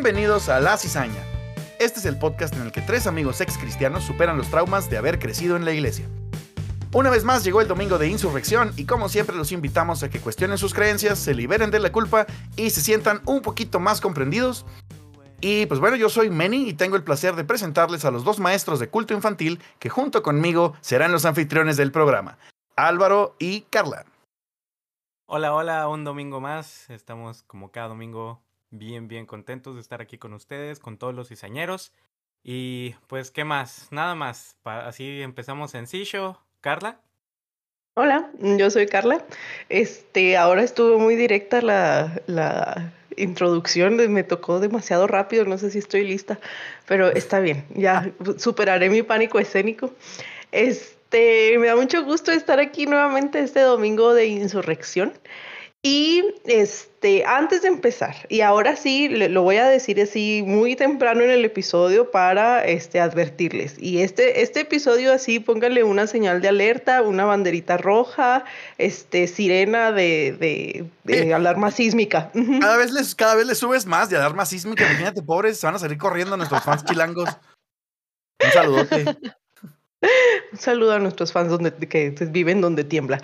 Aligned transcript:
Bienvenidos 0.00 0.48
a 0.48 0.60
La 0.60 0.76
Cizaña. 0.76 1.24
Este 1.80 1.98
es 1.98 2.06
el 2.06 2.20
podcast 2.20 2.54
en 2.54 2.62
el 2.62 2.70
que 2.70 2.80
tres 2.80 3.08
amigos 3.08 3.40
ex 3.40 3.58
cristianos 3.58 4.04
superan 4.04 4.38
los 4.38 4.48
traumas 4.48 4.88
de 4.88 4.96
haber 4.96 5.18
crecido 5.18 5.56
en 5.56 5.64
la 5.64 5.72
iglesia. 5.72 6.08
Una 6.92 7.10
vez 7.10 7.24
más 7.24 7.42
llegó 7.42 7.60
el 7.60 7.66
domingo 7.66 7.98
de 7.98 8.06
insurrección 8.06 8.72
y 8.76 8.84
como 8.84 9.08
siempre 9.08 9.34
los 9.34 9.50
invitamos 9.50 10.04
a 10.04 10.08
que 10.08 10.20
cuestionen 10.20 10.56
sus 10.56 10.72
creencias, 10.72 11.18
se 11.18 11.34
liberen 11.34 11.72
de 11.72 11.80
la 11.80 11.90
culpa 11.90 12.26
y 12.54 12.70
se 12.70 12.80
sientan 12.80 13.22
un 13.26 13.42
poquito 13.42 13.80
más 13.80 14.00
comprendidos. 14.00 14.66
Y 15.40 15.66
pues 15.66 15.80
bueno, 15.80 15.96
yo 15.96 16.08
soy 16.08 16.30
Meni 16.30 16.68
y 16.68 16.74
tengo 16.74 16.94
el 16.94 17.02
placer 17.02 17.34
de 17.34 17.42
presentarles 17.42 18.04
a 18.04 18.12
los 18.12 18.22
dos 18.22 18.38
maestros 18.38 18.78
de 18.78 18.90
culto 18.90 19.14
infantil 19.14 19.60
que 19.80 19.88
junto 19.88 20.22
conmigo 20.22 20.74
serán 20.80 21.10
los 21.10 21.24
anfitriones 21.24 21.76
del 21.76 21.90
programa, 21.90 22.38
Álvaro 22.76 23.34
y 23.40 23.62
Carla. 23.62 24.04
Hola, 25.26 25.52
hola, 25.52 25.88
un 25.88 26.04
domingo 26.04 26.40
más. 26.40 26.88
Estamos 26.88 27.42
como 27.42 27.72
cada 27.72 27.88
domingo 27.88 28.40
bien, 28.70 29.08
bien 29.08 29.26
contentos 29.26 29.74
de 29.74 29.80
estar 29.80 30.00
aquí 30.00 30.18
con 30.18 30.32
ustedes, 30.34 30.78
con 30.78 30.98
todos 30.98 31.14
los 31.14 31.28
cizañeros. 31.28 31.92
Y 32.42 32.94
pues, 33.06 33.30
¿qué 33.30 33.44
más? 33.44 33.88
Nada 33.90 34.14
más. 34.14 34.56
así 34.64 35.22
empezamos 35.22 35.70
sencillo. 35.70 36.38
Carla. 36.60 37.00
Hola, 37.94 38.30
yo 38.40 38.70
soy 38.70 38.86
Carla. 38.86 39.24
Este, 39.68 40.36
ahora 40.36 40.62
estuvo 40.62 40.98
muy 40.98 41.16
directa 41.16 41.60
la, 41.60 42.22
la 42.26 42.92
introducción, 43.16 43.96
me 44.12 44.22
tocó 44.22 44.60
demasiado 44.60 45.06
rápido, 45.06 45.44
no 45.44 45.58
sé 45.58 45.70
si 45.70 45.78
estoy 45.78 46.04
lista, 46.04 46.38
pero 46.86 47.08
está 47.08 47.40
bien, 47.40 47.66
ya 47.74 48.12
superaré 48.38 48.88
mi 48.88 49.02
pánico 49.02 49.38
escénico. 49.38 49.92
Este, 50.52 51.58
me 51.58 51.66
da 51.66 51.76
mucho 51.76 52.04
gusto 52.04 52.30
estar 52.32 52.60
aquí 52.60 52.86
nuevamente 52.86 53.40
este 53.40 53.60
domingo 53.60 54.14
de 54.14 54.26
insurrección. 54.26 55.12
Y 55.80 56.34
este, 56.44 57.24
antes 57.24 57.62
de 57.62 57.68
empezar, 57.68 58.26
y 58.28 58.40
ahora 58.40 58.74
sí 58.74 59.08
lo 59.08 59.42
voy 59.42 59.58
a 59.58 59.68
decir 59.68 60.00
así 60.00 60.42
muy 60.44 60.74
temprano 60.74 61.22
en 61.22 61.30
el 61.30 61.44
episodio 61.44 62.10
para 62.10 62.64
este, 62.64 62.98
advertirles. 62.98 63.76
Y 63.78 64.00
este, 64.00 64.42
este 64.42 64.60
episodio 64.60 65.12
así, 65.12 65.38
póngale 65.38 65.84
una 65.84 66.08
señal 66.08 66.40
de 66.40 66.48
alerta, 66.48 67.02
una 67.02 67.26
banderita 67.26 67.76
roja, 67.76 68.44
este, 68.76 69.28
sirena 69.28 69.92
de, 69.92 70.88
de, 71.04 71.32
alarma 71.32 71.70
sísmica. 71.70 72.32
Cada 72.60 72.76
vez, 72.76 72.90
les, 72.90 73.14
cada 73.14 73.36
vez 73.36 73.46
les 73.46 73.58
subes 73.58 73.86
más 73.86 74.10
de 74.10 74.16
alarma 74.16 74.46
sísmica. 74.46 74.84
Imagínate, 74.84 75.22
pobres, 75.22 75.60
se 75.60 75.66
van 75.68 75.76
a 75.76 75.78
salir 75.78 75.96
corriendo 75.96 76.36
nuestros 76.36 76.64
fans 76.64 76.84
chilangos. 76.84 77.28
Un 78.44 78.52
saludote. 78.52 79.04
Un 80.52 80.58
saludo 80.58 80.92
a 80.92 80.98
nuestros 80.98 81.32
fans 81.32 81.50
donde, 81.50 81.72
que 81.72 82.10
viven 82.30 82.60
donde 82.60 82.84
tiembla. 82.84 83.20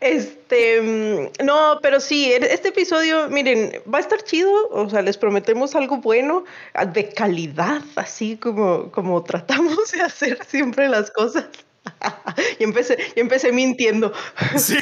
Este, 0.00 0.80
mm, 0.80 1.44
no, 1.44 1.78
pero 1.80 2.00
sí, 2.00 2.32
este 2.32 2.68
episodio, 2.68 3.28
miren, 3.30 3.80
va 3.92 3.98
a 3.98 4.00
estar 4.00 4.22
chido, 4.22 4.68
o 4.70 4.88
sea, 4.90 5.02
les 5.02 5.16
prometemos 5.16 5.74
algo 5.74 5.98
bueno, 5.98 6.44
de 6.92 7.08
calidad, 7.10 7.82
así 7.94 8.36
como, 8.36 8.90
como 8.90 9.22
tratamos 9.22 9.92
de 9.92 10.02
hacer 10.02 10.38
siempre 10.46 10.88
las 10.88 11.10
cosas. 11.10 11.48
y 12.58 12.64
empecé, 12.64 12.98
y 13.14 13.20
empecé 13.20 13.52
mintiendo. 13.52 14.12
Sí, 14.56 14.76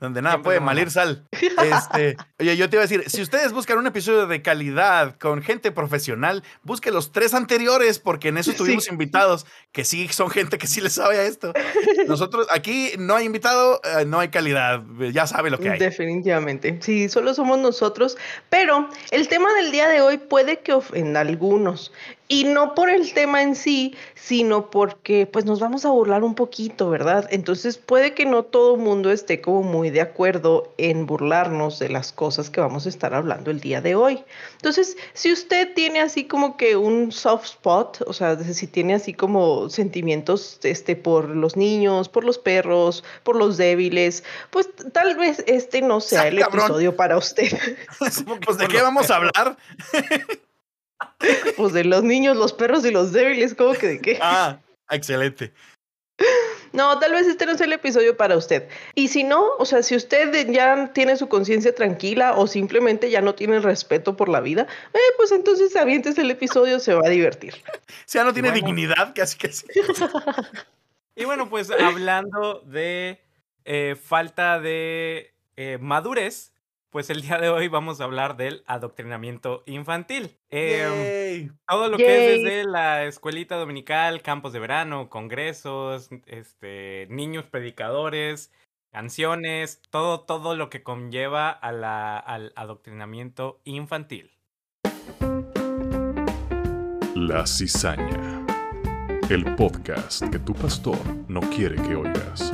donde 0.00 0.22
nada 0.22 0.42
puede 0.42 0.60
malir 0.60 0.90
sal. 0.90 1.26
Este, 1.64 2.16
oye, 2.38 2.56
yo 2.56 2.68
te 2.68 2.76
iba 2.76 2.82
a 2.82 2.86
decir, 2.86 3.04
si 3.08 3.22
ustedes 3.22 3.52
buscan 3.52 3.78
un 3.78 3.86
episodio 3.86 4.26
de 4.26 4.42
calidad 4.42 5.16
con 5.18 5.42
gente 5.42 5.72
profesional, 5.72 6.42
busque 6.62 6.90
los 6.90 7.12
tres 7.12 7.32
anteriores, 7.32 7.98
porque 7.98 8.28
en 8.28 8.38
eso 8.38 8.52
tuvimos 8.52 8.88
invitados 8.88 9.46
que 9.72 9.84
sí 9.84 10.08
son 10.08 10.30
gente 10.30 10.58
que 10.58 10.66
sí 10.66 10.80
le 10.80 10.90
sabe 10.90 11.18
a 11.18 11.22
esto. 11.24 11.52
Nosotros 12.06 12.46
aquí 12.50 12.92
no 12.98 13.14
hay 13.14 13.24
invitado, 13.24 13.80
eh, 13.84 14.04
no 14.04 14.20
hay 14.20 14.28
calidad, 14.28 14.82
ya 15.12 15.26
sabe 15.26 15.50
lo 15.50 15.58
que 15.58 15.70
hay. 15.70 15.78
Definitivamente, 15.78 16.78
sí, 16.80 17.08
solo 17.08 17.32
somos 17.34 17.58
nosotros, 17.58 18.16
pero 18.50 18.88
el 19.10 19.28
tema 19.28 19.52
del 19.54 19.70
día 19.70 19.88
de 19.88 20.00
hoy 20.00 20.18
puede 20.18 20.60
que 20.60 20.72
ofenda 20.72 21.20
a 21.20 21.22
algunos. 21.22 21.92
Y 22.26 22.44
no 22.44 22.74
por 22.74 22.88
el 22.88 23.12
tema 23.12 23.42
en 23.42 23.54
sí, 23.54 23.94
sino 24.14 24.70
porque 24.70 25.26
pues 25.26 25.44
nos 25.44 25.60
vamos 25.60 25.84
a 25.84 25.90
burlar 25.90 26.24
un 26.24 26.34
poquito, 26.34 26.88
¿verdad? 26.88 27.28
Entonces 27.30 27.76
puede 27.76 28.14
que 28.14 28.24
no 28.24 28.44
todo 28.44 28.76
el 28.76 28.80
mundo 28.80 29.10
esté 29.10 29.42
como 29.42 29.62
muy 29.62 29.90
de 29.90 30.00
acuerdo 30.00 30.72
en 30.78 31.04
burlarnos 31.04 31.78
de 31.78 31.90
las 31.90 32.12
cosas 32.12 32.48
que 32.48 32.62
vamos 32.62 32.86
a 32.86 32.88
estar 32.88 33.12
hablando 33.12 33.50
el 33.50 33.60
día 33.60 33.82
de 33.82 33.94
hoy. 33.94 34.24
Entonces, 34.54 34.96
si 35.12 35.32
usted 35.32 35.74
tiene 35.74 36.00
así 36.00 36.24
como 36.24 36.56
que 36.56 36.76
un 36.76 37.12
soft 37.12 37.44
spot, 37.44 38.02
o 38.06 38.14
sea, 38.14 38.38
si 38.38 38.66
tiene 38.68 38.94
así 38.94 39.12
como 39.12 39.68
sentimientos 39.68 40.60
este, 40.62 40.96
por 40.96 41.28
los 41.28 41.56
niños, 41.56 42.08
por 42.08 42.24
los 42.24 42.38
perros, 42.38 43.04
por 43.22 43.36
los 43.36 43.58
débiles, 43.58 44.24
pues 44.48 44.70
tal 44.92 45.14
vez 45.16 45.44
este 45.46 45.82
no 45.82 46.00
sea 46.00 46.28
el 46.28 46.38
episodio 46.38 46.96
para 46.96 47.18
usted. 47.18 47.52
pues 48.46 48.58
de 48.58 48.68
qué 48.68 48.80
vamos 48.80 49.10
a 49.10 49.16
hablar. 49.16 49.56
Pues 51.56 51.72
de 51.72 51.84
los 51.84 52.02
niños, 52.02 52.36
los 52.36 52.52
perros 52.52 52.84
y 52.84 52.90
los 52.90 53.12
débiles, 53.12 53.54
¿cómo 53.54 53.72
que 53.74 53.86
de 53.86 54.00
qué? 54.00 54.18
Ah, 54.20 54.58
excelente. 54.90 55.52
No, 56.74 56.98
tal 56.98 57.12
vez 57.12 57.28
este 57.28 57.46
no 57.46 57.56
sea 57.56 57.66
el 57.66 57.72
episodio 57.72 58.16
para 58.16 58.36
usted. 58.36 58.68
Y 58.96 59.06
si 59.06 59.22
no, 59.22 59.44
o 59.58 59.64
sea, 59.64 59.84
si 59.84 59.94
usted 59.94 60.50
ya 60.50 60.92
tiene 60.92 61.16
su 61.16 61.28
conciencia 61.28 61.72
tranquila 61.72 62.34
o 62.36 62.48
simplemente 62.48 63.10
ya 63.10 63.20
no 63.20 63.36
tiene 63.36 63.60
respeto 63.60 64.16
por 64.16 64.28
la 64.28 64.40
vida, 64.40 64.66
eh, 64.92 64.98
pues 65.16 65.30
entonces 65.30 65.76
avientes 65.76 66.18
el 66.18 66.32
episodio, 66.32 66.80
se 66.80 66.94
va 66.94 67.06
a 67.06 67.10
divertir. 67.10 67.54
Si 68.06 68.18
ya 68.18 68.24
no 68.24 68.32
tiene 68.32 68.50
dignidad, 68.50 69.14
casi 69.14 69.38
que 69.38 69.52
sí. 69.52 69.66
y 71.14 71.24
bueno, 71.24 71.48
pues 71.48 71.70
hablando 71.70 72.60
de 72.66 73.20
eh, 73.64 73.96
falta 74.02 74.58
de 74.58 75.32
eh, 75.56 75.78
madurez, 75.80 76.53
pues 76.94 77.10
el 77.10 77.22
día 77.22 77.38
de 77.38 77.48
hoy 77.48 77.66
vamos 77.66 78.00
a 78.00 78.04
hablar 78.04 78.36
del 78.36 78.62
adoctrinamiento 78.68 79.64
infantil. 79.66 80.38
Em, 80.48 81.50
todo 81.66 81.88
lo 81.88 81.96
que 81.96 82.36
es 82.36 82.44
desde 82.44 82.64
la 82.70 83.04
escuelita 83.06 83.56
dominical, 83.56 84.22
campos 84.22 84.52
de 84.52 84.60
verano, 84.60 85.10
congresos, 85.10 86.08
este, 86.26 87.08
niños 87.10 87.46
predicadores, 87.46 88.52
canciones, 88.92 89.82
todo, 89.90 90.20
todo 90.20 90.54
lo 90.54 90.70
que 90.70 90.84
conlleva 90.84 91.50
a 91.50 91.72
la, 91.72 92.16
al 92.16 92.52
adoctrinamiento 92.54 93.60
infantil. 93.64 94.30
La 97.16 97.44
cizaña. 97.44 98.46
El 99.28 99.56
podcast 99.56 100.22
que 100.30 100.38
tu 100.38 100.54
pastor 100.54 100.98
no 101.26 101.40
quiere 101.40 101.74
que 101.74 101.96
oigas. 101.96 102.52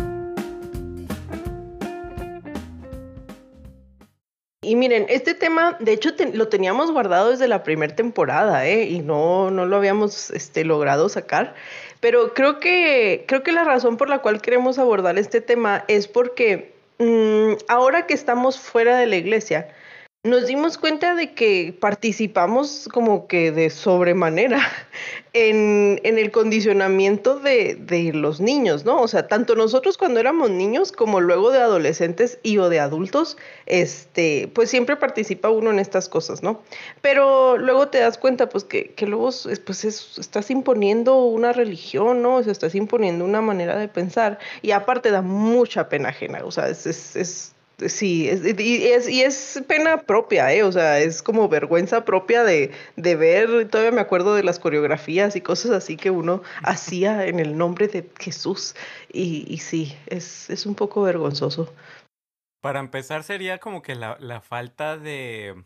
Y 4.70 4.76
miren, 4.76 5.06
este 5.08 5.34
tema, 5.34 5.76
de 5.80 5.92
hecho, 5.92 6.10
lo 6.32 6.46
teníamos 6.46 6.92
guardado 6.92 7.30
desde 7.30 7.48
la 7.48 7.64
primera 7.64 7.96
temporada, 7.96 8.68
¿eh? 8.68 8.84
Y 8.84 9.00
no, 9.00 9.50
no 9.50 9.66
lo 9.66 9.76
habíamos 9.76 10.30
este, 10.30 10.64
logrado 10.64 11.08
sacar. 11.08 11.56
Pero 11.98 12.34
creo 12.34 12.60
que, 12.60 13.24
creo 13.26 13.42
que 13.42 13.50
la 13.50 13.64
razón 13.64 13.96
por 13.96 14.08
la 14.08 14.20
cual 14.20 14.40
queremos 14.40 14.78
abordar 14.78 15.18
este 15.18 15.40
tema 15.40 15.84
es 15.88 16.06
porque 16.06 16.72
mm, 16.98 17.64
ahora 17.66 18.06
que 18.06 18.14
estamos 18.14 18.60
fuera 18.60 18.96
de 18.96 19.06
la 19.06 19.16
iglesia, 19.16 19.66
nos 20.22 20.46
dimos 20.46 20.76
cuenta 20.76 21.14
de 21.14 21.32
que 21.32 21.74
participamos 21.80 22.90
como 22.92 23.26
que 23.26 23.52
de 23.52 23.70
sobremanera 23.70 24.60
en, 25.32 25.98
en 26.04 26.18
el 26.18 26.30
condicionamiento 26.30 27.40
de, 27.40 27.74
de, 27.74 28.12
los 28.12 28.38
niños, 28.38 28.84
¿no? 28.84 29.00
O 29.00 29.08
sea, 29.08 29.28
tanto 29.28 29.54
nosotros 29.54 29.96
cuando 29.96 30.20
éramos 30.20 30.50
niños 30.50 30.92
como 30.92 31.20
luego 31.20 31.50
de 31.50 31.60
adolescentes 31.60 32.38
y 32.42 32.58
o 32.58 32.68
de 32.68 32.80
adultos, 32.80 33.38
este, 33.64 34.50
pues 34.54 34.68
siempre 34.68 34.96
participa 34.96 35.48
uno 35.48 35.70
en 35.70 35.78
estas 35.78 36.10
cosas, 36.10 36.42
¿no? 36.42 36.60
Pero 37.00 37.56
luego 37.56 37.88
te 37.88 38.00
das 38.00 38.18
cuenta, 38.18 38.50
pues, 38.50 38.64
que, 38.64 38.92
que 38.92 39.06
luego 39.06 39.30
pues, 39.64 39.84
estás 39.84 40.50
imponiendo 40.50 41.24
una 41.24 41.54
religión, 41.54 42.20
¿no? 42.20 42.36
O 42.36 42.42
sea, 42.42 42.52
estás 42.52 42.74
imponiendo 42.74 43.24
una 43.24 43.40
manera 43.40 43.78
de 43.78 43.88
pensar 43.88 44.38
y 44.60 44.72
aparte 44.72 45.10
da 45.10 45.22
mucha 45.22 45.88
pena 45.88 46.10
ajena, 46.10 46.44
o 46.44 46.50
sea, 46.50 46.68
es, 46.68 46.86
es, 46.86 47.16
es 47.16 47.54
Sí, 47.88 48.28
es, 48.28 48.42
y, 48.58 48.86
es, 48.86 49.08
y 49.08 49.22
es 49.22 49.62
pena 49.66 50.02
propia, 50.02 50.52
¿eh? 50.52 50.62
O 50.62 50.72
sea, 50.72 50.98
es 50.98 51.22
como 51.22 51.48
vergüenza 51.48 52.04
propia 52.04 52.44
de, 52.44 52.72
de 52.96 53.16
ver, 53.16 53.68
todavía 53.68 53.92
me 53.92 54.00
acuerdo 54.00 54.34
de 54.34 54.42
las 54.42 54.58
coreografías 54.58 55.34
y 55.36 55.40
cosas 55.40 55.70
así 55.72 55.96
que 55.96 56.10
uno 56.10 56.42
hacía 56.62 57.26
en 57.26 57.40
el 57.40 57.56
nombre 57.56 57.88
de 57.88 58.10
Jesús. 58.18 58.74
Y, 59.12 59.46
y 59.52 59.58
sí, 59.58 59.96
es, 60.06 60.50
es 60.50 60.66
un 60.66 60.74
poco 60.74 61.02
vergonzoso. 61.02 61.72
Para 62.60 62.80
empezar 62.80 63.22
sería 63.22 63.58
como 63.58 63.82
que 63.82 63.94
la, 63.94 64.18
la 64.20 64.40
falta 64.40 64.98
de... 64.98 65.64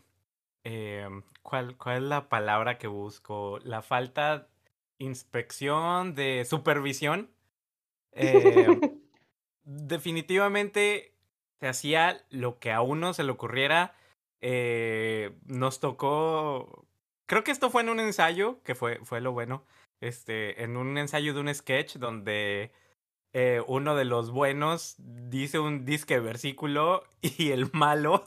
Eh, 0.63 1.07
¿cuál, 1.41 1.77
¿Cuál 1.77 1.97
es 1.97 2.03
la 2.03 2.29
palabra 2.29 2.77
que 2.77 2.87
busco? 2.87 3.59
La 3.63 3.81
falta 3.81 4.47
inspección, 4.97 6.15
de 6.15 6.45
supervisión. 6.45 7.29
Eh, 8.17 8.65
definitivamente 9.65 11.14
se 11.59 11.67
hacía 11.67 12.23
lo 12.29 12.59
que 12.59 12.71
a 12.71 12.81
uno 12.81 13.13
se 13.13 13.23
le 13.23 13.31
ocurriera. 13.31 13.95
Eh, 14.41 15.37
nos 15.45 15.79
tocó. 15.79 16.85
Creo 17.27 17.43
que 17.43 17.51
esto 17.51 17.69
fue 17.69 17.81
en 17.81 17.89
un 17.89 17.99
ensayo, 17.99 18.61
que 18.63 18.75
fue, 18.75 18.99
fue 19.03 19.21
lo 19.21 19.31
bueno. 19.31 19.65
Este, 20.01 20.63
en 20.63 20.77
un 20.77 20.97
ensayo 20.97 21.33
de 21.33 21.39
un 21.39 21.53
sketch 21.53 21.95
donde 21.95 22.71
eh, 23.37 23.61
uno 23.67 23.95
de 23.95 24.05
los 24.05 24.31
buenos 24.31 24.95
dice 24.97 25.59
un 25.59 25.83
disque 25.83 26.19
versículo 26.19 27.03
y 27.21 27.51
el 27.51 27.69
malo, 27.73 28.25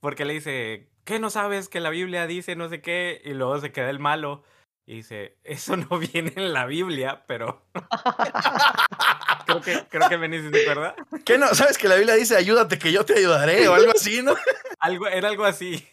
porque 0.00 0.24
le 0.24 0.34
dice, 0.34 0.88
¿qué 1.04 1.20
no 1.20 1.30
sabes 1.30 1.68
que 1.68 1.78
la 1.78 1.90
Biblia 1.90 2.26
dice 2.26 2.56
no 2.56 2.68
sé 2.68 2.80
qué? 2.80 3.22
Y 3.24 3.34
luego 3.34 3.60
se 3.60 3.70
queda 3.70 3.90
el 3.90 4.00
malo 4.00 4.42
y 4.86 4.96
dice, 4.96 5.38
eso 5.44 5.76
no 5.76 5.98
viene 6.12 6.32
en 6.34 6.52
la 6.52 6.66
Biblia, 6.66 7.24
pero 7.28 7.62
creo 9.44 9.60
que, 9.60 9.84
creo 9.88 10.08
que 10.08 10.16
Benny 10.16 10.40
se 10.40 10.62
acuerda. 10.62 10.94
¿Qué 11.24 11.38
no? 11.38 11.54
¿Sabes 11.54 11.78
que 11.78 11.88
la 11.88 11.96
Biblia 11.96 12.14
dice 12.14 12.36
ayúdate 12.36 12.78
que 12.78 12.92
yo 12.92 13.04
te 13.04 13.18
ayudaré 13.18 13.66
o 13.68 13.74
algo 13.74 13.92
así, 13.92 14.22
no? 14.22 14.34
Algo, 14.80 15.06
era 15.06 15.28
algo 15.28 15.44
así. 15.44 15.86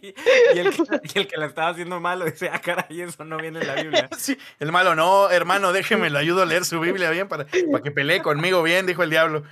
y, 0.00 0.14
el 0.56 0.70
que, 0.70 0.82
y 1.02 1.18
el 1.18 1.26
que 1.26 1.36
la 1.36 1.46
estaba 1.46 1.70
haciendo 1.70 1.98
malo 1.98 2.26
dice, 2.26 2.48
ah, 2.48 2.60
caray, 2.60 3.00
eso 3.00 3.24
no 3.24 3.38
viene 3.38 3.58
en 3.58 3.66
la 3.66 3.74
Biblia. 3.74 4.08
Sí, 4.16 4.38
el 4.60 4.70
malo, 4.70 4.94
no, 4.94 5.28
hermano, 5.30 5.72
déjeme, 5.72 6.10
le 6.10 6.18
ayudo 6.20 6.42
a 6.42 6.46
leer 6.46 6.64
su 6.64 6.78
Biblia 6.78 7.10
bien 7.10 7.26
para, 7.26 7.46
para 7.46 7.82
que 7.82 7.90
pelee 7.90 8.22
conmigo 8.22 8.62
bien, 8.62 8.86
dijo 8.86 9.02
el 9.02 9.10
diablo. 9.10 9.42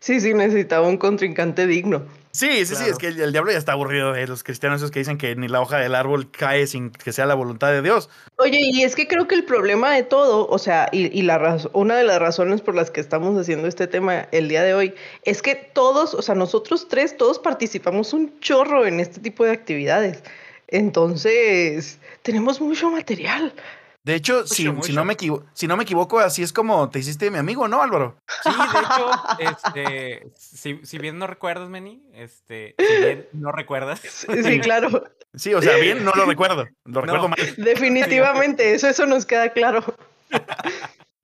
Sí, 0.00 0.20
sí, 0.20 0.34
necesitaba 0.34 0.88
un 0.88 0.96
contrincante 0.96 1.68
digno. 1.68 2.04
Sí, 2.32 2.64
sí, 2.64 2.76
sí, 2.76 2.84
es 2.88 2.96
que 2.96 3.08
el, 3.08 3.20
el 3.20 3.32
diablo 3.32 3.50
ya 3.50 3.58
está 3.58 3.72
aburrido 3.72 4.12
de 4.12 4.26
los 4.28 4.44
cristianos 4.44 4.80
esos 4.80 4.92
que 4.92 5.00
dicen 5.00 5.18
que 5.18 5.34
ni 5.34 5.48
la 5.48 5.60
hoja 5.60 5.78
del 5.78 5.96
árbol 5.96 6.30
cae 6.30 6.68
sin 6.68 6.90
que 6.90 7.12
sea 7.12 7.26
la 7.26 7.34
voluntad 7.34 7.72
de 7.72 7.82
Dios. 7.82 8.08
Oye, 8.36 8.60
y 8.62 8.82
es 8.82 8.94
que 8.94 9.08
creo 9.08 9.26
que 9.26 9.34
el 9.34 9.44
problema 9.44 9.90
de 9.90 10.04
todo, 10.04 10.46
o 10.46 10.58
sea, 10.58 10.88
y, 10.92 11.06
y 11.06 11.22
la 11.22 11.58
una 11.72 11.96
de 11.96 12.04
las 12.04 12.20
razones 12.20 12.60
por 12.60 12.76
las 12.76 12.92
que 12.92 13.00
estamos 13.00 13.36
haciendo 13.36 13.66
este 13.66 13.88
tema 13.88 14.28
el 14.30 14.48
día 14.48 14.62
de 14.62 14.74
hoy, 14.74 14.94
es 15.24 15.42
que 15.42 15.56
todos, 15.56 16.14
o 16.14 16.22
sea, 16.22 16.36
nosotros 16.36 16.86
tres, 16.88 17.16
todos 17.16 17.40
participamos 17.40 18.12
un 18.12 18.38
chorro 18.40 18.86
en 18.86 19.00
este 19.00 19.20
tipo 19.20 19.44
de 19.44 19.50
actividades. 19.50 20.22
Entonces, 20.68 21.98
tenemos 22.22 22.60
mucho 22.60 22.90
material. 22.90 23.52
De 24.02 24.14
hecho, 24.14 24.46
si, 24.46 24.66
Mucho, 24.68 24.86
si 24.86 24.92
no 24.94 25.04
me 25.04 25.12
equivo- 25.14 25.44
si 25.52 25.66
no 25.66 25.76
me 25.76 25.82
equivoco, 25.82 26.20
así 26.20 26.42
es 26.42 26.52
como 26.54 26.88
te 26.88 26.98
hiciste 27.00 27.30
mi 27.30 27.36
amigo, 27.36 27.68
¿no, 27.68 27.82
Álvaro? 27.82 28.16
Sí, 28.42 28.50
de 28.50 28.78
hecho, 28.80 29.10
este, 29.38 30.32
si, 30.38 30.80
si 30.84 30.98
bien 30.98 31.18
no 31.18 31.26
recuerdas, 31.26 31.68
Meni, 31.68 32.02
este, 32.14 32.74
si 32.78 32.96
bien 32.96 33.28
no 33.32 33.52
recuerdas, 33.52 34.00
Sí, 34.04 34.42
sí, 34.42 34.60
claro, 34.60 35.04
Sí, 35.34 35.54
o 35.54 35.60
sea, 35.62 35.76
bien, 35.76 36.02
no 36.04 36.12
lo 36.12 36.24
recuerdo. 36.24 36.66
Lo 36.86 36.92
No. 36.92 37.00
recuerdo 37.02 37.28
mal. 37.28 37.38
definitivamente, 37.58 38.74
eso, 38.74 38.88
eso 38.88 39.04
nos 39.06 39.26
queda 39.26 39.50
claro. 39.52 39.84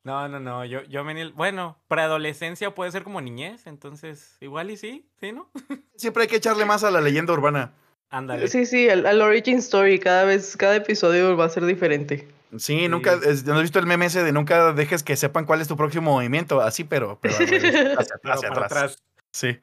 no, 0.04 0.28
no, 0.28 0.38
no, 0.38 0.64
yo, 0.64 0.82
yo 0.84 1.02
Meni, 1.02 1.32
bueno, 1.32 1.78
preadolescencia 1.88 2.74
puede 2.74 2.92
ser 2.92 3.02
como 3.04 3.20
niñez, 3.20 3.66
entonces, 3.66 4.36
igual 4.40 4.70
y 4.70 4.76
sí, 4.76 5.08
sí, 5.18 5.32
¿no? 5.32 5.50
Siempre 5.96 6.24
hay 6.24 6.28
que 6.28 6.36
echarle 6.36 6.66
más 6.66 6.84
a 6.84 6.90
la 6.90 7.00
leyenda 7.00 7.32
urbana. 7.32 7.72
Ándale. 8.10 8.46
Sí, 8.48 8.66
sí, 8.66 8.88
al, 8.88 9.06
al 9.06 9.20
origin 9.22 9.58
story, 9.58 9.98
cada 9.98 10.24
vez, 10.24 10.56
cada 10.56 10.76
episodio 10.76 11.36
va 11.36 11.46
a 11.46 11.48
ser 11.48 11.64
diferente. 11.64 12.28
Sí, 12.58 12.88
nunca, 12.88 13.18
es- 13.24 13.44
¿no 13.44 13.54
has 13.56 13.62
visto 13.62 13.78
el 13.78 13.86
meme 13.86 14.06
ese 14.06 14.22
de 14.22 14.32
nunca 14.32 14.72
dejes 14.72 15.02
que 15.02 15.16
sepan 15.16 15.44
cuál 15.44 15.60
es 15.60 15.68
tu 15.68 15.76
próximo 15.76 16.12
movimiento? 16.12 16.60
Así, 16.60 16.84
pero, 16.84 17.18
pero 17.20 17.34
hacia, 17.98 18.16
Pero 18.22 18.34
hacia 18.34 18.48
atrás. 18.48 18.72
atrás. 18.72 19.02
Sí. 19.32 19.58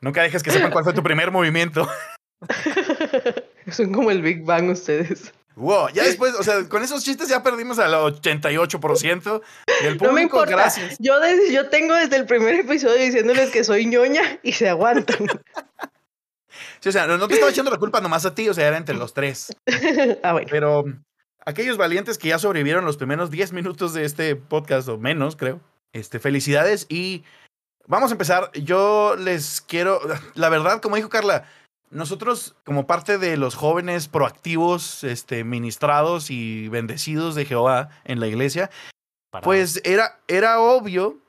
Nunca 0.00 0.22
dejes 0.22 0.42
que 0.42 0.50
sepan 0.50 0.70
cuál 0.72 0.84
fue 0.84 0.92
tu 0.92 1.02
primer 1.02 1.30
movimiento. 1.30 1.88
Son 3.70 3.92
como 3.92 4.10
el 4.10 4.20
Big 4.22 4.44
Bang 4.44 4.68
ustedes. 4.70 5.32
Wow, 5.54 5.88
ya 5.92 6.02
después, 6.04 6.34
o 6.34 6.42
sea, 6.42 6.66
con 6.68 6.82
esos 6.82 7.04
chistes 7.04 7.28
ya 7.28 7.42
perdimos 7.42 7.78
al 7.78 7.92
88% 7.92 9.42
del 9.82 9.96
público. 9.98 10.06
No 10.06 10.12
me 10.12 10.22
importa. 10.22 10.50
Gracias. 10.50 10.96
Yo, 10.98 11.20
des- 11.20 11.52
yo 11.52 11.68
tengo 11.68 11.94
desde 11.94 12.16
el 12.16 12.24
primer 12.26 12.54
episodio 12.54 12.96
diciéndoles 13.02 13.50
que 13.50 13.62
soy 13.62 13.84
ñoña 13.86 14.22
y 14.42 14.52
se 14.52 14.68
aguantan. 14.70 15.26
Sí, 16.80 16.88
o 16.88 16.92
sea, 16.92 17.06
no 17.06 17.18
no 17.18 17.28
te 17.28 17.34
estaba 17.34 17.50
echando 17.52 17.70
la 17.70 17.76
culpa 17.78 18.00
nomás 18.00 18.24
a 18.26 18.34
ti, 18.34 18.48
o 18.48 18.54
sea, 18.54 18.66
era 18.66 18.76
entre 18.78 18.94
los 18.94 19.12
tres. 19.14 19.54
ah, 20.22 20.32
bueno. 20.32 20.48
Pero 20.50 20.84
aquellos 21.44 21.76
valientes 21.76 22.18
que 22.18 22.28
ya 22.28 22.38
sobrevivieron 22.38 22.84
los 22.84 22.96
primeros 22.96 23.30
10 23.30 23.52
minutos 23.52 23.92
de 23.92 24.04
este 24.04 24.36
podcast, 24.36 24.88
o 24.88 24.98
menos, 24.98 25.36
creo, 25.36 25.60
este, 25.92 26.18
felicidades 26.18 26.86
y 26.88 27.24
vamos 27.86 28.10
a 28.10 28.14
empezar. 28.14 28.50
Yo 28.52 29.16
les 29.16 29.60
quiero, 29.60 30.00
la 30.34 30.48
verdad, 30.48 30.80
como 30.80 30.96
dijo 30.96 31.08
Carla, 31.08 31.44
nosotros 31.90 32.54
como 32.64 32.86
parte 32.86 33.18
de 33.18 33.36
los 33.36 33.54
jóvenes 33.54 34.08
proactivos, 34.08 35.04
este, 35.04 35.44
ministrados 35.44 36.30
y 36.30 36.68
bendecidos 36.68 37.34
de 37.34 37.44
Jehová 37.44 37.90
en 38.04 38.18
la 38.18 38.28
iglesia, 38.28 38.70
pues 39.42 39.80
era, 39.84 40.20
era 40.28 40.60
obvio 40.60 41.21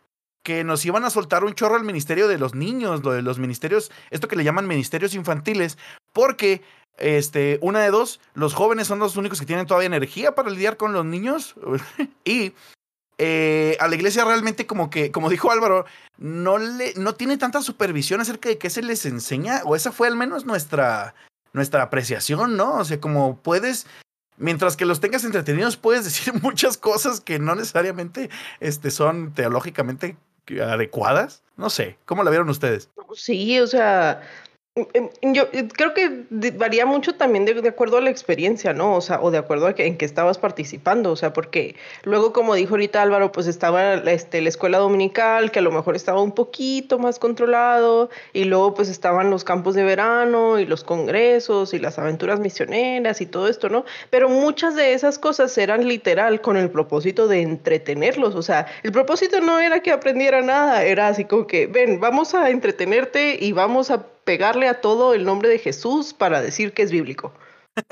que 0.44 0.64
nos 0.64 0.86
iban 0.86 1.06
a 1.06 1.10
soltar 1.10 1.44
un 1.44 1.54
chorro 1.54 1.76
al 1.76 1.84
ministerio 1.84 2.28
de 2.28 2.38
los 2.38 2.54
niños, 2.54 3.04
lo 3.04 3.12
de 3.12 3.22
los 3.22 3.40
ministerios, 3.40 3.92
esto 4.12 4.28
que 4.28 4.36
le 4.36 4.44
llaman 4.44 4.68
ministerios 4.68 5.16
infantiles, 5.16 5.78
porque 6.12 6.62
este, 6.98 7.58
una 7.62 7.80
de 7.80 7.90
dos, 7.90 8.20
los 8.34 8.54
jóvenes 8.54 8.88
son 8.88 9.00
los 9.00 9.18
únicos 9.18 9.40
que 9.40 9.46
tienen 9.46 9.66
todavía 9.66 9.88
energía 9.88 10.36
para 10.36 10.50
lidiar 10.50 10.78
con 10.78 10.94
los 10.94 11.06
niños 11.06 11.56
y 12.26 12.54
eh, 13.18 13.78
a 13.80 13.88
la 13.88 13.96
iglesia 13.96 14.26
realmente 14.26 14.66
como 14.66 14.90
que, 14.90 15.12
como 15.12 15.30
dijo 15.30 15.52
Álvaro, 15.52 15.86
no, 16.18 16.58
le, 16.58 16.94
no 16.96 17.16
tiene 17.16 17.38
tanta 17.38 17.62
supervisión 17.62 18.22
acerca 18.22 18.50
de 18.50 18.58
qué 18.58 18.70
se 18.70 18.82
les 18.82 19.06
enseña, 19.06 19.62
o 19.66 19.76
esa 19.76 19.92
fue 19.92 20.08
al 20.08 20.16
menos 20.16 20.46
nuestra, 20.46 21.16
nuestra 21.54 21.84
apreciación, 21.84 22.58
¿no? 22.58 22.76
O 22.76 22.86
sea, 22.86 23.00
como 23.00 23.38
puedes, 23.38 23.86
mientras 24.38 24.76
que 24.76 24.86
los 24.86 25.00
tengas 25.00 25.24
entretenidos, 25.24 25.78
puedes 25.78 26.06
decir 26.06 26.34
muchas 26.42 26.78
cosas 26.78 27.22
que 27.22 27.40
no 27.40 27.56
necesariamente 27.56 28.30
este, 28.60 28.92
son 28.92 29.34
teológicamente 29.34 30.18
adecuadas. 30.62 31.44
No 31.56 31.70
sé, 31.70 31.98
¿cómo 32.06 32.24
la 32.24 32.32
vieron 32.32 32.50
ustedes? 32.50 32.90
Sí, 33.16 33.60
o 33.60 33.68
sea, 33.68 34.22
yo 35.22 35.48
eh, 35.54 35.68
creo 35.72 35.94
que 35.94 36.26
varía 36.58 36.88
mucho 36.88 37.14
también 37.14 37.46
de, 37.46 37.54
de 37.54 37.70
acuerdo 37.70 37.98
a 37.98 38.02
la 38.02 38.10
experiencia, 38.10 38.74
¿no? 38.74 38.96
O 38.96 39.02
sea, 39.02 39.22
o 39.22 39.30
de 39.30 39.38
acuerdo 39.38 39.68
a 39.68 39.76
que, 39.76 39.86
en 39.86 39.98
que 39.98 40.06
estabas 40.06 40.40
participando, 40.40 41.12
o 41.12 41.16
sea, 41.16 41.32
porque 41.32 41.76
luego, 42.04 42.34
como 42.34 42.56
dijo 42.56 42.74
ahorita 42.74 43.04
Álvaro, 43.04 43.32
pues 43.32 43.46
estaba 43.46 43.94
este, 43.94 44.42
la 44.42 44.50
escuela 44.50 44.80
dominical, 44.80 45.52
que 45.52 45.60
a 45.60 45.62
lo 45.62 45.72
mejor 45.72 45.96
estaba 45.96 46.22
un 46.22 46.32
poquito 46.32 46.98
más 46.98 47.20
controlado, 47.20 48.10
y 48.34 48.46
luego 48.46 48.74
pues 48.74 48.90
estaban 48.90 49.30
los 49.30 49.44
campos 49.44 49.76
de 49.76 49.84
verano 49.84 50.58
y 50.58 50.66
los 50.66 50.84
congresos 50.84 51.76
y 51.76 51.80
las 51.80 52.00
aventuras 52.00 52.40
misioneras 52.40 53.22
y 53.22 53.28
todo 53.28 53.48
esto, 53.48 53.70
¿no? 53.70 53.86
Pero 54.10 54.28
muchas 54.28 54.76
de 54.76 54.94
esas 54.94 55.20
cosas 55.20 55.56
eran 55.60 55.88
literal 55.88 56.42
con 56.42 56.58
el 56.58 56.72
propósito 56.72 57.28
de 57.28 57.42
entretenerlos, 57.42 58.34
o 58.34 58.42
sea, 58.42 58.66
el 58.82 58.92
propósito 58.92 59.40
no 59.40 59.60
era 59.60 59.82
que 59.82 59.92
aprendiera 59.92 60.42
nada, 60.42 60.84
era 60.84 61.10
así 61.10 61.26
como 61.26 61.46
que, 61.46 61.68
ven, 61.68 62.00
vamos 62.00 62.34
a 62.34 62.50
entretenerte 62.50 63.38
y 63.40 63.52
vamos 63.52 63.92
a 63.92 64.13
pegarle 64.24 64.68
a 64.68 64.82
todo 64.82 65.14
el 65.14 65.26
nombre 65.26 65.50
de 65.50 65.60
Jesús 65.60 66.14
para 66.14 66.42
decir 66.42 66.74
que 66.74 66.84
es 66.84 66.92
bíblico. 66.92 67.34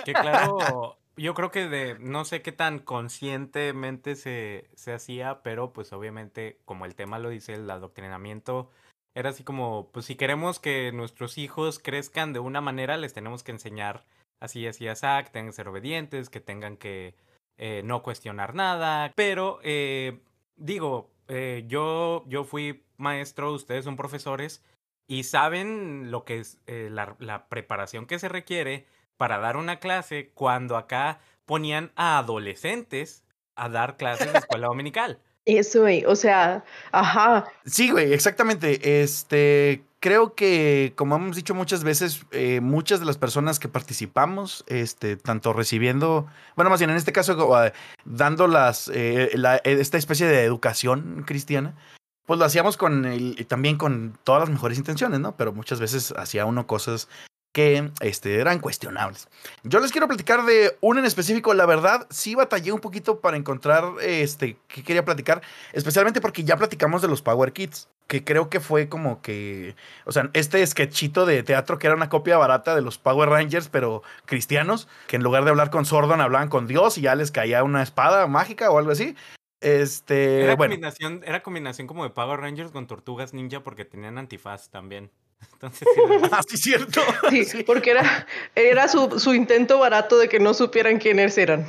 Que 0.06 0.14
claro, 0.14 0.98
yo 1.18 1.34
creo 1.34 1.52
que 1.52 1.68
de 1.68 1.98
no 2.00 2.26
sé 2.26 2.42
qué 2.42 2.52
tan 2.52 2.80
conscientemente 2.80 4.16
se, 4.16 4.70
se 4.76 4.94
hacía, 4.94 5.42
pero 5.44 5.74
pues 5.74 5.92
obviamente, 5.94 6.60
como 6.66 6.86
el 6.86 6.96
tema 6.96 7.20
lo 7.20 7.30
dice, 7.30 7.54
el 7.54 7.70
adoctrinamiento 7.70 8.70
era 9.14 9.32
así 9.32 9.44
como, 9.44 9.90
pues 9.92 10.06
si 10.06 10.16
queremos 10.16 10.60
que 10.60 10.92
nuestros 10.94 11.38
hijos 11.38 11.80
crezcan 11.80 12.34
de 12.34 12.40
una 12.40 12.62
manera, 12.62 12.98
les 12.98 13.14
tenemos 13.14 13.44
que 13.44 13.52
enseñar 13.52 14.06
así, 14.40 14.66
así, 14.68 14.88
así, 14.88 15.06
que 15.26 15.32
tengan 15.32 15.50
que 15.50 15.56
ser 15.56 15.68
obedientes, 15.68 16.30
que 16.30 16.40
tengan 16.40 16.78
que 16.78 17.16
eh, 17.58 17.82
no 17.84 18.04
cuestionar 18.04 18.56
nada, 18.56 19.12
pero 19.16 19.60
eh, 19.64 20.20
digo, 20.56 21.12
eh, 21.28 21.66
yo, 21.68 22.24
yo 22.28 22.44
fui 22.44 22.84
maestro, 22.98 23.54
ustedes 23.54 23.86
son 23.86 23.98
profesores 23.98 24.64
y 25.08 25.24
saben 25.24 26.12
lo 26.12 26.24
que 26.26 26.40
es 26.40 26.58
eh, 26.68 26.90
la, 26.92 27.16
la 27.20 27.48
preparación 27.48 28.06
que 28.06 28.20
se 28.20 28.30
requiere 28.30 28.86
para 29.18 29.38
dar 29.40 29.58
una 29.58 29.80
clase 29.80 30.32
cuando 30.34 30.78
acá 30.78 31.20
ponían 31.46 31.92
a 31.96 32.18
adolescentes 32.20 33.24
a 33.56 33.70
dar 33.70 33.98
clases 33.98 34.32
de 34.32 34.40
escuela 34.40 34.68
dominical. 34.68 35.20
Eso, 35.46 35.82
güey, 35.82 36.06
o 36.06 36.16
sea, 36.16 36.64
ajá, 36.92 37.46
Sí, 37.66 37.90
güey, 37.90 38.14
exactamente. 38.14 39.02
Este, 39.02 39.84
creo 40.00 40.36
que, 40.36 40.94
como 40.96 41.16
hemos 41.16 41.36
dicho 41.36 41.56
muchas 41.56 41.84
veces, 41.84 42.22
eh, 42.32 42.62
muchas 42.62 43.00
de 43.00 43.08
las 43.08 43.18
personas 43.18 43.60
que 43.60 43.68
participamos, 43.68 44.64
este, 44.68 45.18
tanto 45.18 45.52
recibiendo, 45.54 46.28
bueno, 46.56 46.70
más 46.70 46.80
bien 46.80 46.92
en 46.92 46.96
este 46.98 47.12
caso, 47.12 47.66
eh, 47.66 47.74
dando 48.06 48.46
las, 48.48 48.88
eh, 48.94 49.32
la- 49.34 49.58
esta 49.64 49.98
especie 49.98 50.28
de 50.28 50.44
educación 50.44 51.24
cristiana, 51.26 51.76
pues 52.26 52.40
lo 52.40 52.46
hacíamos 52.46 52.78
con 52.78 53.06
el, 53.06 53.36
y 53.38 53.46
también 53.46 53.78
con 53.78 54.18
todas 54.24 54.42
las 54.42 54.50
mejores 54.50 54.78
intenciones, 54.78 55.20
¿no? 55.20 55.36
Pero 55.36 55.54
muchas 55.54 55.80
veces 55.80 56.14
hacía 56.18 56.46
uno 56.46 56.68
cosas 56.68 57.08
que 57.52 57.92
este, 58.00 58.40
eran 58.40 58.60
cuestionables. 58.60 59.28
Yo 59.64 59.80
les 59.80 59.92
quiero 59.92 60.08
platicar 60.08 60.46
de 60.46 60.78
uno 60.80 61.00
en 61.00 61.06
específico. 61.06 61.54
La 61.54 61.66
verdad, 61.66 62.08
sí 62.10 62.36
batallé 62.36 62.72
un 62.72 62.80
poquito 62.80 63.20
para 63.20 63.38
encontrar 63.38 63.86
este, 64.02 64.58
qué 64.68 64.84
quería 64.84 65.04
platicar, 65.04 65.42
especialmente 65.74 66.22
porque 66.22 66.44
ya 66.44 66.58
platicamos 66.58 67.02
de 67.02 67.10
los 67.10 67.22
Power 67.22 67.52
Kids, 67.52 67.90
que 68.08 68.24
creo 68.24 68.50
que 68.50 68.60
fue 68.60 68.88
como 68.88 69.22
que, 69.22 69.76
o 70.06 70.12
sea, 70.12 70.30
este 70.34 70.66
sketchito 70.66 71.26
de 71.26 71.44
teatro 71.44 71.78
que 71.78 71.88
era 71.88 71.96
una 71.96 72.10
copia 72.10 72.38
barata 72.38 72.74
de 72.74 72.82
los 72.82 72.98
Power 72.98 73.30
Rangers, 73.30 73.68
pero 73.68 74.02
cristianos, 74.26 74.88
que 75.08 75.18
en 75.18 75.24
lugar 75.24 75.44
de 75.44 75.50
hablar 75.50 75.72
con 75.72 75.86
Sordon 75.86 76.22
hablaban 76.22 76.48
con 76.48 76.68
Dios 76.68 76.98
y 76.98 77.02
ya 77.02 77.16
les 77.16 77.32
caía 77.32 77.64
una 77.64 77.84
espada 77.84 78.28
mágica 78.28 78.72
o 78.72 78.78
algo 78.78 78.92
así. 78.92 79.16
Este, 79.62 80.44
Era, 80.44 80.56
bueno. 80.56 80.74
combinación, 80.74 81.22
era 81.26 81.42
combinación 81.44 81.88
como 81.88 82.04
de 82.04 82.10
Power 82.10 82.40
Rangers 82.40 82.72
con 82.72 82.88
Tortugas 82.88 83.34
Ninja 83.34 83.62
porque 83.62 83.86
tenían 83.86 84.18
antifaz 84.18 84.70
también. 84.70 85.12
Entonces, 85.54 85.88
sí, 85.96 86.02
Ah, 86.32 86.42
sí, 86.48 86.58
cierto. 86.58 87.02
sí, 87.30 87.46
Sí. 87.46 87.64
porque 87.64 87.92
era, 87.92 88.28
era 88.56 88.88
su, 88.88 89.20
su 89.20 89.34
intento 89.34 89.80
barato 89.80 90.18
de 90.18 90.28
que 90.30 90.40
no 90.40 90.54
supieran 90.54 90.98
quiénes 90.98 91.38
eran. 91.38 91.66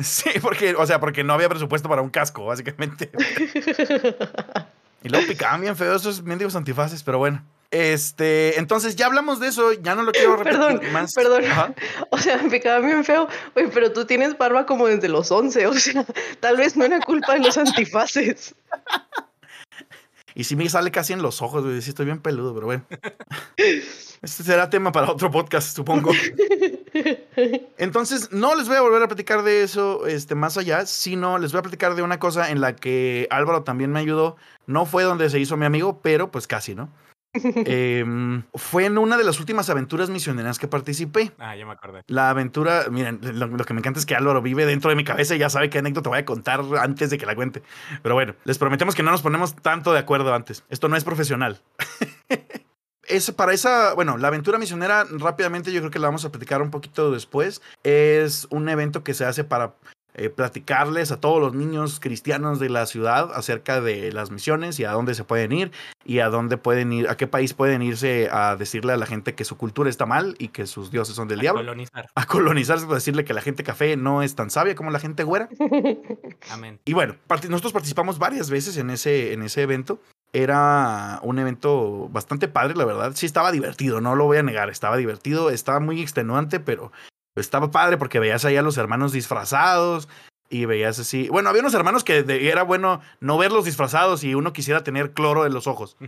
Sí, 0.00 0.30
porque, 0.42 0.74
o 0.74 0.84
sea, 0.86 0.98
porque 1.00 1.22
no 1.22 1.34
había 1.34 1.48
presupuesto 1.48 1.88
para 1.88 2.02
un 2.02 2.10
casco, 2.10 2.46
básicamente. 2.46 3.10
Y 5.02 5.10
luego 5.10 5.26
picaban 5.26 5.60
bien 5.60 5.76
feos 5.76 6.00
esos 6.00 6.22
mendigos 6.22 6.56
antifaces, 6.56 7.02
pero 7.02 7.18
bueno. 7.18 7.44
Este, 7.74 8.56
entonces 8.60 8.94
ya 8.94 9.06
hablamos 9.06 9.40
de 9.40 9.48
eso, 9.48 9.72
ya 9.72 9.96
no 9.96 10.04
lo 10.04 10.12
quiero 10.12 10.36
repetir 10.36 10.60
Perdón, 10.60 10.92
más. 10.92 11.12
perdón. 11.12 11.44
Ajá. 11.44 11.74
O 12.10 12.18
sea, 12.18 12.38
me 12.38 12.60
bien 12.60 13.04
feo. 13.04 13.26
Oye, 13.56 13.68
pero 13.74 13.90
tú 13.92 14.04
tienes 14.04 14.38
barba 14.38 14.64
como 14.64 14.86
desde 14.86 15.08
los 15.08 15.32
11. 15.32 15.66
O 15.66 15.74
sea, 15.74 16.06
tal 16.38 16.56
vez 16.56 16.76
no 16.76 16.84
era 16.84 17.00
culpa 17.00 17.34
de 17.34 17.40
los 17.40 17.58
antifaces. 17.58 18.54
Y 20.36 20.42
sí 20.42 20.56
me 20.56 20.68
sale 20.68 20.90
casi 20.90 21.12
en 21.12 21.22
los 21.22 21.42
ojos, 21.42 21.62
güey. 21.62 21.80
Sí 21.80 21.90
estoy 21.90 22.06
bien 22.06 22.18
peludo, 22.18 22.52
pero 22.54 22.66
bueno. 22.66 22.84
Este 23.56 24.42
será 24.42 24.68
tema 24.68 24.90
para 24.90 25.08
otro 25.08 25.30
podcast, 25.30 25.76
supongo. 25.76 26.10
Entonces, 27.78 28.32
no 28.32 28.56
les 28.56 28.66
voy 28.66 28.76
a 28.76 28.80
volver 28.80 29.00
a 29.00 29.06
platicar 29.06 29.44
de 29.44 29.62
eso 29.62 30.08
este, 30.08 30.34
más 30.34 30.58
allá, 30.58 30.86
sino 30.86 31.38
les 31.38 31.52
voy 31.52 31.60
a 31.60 31.62
platicar 31.62 31.94
de 31.94 32.02
una 32.02 32.18
cosa 32.18 32.50
en 32.50 32.60
la 32.60 32.74
que 32.74 33.28
Álvaro 33.30 33.62
también 33.62 33.92
me 33.92 34.00
ayudó. 34.00 34.36
No 34.66 34.86
fue 34.86 35.04
donde 35.04 35.30
se 35.30 35.38
hizo 35.38 35.56
mi 35.56 35.66
amigo, 35.66 36.00
pero 36.02 36.32
pues 36.32 36.48
casi, 36.48 36.74
¿no? 36.74 36.90
Em, 37.34 38.44
fue 38.54 38.86
en 38.86 38.96
una 38.98 39.16
de 39.16 39.24
las 39.24 39.40
últimas 39.40 39.68
aventuras 39.68 40.10
misioneras 40.10 40.58
que 40.58 40.68
participé. 40.68 41.32
Ah, 41.38 41.56
ya 41.56 41.66
me 41.66 41.72
acordé. 41.72 42.02
La 42.06 42.30
aventura, 42.30 42.84
miren, 42.90 43.20
lo, 43.22 43.46
lo 43.46 43.64
que 43.64 43.74
me 43.74 43.80
encanta 43.80 43.98
es 43.98 44.06
que 44.06 44.14
Álvaro 44.14 44.40
vive 44.40 44.66
dentro 44.66 44.90
de 44.90 44.96
mi 44.96 45.04
cabeza 45.04 45.34
y 45.34 45.38
ya 45.38 45.50
sabe 45.50 45.70
qué 45.70 45.78
anécdota 45.78 46.10
voy 46.10 46.20
a 46.20 46.24
contar 46.24 46.60
antes 46.80 47.10
de 47.10 47.18
que 47.18 47.26
la 47.26 47.34
cuente. 47.34 47.62
Pero 48.02 48.14
bueno, 48.14 48.34
les 48.44 48.58
prometemos 48.58 48.94
que 48.94 49.02
no 49.02 49.10
nos 49.10 49.22
ponemos 49.22 49.56
tanto 49.56 49.92
de 49.92 49.98
acuerdo 49.98 50.32
antes. 50.34 50.64
Esto 50.68 50.88
no 50.88 50.96
es 50.96 51.04
profesional. 51.04 51.60
Es 53.06 53.30
para 53.32 53.52
esa, 53.52 53.94
bueno, 53.94 54.16
la 54.16 54.28
aventura 54.28 54.58
misionera, 54.58 55.04
rápidamente 55.10 55.72
yo 55.72 55.80
creo 55.80 55.90
que 55.90 55.98
la 55.98 56.08
vamos 56.08 56.24
a 56.24 56.30
platicar 56.32 56.62
un 56.62 56.70
poquito 56.70 57.10
después. 57.10 57.60
Es 57.82 58.46
un 58.50 58.68
evento 58.68 59.04
que 59.04 59.14
se 59.14 59.24
hace 59.26 59.44
para 59.44 59.74
eh, 60.16 60.30
platicarles 60.30 61.10
a 61.10 61.20
todos 61.20 61.40
los 61.40 61.54
niños 61.54 61.98
cristianos 62.00 62.60
de 62.60 62.68
la 62.68 62.86
ciudad 62.86 63.32
acerca 63.34 63.80
de 63.80 64.12
las 64.12 64.30
misiones 64.30 64.78
y 64.78 64.84
a 64.84 64.92
dónde 64.92 65.14
se 65.14 65.24
pueden 65.24 65.50
ir 65.50 65.72
y 66.04 66.20
a 66.20 66.28
dónde 66.28 66.56
pueden 66.56 66.92
ir, 66.92 67.08
a 67.08 67.16
qué 67.16 67.26
país 67.26 67.52
pueden 67.52 67.82
irse 67.82 68.28
a 68.30 68.54
decirle 68.56 68.92
a 68.92 68.96
la 68.96 69.06
gente 69.06 69.34
que 69.34 69.44
su 69.44 69.56
cultura 69.56 69.90
está 69.90 70.06
mal 70.06 70.36
y 70.38 70.48
que 70.48 70.66
sus 70.66 70.90
dioses 70.90 71.16
son 71.16 71.26
del 71.26 71.40
A 71.40 71.42
diablo. 71.42 71.62
colonizar. 71.62 72.08
A 72.14 72.26
colonizarse 72.26 72.84
para 72.84 72.96
decirle 72.96 73.24
que 73.24 73.34
la 73.34 73.40
gente 73.40 73.64
café 73.64 73.96
no 73.96 74.22
es 74.22 74.36
tan 74.36 74.50
sabia 74.50 74.74
como 74.74 74.90
la 74.90 75.00
gente 75.00 75.24
güera. 75.24 75.48
Amén. 76.50 76.78
Y 76.84 76.92
bueno, 76.92 77.16
nosotros 77.48 77.72
participamos 77.72 78.18
varias 78.18 78.50
veces 78.50 78.76
en 78.76 78.90
ese, 78.90 79.32
en 79.32 79.42
ese 79.42 79.62
evento. 79.62 80.00
Era 80.32 81.20
un 81.22 81.38
evento 81.38 82.08
bastante 82.10 82.48
padre, 82.48 82.74
la 82.76 82.84
verdad. 82.84 83.12
Sí, 83.14 83.24
estaba 83.24 83.52
divertido, 83.52 84.00
no 84.00 84.16
lo 84.16 84.24
voy 84.24 84.38
a 84.38 84.42
negar. 84.42 84.68
Estaba 84.68 84.96
divertido, 84.96 85.50
estaba 85.50 85.78
muy 85.78 86.02
extenuante, 86.02 86.58
pero 86.58 86.90
estaba 87.36 87.70
padre 87.70 87.96
porque 87.98 88.18
veías 88.20 88.44
ahí 88.44 88.56
a 88.56 88.62
los 88.62 88.76
hermanos 88.78 89.12
disfrazados 89.12 90.08
y 90.50 90.66
veías 90.66 90.98
así. 90.98 91.28
Bueno, 91.28 91.48
había 91.50 91.62
unos 91.62 91.74
hermanos 91.74 92.04
que 92.04 92.22
de- 92.22 92.48
era 92.50 92.62
bueno 92.62 93.00
no 93.20 93.38
verlos 93.38 93.64
disfrazados 93.64 94.22
y 94.24 94.34
uno 94.34 94.52
quisiera 94.52 94.84
tener 94.84 95.12
cloro 95.12 95.46
en 95.46 95.52
los 95.54 95.66
ojos. 95.66 95.96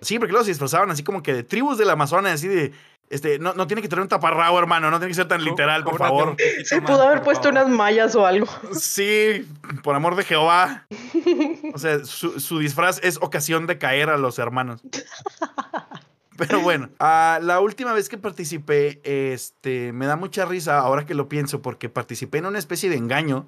Sí, 0.00 0.18
porque 0.18 0.32
los 0.32 0.46
disfrazaban 0.46 0.90
así 0.90 1.04
como 1.04 1.22
que 1.22 1.32
de 1.32 1.42
tribus 1.44 1.78
del 1.78 1.90
Amazonas, 1.90 2.32
así 2.34 2.48
de. 2.48 2.72
Este, 3.10 3.38
no, 3.38 3.54
no 3.54 3.66
tiene 3.66 3.80
que 3.80 3.88
tener 3.88 4.02
un 4.02 4.08
taparrabo, 4.08 4.58
hermano, 4.58 4.90
no 4.90 4.98
tiene 4.98 5.10
que 5.10 5.14
ser 5.14 5.28
tan 5.28 5.42
literal, 5.44 5.82
por 5.84 5.96
favor. 5.98 6.36
Se 6.64 6.82
pudo 6.82 7.02
haber 7.04 7.22
puesto 7.22 7.44
favor. 7.44 7.62
unas 7.64 7.74
mallas 7.74 8.14
o 8.16 8.26
algo. 8.26 8.46
Sí, 8.72 9.46
por 9.84 9.94
amor 9.94 10.16
de 10.16 10.24
Jehová. 10.24 10.86
O 11.74 11.78
sea, 11.78 12.04
su, 12.04 12.40
su 12.40 12.58
disfraz 12.58 12.98
es 13.04 13.18
ocasión 13.20 13.66
de 13.68 13.78
caer 13.78 14.10
a 14.10 14.16
los 14.16 14.38
hermanos. 14.40 14.80
Pero 16.38 16.60
bueno, 16.60 16.88
ah, 17.00 17.38
la 17.42 17.60
última 17.60 17.92
vez 17.92 18.08
que 18.08 18.16
participé, 18.16 19.00
este, 19.04 19.92
me 19.92 20.06
da 20.06 20.16
mucha 20.16 20.44
risa 20.46 20.78
ahora 20.78 21.04
que 21.04 21.14
lo 21.14 21.28
pienso, 21.28 21.60
porque 21.60 21.88
participé 21.88 22.38
en 22.38 22.46
una 22.46 22.58
especie 22.58 22.88
de 22.88 22.96
engaño 22.96 23.46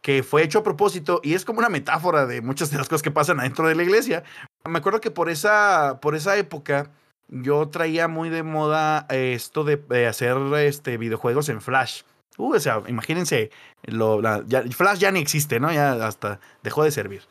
que 0.00 0.22
fue 0.22 0.42
hecho 0.42 0.60
a 0.60 0.62
propósito 0.62 1.20
y 1.22 1.34
es 1.34 1.44
como 1.44 1.58
una 1.58 1.68
metáfora 1.68 2.24
de 2.24 2.40
muchas 2.40 2.70
de 2.70 2.78
las 2.78 2.88
cosas 2.88 3.02
que 3.02 3.10
pasan 3.10 3.38
adentro 3.40 3.68
de 3.68 3.74
la 3.74 3.82
iglesia. 3.82 4.22
Me 4.64 4.78
acuerdo 4.78 5.00
que 5.02 5.10
por 5.10 5.28
esa, 5.28 5.98
por 6.00 6.14
esa 6.14 6.36
época 6.38 6.90
yo 7.28 7.68
traía 7.68 8.08
muy 8.08 8.30
de 8.30 8.42
moda 8.42 9.06
eh, 9.10 9.34
esto 9.34 9.62
de, 9.64 9.76
de 9.76 10.06
hacer 10.06 10.36
este, 10.58 10.96
videojuegos 10.96 11.48
en 11.50 11.60
Flash. 11.60 12.02
Uh, 12.38 12.54
o 12.54 12.60
sea, 12.60 12.82
imagínense, 12.86 13.50
lo, 13.82 14.22
la- 14.22 14.42
ya- 14.46 14.62
Flash 14.62 14.98
ya 15.00 15.10
ni 15.10 15.20
existe, 15.20 15.60
¿no? 15.60 15.70
Ya 15.70 15.92
hasta 16.06 16.40
dejó 16.62 16.82
de 16.84 16.90
servir. 16.92 17.22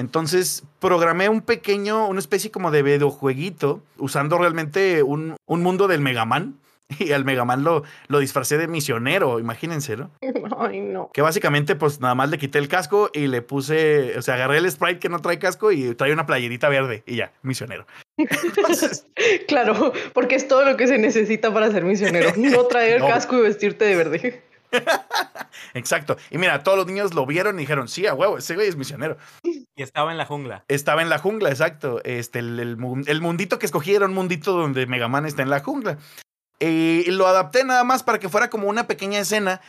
Entonces 0.00 0.64
programé 0.80 1.28
un 1.28 1.42
pequeño, 1.42 2.08
una 2.08 2.18
especie 2.20 2.50
como 2.50 2.70
de 2.70 2.82
videojueguito, 2.82 3.82
usando 3.98 4.38
realmente 4.38 5.02
un, 5.02 5.36
un 5.46 5.62
mundo 5.62 5.86
del 5.88 6.00
Megaman. 6.00 6.56
Y 6.98 7.12
al 7.12 7.24
Megaman 7.24 7.62
lo, 7.62 7.84
lo 8.08 8.18
disfracé 8.18 8.58
de 8.58 8.66
misionero, 8.66 9.38
imagínense, 9.38 9.96
¿no? 9.96 10.10
Ay, 10.58 10.80
no. 10.80 11.08
Que 11.12 11.22
básicamente, 11.22 11.76
pues 11.76 12.00
nada 12.00 12.16
más 12.16 12.30
le 12.30 12.38
quité 12.38 12.58
el 12.58 12.66
casco 12.66 13.10
y 13.14 13.28
le 13.28 13.42
puse, 13.42 14.18
o 14.18 14.22
sea, 14.22 14.34
agarré 14.34 14.58
el 14.58 14.68
sprite 14.68 14.98
que 14.98 15.08
no 15.08 15.20
trae 15.20 15.38
casco 15.38 15.70
y 15.70 15.94
trae 15.94 16.12
una 16.12 16.26
playerita 16.26 16.68
verde 16.68 17.04
y 17.06 17.14
ya, 17.14 17.32
misionero. 17.42 17.86
Entonces, 18.16 19.06
Claro, 19.46 19.92
porque 20.14 20.34
es 20.34 20.48
todo 20.48 20.64
lo 20.64 20.76
que 20.76 20.88
se 20.88 20.98
necesita 20.98 21.54
para 21.54 21.70
ser 21.70 21.84
misionero. 21.84 22.30
No 22.36 22.64
traer 22.66 23.00
No. 23.02 23.06
casco 23.06 23.36
y 23.38 23.42
vestirte 23.42 23.84
de 23.84 23.94
verde. 23.96 24.42
exacto. 25.74 26.16
Y 26.30 26.38
mira, 26.38 26.62
todos 26.62 26.78
los 26.78 26.86
niños 26.86 27.14
lo 27.14 27.26
vieron 27.26 27.56
y 27.56 27.60
dijeron, 27.62 27.88
sí, 27.88 28.06
a 28.06 28.14
huevo, 28.14 28.38
ese 28.38 28.54
güey 28.54 28.68
es 28.68 28.76
misionero. 28.76 29.16
Y 29.44 29.82
estaba 29.82 30.10
en 30.12 30.18
la 30.18 30.26
jungla. 30.26 30.64
Estaba 30.68 31.02
en 31.02 31.08
la 31.08 31.18
jungla, 31.18 31.50
exacto. 31.50 32.00
Este, 32.04 32.38
el, 32.40 32.58
el 32.60 32.76
mun- 32.76 33.04
el 33.06 33.20
mundito 33.20 33.58
que 33.58 33.66
escogí 33.66 33.94
era 33.94 34.06
un 34.06 34.14
mundito 34.14 34.52
donde 34.52 34.86
Megaman 34.86 35.26
está 35.26 35.42
en 35.42 35.50
la 35.50 35.60
jungla. 35.60 35.98
Y 36.58 37.10
lo 37.10 37.26
adapté 37.26 37.64
nada 37.64 37.84
más 37.84 38.02
para 38.02 38.18
que 38.18 38.28
fuera 38.28 38.50
como 38.50 38.68
una 38.68 38.86
pequeña 38.86 39.18
escena. 39.20 39.60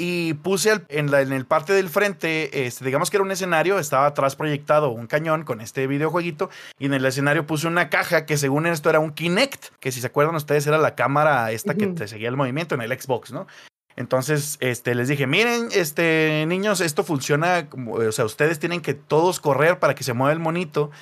Y 0.00 0.34
puse 0.34 0.70
al- 0.70 0.86
en, 0.90 1.10
la, 1.10 1.22
en 1.22 1.32
el 1.32 1.44
parte 1.44 1.72
del 1.72 1.88
frente, 1.88 2.66
este, 2.66 2.84
digamos 2.84 3.10
que 3.10 3.16
era 3.16 3.24
un 3.24 3.32
escenario, 3.32 3.80
estaba 3.80 4.06
atrás 4.06 4.36
proyectado 4.36 4.90
un 4.90 5.08
cañón 5.08 5.42
con 5.42 5.60
este 5.60 5.88
videojueguito. 5.88 6.50
Y 6.78 6.86
en 6.86 6.94
el 6.94 7.04
escenario 7.04 7.46
puse 7.48 7.66
una 7.66 7.90
caja 7.90 8.24
que 8.24 8.36
según 8.38 8.66
esto 8.66 8.88
era 8.90 9.00
un 9.00 9.10
Kinect, 9.10 9.66
que 9.80 9.90
si 9.90 10.00
se 10.00 10.06
acuerdan 10.06 10.36
ustedes 10.36 10.64
era 10.68 10.78
la 10.78 10.94
cámara 10.94 11.50
esta 11.50 11.74
que 11.74 11.88
te 11.88 12.06
seguía 12.06 12.28
el 12.28 12.36
movimiento 12.36 12.76
en 12.76 12.82
el 12.82 12.96
Xbox, 12.98 13.32
¿no? 13.32 13.48
Entonces, 13.98 14.58
este, 14.60 14.94
les 14.94 15.08
dije, 15.08 15.26
miren, 15.26 15.70
este, 15.72 16.44
niños, 16.46 16.80
esto 16.80 17.02
funciona, 17.02 17.68
como, 17.68 17.94
o 17.94 18.12
sea, 18.12 18.26
ustedes 18.26 18.60
tienen 18.60 18.80
que 18.80 18.94
todos 18.94 19.40
correr 19.40 19.80
para 19.80 19.96
que 19.96 20.04
se 20.04 20.12
mueva 20.12 20.32
el 20.32 20.38
monito. 20.38 20.92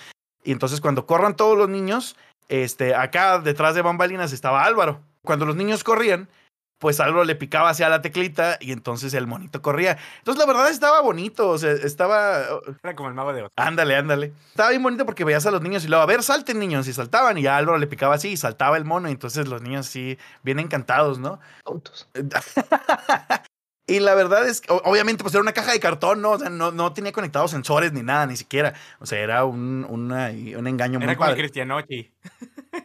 Y 0.43 0.53
entonces 0.53 0.81
cuando 0.81 1.05
corran 1.05 1.37
todos 1.37 1.59
los 1.59 1.69
niños, 1.69 2.17
este, 2.49 2.95
acá 2.95 3.39
detrás 3.39 3.75
de 3.75 3.83
bambalinas 3.83 4.33
estaba 4.33 4.65
Álvaro. 4.65 5.03
Cuando 5.21 5.45
los 5.45 5.57
niños 5.57 5.85
corrían, 5.85 6.31
pues 6.79 7.01
Álvaro 7.01 7.25
le 7.25 7.35
picaba 7.37 7.71
hacia 7.71 7.89
la 7.89 8.03
teclita 8.03 8.59
y 8.61 8.73
entonces 8.73 9.15
el 9.15 9.27
monito 9.27 9.63
corría. 9.63 9.97
Entonces 10.19 10.39
la 10.39 10.53
verdad 10.53 10.69
estaba 10.71 11.01
bonito, 11.01 11.49
o 11.49 11.57
sea, 11.59 11.73
estaba... 11.73 12.43
Era 12.83 12.95
como 12.95 13.09
el 13.09 13.15
mago 13.15 13.33
de 13.33 13.43
Oz. 13.45 13.53
Ándale, 13.57 13.97
ándale. 13.97 14.33
Estaba 14.49 14.71
bien 14.71 14.83
bonito 14.83 15.07
porque 15.07 15.25
veías 15.25 15.47
a 15.47 15.51
los 15.51 15.63
niños 15.63 15.85
y 15.85 15.89
luego, 15.89 16.03
a 16.03 16.07
ver, 16.07 16.23
salten 16.23 16.59
niños, 16.59 16.87
y 16.89 16.93
saltaban, 16.93 17.39
y 17.39 17.43
ya 17.43 17.57
Álvaro 17.57 17.79
le 17.79 17.87
picaba 17.87 18.15
así 18.17 18.29
y 18.31 18.37
saltaba 18.37 18.77
el 18.77 18.85
mono, 18.85 19.09
y 19.09 19.13
entonces 19.13 19.49
los 19.49 19.63
niños 19.63 19.87
sí, 19.87 20.19
bien 20.43 20.59
encantados, 20.59 21.19
¿no? 21.19 21.41
Tontos. 21.65 22.09
y 23.89 24.01
la 24.01 24.15
verdad 24.15 24.47
es 24.47 24.61
que, 24.61 24.73
obviamente, 24.73 25.23
pues 25.23 25.33
era 25.35 25.43
una 25.43 25.53
caja 25.53 25.73
de 25.73 25.81
cartón, 25.81 26.21
¿no? 26.21 26.33
O 26.33 26.39
sea, 26.39 26.51
no, 26.51 26.73
no 26.73 26.93
tenía 26.93 27.13
conectados 27.13 27.53
sensores 27.53 27.93
ni 27.93 28.03
nada, 28.03 28.27
ni 28.27 28.37
siquiera. 28.37 28.75
O 28.99 29.07
sea, 29.07 29.19
era 29.21 29.45
un, 29.45 29.87
una- 29.89 30.29
un 30.31 30.67
engaño 30.67 30.99
muy 30.99 31.05
Era 31.05 31.15
como 31.17 31.27
el 31.27 31.31
padre. 31.31 31.37
Cristianochi. 31.43 32.13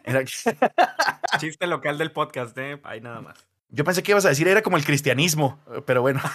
Era- 0.06 0.24
Chiste 1.40 1.68
local 1.68 1.98
del 1.98 2.12
podcast, 2.12 2.58
¿eh? 2.58 2.80
Ahí 2.84 3.02
nada 3.02 3.20
más. 3.22 3.48
Yo 3.72 3.84
pensé 3.86 4.04
que 4.04 4.12
ibas 4.12 4.26
a 4.26 4.30
decir 4.30 4.48
era 4.48 4.62
como 4.62 4.78
el 4.78 4.86
cristianismo, 4.86 5.60
pero 5.86 6.02
bueno. 6.02 6.22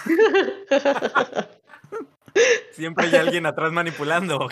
Siempre 2.71 3.07
hay 3.07 3.15
alguien 3.15 3.45
atrás 3.47 3.71
manipulando. 3.71 4.47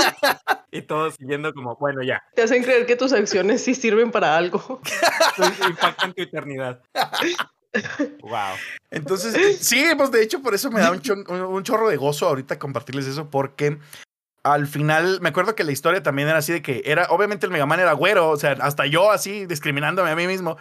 y 0.70 0.82
todos 0.82 1.14
siguiendo 1.14 1.54
como, 1.54 1.76
bueno, 1.76 2.02
ya. 2.02 2.22
Te 2.34 2.42
hacen 2.42 2.62
creer 2.62 2.84
que 2.84 2.96
tus 2.96 3.12
acciones 3.14 3.62
sí 3.64 3.74
sirven 3.74 4.10
para 4.10 4.36
algo. 4.36 4.80
Impactan 5.68 6.12
tu 6.12 6.22
eternidad. 6.22 6.82
Wow. 8.20 8.56
Entonces, 8.90 9.58
sí, 9.60 9.86
pues 9.96 10.10
de 10.10 10.22
hecho 10.22 10.42
por 10.42 10.54
eso 10.54 10.70
me 10.70 10.80
da 10.80 10.90
un, 10.90 11.00
chon- 11.00 11.26
un 11.30 11.62
chorro 11.62 11.88
de 11.88 11.96
gozo 11.96 12.26
ahorita 12.26 12.58
compartirles 12.58 13.06
eso, 13.06 13.30
porque 13.30 13.78
al 14.42 14.66
final, 14.66 15.20
me 15.20 15.30
acuerdo 15.30 15.54
que 15.54 15.64
la 15.64 15.72
historia 15.72 16.02
también 16.02 16.28
era 16.28 16.38
así 16.38 16.52
de 16.52 16.62
que 16.62 16.82
era, 16.84 17.06
obviamente 17.10 17.46
el 17.46 17.52
Megaman 17.52 17.80
era 17.80 17.92
güero, 17.92 18.30
o 18.30 18.36
sea, 18.36 18.52
hasta 18.60 18.86
yo 18.86 19.10
así 19.10 19.46
discriminándome 19.46 20.10
a 20.10 20.16
mí 20.16 20.26
mismo. 20.26 20.56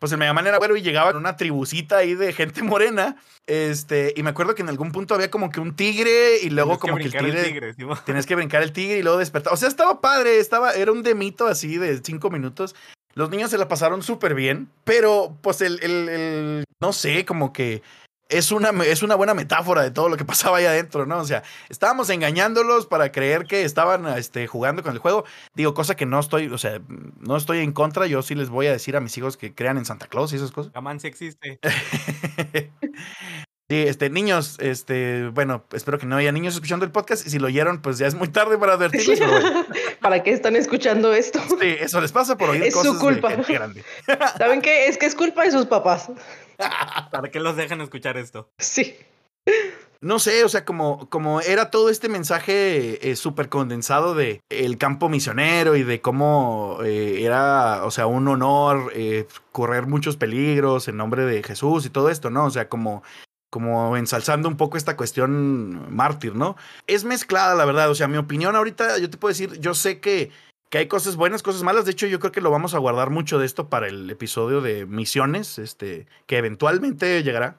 Pues 0.00 0.10
el 0.12 0.18
Megaman 0.18 0.46
era 0.46 0.56
güero 0.56 0.76
y 0.76 0.82
llegaba 0.82 1.10
en 1.10 1.16
una 1.18 1.36
tribucita 1.36 1.98
ahí 1.98 2.14
de 2.14 2.32
gente 2.32 2.62
morena. 2.62 3.16
Este, 3.46 4.14
y 4.16 4.22
me 4.22 4.30
acuerdo 4.30 4.54
que 4.54 4.62
en 4.62 4.70
algún 4.70 4.92
punto 4.92 5.14
había 5.14 5.30
como 5.30 5.50
que 5.50 5.60
un 5.60 5.76
tigre 5.76 6.38
y 6.42 6.48
luego 6.50 6.78
Tienes 6.78 6.80
como 6.80 6.96
que, 6.96 7.04
el 7.04 7.12
tigre, 7.12 7.44
tigre, 7.44 7.74
Simón. 7.74 7.98
Tienes 8.06 8.24
que 8.26 8.34
brincar 8.34 8.62
el 8.62 8.72
tigre 8.72 8.98
y 8.98 9.02
luego 9.02 9.18
despertar. 9.18 9.52
O 9.52 9.56
sea, 9.56 9.68
estaba 9.68 10.00
padre, 10.00 10.38
estaba, 10.38 10.72
era 10.72 10.90
un 10.90 11.02
demito 11.02 11.46
así 11.46 11.76
de 11.76 12.00
cinco 12.02 12.30
minutos. 12.30 12.74
Los 13.14 13.28
niños 13.28 13.50
se 13.50 13.58
la 13.58 13.68
pasaron 13.68 14.02
súper 14.02 14.34
bien, 14.34 14.70
pero 14.84 15.36
pues 15.42 15.60
el, 15.60 15.78
el- 15.82 16.08
el- 16.08 16.64
no 16.80 16.92
sé, 16.94 17.24
como 17.26 17.52
que 17.52 17.82
es 18.30 18.52
una, 18.52 18.70
es 18.84 19.02
una 19.02 19.14
buena 19.14 19.34
metáfora 19.34 19.82
de 19.82 19.90
todo 19.90 20.08
lo 20.08 20.16
que 20.16 20.24
pasaba 20.24 20.58
ahí 20.58 20.64
adentro, 20.64 21.06
¿no? 21.06 21.18
O 21.18 21.24
sea, 21.24 21.42
estábamos 21.68 22.10
engañándolos 22.10 22.86
para 22.86 23.12
creer 23.12 23.44
que 23.44 23.64
estaban 23.64 24.06
este, 24.16 24.46
jugando 24.46 24.82
con 24.82 24.92
el 24.92 24.98
juego. 24.98 25.24
Digo, 25.54 25.74
cosa 25.74 25.96
que 25.96 26.06
no 26.06 26.18
estoy, 26.18 26.46
o 26.48 26.58
sea, 26.58 26.80
no 27.20 27.36
estoy 27.36 27.58
en 27.58 27.72
contra. 27.72 28.06
Yo 28.06 28.22
sí 28.22 28.34
les 28.34 28.48
voy 28.48 28.66
a 28.66 28.72
decir 28.72 28.96
a 28.96 29.00
mis 29.00 29.16
hijos 29.18 29.36
que 29.36 29.54
crean 29.54 29.78
en 29.78 29.84
Santa 29.84 30.06
Claus 30.06 30.32
y 30.32 30.36
esas 30.36 30.52
cosas. 30.52 30.72
Gamán 30.72 31.00
sí 31.00 31.08
existe. 31.08 31.58
Sí, 33.70 33.82
este, 33.82 34.10
niños, 34.10 34.56
este, 34.58 35.28
bueno, 35.28 35.62
espero 35.72 35.96
que 35.96 36.04
no 36.04 36.16
haya 36.16 36.32
niños 36.32 36.54
escuchando 36.54 36.84
el 36.84 36.90
podcast 36.90 37.24
y 37.24 37.30
si 37.30 37.38
lo 37.38 37.46
oyeron, 37.46 37.80
pues 37.80 37.98
ya 37.98 38.08
es 38.08 38.16
muy 38.16 38.26
tarde 38.26 38.58
para 38.58 38.72
advertirlos. 38.72 39.16
pero 39.16 39.30
bueno. 39.30 39.64
¿Para 40.00 40.24
qué 40.24 40.32
están 40.32 40.56
escuchando 40.56 41.14
esto? 41.14 41.38
Sí, 41.60 41.76
eso 41.78 42.00
les 42.00 42.10
pasa 42.10 42.36
por 42.36 42.50
oír 42.50 42.64
Es 42.64 42.74
su 42.74 42.80
cosas 42.80 42.94
de 42.94 42.98
culpa. 42.98 43.30
gente 43.30 43.52
grande. 43.52 43.84
¿Saben 44.38 44.60
qué? 44.60 44.88
Es 44.88 44.98
que 44.98 45.06
es 45.06 45.14
culpa 45.14 45.44
de 45.44 45.52
sus 45.52 45.66
papás. 45.66 46.10
¿Para 47.12 47.30
qué 47.30 47.38
los 47.38 47.54
dejan 47.54 47.80
escuchar 47.80 48.16
esto? 48.16 48.50
Sí. 48.58 48.96
No 50.00 50.18
sé, 50.18 50.42
o 50.42 50.48
sea, 50.48 50.64
como, 50.64 51.08
como 51.08 51.40
era 51.40 51.70
todo 51.70 51.90
este 51.90 52.08
mensaje 52.08 53.08
eh, 53.08 53.14
súper 53.14 53.48
condensado 53.48 54.16
de 54.16 54.40
el 54.48 54.78
campo 54.78 55.08
misionero 55.08 55.76
y 55.76 55.84
de 55.84 56.00
cómo 56.00 56.78
eh, 56.84 57.22
era, 57.22 57.84
o 57.84 57.92
sea, 57.92 58.08
un 58.08 58.26
honor 58.26 58.90
eh, 58.96 59.28
correr 59.52 59.86
muchos 59.86 60.16
peligros 60.16 60.88
en 60.88 60.96
nombre 60.96 61.24
de 61.24 61.44
Jesús 61.44 61.86
y 61.86 61.90
todo 61.90 62.10
esto, 62.10 62.30
¿no? 62.30 62.46
O 62.46 62.50
sea, 62.50 62.68
como, 62.68 63.04
como 63.50 63.96
ensalzando 63.96 64.48
un 64.48 64.56
poco 64.56 64.76
esta 64.76 64.96
cuestión 64.96 65.94
mártir, 65.94 66.34
¿no? 66.36 66.56
Es 66.86 67.04
mezclada, 67.04 67.54
la 67.54 67.64
verdad, 67.64 67.90
o 67.90 67.94
sea, 67.94 68.08
mi 68.08 68.16
opinión 68.16 68.56
ahorita, 68.56 68.98
yo 68.98 69.10
te 69.10 69.18
puedo 69.18 69.30
decir, 69.30 69.58
yo 69.60 69.74
sé 69.74 69.98
que, 69.98 70.30
que 70.70 70.78
hay 70.78 70.86
cosas 70.86 71.16
buenas, 71.16 71.42
cosas 71.42 71.64
malas, 71.64 71.84
de 71.84 71.90
hecho 71.90 72.06
yo 72.06 72.20
creo 72.20 72.32
que 72.32 72.40
lo 72.40 72.52
vamos 72.52 72.74
a 72.74 72.78
guardar 72.78 73.10
mucho 73.10 73.38
de 73.38 73.46
esto 73.46 73.68
para 73.68 73.88
el 73.88 74.08
episodio 74.08 74.60
de 74.60 74.86
misiones, 74.86 75.58
este, 75.58 76.06
que 76.26 76.38
eventualmente 76.38 77.22
llegará 77.24 77.56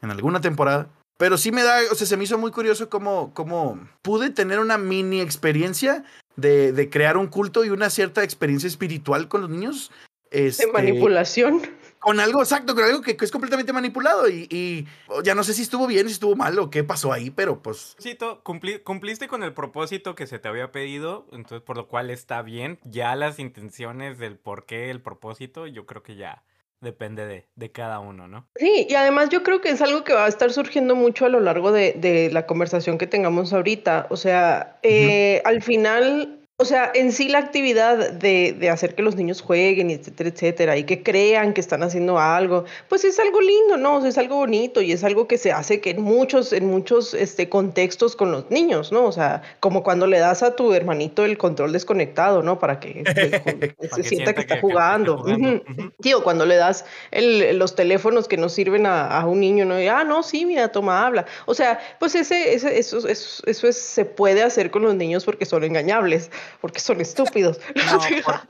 en 0.00 0.10
alguna 0.10 0.40
temporada. 0.40 0.88
Pero 1.16 1.38
sí 1.38 1.52
me 1.52 1.62
da, 1.62 1.78
o 1.92 1.94
sea, 1.94 2.06
se 2.06 2.16
me 2.16 2.24
hizo 2.24 2.38
muy 2.38 2.50
curioso 2.50 2.88
cómo, 2.88 3.32
cómo 3.34 3.78
pude 4.02 4.30
tener 4.30 4.58
una 4.58 4.78
mini 4.78 5.20
experiencia 5.20 6.04
de, 6.36 6.72
de 6.72 6.90
crear 6.90 7.16
un 7.16 7.28
culto 7.28 7.64
y 7.64 7.70
una 7.70 7.88
cierta 7.88 8.24
experiencia 8.24 8.66
espiritual 8.66 9.28
con 9.28 9.42
los 9.42 9.50
niños. 9.50 9.92
De 10.32 10.48
Este, 10.48 10.66
manipulación. 10.72 11.62
Con 12.04 12.20
algo 12.20 12.40
exacto, 12.42 12.74
con 12.74 12.84
algo 12.84 13.00
que, 13.00 13.16
que 13.16 13.24
es 13.24 13.30
completamente 13.30 13.72
manipulado. 13.72 14.28
Y, 14.28 14.46
y 14.50 14.86
ya 15.24 15.34
no 15.34 15.42
sé 15.42 15.54
si 15.54 15.62
estuvo 15.62 15.86
bien, 15.86 16.06
si 16.06 16.12
estuvo 16.12 16.36
mal 16.36 16.58
o 16.58 16.68
qué 16.68 16.84
pasó 16.84 17.14
ahí, 17.14 17.30
pero 17.30 17.62
pues. 17.62 17.96
Cumpli- 18.44 18.82
cumpliste 18.82 19.26
con 19.26 19.42
el 19.42 19.54
propósito 19.54 20.14
que 20.14 20.26
se 20.26 20.38
te 20.38 20.48
había 20.48 20.70
pedido, 20.70 21.26
entonces 21.32 21.62
por 21.62 21.78
lo 21.78 21.88
cual 21.88 22.10
está 22.10 22.42
bien. 22.42 22.78
Ya 22.84 23.16
las 23.16 23.38
intenciones 23.38 24.18
del 24.18 24.36
por 24.36 24.66
qué, 24.66 24.90
el 24.90 25.00
propósito, 25.00 25.66
yo 25.66 25.86
creo 25.86 26.02
que 26.02 26.16
ya 26.16 26.42
depende 26.82 27.24
de, 27.24 27.46
de 27.56 27.72
cada 27.72 28.00
uno, 28.00 28.28
¿no? 28.28 28.46
Sí, 28.56 28.86
y 28.86 28.94
además 28.94 29.30
yo 29.30 29.42
creo 29.42 29.62
que 29.62 29.70
es 29.70 29.80
algo 29.80 30.04
que 30.04 30.12
va 30.12 30.26
a 30.26 30.28
estar 30.28 30.52
surgiendo 30.52 30.94
mucho 30.94 31.24
a 31.24 31.30
lo 31.30 31.40
largo 31.40 31.72
de, 31.72 31.94
de 31.94 32.30
la 32.30 32.44
conversación 32.44 32.98
que 32.98 33.06
tengamos 33.06 33.54
ahorita. 33.54 34.08
O 34.10 34.18
sea, 34.18 34.78
eh, 34.82 35.40
al 35.46 35.62
final, 35.62 36.43
o 36.64 36.66
sea, 36.66 36.90
en 36.94 37.12
sí 37.12 37.28
la 37.28 37.38
actividad 37.38 38.10
de, 38.12 38.56
de 38.58 38.70
hacer 38.70 38.94
que 38.94 39.02
los 39.02 39.16
niños 39.16 39.42
jueguen, 39.42 39.90
etcétera, 39.90 40.30
etcétera, 40.30 40.76
y 40.78 40.84
que 40.84 41.02
crean 41.02 41.52
que 41.52 41.60
están 41.60 41.82
haciendo 41.82 42.18
algo, 42.18 42.64
pues 42.88 43.04
es 43.04 43.18
algo 43.20 43.40
lindo, 43.42 43.76
¿no? 43.76 43.96
O 43.96 44.00
sea, 44.00 44.08
es 44.08 44.16
algo 44.18 44.36
bonito 44.36 44.80
y 44.80 44.92
es 44.92 45.04
algo 45.04 45.28
que 45.28 45.36
se 45.36 45.52
hace 45.52 45.80
que 45.82 45.90
en 45.90 46.00
muchos, 46.00 46.52
en 46.54 46.66
muchos 46.66 47.12
este, 47.12 47.50
contextos 47.50 48.16
con 48.16 48.32
los 48.32 48.50
niños, 48.50 48.92
¿no? 48.92 49.04
O 49.04 49.12
sea, 49.12 49.42
como 49.60 49.82
cuando 49.82 50.06
le 50.06 50.18
das 50.18 50.42
a 50.42 50.56
tu 50.56 50.72
hermanito 50.72 51.24
el 51.26 51.36
control 51.36 51.72
desconectado, 51.72 52.42
¿no? 52.42 52.58
Para 52.58 52.80
que 52.80 53.02
este, 53.04 53.30
se 53.90 54.02
que 54.02 54.02
sienta 54.08 54.32
que 54.32 54.40
está 54.40 54.54
está 54.54 54.60
jugando. 54.60 55.16
Ujú. 55.22 55.60
Tío, 56.00 56.22
cuando 56.24 56.46
le 56.46 56.56
das 56.56 56.86
el- 57.10 57.58
los 57.58 57.74
teléfonos 57.74 58.26
que 58.26 58.36
no 58.38 58.48
sirven 58.48 58.86
a, 58.86 59.06
a 59.20 59.26
un 59.26 59.40
niño, 59.40 59.64
¿no? 59.66 59.80
Y, 59.80 59.86
ah, 59.88 60.04
no, 60.04 60.22
sí, 60.22 60.46
mira, 60.46 60.72
toma, 60.72 61.04
habla. 61.06 61.26
O 61.46 61.54
sea, 61.54 61.78
pues 62.00 62.14
ese, 62.14 62.54
ese- 62.54 62.78
eso, 62.78 63.06
eso, 63.06 63.42
eso 63.46 63.68
es, 63.68 63.76
se 63.76 64.04
puede 64.04 64.42
hacer 64.42 64.70
con 64.70 64.82
los 64.82 64.94
niños 64.94 65.24
porque 65.24 65.44
son 65.44 65.64
engañables, 65.64 66.30
porque 66.60 66.80
son 66.80 67.00
estúpidos. 67.00 67.60
No, 67.84 68.00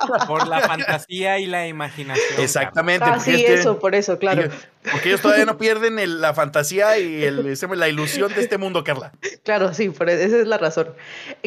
por, 0.06 0.26
por 0.26 0.48
la 0.48 0.60
fantasía 0.60 1.38
y 1.38 1.46
la 1.46 1.66
imaginación. 1.66 2.40
Exactamente. 2.40 3.04
ah, 3.08 3.18
sí, 3.18 3.32
que 3.44 3.54
eso, 3.54 3.78
por 3.78 3.94
eso, 3.94 4.18
claro. 4.18 4.42
ellos- 4.42 4.54
porque 4.90 5.08
ellos 5.08 5.20
todavía 5.20 5.44
no 5.46 5.56
pierden 5.58 5.98
el- 5.98 6.20
la 6.20 6.34
fantasía 6.34 6.98
y 6.98 7.24
el- 7.24 7.56
la 7.76 7.88
ilusión 7.88 8.32
de 8.34 8.40
este 8.40 8.58
mundo, 8.58 8.84
Carla. 8.84 9.12
Claro, 9.42 9.72
sí, 9.74 9.88
por 9.90 10.08
e- 10.10 10.22
esa 10.24 10.38
es 10.38 10.46
la 10.46 10.58
razón. 10.58 10.88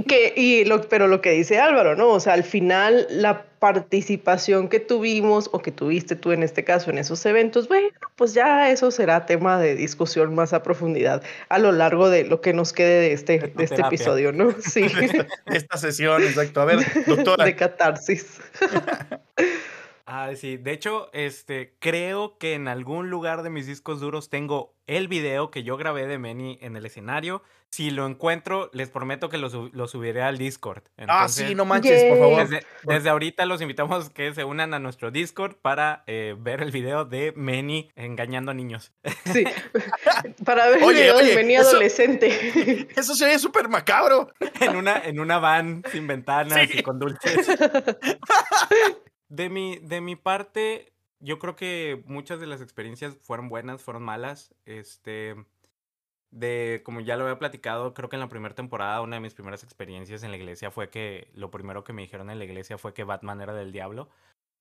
Que, 0.08 0.34
y 0.36 0.66
lo, 0.66 0.82
pero 0.82 1.08
lo 1.08 1.22
que 1.22 1.32
dice 1.32 1.60
Álvaro, 1.60 1.96
¿no? 1.96 2.10
O 2.10 2.20
sea, 2.20 2.34
al 2.34 2.44
final 2.44 3.08
la 3.10 3.46
participación 3.60 4.70
que 4.70 4.80
tuvimos 4.80 5.50
o 5.52 5.62
que 5.64 5.72
tuviste 5.72 6.16
tú 6.16 6.32
en 6.32 6.44
este 6.44 6.64
caso 6.64 6.92
en 6.92 7.00
esos 7.00 7.26
eventos, 7.26 7.68
bueno, 7.68 7.88
pues 8.16 8.34
ya 8.36 8.70
eso 8.70 8.92
será 8.92 9.26
tema 9.26 9.60
de 9.60 9.74
discusión 9.76 10.36
más 10.36 10.54
a 10.54 10.62
profundidad 10.62 11.24
a 11.50 11.58
lo 11.58 11.72
largo 11.72 12.10
de 12.12 12.24
lo 12.24 12.40
que 12.40 12.54
nos 12.54 12.72
quede 12.72 13.02
de 13.02 13.14
este, 13.14 13.40
De 13.40 13.48
de 13.48 13.64
este 13.64 13.82
episodio, 13.82 14.32
¿no? 14.32 14.54
Sí, 14.62 14.86
Esta 15.48 15.78
sesión, 15.78 16.22
exacto. 16.24 16.62
A 16.62 16.66
ver, 16.66 16.80
doctora. 17.08 17.46
de 17.46 17.56
catarsis. 17.56 18.38
Ah, 20.10 20.32
sí. 20.36 20.56
De 20.56 20.72
hecho, 20.72 21.10
este, 21.12 21.76
creo 21.80 22.38
que 22.38 22.54
en 22.54 22.70
algún 22.70 23.10
lugar 23.10 23.44
de 23.44 23.50
mis 23.50 23.68
discos 23.68 24.00
duros 24.00 24.30
tengo 24.30 24.74
el 24.88 25.10
video 25.10 25.52
que 25.52 25.64
yo 25.64 25.76
grabé 25.76 26.08
de 26.08 26.18
Manny 26.18 26.58
en 26.62 26.78
el 26.78 26.86
escenario. 26.86 27.44
Si 27.70 27.90
lo 27.92 28.08
encuentro, 28.08 28.70
les 28.72 28.90
prometo 28.90 29.28
que 29.28 29.38
lo, 29.38 29.50
sub- 29.50 29.70
lo 29.74 29.90
subiré 29.90 30.22
al 30.22 30.38
Discord. 30.38 30.84
Ah, 30.92 31.02
Entonces, 31.26 31.48
sí, 31.50 31.56
no 31.56 31.66
manches, 31.66 32.02
por 32.06 32.12
Yay. 32.18 32.20
favor. 32.22 32.48
Desde, 32.48 32.66
desde 32.84 33.10
ahorita 33.10 33.46
los 33.46 33.62
invitamos 33.62 34.10
que 34.10 34.34
se 34.34 34.46
unan 34.46 34.74
a 34.74 34.80
nuestro 34.80 35.12
Discord 35.12 35.58
para 35.58 36.06
eh, 36.08 36.34
ver 36.40 36.62
el 36.62 36.72
video 36.72 37.04
de 37.04 37.34
Manny 37.36 37.92
engañando 37.98 38.52
a 38.52 38.54
niños. 38.54 38.94
Sí. 39.34 39.44
Para 40.46 40.70
ver 40.70 40.82
Oye, 40.84 41.10
el 41.10 41.16
video 41.18 41.36
Benny 41.36 41.56
eso- 41.56 41.68
adolescente. 41.72 42.88
Eso 42.96 43.14
se 43.14 43.26
ve 43.26 43.38
súper 43.40 43.68
macabro. 43.68 44.32
en 44.62 44.78
una, 44.78 45.00
en 45.04 45.20
una 45.20 45.38
van 45.40 45.84
sin 45.92 46.08
ventanas 46.08 46.70
Sí. 46.70 46.80
y 46.80 46.82
con 46.84 46.98
dulces. 46.98 47.46
De 49.30 49.50
mi, 49.50 49.78
de 49.78 50.02
mi 50.02 50.16
parte, 50.16 50.94
yo 51.20 51.40
creo 51.40 51.56
que 51.56 52.04
muchas 52.06 52.40
de 52.40 52.48
las 52.48 52.62
experiencias 52.62 53.18
fueron 53.22 53.50
buenas, 53.50 53.82
fueron 53.82 54.04
malas. 54.04 54.54
Este, 54.66 55.36
de, 56.32 56.82
como 56.84 57.00
ya 57.02 57.18
lo 57.18 57.24
había 57.24 57.40
platicado, 57.40 57.94
creo 57.94 58.10
que 58.10 58.16
en 58.16 58.22
la 58.22 58.30
primera 58.30 58.56
temporada, 58.56 59.02
una 59.02 59.16
de 59.18 59.22
mis 59.22 59.34
primeras 59.34 59.64
experiencias 59.64 60.24
en 60.24 60.32
la 60.32 60.38
iglesia 60.38 60.72
fue 60.72 60.90
que 60.90 61.30
lo 61.34 61.52
primero 61.52 61.84
que 61.84 61.94
me 61.94 62.02
dijeron 62.02 62.30
en 62.30 62.40
la 62.40 62.46
iglesia 62.46 62.78
fue 62.78 62.94
que 62.94 63.04
Batman 63.04 63.42
era 63.42 63.54
del 63.54 63.72
diablo. 63.72 64.10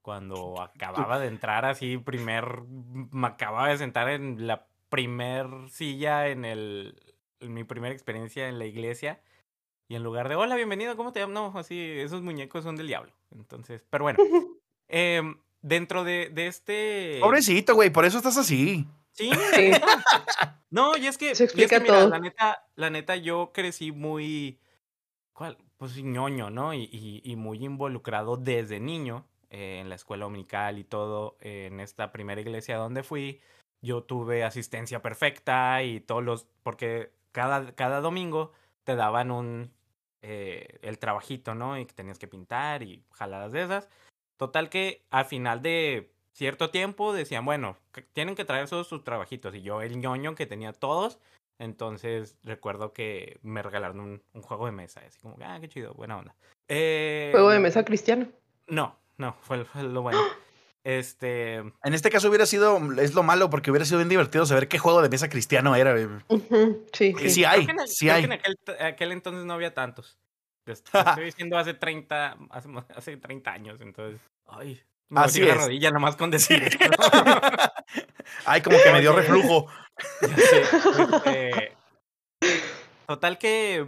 Cuando 0.03 0.61
acababa 0.63 1.19
de 1.19 1.27
entrar 1.27 1.65
así, 1.65 1.99
primer, 1.99 2.63
me 2.63 3.27
acababa 3.27 3.69
de 3.69 3.79
sentar 3.79 4.09
en 4.09 4.47
la 4.47 4.69
primer 4.89 5.49
silla 5.69 6.29
en 6.29 6.45
el, 6.45 7.17
en 7.41 7.53
mi 7.53 7.65
primera 7.65 7.93
experiencia 7.93 8.49
en 8.49 8.59
la 8.59 8.67
iglesia. 8.67 9.21
Y 9.89 9.97
en 9.97 10.03
lugar 10.03 10.29
de, 10.29 10.37
hola, 10.37 10.57
bienvenido, 10.57 10.97
¿cómo 10.97 11.13
te 11.13 11.21
llamas? 11.21 11.35
No, 11.35 11.59
así, 11.59 11.81
esos 11.81 12.23
muñecos 12.23 12.65
son 12.65 12.77
del 12.77 12.87
diablo. 12.87 13.13
Entonces, 13.31 13.85
pero 13.91 14.05
bueno, 14.05 14.19
em, 14.89 15.39
dentro 15.63 16.05
de, 16.05 16.31
de 16.31 16.47
este... 16.47 17.19
Pobrecito, 17.21 17.75
güey, 17.75 17.91
por 17.91 18.05
eso 18.05 18.19
estás 18.19 18.37
así. 18.37 18.87
Sí, 19.13 19.31
Sí. 19.55 19.71
no, 20.71 20.97
y 20.97 21.07
es 21.07 21.17
que, 21.19 21.35
Se 21.35 21.45
y 21.45 21.47
es 21.47 21.53
que 21.55 21.63
explica 21.65 21.81
mira, 21.81 21.95
todo. 21.95 22.09
la 22.11 22.19
neta, 22.19 22.67
la 22.77 22.91
neta, 22.91 23.17
yo 23.17 23.51
crecí 23.53 23.93
muy, 23.93 24.59
¿cuál? 25.33 25.59
Pues 25.79 25.97
ñoño, 26.03 26.51
¿no? 26.51 26.75
Y, 26.75 26.89
y, 26.93 27.23
y 27.25 27.37
muy 27.37 27.65
involucrado 27.65 28.37
desde 28.37 28.81
niño 28.81 29.27
eh, 29.51 29.79
en 29.81 29.89
la 29.89 29.95
escuela 29.95 30.25
dominical 30.25 30.79
y 30.79 30.85
todo, 30.85 31.37
eh, 31.41 31.67
en 31.71 31.81
esta 31.81 32.13
primera 32.13 32.41
iglesia 32.41 32.77
donde 32.77 33.03
fui. 33.03 33.41
Yo 33.83 34.03
tuve 34.03 34.43
asistencia 34.45 35.01
perfecta 35.03 35.83
y 35.83 36.01
todos 36.01 36.25
los, 36.25 36.47
porque 36.63 37.13
cada, 37.33 37.73
cada 37.75 38.01
domingo 38.01 38.53
te 38.85 38.97
daban 38.97 39.31
un, 39.31 39.73
eh, 40.23 40.79
el 40.83 40.99
trabajito, 40.99 41.55
¿no? 41.55 41.79
Y 41.79 41.87
que 41.87 41.95
tenías 41.95 42.19
que 42.19 42.27
pintar 42.29 42.83
y 42.83 43.05
jaladas 43.13 43.53
de 43.53 43.63
esas. 43.63 43.89
Total 44.37 44.69
que 44.69 45.05
al 45.11 45.25
final 45.25 45.63
de 45.63 46.13
cierto 46.33 46.71
tiempo 46.71 47.13
decían, 47.13 47.45
bueno, 47.45 47.77
tienen 48.13 48.35
que 48.35 48.45
traer 48.45 48.69
todos 48.69 48.87
sus 48.87 49.03
trabajitos. 49.05 49.55
Y 49.55 49.63
yo, 49.63 49.81
el 49.83 49.99
ñoño 49.99 50.35
que 50.35 50.47
tenía 50.47 50.73
todos, 50.73 51.19
entonces 51.59 52.37
recuerdo 52.45 52.93
que 52.93 53.39
me 53.43 53.63
regalaron 53.63 54.01
un, 54.01 54.23
un 54.35 54.43
juego 54.43 54.67
de 54.67 54.73
mesa. 54.73 55.01
Así 55.07 55.19
como, 55.21 55.37
ah, 55.43 55.59
qué 55.61 55.69
chido, 55.69 55.95
buena 55.95 56.19
onda. 56.19 56.35
Eh, 56.69 57.31
Juego 57.33 57.51
de 57.51 57.61
mesa 57.61 57.85
cristiano. 57.85 58.29
No, 58.67 58.99
no, 59.17 59.37
fue, 59.43 59.65
fue 59.65 59.83
lo 59.85 60.03
bueno. 60.03 60.21
Este, 60.85 61.57
En 61.57 61.95
este 61.95 62.11
caso 62.11 62.29
hubiera 62.29 62.47
sido, 62.47 62.79
es 63.01 63.15
lo 63.15 63.23
malo, 63.25 63.51
porque 63.51 63.71
hubiera 63.71 63.85
sido 63.85 63.99
bien 63.99 64.09
divertido 64.09 64.47
saber 64.47 64.69
qué 64.69 64.79
juego 64.79 65.03
de 65.03 65.09
mesa 65.09 65.29
cristiano 65.29 65.75
era. 65.75 65.93
güey. 65.93 66.07
Ujú, 66.29 66.87
Sí, 66.93 67.15
sí. 67.19 67.31
sí 67.31 67.41
creo 67.43 67.51
hay, 67.51 67.67
que 67.67 67.73
en, 67.73 67.81
el- 67.81 67.89
sí 67.89 68.07
creo 68.07 68.13
que 68.15 68.19
hay. 68.19 68.25
en 68.25 68.33
aquel, 68.33 68.57
aquel 68.81 69.13
entonces 69.13 69.45
no 69.45 69.55
había 69.55 69.75
tantos. 69.75 70.17
Te 70.67 70.73
estoy 70.73 71.25
diciendo 71.25 71.57
hace 71.57 71.75
30, 71.75 72.37
hace, 72.51 72.69
hace 72.97 73.17
30 73.17 73.53
años, 73.53 73.81
entonces, 73.81 74.21
ay, 74.47 74.83
me 75.09 75.21
Así 75.21 75.41
Así 75.41 75.47
la 75.47 75.55
es. 75.55 75.61
rodilla 75.61 75.91
nomás 75.93 76.17
con 76.17 76.31
decir 76.33 76.65
esto. 76.65 76.85
Ay, 78.45 78.61
como 78.61 78.77
que 78.83 78.91
me 78.93 79.01
dio 79.01 79.13
Oye. 79.13 79.21
reflujo. 79.23 79.67
Ya 80.21 80.37
sé, 80.37 80.63
este, 80.63 81.77
Total 83.07 83.39
que, 83.39 83.87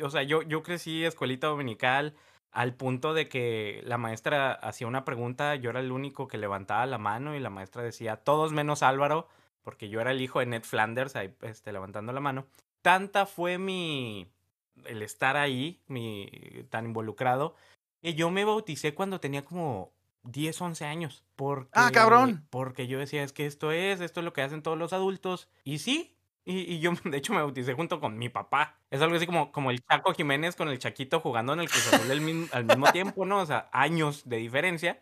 o 0.00 0.08
sea, 0.10 0.22
yo, 0.22 0.42
yo 0.42 0.62
crecí 0.62 1.04
escuelita 1.04 1.48
dominical 1.48 2.14
al 2.52 2.74
punto 2.74 3.12
de 3.12 3.28
que 3.28 3.82
la 3.84 3.98
maestra 3.98 4.52
hacía 4.52 4.86
una 4.86 5.04
pregunta, 5.04 5.56
yo 5.56 5.70
era 5.70 5.80
el 5.80 5.90
único 5.90 6.28
que 6.28 6.38
levantaba 6.38 6.86
la 6.86 6.98
mano 6.98 7.34
y 7.34 7.40
la 7.40 7.50
maestra 7.50 7.82
decía, 7.82 8.16
todos 8.16 8.52
menos 8.52 8.84
Álvaro, 8.84 9.28
porque 9.62 9.88
yo 9.88 10.00
era 10.00 10.12
el 10.12 10.20
hijo 10.20 10.38
de 10.38 10.46
Ned 10.46 10.62
Flanders, 10.62 11.16
ahí 11.16 11.34
este, 11.42 11.72
levantando 11.72 12.12
la 12.12 12.20
mano. 12.20 12.46
Tanta 12.82 13.26
fue 13.26 13.58
mi, 13.58 14.30
el 14.84 15.02
estar 15.02 15.36
ahí, 15.36 15.82
mi, 15.88 16.28
tan 16.70 16.86
involucrado, 16.86 17.54
que 18.02 18.14
yo 18.14 18.30
me 18.30 18.44
bauticé 18.44 18.94
cuando 18.94 19.20
tenía 19.20 19.44
como 19.44 19.92
10, 20.22 20.60
11 20.60 20.84
años. 20.84 21.24
Porque, 21.36 21.70
Ah, 21.72 21.90
cabrón. 21.92 22.46
Porque 22.50 22.86
yo 22.86 22.98
decía, 22.98 23.22
es 23.22 23.32
que 23.32 23.46
esto 23.46 23.72
es, 23.72 24.00
esto 24.00 24.20
es 24.20 24.24
lo 24.24 24.32
que 24.32 24.42
hacen 24.42 24.62
todos 24.62 24.78
los 24.78 24.92
adultos. 24.92 25.48
Y 25.64 25.78
sí, 25.78 26.12
Y, 26.44 26.60
y 26.74 26.78
yo, 26.80 26.92
de 27.04 27.16
hecho, 27.18 27.32
me 27.34 27.40
bauticé 27.40 27.74
junto 27.74 28.00
con 28.00 28.18
mi 28.18 28.28
papá. 28.28 28.78
Es 28.90 29.00
algo 29.02 29.16
así 29.16 29.26
como, 29.26 29.50
como 29.52 29.70
el 29.72 29.82
Chaco 29.84 30.12
Jiménez 30.14 30.54
con 30.56 30.68
el 30.68 30.78
Chaquito 30.78 31.20
jugando 31.20 31.52
en 31.54 31.60
el 31.60 31.68
Cruz 31.70 31.88
Azul 31.88 32.08
al 32.10 32.20
mismo, 32.20 32.46
al 32.52 32.64
mismo 32.64 32.88
tiempo, 32.88 33.24
¿no? 33.26 33.40
O 33.40 33.46
sea, 33.46 33.68
años 33.72 34.28
de 34.28 34.36
diferencia. 34.38 35.00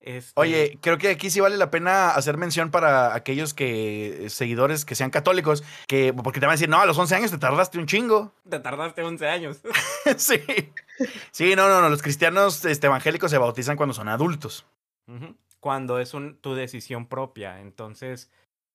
Este, 0.00 0.40
Oye, 0.40 0.78
creo 0.80 0.98
que 0.98 1.08
aquí 1.08 1.30
sí 1.30 1.40
vale 1.40 1.56
la 1.56 1.70
pena 1.70 2.10
hacer 2.10 2.36
mención 2.36 2.70
para 2.70 3.14
aquellos 3.14 3.54
que 3.54 4.26
seguidores 4.28 4.84
que 4.84 4.94
sean 4.94 5.10
católicos, 5.10 5.64
que 5.88 6.12
porque 6.12 6.38
te 6.38 6.46
van 6.46 6.52
a 6.52 6.56
decir, 6.56 6.68
no, 6.68 6.80
a 6.80 6.86
los 6.86 6.96
11 6.96 7.14
años 7.16 7.30
te 7.30 7.38
tardaste 7.38 7.78
un 7.78 7.86
chingo. 7.86 8.32
Te 8.48 8.60
tardaste 8.60 9.02
11 9.02 9.28
años. 9.28 9.60
sí. 10.16 10.40
Sí, 11.32 11.56
no, 11.56 11.68
no, 11.68 11.80
no, 11.80 11.88
los 11.88 12.02
cristianos 12.02 12.64
este, 12.64 12.86
evangélicos 12.86 13.30
se 13.30 13.38
bautizan 13.38 13.76
cuando 13.76 13.94
son 13.94 14.08
adultos. 14.08 14.64
Cuando 15.60 15.98
es 15.98 16.14
un, 16.14 16.36
tu 16.36 16.54
decisión 16.54 17.06
propia. 17.06 17.60
Entonces, 17.60 18.30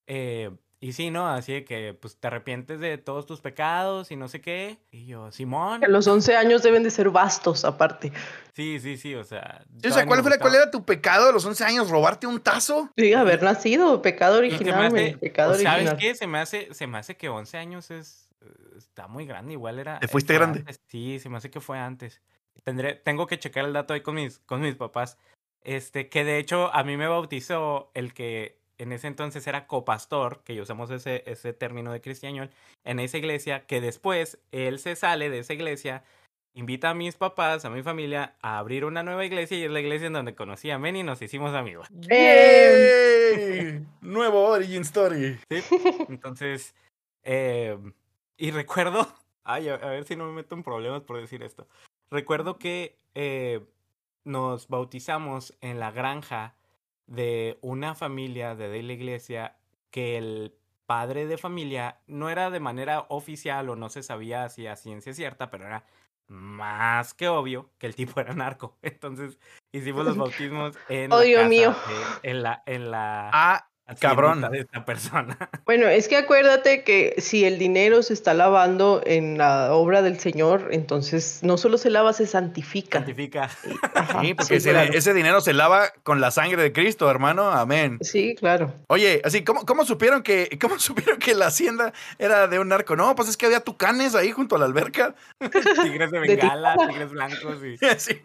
eh, 0.08 0.52
y 0.84 0.94
sí, 0.94 1.12
¿no? 1.12 1.28
Así 1.28 1.54
de 1.54 1.64
que 1.64 1.94
pues 1.94 2.18
te 2.18 2.28
arrepientes 2.28 2.80
de 2.80 2.98
todos 2.98 3.26
tus 3.26 3.40
pecados 3.40 4.12
y 4.12 4.16
no 4.18 4.28
sé 4.28 4.42
qué. 4.42 4.80
Y 4.92 5.06
yo, 5.06 5.32
Simón. 5.32 5.84
A 5.86 5.88
los 5.88 6.08
11 6.08 6.36
años 6.36 6.64
deben 6.64 6.84
de 6.84 6.90
ser 6.90 7.10
vastos, 7.12 7.64
aparte. 7.64 8.12
Sí, 8.54 8.80
sí, 8.82 8.98
sí, 8.98 9.16
o 9.16 9.24
sea. 9.24 9.64
Sí, 9.70 9.78
o 9.78 9.80
sea, 9.82 9.90
todavía 9.92 10.08
¿cuál, 10.08 10.22
fue 10.22 10.30
la- 10.32 10.40
cuál 10.40 10.56
era 10.56 10.72
tu 10.72 10.84
pecado 10.84 11.30
a 11.30 11.32
los 11.32 11.46
11 11.46 11.64
años? 11.64 11.90
¿Robarte 11.90 12.28
un 12.28 12.42
tazo? 12.42 12.90
Sí, 12.98 13.14
haber 13.14 13.42
nacido, 13.44 14.02
pecado 14.02 14.40
original, 14.40 14.86
hace- 14.88 15.18
pecado 15.18 15.54
¿Sabes 15.54 15.68
original. 15.68 15.98
qué? 15.98 16.16
Se 16.16 16.28
me 16.28 16.40
hace, 16.40 16.74
se 16.74 16.88
me 16.88 16.98
hace 16.98 17.16
que 17.16 17.30
11 17.30 17.58
años 17.58 17.92
es 17.92 18.28
está 18.76 19.08
muy 19.08 19.28
grande, 19.28 19.54
igual 19.54 19.78
era. 19.78 20.00
¿Te 20.00 20.08
fuiste 20.08 20.34
grande? 20.34 20.60
antes. 20.62 20.82
Sí, 20.88 21.20
se 21.20 21.30
me 21.30 21.38
hace 21.38 21.52
que 21.52 21.62
fue 21.62 21.78
antes. 21.78 22.22
Tendré, 22.64 22.96
tengo 22.96 23.28
que 23.28 23.38
checar 23.38 23.66
el 23.66 23.74
dato 23.74 23.94
ahí 23.94 24.02
con 24.02 24.16
mis, 24.16 24.40
con 24.40 24.62
mis 24.62 24.76
papás. 24.76 25.18
Este, 25.64 26.10
que 26.10 26.24
de 26.24 26.40
hecho 26.40 26.74
a 26.74 26.84
mí 26.84 26.98
me 26.98 27.08
bautizó 27.08 27.92
el 27.94 28.16
que 28.16 28.60
en 28.82 28.92
ese 28.92 29.08
entonces 29.08 29.46
era 29.46 29.68
copastor, 29.68 30.42
que 30.44 30.56
ya 30.56 30.64
usamos 30.64 30.90
ese, 30.90 31.24
ese 31.28 31.54
término 31.54 31.92
de 31.92 32.02
cristiañol, 32.02 32.50
en 32.84 33.00
esa 33.00 33.18
iglesia, 33.20 33.66
que 33.68 33.80
después 33.80 34.40
él 34.52 34.80
se 34.80 34.96
sale 34.96 35.30
de 35.30 35.40
esa 35.40 35.54
iglesia, 35.54 36.04
invita 36.54 36.90
a 36.90 36.94
mis 36.96 37.16
papás, 37.16 37.64
a 37.64 37.70
mi 37.70 37.84
familia, 37.84 38.36
a 38.42 38.58
abrir 38.58 38.86
una 38.86 39.04
nueva 39.04 39.24
iglesia 39.24 39.58
y 39.58 39.64
es 39.64 39.72
la 39.72 39.82
iglesia 39.82 40.08
en 40.08 40.14
donde 40.14 40.34
conocí 40.34 40.72
a 40.72 40.80
Men 40.80 40.96
y 40.96 41.04
nos 41.04 41.22
hicimos 41.22 41.54
amigos. 41.54 41.88
¡Yay! 41.92 43.86
Nuevo 44.02 44.48
Origin 44.48 44.82
Story. 44.82 45.40
¿sí? 45.50 45.64
Entonces, 46.10 46.74
eh, 47.24 47.78
y 48.38 48.50
recuerdo, 48.50 49.08
ay, 49.44 49.70
a, 49.70 49.76
a 49.76 49.90
ver 49.90 50.06
si 50.06 50.16
no 50.16 50.26
me 50.26 50.34
meto 50.34 50.56
en 50.56 50.64
problemas 50.64 51.04
por 51.04 51.22
decir 51.22 51.44
esto. 51.44 51.68
Recuerdo 52.10 52.58
que 52.58 52.98
eh, 53.14 53.64
nos 54.24 54.68
bautizamos 54.68 55.56
en 55.62 55.80
la 55.80 55.92
granja 55.92 56.56
de 57.12 57.58
una 57.62 57.94
familia 57.96 58.56
de, 58.56 58.70
de 58.70 58.84
la 58.84 58.94
iglesia 58.94 59.58
que 59.92 60.18
el 60.18 60.56
padre 60.86 61.26
de 61.26 61.38
familia 61.38 62.00
no 62.08 62.30
era 62.30 62.50
de 62.50 62.60
manera 62.60 63.06
oficial 63.10 63.70
o 63.70 63.76
no 63.76 63.90
se 63.90 64.04
sabía 64.04 64.48
si 64.50 64.68
a 64.68 64.76
ciencia 64.76 65.14
cierta, 65.14 65.50
pero 65.50 65.66
era 65.66 65.86
más 66.28 67.14
que 67.14 67.28
obvio 67.28 67.70
que 67.78 67.88
el 67.88 67.96
tipo 67.96 68.20
era 68.22 68.34
narco. 68.34 68.78
Entonces 68.82 69.38
hicimos 69.72 70.06
los 70.06 70.18
bautismos 70.18 70.78
en 70.90 71.12
Oh, 71.12 71.18
la 71.18 71.24
Dios 71.24 71.40
casa 71.42 71.50
mío. 71.50 71.76
de- 72.24 72.30
en 72.30 72.44
la 72.44 72.64
en 72.66 72.92
la 72.92 73.30
Ah, 73.34 73.70
cabrón. 74.00 74.42
de 74.52 74.60
esta 74.60 74.86
persona. 74.86 75.38
Bueno, 75.66 75.88
es 75.88 76.08
que 76.10 76.18
acuérdate 76.18 76.84
que 76.84 77.16
si 77.18 77.46
el 77.46 77.58
dinero 77.58 78.04
se 78.04 78.14
está 78.14 78.34
lavando 78.34 79.02
en 79.06 79.38
la 79.38 79.74
obra 79.74 80.02
del 80.02 80.20
Señor, 80.20 80.70
entonces 80.72 81.40
no 81.44 81.58
solo 81.58 81.78
se 81.78 81.90
lava, 81.90 82.12
se 82.12 82.28
santifica. 82.28 83.00
Santifica. 83.00 83.50
Ajá, 83.94 84.22
sí, 84.22 84.34
porque 84.34 84.48
sí, 84.48 84.56
ese, 84.56 84.72
claro. 84.72 84.94
ese 84.94 85.14
dinero 85.14 85.40
se 85.40 85.54
lava 85.54 85.92
con 86.04 86.20
la 86.20 86.32
sangre 86.32 86.62
de 86.62 86.74
Cristo, 86.74 87.10
hermano. 87.10 87.52
Amén. 87.52 88.00
Sí, 88.02 88.36
claro. 88.36 88.74
Oye, 88.88 89.22
así, 89.24 89.44
¿cómo, 89.44 89.66
cómo 89.66 89.86
supieron 89.86 90.24
que, 90.24 90.58
cómo 90.60 90.78
supieron 90.80 91.20
que 91.20 91.36
la 91.36 91.48
hacienda 91.48 91.94
era 92.20 92.48
de 92.48 92.60
un 92.60 92.68
narco? 92.68 92.96
No, 92.96 93.16
pues 93.16 93.30
es 93.30 93.38
que 93.38 93.46
había 93.46 93.62
tucanes 93.62 94.16
ahí 94.16 94.32
junto 94.32 94.56
a 94.56 94.60
la 94.60 94.66
alberca. 94.66 95.16
Tigres 95.40 96.12
de 96.12 96.20
De 96.20 96.36
bengala, 96.36 96.76
tigres 96.88 97.12
blancos 97.12 97.58
y, 97.64 97.78
Sí. 97.98 98.22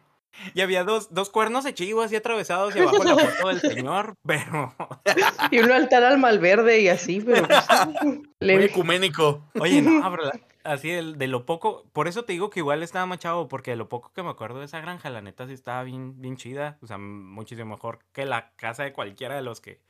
Y 0.55 0.61
había 0.61 0.85
dos, 0.85 1.12
dos 1.14 1.31
cuernos 1.31 1.64
de 1.64 1.75
chivo 1.75 2.03
así 2.03 2.16
atravesados 2.16 2.75
y 2.77 2.81
abajo 2.81 3.05
la 3.05 3.16
foto 3.16 3.49
del 3.49 3.61
señor, 3.61 4.14
pero 4.27 4.75
Y 5.51 5.59
un 5.61 5.70
altar 5.72 6.05
al 6.05 6.18
malverde 6.18 6.81
y 6.81 6.88
así, 6.88 7.20
pero 7.20 7.46
pues, 7.46 7.64
Muy 8.40 8.64
ecuménico. 8.64 9.44
oye, 9.59 9.83
no, 9.83 10.09
pero 10.11 10.25
la- 10.25 10.40
así 10.64 10.90
de, 10.90 11.12
de 11.14 11.27
lo 11.29 11.46
poco, 11.46 11.85
por 11.92 12.09
eso 12.09 12.25
te 12.25 12.33
digo 12.33 12.51
que 12.51 12.61
igual 12.61 12.83
estaba 12.83 13.07
machado, 13.07 13.46
porque 13.49 13.70
de 13.70 13.77
lo 13.77 13.88
poco 13.88 14.12
que 14.12 14.22
me 14.22 14.31
acuerdo 14.31 14.59
de 14.59 14.64
esa 14.66 14.81
granja, 14.81 15.11
la 15.11 15.22
neta 15.22 15.46
sí 15.46 15.53
estaba 15.53 15.83
bien, 15.85 16.20
bien 16.20 16.37
chida, 16.37 16.79
o 16.83 16.87
sea, 16.87 16.99
muchísimo 16.99 17.70
mejor 17.70 18.01
que 18.12 18.25
la 18.27 18.51
casa 18.57 18.83
de 18.83 18.92
cualquiera 18.92 19.37
de 19.37 19.42
los 19.42 19.61
que 19.61 19.81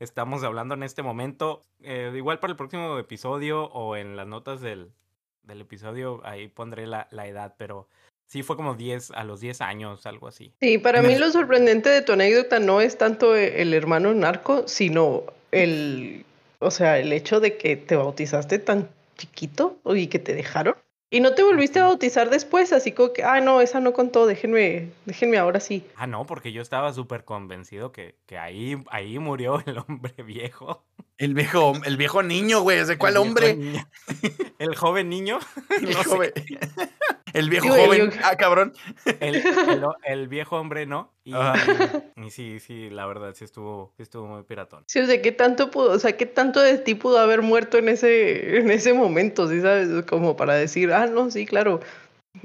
estamos 0.00 0.42
hablando 0.42 0.74
en 0.74 0.82
este 0.82 1.02
momento. 1.04 1.62
Eh, 1.82 2.12
igual 2.16 2.40
para 2.40 2.50
el 2.50 2.56
próximo 2.56 2.98
episodio 2.98 3.66
o 3.66 3.94
en 3.96 4.16
las 4.16 4.26
notas 4.26 4.60
del, 4.60 4.90
del 5.44 5.60
episodio, 5.60 6.20
ahí 6.24 6.48
pondré 6.48 6.88
la, 6.88 7.06
la 7.12 7.28
edad, 7.28 7.54
pero 7.56 7.88
sí 8.26 8.42
fue 8.42 8.56
como 8.56 8.74
10, 8.74 9.10
a 9.12 9.24
los 9.24 9.40
10 9.40 9.60
años, 9.60 10.06
algo 10.06 10.28
así. 10.28 10.52
Sí, 10.60 10.78
para 10.78 11.02
mí 11.02 11.16
lo 11.16 11.30
sorprendente 11.30 11.88
de 11.88 12.02
tu 12.02 12.12
anécdota 12.12 12.58
no 12.58 12.80
es 12.80 12.98
tanto 12.98 13.36
e- 13.36 13.60
el 13.62 13.74
hermano 13.74 14.12
narco, 14.14 14.66
sino 14.66 15.22
el, 15.52 16.24
o 16.58 16.70
sea, 16.70 16.98
el 16.98 17.12
hecho 17.12 17.40
de 17.40 17.56
que 17.56 17.76
te 17.76 17.96
bautizaste 17.96 18.58
tan 18.58 18.88
chiquito 19.16 19.78
y 19.86 20.08
que 20.08 20.18
te 20.18 20.34
dejaron. 20.34 20.74
Y 21.10 21.20
no 21.20 21.32
te 21.34 21.44
volviste 21.44 21.78
a 21.78 21.84
bautizar 21.84 22.28
después, 22.28 22.72
así 22.72 22.90
como 22.90 23.12
que, 23.12 23.22
ah, 23.22 23.40
no, 23.40 23.60
esa 23.60 23.78
no 23.78 23.92
contó, 23.92 24.26
déjenme, 24.26 24.88
déjenme 25.04 25.38
ahora 25.38 25.60
sí. 25.60 25.84
Ah, 25.94 26.08
no, 26.08 26.26
porque 26.26 26.50
yo 26.50 26.60
estaba 26.60 26.92
súper 26.92 27.24
convencido 27.24 27.92
que, 27.92 28.16
que 28.26 28.36
ahí, 28.36 28.76
ahí 28.90 29.20
murió 29.20 29.62
el 29.64 29.78
hombre 29.78 30.12
viejo. 30.26 30.82
El 31.16 31.34
viejo, 31.34 31.74
el 31.84 31.96
viejo 31.96 32.24
niño, 32.24 32.62
güey. 32.62 32.84
¿De 32.84 32.98
cuál 32.98 33.12
El 33.12 33.16
hombre? 33.18 33.54
niño. 33.54 33.86
El 34.58 34.74
joven 34.74 35.08
niño. 35.08 35.38
El, 35.70 35.90
no 35.92 36.02
sé. 36.02 36.32
El 37.34 37.50
viejo 37.50 37.66
Sí, 37.74 37.80
joven. 37.84 38.10
yo- 38.10 38.16
Ah, 38.24 38.36
cabrón. 38.36 38.72
El, 39.20 39.36
el- 39.36 39.84
el 40.04 40.28
viejo 40.28 40.56
hombre 40.58 40.86
no. 40.86 41.12
Y, 41.24 41.32
sí, 42.30 42.58
sí, 42.60 42.88
la 42.90 43.06
verdad, 43.06 43.34
sí 43.34 43.44
estuvo, 43.44 43.92
sí 43.96 44.02
estuvo 44.02 44.26
muy 44.26 44.42
piratón. 44.44 44.84
Sí, 44.86 45.00
o 45.00 45.06
sea, 45.06 45.20
¿qué 45.20 45.32
tanto 45.32 45.70
pudo, 45.70 45.90
o 45.92 45.98
sea, 45.98 46.16
qué 46.16 46.26
tanto 46.26 46.60
de 46.60 46.78
ti 46.78 46.94
pudo 46.94 47.18
haber 47.18 47.42
muerto 47.42 47.76
en 47.78 47.88
ese, 47.90 48.58
en 48.58 48.70
ese 48.70 48.92
momento, 48.94 49.48
¿sí 49.48 49.60
sabes? 49.60 50.04
Como 50.06 50.36
para 50.36 50.54
decir, 50.54 50.92
ah, 50.92 51.06
no, 51.06 51.30
sí, 51.30 51.44
claro, 51.46 51.80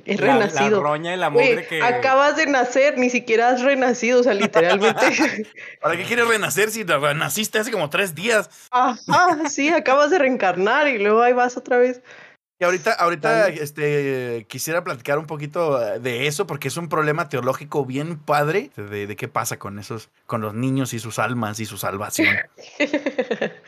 he 0.05 0.17
La, 0.17 0.25
la 0.27 0.33
renacido. 0.47 0.81
roña 0.81 1.13
y 1.13 1.17
la 1.17 1.29
mugre 1.29 1.65
que. 1.67 1.81
acabas 1.81 2.35
de 2.37 2.45
nacer, 2.45 2.97
ni 2.97 3.09
siquiera 3.09 3.49
has 3.49 3.61
renacido, 3.61 4.19
o 4.19 4.23
sea, 4.23 4.33
literalmente. 4.33 5.05
¿Para 5.81 5.97
qué 5.97 6.03
quieres 6.03 6.27
renacer 6.27 6.69
si 6.71 6.83
naciste 6.83 7.59
hace 7.59 7.71
como 7.71 7.89
tres 7.89 8.15
días? 8.15 8.49
Ajá, 8.71 9.49
sí, 9.49 9.69
acabas 9.69 10.11
de 10.11 10.19
reencarnar 10.19 10.87
y 10.87 10.99
luego 10.99 11.21
ahí 11.21 11.33
vas 11.33 11.57
otra 11.57 11.77
vez. 11.77 12.01
Y 12.61 12.65
ahorita, 12.65 12.91
ahorita 12.91 13.47
este, 13.47 14.45
quisiera 14.49 14.83
platicar 14.83 15.17
un 15.17 15.27
poquito 15.27 15.81
eh, 15.81 15.99
de 15.99 16.27
eso, 16.27 16.45
porque 16.45 16.67
es 16.67 16.75
un 16.75 16.89
problema 16.89 17.29
teológico 17.29 17.85
bien 17.85 18.19
padre 18.19 18.71
de, 18.75 19.07
de 19.07 19.15
qué 19.15 19.29
pasa 19.29 19.57
con 19.57 19.79
esos, 19.79 20.09
con 20.25 20.41
los 20.41 20.53
niños 20.53 20.93
y 20.93 20.99
sus 20.99 21.19
almas 21.19 21.61
y 21.61 21.65
su 21.65 21.77
salvación. 21.77 22.35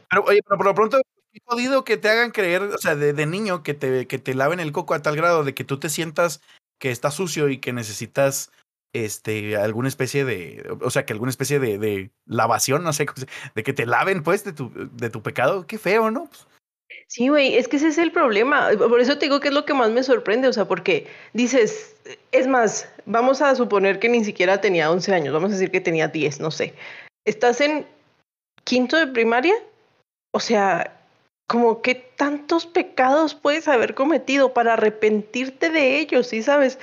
Pero, 0.09 0.25
oye, 0.25 0.41
pero 0.43 0.57
por 0.57 0.65
lo 0.65 0.75
pronto, 0.75 1.01
qué 1.31 1.39
jodido 1.45 1.85
que 1.85 1.95
te 1.95 2.09
hagan 2.09 2.31
creer, 2.31 2.63
o 2.63 2.77
sea, 2.77 2.97
de, 2.97 3.13
de 3.13 3.25
niño, 3.25 3.63
que 3.63 3.73
te, 3.73 4.07
que 4.07 4.19
te 4.19 4.33
laven 4.33 4.59
el 4.59 4.73
coco 4.73 4.93
a 4.93 5.01
tal 5.01 5.15
grado 5.15 5.45
de 5.45 5.53
que 5.53 5.63
tú 5.63 5.79
te 5.79 5.89
sientas 5.89 6.41
que 6.77 6.91
está 6.91 7.11
sucio 7.11 7.47
y 7.47 7.59
que 7.59 7.71
necesitas 7.71 8.51
este 8.93 9.55
alguna 9.55 9.87
especie 9.87 10.25
de 10.25 10.69
o 10.81 10.89
sea 10.89 11.05
que 11.05 11.13
alguna 11.13 11.29
especie 11.29 11.59
de, 11.59 11.77
de 11.77 12.11
lavación 12.25 12.83
no 12.83 12.91
sé 12.91 13.05
de 13.55 13.63
que 13.63 13.71
te 13.71 13.85
laven 13.85 14.21
pues 14.21 14.43
de 14.43 14.51
tu 14.51 14.69
de 14.91 15.09
tu 15.09 15.23
pecado. 15.23 15.65
Qué 15.65 15.77
feo 15.77 16.11
no 16.11 16.25
Pues, 16.25 16.45
Sí, 17.07 17.27
güey, 17.27 17.55
es 17.55 17.67
que 17.67 17.77
ese 17.77 17.87
es 17.87 17.97
el 17.97 18.11
problema. 18.11 18.69
Por 18.77 19.01
eso 19.01 19.17
te 19.17 19.25
digo 19.25 19.39
que 19.39 19.49
es 19.49 19.53
lo 19.53 19.65
que 19.65 19.73
más 19.73 19.91
me 19.91 20.03
sorprende, 20.03 20.47
o 20.47 20.53
sea, 20.53 20.65
porque 20.65 21.07
dices, 21.33 21.95
es 22.31 22.47
más, 22.47 22.87
vamos 23.05 23.41
a 23.41 23.53
suponer 23.55 23.99
que 23.99 24.09
ni 24.09 24.23
siquiera 24.23 24.61
tenía 24.61 24.91
11 24.91 25.13
años, 25.13 25.33
vamos 25.33 25.51
a 25.51 25.53
decir 25.53 25.71
que 25.71 25.81
tenía 25.81 26.07
10, 26.07 26.39
no 26.39 26.51
sé. 26.51 26.73
¿Estás 27.25 27.61
en 27.61 27.85
quinto 28.63 28.97
de 28.97 29.07
primaria? 29.07 29.55
O 30.33 30.39
sea, 30.39 31.01
como 31.47 31.81
que 31.81 31.95
tantos 31.95 32.65
pecados 32.65 33.35
puedes 33.35 33.67
haber 33.67 33.93
cometido 33.93 34.53
para 34.53 34.73
arrepentirte 34.73 35.69
de 35.69 35.99
ellos, 35.99 36.27
¿sí 36.27 36.41
sabes? 36.43 36.79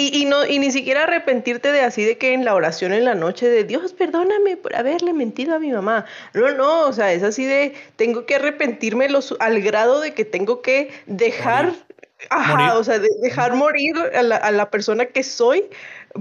Y, 0.00 0.22
y 0.22 0.24
no, 0.24 0.46
y 0.46 0.58
ni 0.58 0.70
siquiera 0.70 1.02
arrepentirte 1.02 1.72
de 1.72 1.82
así 1.82 2.02
de 2.06 2.16
que 2.16 2.32
en 2.32 2.46
la 2.46 2.54
oración 2.54 2.94
en 2.94 3.04
la 3.04 3.14
noche 3.14 3.50
de 3.50 3.64
Dios, 3.64 3.92
perdóname 3.92 4.56
por 4.56 4.74
haberle 4.74 5.12
mentido 5.12 5.54
a 5.54 5.58
mi 5.58 5.70
mamá. 5.70 6.06
No, 6.32 6.50
no, 6.52 6.86
o 6.88 6.92
sea, 6.94 7.12
es 7.12 7.22
así 7.22 7.44
de 7.44 7.74
tengo 7.96 8.24
que 8.24 8.36
arrepentirme 8.36 9.10
los, 9.10 9.36
al 9.40 9.60
grado 9.60 10.00
de 10.00 10.14
que 10.14 10.24
tengo 10.24 10.62
que 10.62 10.90
dejar, 11.04 11.66
Morir. 11.66 11.84
ajá, 12.30 12.52
Morir. 12.56 12.70
o 12.76 12.84
sea, 12.84 12.98
de- 12.98 13.10
dejar 13.20 13.54
morir 13.56 13.94
a 14.14 14.22
la, 14.22 14.36
a 14.36 14.50
la 14.52 14.70
persona 14.70 15.04
que 15.04 15.22
soy 15.22 15.64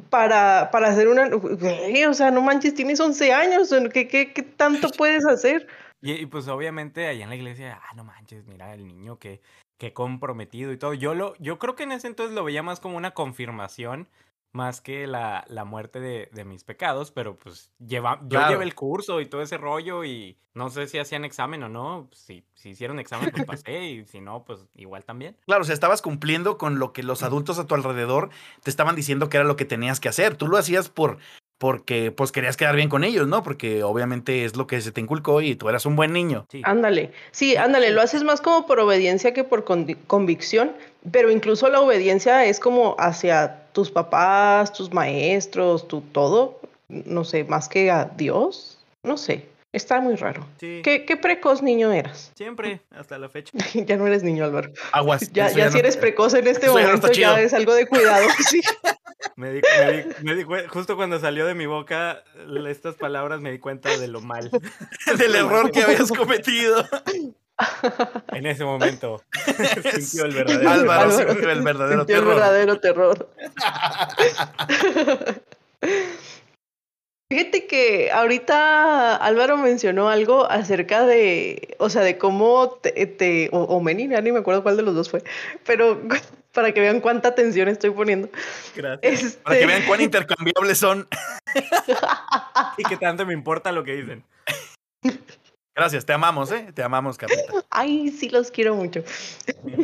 para, 0.10 0.72
para 0.74 0.90
hacer 0.90 1.08
una, 1.08 1.30
o 1.34 2.14
sea, 2.14 2.32
no 2.32 2.42
manches, 2.42 2.76
tienes 2.76 3.00
11 3.00 3.32
años, 3.32 3.74
¿qué, 3.94 4.10
qué, 4.10 4.34
qué 4.34 4.44
tanto 4.44 4.90
puedes 4.98 5.26
hacer? 5.26 5.68
Y, 6.02 6.12
y, 6.12 6.26
pues 6.26 6.50
obviamente 6.50 7.08
allá 7.08 7.24
en 7.24 7.30
la 7.30 7.36
iglesia, 7.38 7.80
ah, 7.82 7.96
no 7.96 8.04
manches, 8.04 8.46
mira 8.46 8.74
el 8.74 8.86
niño 8.86 9.20
que, 9.20 9.40
que 9.80 9.94
comprometido 9.94 10.72
y 10.72 10.78
todo. 10.78 10.94
Yo 10.94 11.16
lo, 11.16 11.36
yo 11.40 11.58
creo 11.58 11.76
que 11.76 11.84
en 11.84 11.94
ese 11.94 12.06
entonces 12.06 12.36
lo 12.36 12.44
veía 12.44 12.62
más 12.62 12.80
como 12.80 12.98
una 12.98 13.12
confirmación 13.16 14.08
más 14.52 14.82
que 14.82 15.06
la, 15.06 15.46
la 15.48 15.64
muerte 15.64 16.00
de, 16.00 16.28
de 16.34 16.44
mis 16.44 16.64
pecados, 16.64 17.12
pero 17.12 17.36
pues 17.38 17.72
lleva, 17.78 18.20
yo 18.24 18.30
Claro. 18.30 18.50
llevé 18.52 18.64
el 18.66 18.74
curso 18.74 19.22
y 19.22 19.28
todo 19.28 19.42
ese 19.44 19.58
rollo 19.58 20.04
y 20.04 20.38
no 20.56 20.70
sé 20.72 20.88
si 20.88 20.98
hacían 20.98 21.24
examen 21.24 21.62
o 21.64 21.70
no. 21.70 22.10
Si, 22.14 22.44
si 22.56 22.70
hicieron 22.70 22.98
examen, 23.00 23.30
pues 23.32 23.46
pasé 23.46 23.86
y 23.86 24.06
si 24.06 24.22
no, 24.22 24.44
pues 24.46 24.66
igual 24.76 25.06
también. 25.06 25.38
Claro, 25.46 25.62
o 25.62 25.66
sea, 25.66 25.74
estabas 25.76 26.02
cumpliendo 26.02 26.58
con 26.58 26.80
lo 26.80 26.94
que 26.94 27.04
los 27.04 27.22
adultos 27.22 27.60
a 27.60 27.68
tu 27.68 27.76
alrededor 27.76 28.32
te 28.64 28.72
estaban 28.72 28.96
diciendo 28.96 29.30
que 29.30 29.38
era 29.38 29.46
lo 29.46 29.56
que 29.56 29.66
tenías 29.66 30.00
que 30.00 30.10
hacer. 30.10 30.36
Tú 30.36 30.48
lo 30.48 30.58
hacías 30.58 30.90
por 30.90 31.20
porque 31.60 32.12
pues 32.12 32.32
querías 32.32 32.58
quedar 32.58 32.76
bien 32.76 32.90
con 32.90 33.04
ellos, 33.04 33.28
¿no? 33.28 33.44
Porque 33.44 33.84
obviamente 33.84 34.46
es 34.46 34.56
lo 34.56 34.66
que 34.66 34.82
se 34.82 34.92
te 34.94 35.02
inculcó 35.02 35.42
y 35.42 35.56
tú 35.56 35.70
eras 35.70 35.86
un 35.86 35.98
buen 35.98 36.14
niño. 36.14 36.48
Sí. 36.50 36.62
Ándale, 36.64 37.12
sí, 37.32 37.58
ándale, 37.58 37.92
lo 37.92 38.02
haces 38.02 38.24
más 38.24 38.40
como 38.42 38.66
por 38.66 38.80
obediencia 38.80 39.34
que 39.34 39.44
por 39.44 39.66
convicción, 40.08 40.72
pero 41.12 41.30
incluso 41.30 41.70
la 41.70 41.82
obediencia 41.82 42.46
es 42.46 42.62
como 42.62 42.96
hacia 42.98 43.68
tus 43.74 43.92
papás, 43.92 44.72
tus 44.72 44.94
maestros, 44.94 45.88
tu 45.88 46.00
todo, 46.00 46.62
no 46.88 47.26
sé, 47.26 47.44
más 47.44 47.68
que 47.68 47.92
a 47.92 48.06
Dios, 48.06 48.80
no 49.04 49.18
sé, 49.18 49.49
está 49.72 50.00
muy 50.02 50.16
raro. 50.16 50.46
Sí. 50.60 50.82
¿Qué, 50.84 51.06
qué 51.06 51.18
precoz 51.18 51.62
niño 51.62 51.92
eras? 51.92 52.32
Siempre, 52.36 52.82
hasta 52.92 53.18
la 53.18 53.30
fecha. 53.30 53.52
ya 53.74 53.98
no 53.98 54.08
eres 54.08 54.24
niño, 54.24 54.44
Álvaro. 54.46 54.72
Aguas. 54.92 55.32
Ya, 55.32 55.50
ya 55.52 55.66
no- 55.66 55.72
si 55.72 55.80
eres 55.80 55.98
precoz 55.98 56.34
en 56.34 56.48
este 56.48 56.66
eso 56.68 56.76
ya 56.78 56.82
no 56.84 56.88
momento, 56.88 57.08
ya 57.08 57.14
chido. 57.14 57.38
es 57.38 57.54
algo 57.54 57.74
de 57.74 57.88
cuidado. 57.88 58.28
sí. 58.50 58.62
Me 59.36 59.52
di, 59.52 59.62
me 59.80 59.92
di- 59.92 60.06
me 60.24 60.36
di 60.36 60.44
cue- 60.44 60.68
justo 60.68 60.96
cuando 60.96 61.20
salió 61.20 61.46
de 61.46 61.54
mi 61.54 61.66
boca 61.66 62.24
estas 62.68 62.96
palabras 62.96 63.42
me 63.42 63.52
di 63.52 63.60
cuenta 63.60 63.96
de 63.98 64.08
lo 64.08 64.22
mal. 64.22 64.50
del 65.18 65.36
error 65.36 65.72
que 65.72 65.82
habías 65.84 66.12
cometido. 66.12 66.86
En 68.32 68.46
ese 68.46 68.64
momento 68.64 69.22
sintió 69.92 70.24
el 70.26 70.34
verdadero. 70.34 70.70
Álvaro 70.70 71.02
Álvaro 71.12 71.30
sintió 71.34 71.50
el 71.52 71.62
verdadero 71.62 72.00
sintió 72.02 72.16
el 72.16 72.22
terror. 72.22 72.36
verdadero 72.36 72.80
terror. 72.80 73.30
Fíjate 77.32 77.68
que 77.68 78.12
ahorita 78.12 79.16
Álvaro 79.16 79.56
mencionó 79.58 80.10
algo 80.10 80.50
acerca 80.50 81.06
de, 81.06 81.76
o 81.78 81.88
sea, 81.92 82.02
de 82.02 82.18
cómo 82.18 82.72
te, 82.82 83.06
te- 83.06 83.50
o, 83.52 83.60
o 83.66 83.80
Meni, 83.82 84.08
ya 84.08 84.20
ni 84.22 84.32
me 84.32 84.40
acuerdo 84.40 84.64
cuál 84.64 84.78
de 84.78 84.82
los 84.84 84.96
dos 84.96 85.12
fue, 85.12 85.24
pero 85.64 86.02
para 86.54 86.74
que 86.74 86.80
vean 86.80 87.02
cuánta 87.02 87.30
atención 87.30 87.68
estoy 87.68 87.92
poniendo. 87.92 88.30
Gracias. 88.76 89.24
Este, 89.24 89.42
Para 89.44 89.60
que 89.60 89.66
vean 89.68 89.84
cuán 89.86 90.02
intercambiables 90.02 90.78
son. 90.80 91.08
Y 92.78 92.84
que 92.84 92.98
tanto 92.98 93.26
me 93.26 93.34
importa 93.34 93.72
lo 93.72 93.84
que 93.84 93.94
dicen. 93.96 94.24
Gracias, 95.76 96.06
te 96.06 96.14
amamos, 96.14 96.52
¿eh? 96.52 96.68
Te 96.74 96.82
amamos, 96.84 97.18
Capita. 97.18 97.42
Ay, 97.70 98.10
sí 98.10 98.30
los 98.30 98.52
quiero 98.52 98.76
mucho. 98.76 99.04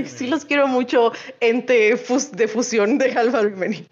Sí 0.05 0.27
los 0.27 0.45
quiero 0.45 0.67
mucho, 0.67 1.11
ente 1.39 1.95
fus- 1.95 2.31
de 2.31 2.47
fusión 2.47 2.97
de 2.97 3.11
Álvaro 3.13 3.47
y 3.47 3.51
Meni. 3.51 3.87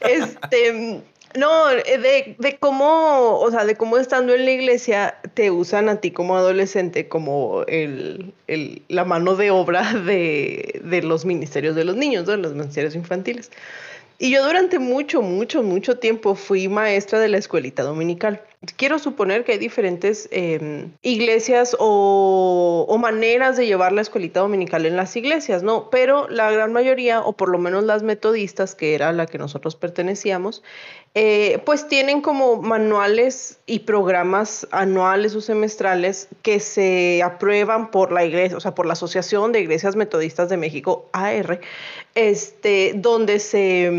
Este, 0.00 1.02
no, 1.36 1.70
eh, 1.70 1.98
de, 1.98 2.36
de 2.38 2.56
cómo, 2.58 3.38
o 3.40 3.50
sea, 3.50 3.64
de 3.64 3.76
cómo 3.76 3.98
estando 3.98 4.34
en 4.34 4.44
la 4.44 4.50
iglesia 4.52 5.16
te 5.34 5.50
usan 5.50 5.88
a 5.88 6.00
ti 6.00 6.10
como 6.12 6.36
adolescente 6.36 7.08
como 7.08 7.62
el, 7.66 8.32
el- 8.46 8.82
la 8.88 9.04
mano 9.04 9.34
de 9.36 9.50
obra 9.50 9.92
de, 10.06 10.80
de 10.84 11.02
los 11.02 11.24
ministerios 11.24 11.74
de 11.76 11.84
los 11.84 11.96
niños, 11.96 12.26
de 12.26 12.36
los 12.36 12.52
ministerios 12.54 12.94
infantiles. 12.94 13.50
Y 14.16 14.30
yo 14.30 14.44
durante 14.46 14.78
mucho, 14.78 15.22
mucho, 15.22 15.64
mucho 15.64 15.98
tiempo 15.98 16.36
fui 16.36 16.68
maestra 16.68 17.18
de 17.18 17.26
la 17.28 17.36
escuelita 17.38 17.82
dominical. 17.82 18.40
Quiero 18.76 19.00
suponer 19.00 19.42
que 19.44 19.52
hay 19.52 19.58
diferentes 19.58 20.28
eh, 20.30 20.86
iglesias 21.02 21.76
o, 21.80 22.86
o 22.88 22.96
maneras 22.98 23.56
de 23.56 23.66
llevar 23.66 23.92
la 23.92 24.02
escuelita 24.02 24.38
dominical 24.38 24.86
en 24.86 24.96
las 24.96 25.16
iglesias, 25.16 25.64
¿no? 25.64 25.90
Pero 25.90 26.28
la 26.28 26.50
gran 26.52 26.72
mayoría, 26.72 27.20
o 27.22 27.32
por 27.32 27.48
lo 27.48 27.58
menos 27.58 27.82
las 27.84 28.04
metodistas, 28.04 28.76
que 28.76 28.94
era 28.94 29.12
la 29.12 29.26
que 29.26 29.36
nosotros 29.36 29.74
pertenecíamos, 29.74 30.62
eh, 31.16 31.62
pues 31.64 31.86
tienen 31.86 32.20
como 32.22 32.60
manuales 32.60 33.58
y 33.66 33.80
programas 33.80 34.66
anuales 34.72 35.34
o 35.36 35.40
semestrales 35.40 36.28
que 36.42 36.58
se 36.58 37.22
aprueban 37.22 37.92
por 37.92 38.10
la 38.10 38.24
iglesia, 38.24 38.56
o 38.56 38.60
sea, 38.60 38.74
por 38.74 38.84
la 38.84 38.94
Asociación 38.94 39.52
de 39.52 39.60
Iglesias 39.60 39.94
Metodistas 39.94 40.48
de 40.48 40.56
México, 40.56 41.08
AR, 41.12 41.60
este, 42.16 42.92
donde 42.96 43.38
se, 43.38 43.90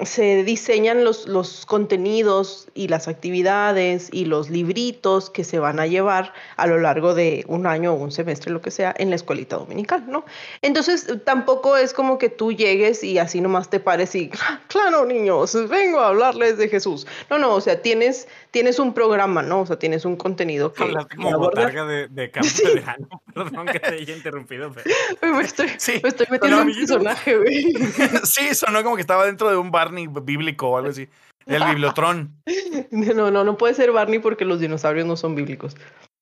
mm, 0.00 0.04
se 0.04 0.44
diseñan 0.44 1.04
los, 1.04 1.28
los 1.28 1.66
contenidos 1.66 2.68
y 2.74 2.88
las 2.88 3.06
actividades 3.06 4.08
y 4.10 4.24
los 4.24 4.48
libritos 4.48 5.28
que 5.28 5.44
se 5.44 5.58
van 5.58 5.78
a 5.78 5.86
llevar 5.86 6.32
a 6.56 6.66
lo 6.66 6.78
largo 6.78 7.14
de 7.14 7.44
un 7.48 7.66
año 7.66 7.92
o 7.92 7.96
un 7.96 8.12
semestre, 8.12 8.50
lo 8.50 8.62
que 8.62 8.70
sea, 8.70 8.94
en 8.96 9.10
la 9.10 9.16
escuelita 9.16 9.56
dominical, 9.56 10.04
¿no? 10.08 10.24
Entonces, 10.62 11.06
tampoco 11.24 11.76
es 11.76 11.92
como 11.92 12.16
que 12.16 12.30
tú 12.30 12.52
llegues 12.52 13.04
y 13.04 13.18
así 13.18 13.40
nomás 13.42 13.68
te 13.68 13.78
pares 13.78 14.14
y, 14.14 14.30
"Ah, 14.40 14.60
claro, 14.68 15.04
niños, 15.04 15.56
vengo 15.68 16.00
a 16.00 16.08
hablarles 16.08 16.56
de 16.56 16.61
Jesús. 16.68 17.06
No, 17.30 17.38
no, 17.38 17.54
o 17.54 17.60
sea, 17.60 17.80
tienes, 17.82 18.28
tienes 18.50 18.78
un 18.78 18.94
programa, 18.94 19.42
¿no? 19.42 19.60
O 19.60 19.66
sea, 19.66 19.78
tienes 19.78 20.04
un 20.04 20.16
contenido 20.16 20.72
que, 20.72 20.82
Hablaste 20.84 21.16
como 21.16 21.38
botarga 21.38 21.84
de, 21.84 22.08
de 22.08 22.30
campo 22.32 22.48
de 22.64 22.74
verano. 22.74 23.08
Perdón 23.34 23.66
que 23.66 23.80
te 23.80 23.94
haya 23.94 24.16
interrumpido, 24.16 24.72
pero 24.72 25.34
Me 25.34 25.42
estoy, 25.42 25.68
Sí, 25.78 26.00
me 26.02 26.08
estoy 26.08 26.26
metiendo 26.30 26.56
en 26.56 26.62
amiguitos. 26.62 26.96
personaje, 26.96 27.38
güey. 27.38 27.72
Sí, 28.24 28.54
sonó 28.54 28.82
como 28.82 28.96
que 28.96 29.02
estaba 29.02 29.26
dentro 29.26 29.50
de 29.50 29.56
un 29.56 29.70
Barney 29.70 30.08
bíblico 30.08 30.68
o 30.68 30.76
algo 30.76 30.90
así. 30.90 31.08
El 31.46 31.64
bibliotrón. 31.64 32.36
No, 32.92 33.30
no, 33.32 33.42
no 33.42 33.56
puede 33.56 33.74
ser 33.74 33.90
Barney 33.90 34.20
porque 34.20 34.44
los 34.44 34.60
dinosaurios 34.60 35.06
no 35.06 35.16
son 35.16 35.34
bíblicos. 35.34 35.76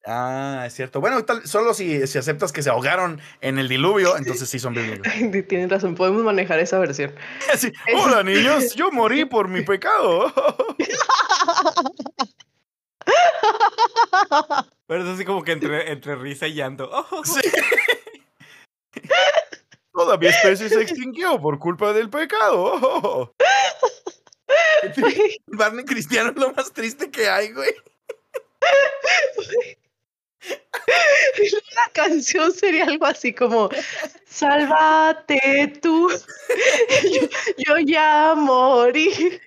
Ah, 0.06 0.64
es 0.66 0.74
cierto. 0.74 1.00
Bueno, 1.00 1.24
tal- 1.24 1.46
solo 1.46 1.74
si, 1.74 2.06
si 2.06 2.16
aceptas 2.18 2.52
que 2.52 2.62
se 2.62 2.70
ahogaron 2.70 3.20
en 3.42 3.58
el 3.58 3.68
diluvio, 3.68 4.16
entonces 4.16 4.48
sí 4.48 4.58
son 4.58 4.72
bíblicos. 5.02 5.06
Tienes 5.46 5.68
razón, 5.70 5.94
podemos 5.94 6.22
manejar 6.22 6.58
esa 6.58 6.78
versión. 6.78 7.14
Hola 7.96 8.22
niños, 8.24 8.74
yo 8.74 8.90
morí 8.90 9.24
por 9.26 9.48
mi 9.48 9.62
pecado. 9.62 10.32
Pero 14.86 15.02
es 15.04 15.08
así 15.10 15.24
como 15.24 15.42
que 15.44 15.52
entre, 15.52 15.92
entre 15.92 16.16
risa 16.16 16.46
y 16.46 16.54
llanto. 16.54 16.88
Oh, 16.92 17.24
Sí. 17.24 17.40
Toda 19.92 20.16
mi 20.16 20.26
especie 20.28 20.68
se 20.68 20.80
extinguió 20.82 21.40
por 21.40 21.58
culpa 21.58 21.92
del 21.92 22.08
pecado. 22.08 23.34
Barney 25.46 25.84
Cristiano 25.84 26.30
es 26.30 26.36
lo 26.36 26.52
más 26.54 26.72
triste 26.72 27.10
que 27.10 27.28
hay, 27.28 27.52
güey. 27.52 27.74
La 31.74 31.92
canción 31.92 32.52
sería 32.52 32.84
algo 32.84 33.06
así 33.06 33.32
como 33.34 33.68
Sálvate 34.26 35.72
tú, 35.82 36.10
yo, 37.12 37.28
yo 37.58 37.78
ya 37.86 38.34
morí. 38.36 39.38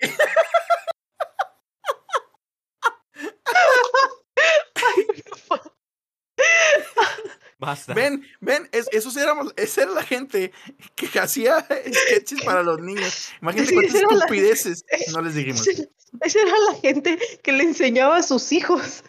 basta. 7.60 7.94
Ven, 7.94 8.26
ven, 8.42 8.68
es- 8.72 8.90
esos 8.92 9.16
éramos, 9.18 9.54
esa 9.56 9.84
era 9.84 9.92
la 9.92 10.04
gente 10.04 10.52
que 10.96 11.20
hacía 11.20 11.66
sketches 11.88 12.42
para 12.44 12.64
los 12.64 12.80
niños. 12.80 13.30
Imagínate 13.42 13.70
Sí, 13.70 13.76
cuántas 13.76 13.94
la- 14.02 14.08
estupideces 14.18 14.86
no 15.14 15.22
les 15.22 15.36
dijimos. 15.36 15.68
Esa 16.22 16.42
era 16.42 16.52
la 16.72 16.76
gente 16.80 17.18
que 17.42 17.52
le 17.52 17.64
enseñaba 17.64 18.18
a 18.18 18.24
sus 18.24 18.52
hijos. 18.52 19.04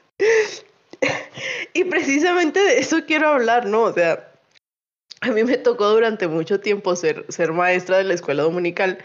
Y 1.76 1.84
precisamente 1.84 2.60
de 2.60 2.78
eso 2.78 3.04
quiero 3.04 3.28
hablar, 3.28 3.66
¿no? 3.66 3.82
O 3.82 3.92
sea, 3.92 4.30
a 5.20 5.30
mí 5.30 5.42
me 5.42 5.56
tocó 5.56 5.88
durante 5.88 6.28
mucho 6.28 6.60
tiempo 6.60 6.94
ser, 6.96 7.24
ser 7.28 7.52
maestra 7.52 7.98
de 7.98 8.04
la 8.04 8.14
escuela 8.14 8.42
dominical 8.42 8.98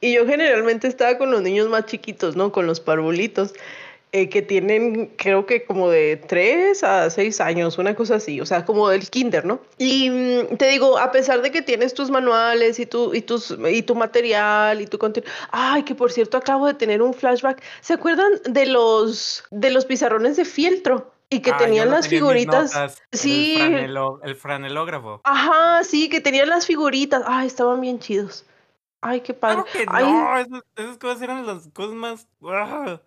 y 0.00 0.14
yo 0.14 0.26
generalmente 0.26 0.86
estaba 0.86 1.18
con 1.18 1.30
los 1.30 1.42
niños 1.42 1.68
más 1.68 1.86
chiquitos, 1.86 2.36
¿no? 2.36 2.52
Con 2.52 2.66
los 2.66 2.80
parvulitos, 2.80 3.52
eh, 4.12 4.28
que 4.28 4.42
tienen 4.42 5.06
creo 5.16 5.44
que 5.44 5.64
como 5.64 5.90
de 5.90 6.16
3 6.28 6.84
a 6.84 7.10
6 7.10 7.40
años, 7.40 7.78
una 7.78 7.96
cosa 7.96 8.14
así, 8.14 8.40
o 8.40 8.46
sea, 8.46 8.64
como 8.64 8.88
del 8.88 9.10
kinder, 9.10 9.44
¿no? 9.44 9.60
Y 9.76 10.08
mm, 10.08 10.56
te 10.56 10.68
digo, 10.68 10.98
a 10.98 11.10
pesar 11.10 11.42
de 11.42 11.50
que 11.50 11.62
tienes 11.62 11.94
tus 11.94 12.10
manuales 12.10 12.78
y 12.78 12.86
tu, 12.86 13.12
y 13.12 13.22
tus, 13.22 13.56
y 13.68 13.82
tu 13.82 13.96
material 13.96 14.80
y 14.80 14.86
tu 14.86 14.98
contenido, 14.98 15.32
ay, 15.50 15.82
que 15.82 15.96
por 15.96 16.12
cierto 16.12 16.36
acabo 16.36 16.68
de 16.68 16.74
tener 16.74 17.02
un 17.02 17.12
flashback, 17.12 17.60
¿se 17.80 17.94
acuerdan 17.94 18.30
de 18.44 18.66
los, 18.66 19.42
de 19.50 19.70
los 19.70 19.84
pizarrones 19.84 20.36
de 20.36 20.44
fieltro? 20.44 21.13
Y 21.34 21.40
que 21.40 21.50
Ah, 21.50 21.56
tenían 21.58 21.90
las 21.90 22.06
figuritas. 22.08 22.72
notas, 22.72 23.02
Sí. 23.10 23.56
El, 23.58 23.72
franelo- 23.72 24.20
el 24.22 24.36
franelógrafo. 24.36 25.20
Ajá, 25.24 25.82
sí, 25.82 26.08
que 26.08 26.20
tenían 26.20 26.48
las 26.48 26.64
figuritas. 26.66 27.24
Ay, 27.26 27.48
estaban 27.48 27.80
bien 27.80 27.98
chidos. 27.98 28.46
Ay, 29.00 29.20
qué 29.20 29.34
padre. 29.34 29.64
Claro 29.64 29.72
que 29.72 29.86
Ay, 29.90 30.04
no, 30.12 30.38
esas, 30.38 30.62
esas 30.76 30.98
cosas 30.98 31.22
eran 31.22 31.44
las 31.46 31.68
cosas 31.74 31.94
más... 31.94 32.28
ah, 32.44 33.00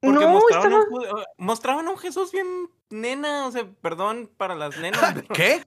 Porque 0.00 0.24
no, 0.24 0.28
mostraban, 0.32 0.72
estaba... 0.72 0.84
un, 0.90 1.02
Ju- 1.04 1.24
mostraban 1.38 1.86
a 1.86 1.90
un 1.90 1.98
Jesús 1.98 2.32
bien 2.32 2.46
nena, 2.90 3.46
o 3.46 3.52
sea, 3.52 3.64
perdón 3.80 4.28
para 4.36 4.54
las 4.56 4.76
nenas, 4.78 5.00
pero, 5.14 5.28
¿Qué? 5.32 5.64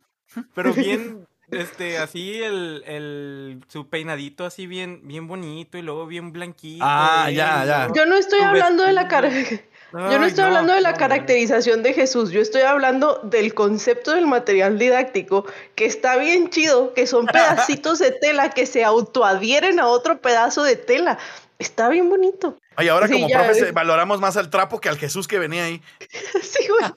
pero 0.53 0.73
bien, 0.75 1.25
este, 1.51 1.99
así 1.99 2.41
el, 2.43 2.83
el, 2.85 3.63
su 3.69 3.87
peinadito 3.87 4.45
así 4.45 4.67
bien, 4.67 5.01
bien 5.07 5.27
bonito 5.27 5.77
y 5.77 5.81
luego 5.81 6.05
bien 6.05 6.33
blanquito. 6.33 6.83
Ah, 6.85 7.25
bien, 7.27 7.37
ya, 7.37 7.65
ya. 7.65 7.87
Yo 7.95 8.05
no 8.05 8.15
estoy 8.15 8.41
hablando 8.41 8.83
de 8.83 8.91
la 8.93 9.07
cara. 9.07 9.29
Yo 9.93 9.99
no 9.99 10.23
Ay, 10.23 10.29
estoy 10.29 10.45
hablando 10.45 10.73
de 10.73 10.81
la 10.81 10.93
no, 10.93 10.97
caracterización 10.97 11.83
de 11.83 11.93
Jesús, 11.93 12.31
yo 12.31 12.41
estoy 12.41 12.61
hablando 12.63 13.19
del 13.23 13.53
concepto 13.53 14.11
del 14.11 14.25
material 14.25 14.79
didáctico, 14.79 15.45
que 15.75 15.85
está 15.85 16.17
bien 16.17 16.49
chido, 16.49 16.93
que 16.95 17.05
son 17.05 17.25
pedacitos 17.77 17.99
de 17.99 18.11
tela 18.11 18.49
que 18.49 18.65
se 18.65 18.83
autoadhieren 18.83 19.79
a 19.79 19.87
otro 19.87 20.19
pedazo 20.19 20.63
de 20.63 20.75
tela. 20.77 21.19
Está 21.59 21.89
bien 21.89 22.09
bonito. 22.09 22.57
Oye, 22.77 22.89
ahora 22.89 23.07
Sí, 23.07 23.13
como 23.13 23.29
profes 23.29 23.61
eh. 23.61 23.71
valoramos 23.71 24.19
más 24.19 24.35
al 24.35 24.49
trapo 24.49 24.81
que 24.81 24.89
al 24.89 24.97
Jesús 24.97 25.27
que 25.27 25.37
venía 25.37 25.65
ahí. 25.65 25.81
sí, 26.41 26.67
güey. 26.67 26.91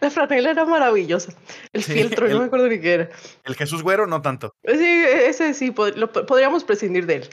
La 0.00 0.10
franela 0.10 0.50
era 0.50 0.64
maravillosa. 0.64 1.32
El 1.72 1.82
Sí, 1.82 1.92
fieltro, 1.92 2.26
el- 2.26 2.32
no 2.32 2.38
me 2.40 2.44
acuerdo 2.46 2.68
ni 2.68 2.80
qué 2.80 2.94
era. 2.94 3.08
El 3.44 3.54
Jesús 3.54 3.82
güero, 3.82 4.06
no 4.06 4.22
tanto. 4.22 4.54
Sí, 4.64 5.04
ese 5.04 5.52
sí, 5.54 5.70
pod- 5.72 5.94
lo- 5.96 6.10
podríamos 6.12 6.64
prescindir 6.64 7.04
de 7.06 7.16
él. 7.16 7.28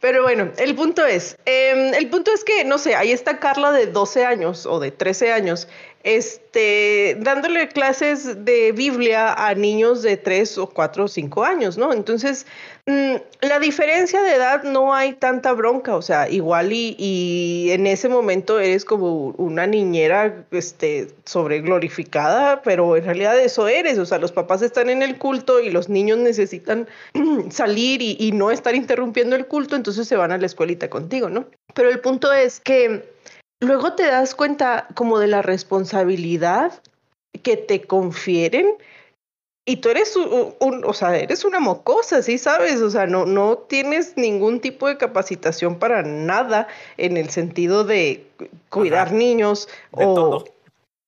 Pero 0.00 0.22
bueno, 0.22 0.52
el 0.58 0.76
punto 0.76 1.04
es, 1.04 1.36
em, 1.44 1.92
el 1.92 2.08
punto 2.08 2.32
es 2.32 2.44
que, 2.44 2.64
no 2.64 2.78
sé, 2.78 2.94
ahí 2.94 3.10
está 3.10 3.40
Carla 3.40 3.72
de 3.72 3.86
12 3.86 4.24
años 4.24 4.64
o 4.64 4.78
de 4.78 4.92
13 4.92 5.32
años, 5.32 5.66
este, 6.04 7.16
dándole 7.20 7.68
clases 7.68 8.44
de 8.44 8.72
Biblia 8.72 9.32
a 9.32 9.54
niños 9.54 10.02
de 10.02 10.16
3 10.16 10.58
o 10.58 10.68
4 10.68 11.04
o 11.04 11.08
5 11.08 11.44
años, 11.44 11.76
¿no? 11.76 11.92
Entonces, 11.92 12.46
mm, 12.86 13.16
la 13.40 13.58
diferencia 13.58 14.22
de 14.22 14.34
edad 14.34 14.62
no 14.62 14.94
hay 14.94 15.14
tanta 15.14 15.52
bronca, 15.52 15.96
o 15.96 16.02
sea, 16.02 16.28
igual 16.28 16.72
y, 16.72 17.68
en 17.70 17.86
ese 17.86 18.08
momento 18.08 18.60
eres 18.60 18.84
como 18.84 19.30
una 19.38 19.66
niñera, 19.66 20.46
este, 20.52 21.08
sobreglorificada, 21.24 22.62
pero 22.62 22.96
en 22.96 23.04
realidad 23.04 23.38
eso 23.38 23.66
eres, 23.68 23.98
o 23.98 24.06
sea, 24.06 24.18
los 24.18 24.32
papás 24.32 24.62
están 24.62 24.90
en 24.90 25.02
el 25.02 25.18
culto 25.18 25.60
y 25.60 25.70
los 25.70 25.88
niños 25.88 26.18
necesitan 26.18 26.88
salir 27.50 28.02
y, 28.02 28.16
y 28.20 28.32
no 28.32 28.50
estar 28.50 28.74
interrumpiendo 28.74 29.34
el 29.34 29.46
culto, 29.46 29.74
entonces 29.74 30.06
se 30.06 30.16
van 30.16 30.32
a 30.32 30.38
la 30.38 30.46
escuelita 30.46 30.88
contigo, 30.88 31.28
¿no? 31.28 31.46
Pero 31.74 31.90
el 31.90 32.00
punto 32.00 32.32
es 32.32 32.60
que 32.60 33.17
luego 33.60 33.94
te 33.94 34.04
das 34.06 34.34
cuenta 34.34 34.86
como 34.94 35.18
de 35.18 35.26
la 35.26 35.42
responsabilidad 35.42 36.80
que 37.42 37.56
te 37.56 37.82
confieren 37.82 38.66
y 39.66 39.76
tú 39.76 39.90
eres 39.90 40.16
un, 40.16 40.54
un- 40.60 40.84
o 40.86 40.94
sea, 40.94 41.16
eres 41.18 41.44
una 41.44 41.60
mocosa, 41.60 42.22
¿sí 42.22 42.38
sabes? 42.38 42.80
O 42.80 42.88
sea, 42.88 43.06
no, 43.06 43.26
no 43.26 43.58
tienes 43.58 44.16
ningún 44.16 44.60
tipo 44.60 44.88
de 44.88 44.96
capacitación 44.96 45.78
para 45.78 46.02
nada 46.02 46.68
en 46.96 47.18
el 47.18 47.28
sentido 47.28 47.84
de 47.84 48.26
cuidar 48.70 49.08
Ajá. 49.08 49.16
niños 49.16 49.68
De 49.94 50.04
o 50.06 50.14
todo. 50.14 50.44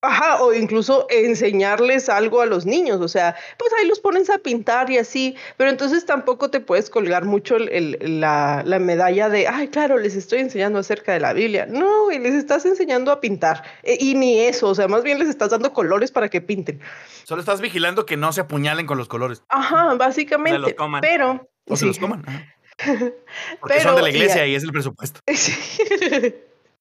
Ajá, 0.02 0.42
o 0.42 0.54
incluso 0.54 1.06
enseñarles 1.10 2.08
algo 2.08 2.40
a 2.40 2.46
los 2.46 2.64
niños, 2.64 3.00
o 3.02 3.08
sea, 3.08 3.36
pues 3.58 3.70
ahí 3.78 3.86
los 3.86 4.00
pones 4.00 4.30
a 4.30 4.38
pintar 4.38 4.90
y 4.90 4.96
así, 4.96 5.36
pero 5.58 5.68
entonces 5.68 6.06
tampoco 6.06 6.48
te 6.50 6.60
puedes 6.60 6.88
colgar 6.88 7.26
mucho 7.26 7.56
el- 7.56 7.68
el- 7.68 8.20
la, 8.20 8.62
la 8.64 8.78
medalla 8.78 9.28
de, 9.28 9.46
ay, 9.46 9.68
claro, 9.68 9.98
les 9.98 10.16
estoy 10.16 10.38
enseñando 10.40 10.78
acerca 10.78 11.12
de 11.12 11.20
la 11.20 11.34
Biblia. 11.34 11.66
No, 11.66 12.04
güey, 12.04 12.18
les 12.18 12.32
estás 12.34 12.64
enseñando 12.64 13.12
a 13.12 13.20
pintar. 13.20 13.62
E- 13.82 13.98
y 14.00 14.14
ni 14.14 14.38
eso, 14.40 14.68
o 14.68 14.74
sea, 14.74 14.88
más 14.88 15.02
bien 15.02 15.18
les 15.18 15.28
estás 15.28 15.50
dando 15.50 15.72
colores 15.74 16.10
para 16.10 16.30
que 16.30 16.40
pinten. 16.40 16.80
Solo 17.24 17.40
estás 17.40 17.60
vigilando 17.60 18.06
que 18.06 18.16
no 18.16 18.32
se 18.32 18.40
apuñalen 18.40 18.86
con 18.86 18.96
los 18.96 19.06
colores. 19.08 19.42
Ajá, 19.50 19.94
básicamente. 19.96 20.58
los 20.58 20.72
coman. 20.74 21.02
Pero. 21.02 21.46
O 21.66 21.76
se 21.76 21.80
sí. 21.80 21.86
los 21.86 21.98
coman. 21.98 22.24
Ajá. 22.26 22.54
Porque 23.60 23.80
son 23.80 23.94
Pero, 23.94 23.96
de 23.96 24.02
la 24.02 24.08
iglesia 24.08 24.46
y- 24.46 24.52
y 24.52 24.54
es 24.54 24.62
el 24.64 24.72
presupuesto. 24.72 25.20
Sí. 25.34 25.52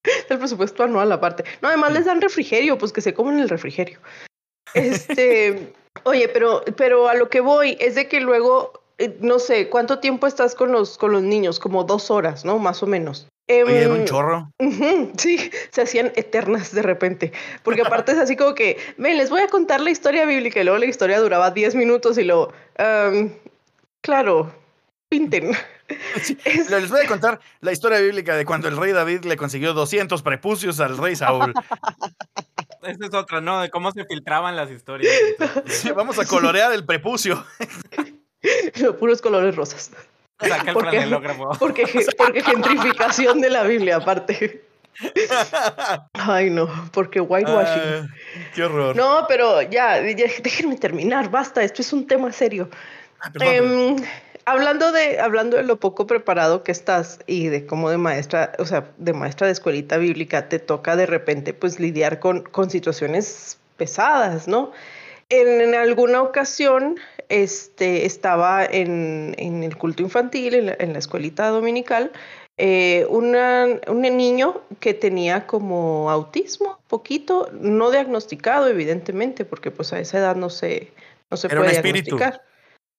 El 0.30 0.38
presupuesto 0.38 0.84
anual 0.84 1.12
aparte. 1.12 1.44
No, 1.62 1.68
además 1.68 1.94
les 1.94 2.06
dan 2.06 2.22
refrigerio, 2.22 2.78
pues 2.78 2.94
que 2.94 3.02
se 3.02 3.14
comen 3.14 3.40
el 3.40 3.50
refrigerio. 3.50 4.00
Este, 4.74 5.74
oye, 6.04 6.30
pero, 6.30 6.64
pero 6.78 7.10
a 7.10 7.16
lo 7.16 7.30
que 7.30 7.42
voy 7.42 7.78
es 7.80 7.96
de 7.96 8.08
que 8.08 8.20
luego, 8.20 8.84
eh, 8.98 9.18
no 9.22 9.40
sé, 9.40 9.70
¿cuánto 9.70 10.00
tiempo 10.00 10.28
estás 10.28 10.56
con 10.56 10.72
los, 10.72 10.98
con 10.98 11.12
los 11.12 11.24
niños? 11.24 11.60
Como 11.60 11.84
dos 11.84 12.12
horas, 12.12 12.46
¿no? 12.46 12.60
Más 12.60 12.84
o 12.84 12.88
menos. 12.88 13.28
Oye, 13.50 13.62
era 13.82 13.86
Em, 13.88 14.02
un 14.02 14.06
chorro. 14.06 14.52
Sí, 15.18 15.50
se 15.72 15.82
hacían 15.82 16.12
eternas 16.16 16.72
de 16.72 16.84
repente, 16.84 17.32
porque 17.64 17.82
aparte 17.82 18.12
es 18.12 18.20
así 18.20 18.36
como 18.36 18.54
que, 18.54 18.78
ven, 18.98 19.18
les 19.18 19.32
voy 19.32 19.42
a 19.42 19.48
contar 19.48 19.82
la 19.82 19.90
historia 19.90 20.26
bíblica 20.26 20.62
y 20.62 20.64
luego 20.64 20.78
la 20.78 20.86
historia 20.86 21.20
duraba 21.20 21.50
10 21.50 21.74
minutos 21.74 22.20
y 22.20 22.24
luego, 22.26 22.54
"Am, 22.78 23.34
claro, 24.02 24.54
pinten. 25.10 25.52
Es- 26.46 26.70
Les 26.70 26.90
voy 26.90 27.02
a 27.02 27.08
contar 27.08 27.40
la 27.62 27.72
historia 27.72 28.00
bíblica 28.00 28.36
de 28.36 28.46
cuando 28.46 28.68
el 28.68 28.78
rey 28.78 28.92
David 28.92 29.26
le 29.26 29.38
consiguió 29.38 29.74
200 29.74 30.22
prepucios 30.22 30.80
al 30.80 30.98
rey 30.98 31.16
Saúl. 31.16 31.54
Esa 32.84 33.06
es 33.06 33.14
otra, 33.14 33.42
¿no? 33.42 33.62
De 33.62 33.70
cómo 33.70 33.92
se 33.92 34.06
filtraban 34.06 34.56
las 34.56 34.70
historias. 34.72 35.14
Sí, 35.66 35.92
vamos 35.92 36.18
a 36.20 36.26
colorear 36.26 36.72
el 36.74 36.86
prepucio. 36.86 37.44
puros 39.00 39.22
colores 39.22 39.56
rosas. 39.56 39.92
Saca 40.40 40.70
el 40.70 40.74
¿Por 40.74 40.84
qué? 40.86 40.90
franelógrafo. 40.92 41.50
Porque, 41.60 41.86
porque 42.18 42.42
gentrificación 42.42 43.42
de 43.42 43.50
la 43.50 43.64
Biblia, 43.64 43.98
aparte. 43.98 44.64
Ay, 46.14 46.50
no, 46.50 46.68
porque 46.94 47.20
whitewashing. 47.20 47.82
Ah, 47.82 48.08
qué 48.54 48.64
horror. 48.64 48.96
No, 48.96 49.26
pero 49.28 49.62
ya, 49.64 50.02
ya, 50.02 50.26
déjenme 50.42 50.78
terminar, 50.78 51.30
basta, 51.30 51.62
esto 51.64 51.82
es 51.82 51.92
un 51.94 52.08
tema 52.08 52.32
serio. 52.32 52.70
Ah, 53.20 53.30
perdón, 53.32 53.50
perdón. 53.50 53.72
Em, 54.00 54.06
hablando 54.52 54.92
de, 54.92 55.20
hablando 55.20 55.58
de 55.58 55.64
lo 55.64 55.80
poco 55.80 56.08
preparado 56.08 56.64
que 56.64 56.72
estás 56.72 57.20
y 57.28 57.48
de 57.48 57.66
cómo 57.66 57.90
de 57.90 57.98
maestra, 57.98 58.54
o 58.60 58.66
sea, 58.66 58.92
de 58.98 59.14
maestra 59.14 59.48
de 59.48 59.54
escuelita 59.54 59.98
bíblica, 59.98 60.50
te 60.50 60.60
toca 60.60 60.96
de 60.96 61.06
repente 61.06 61.54
pues 61.54 61.80
lidiar 61.80 62.20
con, 62.20 62.42
con 62.44 62.70
situaciones 62.70 63.58
pesadas, 63.78 64.48
¿no? 64.48 64.72
En, 65.30 65.62
en 65.62 65.76
alguna 65.76 66.22
ocasión 66.24 66.98
este, 67.30 68.06
estaba 68.06 68.66
en, 68.66 69.36
en 69.38 69.64
el 69.64 69.78
culto 69.78 70.02
infantil, 70.02 70.56
en 70.56 70.66
la, 70.68 70.76
en 70.80 70.94
la 70.94 71.00
escuelita 71.00 71.48
dominical, 71.50 72.12
eh, 72.58 73.06
una- 73.10 73.68
un 73.88 74.02
niño 74.02 74.62
que 74.80 74.94
tenía 74.94 75.46
como 75.48 76.10
autismo, 76.10 76.80
poquito, 76.88 77.50
no 77.54 77.92
diagnosticado 77.92 78.68
evidentemente, 78.68 79.46
porque 79.46 79.70
pues 79.72 79.94
a 79.94 80.00
esa 80.00 80.18
edad 80.18 80.36
no 80.36 80.50
se, 80.50 80.92
no 81.30 81.38
se 81.38 81.48
Era 81.48 81.58
puede 81.62 81.72
diagnosticar. 82.18 82.49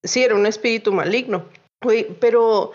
Sí, 0.03 0.23
era 0.23 0.35
un 0.35 0.47
espíritu 0.47 0.93
maligno. 0.93 1.45
Pero 2.21 2.73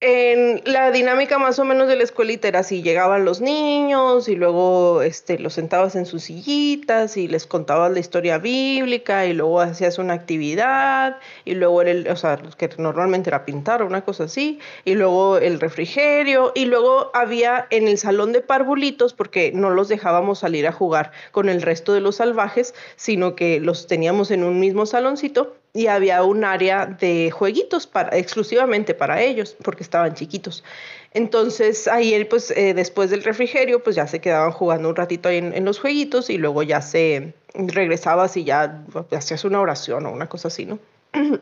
en 0.00 0.62
la 0.64 0.92
dinámica 0.92 1.38
más 1.38 1.58
o 1.58 1.64
menos 1.64 1.88
de 1.88 1.96
la 1.96 2.04
escuelita 2.04 2.46
era 2.46 2.60
así, 2.60 2.82
llegaban 2.82 3.24
los 3.24 3.40
niños 3.40 4.28
y 4.28 4.36
luego 4.36 5.02
este, 5.02 5.40
los 5.40 5.54
sentabas 5.54 5.96
en 5.96 6.06
sus 6.06 6.22
sillitas 6.22 7.16
y 7.16 7.26
les 7.26 7.48
contabas 7.48 7.90
la 7.90 7.98
historia 7.98 8.38
bíblica 8.38 9.26
y 9.26 9.32
luego 9.32 9.60
hacías 9.60 9.98
una 9.98 10.14
actividad 10.14 11.18
y 11.44 11.54
luego 11.54 11.82
el, 11.82 12.06
o 12.08 12.14
sea, 12.14 12.38
que 12.56 12.70
normalmente 12.78 13.30
era 13.30 13.44
pintar 13.44 13.82
o 13.82 13.86
una 13.86 14.04
cosa 14.04 14.24
así 14.24 14.60
y 14.84 14.94
luego 14.94 15.38
el 15.38 15.58
refrigerio 15.58 16.52
y 16.54 16.66
luego 16.66 17.10
había 17.12 17.66
en 17.70 17.88
el 17.88 17.98
salón 17.98 18.32
de 18.32 18.40
parvulitos 18.40 19.14
porque 19.14 19.50
no 19.52 19.70
los 19.70 19.88
dejábamos 19.88 20.38
salir 20.38 20.68
a 20.68 20.72
jugar 20.72 21.10
con 21.32 21.48
el 21.48 21.60
resto 21.60 21.92
de 21.92 22.00
los 22.00 22.16
salvajes, 22.16 22.72
sino 22.94 23.34
que 23.34 23.58
los 23.58 23.88
teníamos 23.88 24.30
en 24.30 24.44
un 24.44 24.60
mismo 24.60 24.86
saloncito 24.86 25.57
y 25.72 25.86
había 25.86 26.22
un 26.22 26.44
área 26.44 26.86
de 26.86 27.30
jueguitos 27.30 27.86
para, 27.86 28.16
exclusivamente 28.16 28.94
para 28.94 29.22
ellos, 29.22 29.56
porque 29.62 29.82
estaban 29.82 30.14
chiquitos. 30.14 30.64
Entonces 31.14 31.88
ahí 31.88 32.14
él, 32.14 32.26
pues 32.26 32.50
eh, 32.50 32.74
después 32.74 33.10
del 33.10 33.22
refrigerio, 33.24 33.82
pues 33.82 33.96
ya 33.96 34.06
se 34.06 34.20
quedaban 34.20 34.52
jugando 34.52 34.88
un 34.88 34.96
ratito 34.96 35.28
ahí 35.28 35.38
en, 35.38 35.64
los 35.64 35.78
jueguitos 35.78 36.30
y 36.30 36.38
luego 36.38 36.62
ya 36.62 36.82
se 36.82 37.32
regresabas 37.54 38.36
y 38.36 38.44
ya 38.44 38.84
hacías 39.12 39.44
una 39.44 39.60
oración 39.60 40.06
o 40.06 40.10
una 40.12 40.28
cosa 40.28 40.48
así, 40.48 40.66
¿no? 40.66 40.78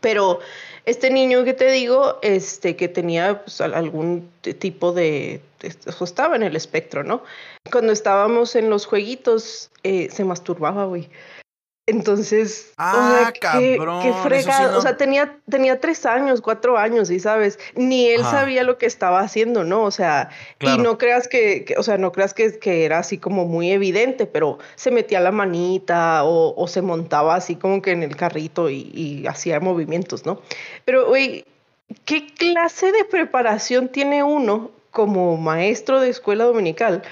Pero 0.00 0.40
este 0.84 1.10
niño 1.10 1.44
que 1.44 1.54
te 1.54 1.70
digo, 1.70 2.18
este, 2.22 2.76
que 2.76 2.88
tenía 2.88 3.42
pues, 3.42 3.60
al- 3.60 3.74
algún 3.74 4.30
tipo 4.40 4.92
de, 4.92 5.40
de- 5.60 5.74
o 5.98 6.04
estaba 6.04 6.36
en 6.36 6.42
el 6.42 6.56
espectro, 6.56 7.04
¿no? 7.04 7.22
Cuando 7.70 7.92
estábamos 7.92 8.54
en 8.56 8.68
los 8.68 8.84
jueguitos, 8.86 9.70
eh, 9.82 10.08
se 10.10 10.24
masturbaba, 10.24 10.84
güey. 10.84 11.08
Entonces, 11.86 12.70
o 12.70 12.74
Ah, 12.78 13.18
sea, 13.24 13.32
qué- 13.32 13.40
cabrón, 13.76 14.02
qué 14.02 14.12
sí 14.12 14.18
fregado. 14.22 14.72
no. 14.72 14.78
O 14.78 14.80
sea, 14.80 14.96
tenía, 14.96 15.36
tenía 15.50 15.80
tres 15.80 16.06
años, 16.06 16.40
cuatro 16.40 16.78
años, 16.78 17.10
y 17.10 17.20
sabes, 17.20 17.58
ni 17.74 18.08
él 18.08 18.22
Ajá. 18.22 18.30
sabía 18.40 18.62
lo 18.62 18.78
que 18.78 18.86
estaba 18.86 19.20
haciendo, 19.20 19.64
¿no? 19.64 19.82
O 19.82 19.90
sea, 19.90 20.30
Claro. 20.56 20.80
y 20.80 20.82
no 20.82 20.96
creas 20.96 21.28
que, 21.28 21.64
que- 21.66 21.76
o 21.76 21.82
sea, 21.82 21.98
no 21.98 22.10
creas 22.10 22.32
que, 22.32 22.58
que 22.58 22.86
era 22.86 22.98
así 23.00 23.18
como 23.18 23.44
muy 23.44 23.70
evidente, 23.70 24.24
pero 24.24 24.58
se 24.76 24.90
metía 24.90 25.20
la 25.20 25.30
manita 25.30 26.24
o, 26.24 26.54
o 26.56 26.68
se 26.68 26.80
montaba 26.80 27.34
así 27.34 27.56
como 27.56 27.82
que 27.82 27.90
en 27.92 28.02
el 28.02 28.16
carrito 28.16 28.70
y, 28.70 28.90
y 28.94 29.26
hacía 29.26 29.60
movimientos, 29.60 30.24
¿no? 30.24 30.40
Pero, 30.86 31.06
güey, 31.08 31.44
¿qué 32.06 32.26
clase 32.34 32.92
de 32.92 33.04
preparación 33.04 33.88
tiene 33.88 34.22
uno 34.22 34.70
como 34.90 35.36
maestro 35.36 36.00
de 36.00 36.08
escuela 36.08 36.44
dominical 36.44 37.02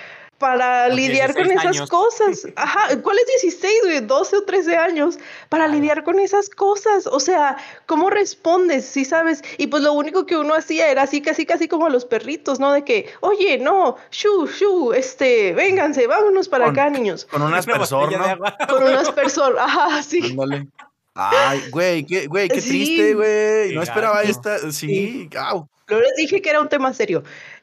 para 0.43 0.89
lidiar 0.91 1.33
con 1.35 1.45
16 1.45 1.61
esas 1.61 1.77
años. 1.77 1.89
cosas? 1.91 2.47
Ajá, 2.57 3.01
¿cuál 3.01 3.17
es 3.19 3.43
16, 3.43 3.73
güey? 3.85 4.01
12 4.01 4.37
o 4.37 4.45
13 4.45 4.77
años 4.77 5.19
para 5.49 5.65
Claro. 5.65 5.79
lidiar 5.81 6.05
con 6.05 6.19
esas 6.19 6.51
cosas. 6.51 7.07
O 7.07 7.21
sea, 7.21 7.57
¿cómo 7.87 8.11
respondes? 8.11 8.85
Sí, 8.85 9.05
sabes. 9.05 9.43
Y 9.57 9.69
pues 9.69 9.83
lo 9.85 9.93
único 9.93 10.27
que 10.27 10.37
uno 10.37 10.53
hacía 10.55 10.89
era 10.89 11.03
así, 11.03 11.23
casi, 11.23 11.47
casi 11.47 11.69
como 11.69 11.87
a 11.87 11.91
los 11.91 12.05
perritos, 12.05 12.59
¿no? 12.61 12.73
De 12.73 12.85
que, 12.85 13.09
oye, 13.21 13.57
no, 13.59 13.97
shu, 14.11 14.47
shu, 14.49 14.93
este, 14.93 15.53
vénganse, 15.55 16.07
vámonos 16.09 16.49
para 16.49 16.65
Con- 16.67 16.79
acá, 16.79 16.91
niños. 16.91 17.25
Con 17.31 17.41
un 17.43 17.49
Una 17.49 17.59
aspersor, 17.59 18.07
botella 18.11 18.35
de 18.35 18.37
¿no? 18.37 18.67
Con 18.69 18.83
unas 18.83 19.11
personas, 19.13 19.59
ajá, 19.65 20.03
sí. 20.03 20.21
Ándale. 20.33 20.67
Ay, 21.15 21.63
güey, 21.71 22.05
qué, 22.05 22.27
güey, 22.27 22.49
qué 22.49 22.61
Sí. 22.61 22.69
triste, 22.69 23.15
güey. 23.15 23.75
No 23.75 23.83
esperaba 23.83 24.23
esta. 24.23 24.73
Sí, 24.73 25.29
au. 25.39 25.69
Yo 25.89 26.01
les 26.01 26.15
dije 26.17 26.41
que 26.41 26.49
era 26.49 26.61
un 26.61 26.69
tema 26.71 26.95
serio. 26.95 27.23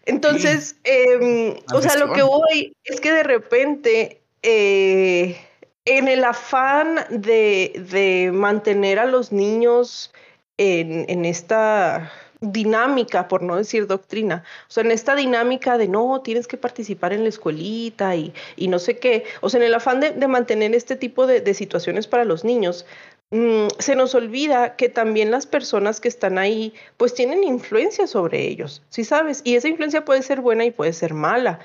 Entonces, 0.10 0.76
em, 0.84 1.56
o 1.74 1.82
sea, 1.82 1.96
lo 1.96 2.14
que 2.14 2.22
voy 2.22 2.74
es 2.84 3.00
que 3.00 3.12
de 3.12 3.24
repente, 3.24 4.22
eh, 4.42 5.38
en 5.86 6.08
el 6.08 6.24
afán 6.24 7.06
de, 7.10 7.86
de 7.92 8.32
mantener 8.34 9.00
a 9.00 9.06
los 9.06 9.32
niños 9.32 10.12
en, 10.58 11.06
en 11.10 11.26
esta, 11.26 12.12
dinámica, 12.42 13.28
por 13.28 13.42
no 13.42 13.58
decir 13.58 13.86
doctrina, 13.88 14.44
o 14.68 14.72
sea, 14.72 14.84
en 14.84 14.92
esta 14.92 15.16
dinámica 15.16 15.78
de 15.78 15.88
no, 15.88 16.22
tienes 16.22 16.48
que 16.48 16.58
participar 16.58 17.12
en 17.12 17.24
la 17.24 17.30
escuelita 17.30 18.16
y, 18.16 18.34
y 18.56 18.70
no 18.70 18.80
sé 18.80 18.98
qué, 18.98 19.26
o 19.42 19.50
sea, 19.50 19.60
en 19.60 19.68
el 19.68 19.74
afán 19.74 20.00
de, 20.00 20.12
de 20.12 20.28
mantener 20.28 20.74
este 20.74 20.96
tipo 20.96 21.28
de, 21.28 21.42
de, 21.42 21.54
situaciones 21.54 22.08
para 22.08 22.24
los 22.24 22.46
niños, 22.46 22.86
mmm, 23.32 23.68
se 23.80 23.96
nos 23.96 24.16
olvida 24.16 24.76
que 24.76 24.90
también 24.90 25.32
las 25.32 25.46
personas 25.48 26.00
que 26.02 26.08
están 26.08 26.38
ahí, 26.38 26.74
pues 26.98 27.14
tienen 27.14 27.44
influencia 27.44 28.08
sobre 28.08 28.48
ellos, 28.48 28.84
¿sí 28.90 29.04
sabes? 29.04 29.42
Y 29.44 29.56
esa 29.56 29.68
influencia 29.68 30.06
puede 30.06 30.22
ser 30.24 30.42
buena 30.42 30.66
y 30.66 30.72
puede 30.72 30.94
ser 30.94 31.14
mala. 31.14 31.60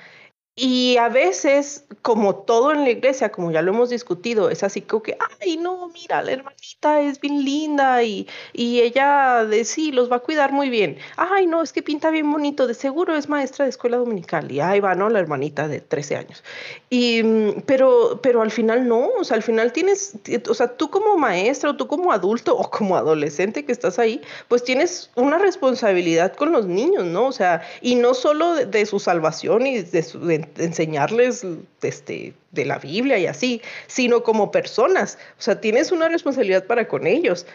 Y 0.56 0.98
a 0.98 1.08
veces, 1.08 1.84
como 2.00 2.36
todo 2.36 2.70
en 2.70 2.84
la 2.84 2.90
iglesia, 2.90 3.32
como 3.32 3.50
ya 3.50 3.60
lo 3.60 3.72
hemos 3.72 3.90
discutido, 3.90 4.50
es 4.50 4.62
así 4.62 4.82
como 4.82 5.02
que, 5.02 5.16
ay, 5.40 5.56
no, 5.56 5.88
mira, 5.88 6.22
la 6.22 6.30
hermanita 6.30 7.00
es 7.00 7.20
bien 7.20 7.44
linda 7.44 8.04
y, 8.04 8.28
y 8.52 8.80
ella 8.80 9.44
de 9.44 9.64
sí 9.64 9.90
los 9.90 10.12
va 10.12 10.16
a 10.16 10.20
cuidar 10.20 10.52
muy 10.52 10.70
bien. 10.70 10.98
Ay, 11.16 11.48
no, 11.48 11.60
es 11.60 11.72
que 11.72 11.82
pinta 11.82 12.10
bien 12.10 12.30
bonito, 12.30 12.68
de 12.68 12.74
seguro 12.74 13.16
es 13.16 13.28
maestra 13.28 13.64
de 13.64 13.70
escuela 13.70 13.96
dominical. 13.96 14.52
Y 14.52 14.60
ahí 14.60 14.78
va, 14.78 14.94
¿no? 14.94 15.08
La 15.08 15.18
hermanita 15.18 15.66
de 15.66 15.80
13 15.80 16.16
años. 16.16 16.44
Y, 16.88 17.24
mm, 17.24 17.62
pero, 17.66 18.20
pero 18.22 18.40
al 18.40 18.52
final 18.52 18.86
no, 18.86 19.08
o 19.18 19.24
sea, 19.24 19.36
al 19.36 19.42
final 19.42 19.72
tienes, 19.72 20.16
o 20.48 20.54
sea, 20.54 20.76
tú 20.76 20.88
como 20.88 21.16
maestra 21.16 21.70
o 21.70 21.76
tú 21.76 21.88
como 21.88 22.12
adulto 22.12 22.56
o 22.56 22.70
como 22.70 22.96
adolescente 22.96 23.64
que 23.64 23.72
estás 23.72 23.98
ahí, 23.98 24.20
pues 24.46 24.62
tienes 24.62 25.10
una 25.16 25.38
responsabilidad 25.38 26.34
con 26.36 26.52
los 26.52 26.66
niños, 26.66 27.04
¿no? 27.06 27.26
O 27.26 27.32
sea, 27.32 27.62
y 27.80 27.96
no 27.96 28.14
solo 28.14 28.54
de, 28.54 28.86
su 28.86 29.00
salvación 29.00 29.66
y 29.66 29.82
de 29.82 30.02
su... 30.04 30.20
De, 30.20 30.43
enseñarles 30.56 31.46
este, 31.82 32.34
de 32.52 32.64
la 32.64 32.78
Biblia 32.78 33.18
y 33.18 33.26
así, 33.26 33.62
sino 33.86 34.22
como 34.22 34.50
personas. 34.50 35.18
O 35.38 35.42
sea, 35.42 35.60
tienes 35.60 35.92
una 35.92 36.08
responsabilidad 36.08 36.66
para 36.66 36.88
con 36.88 37.06
ellos. 37.06 37.46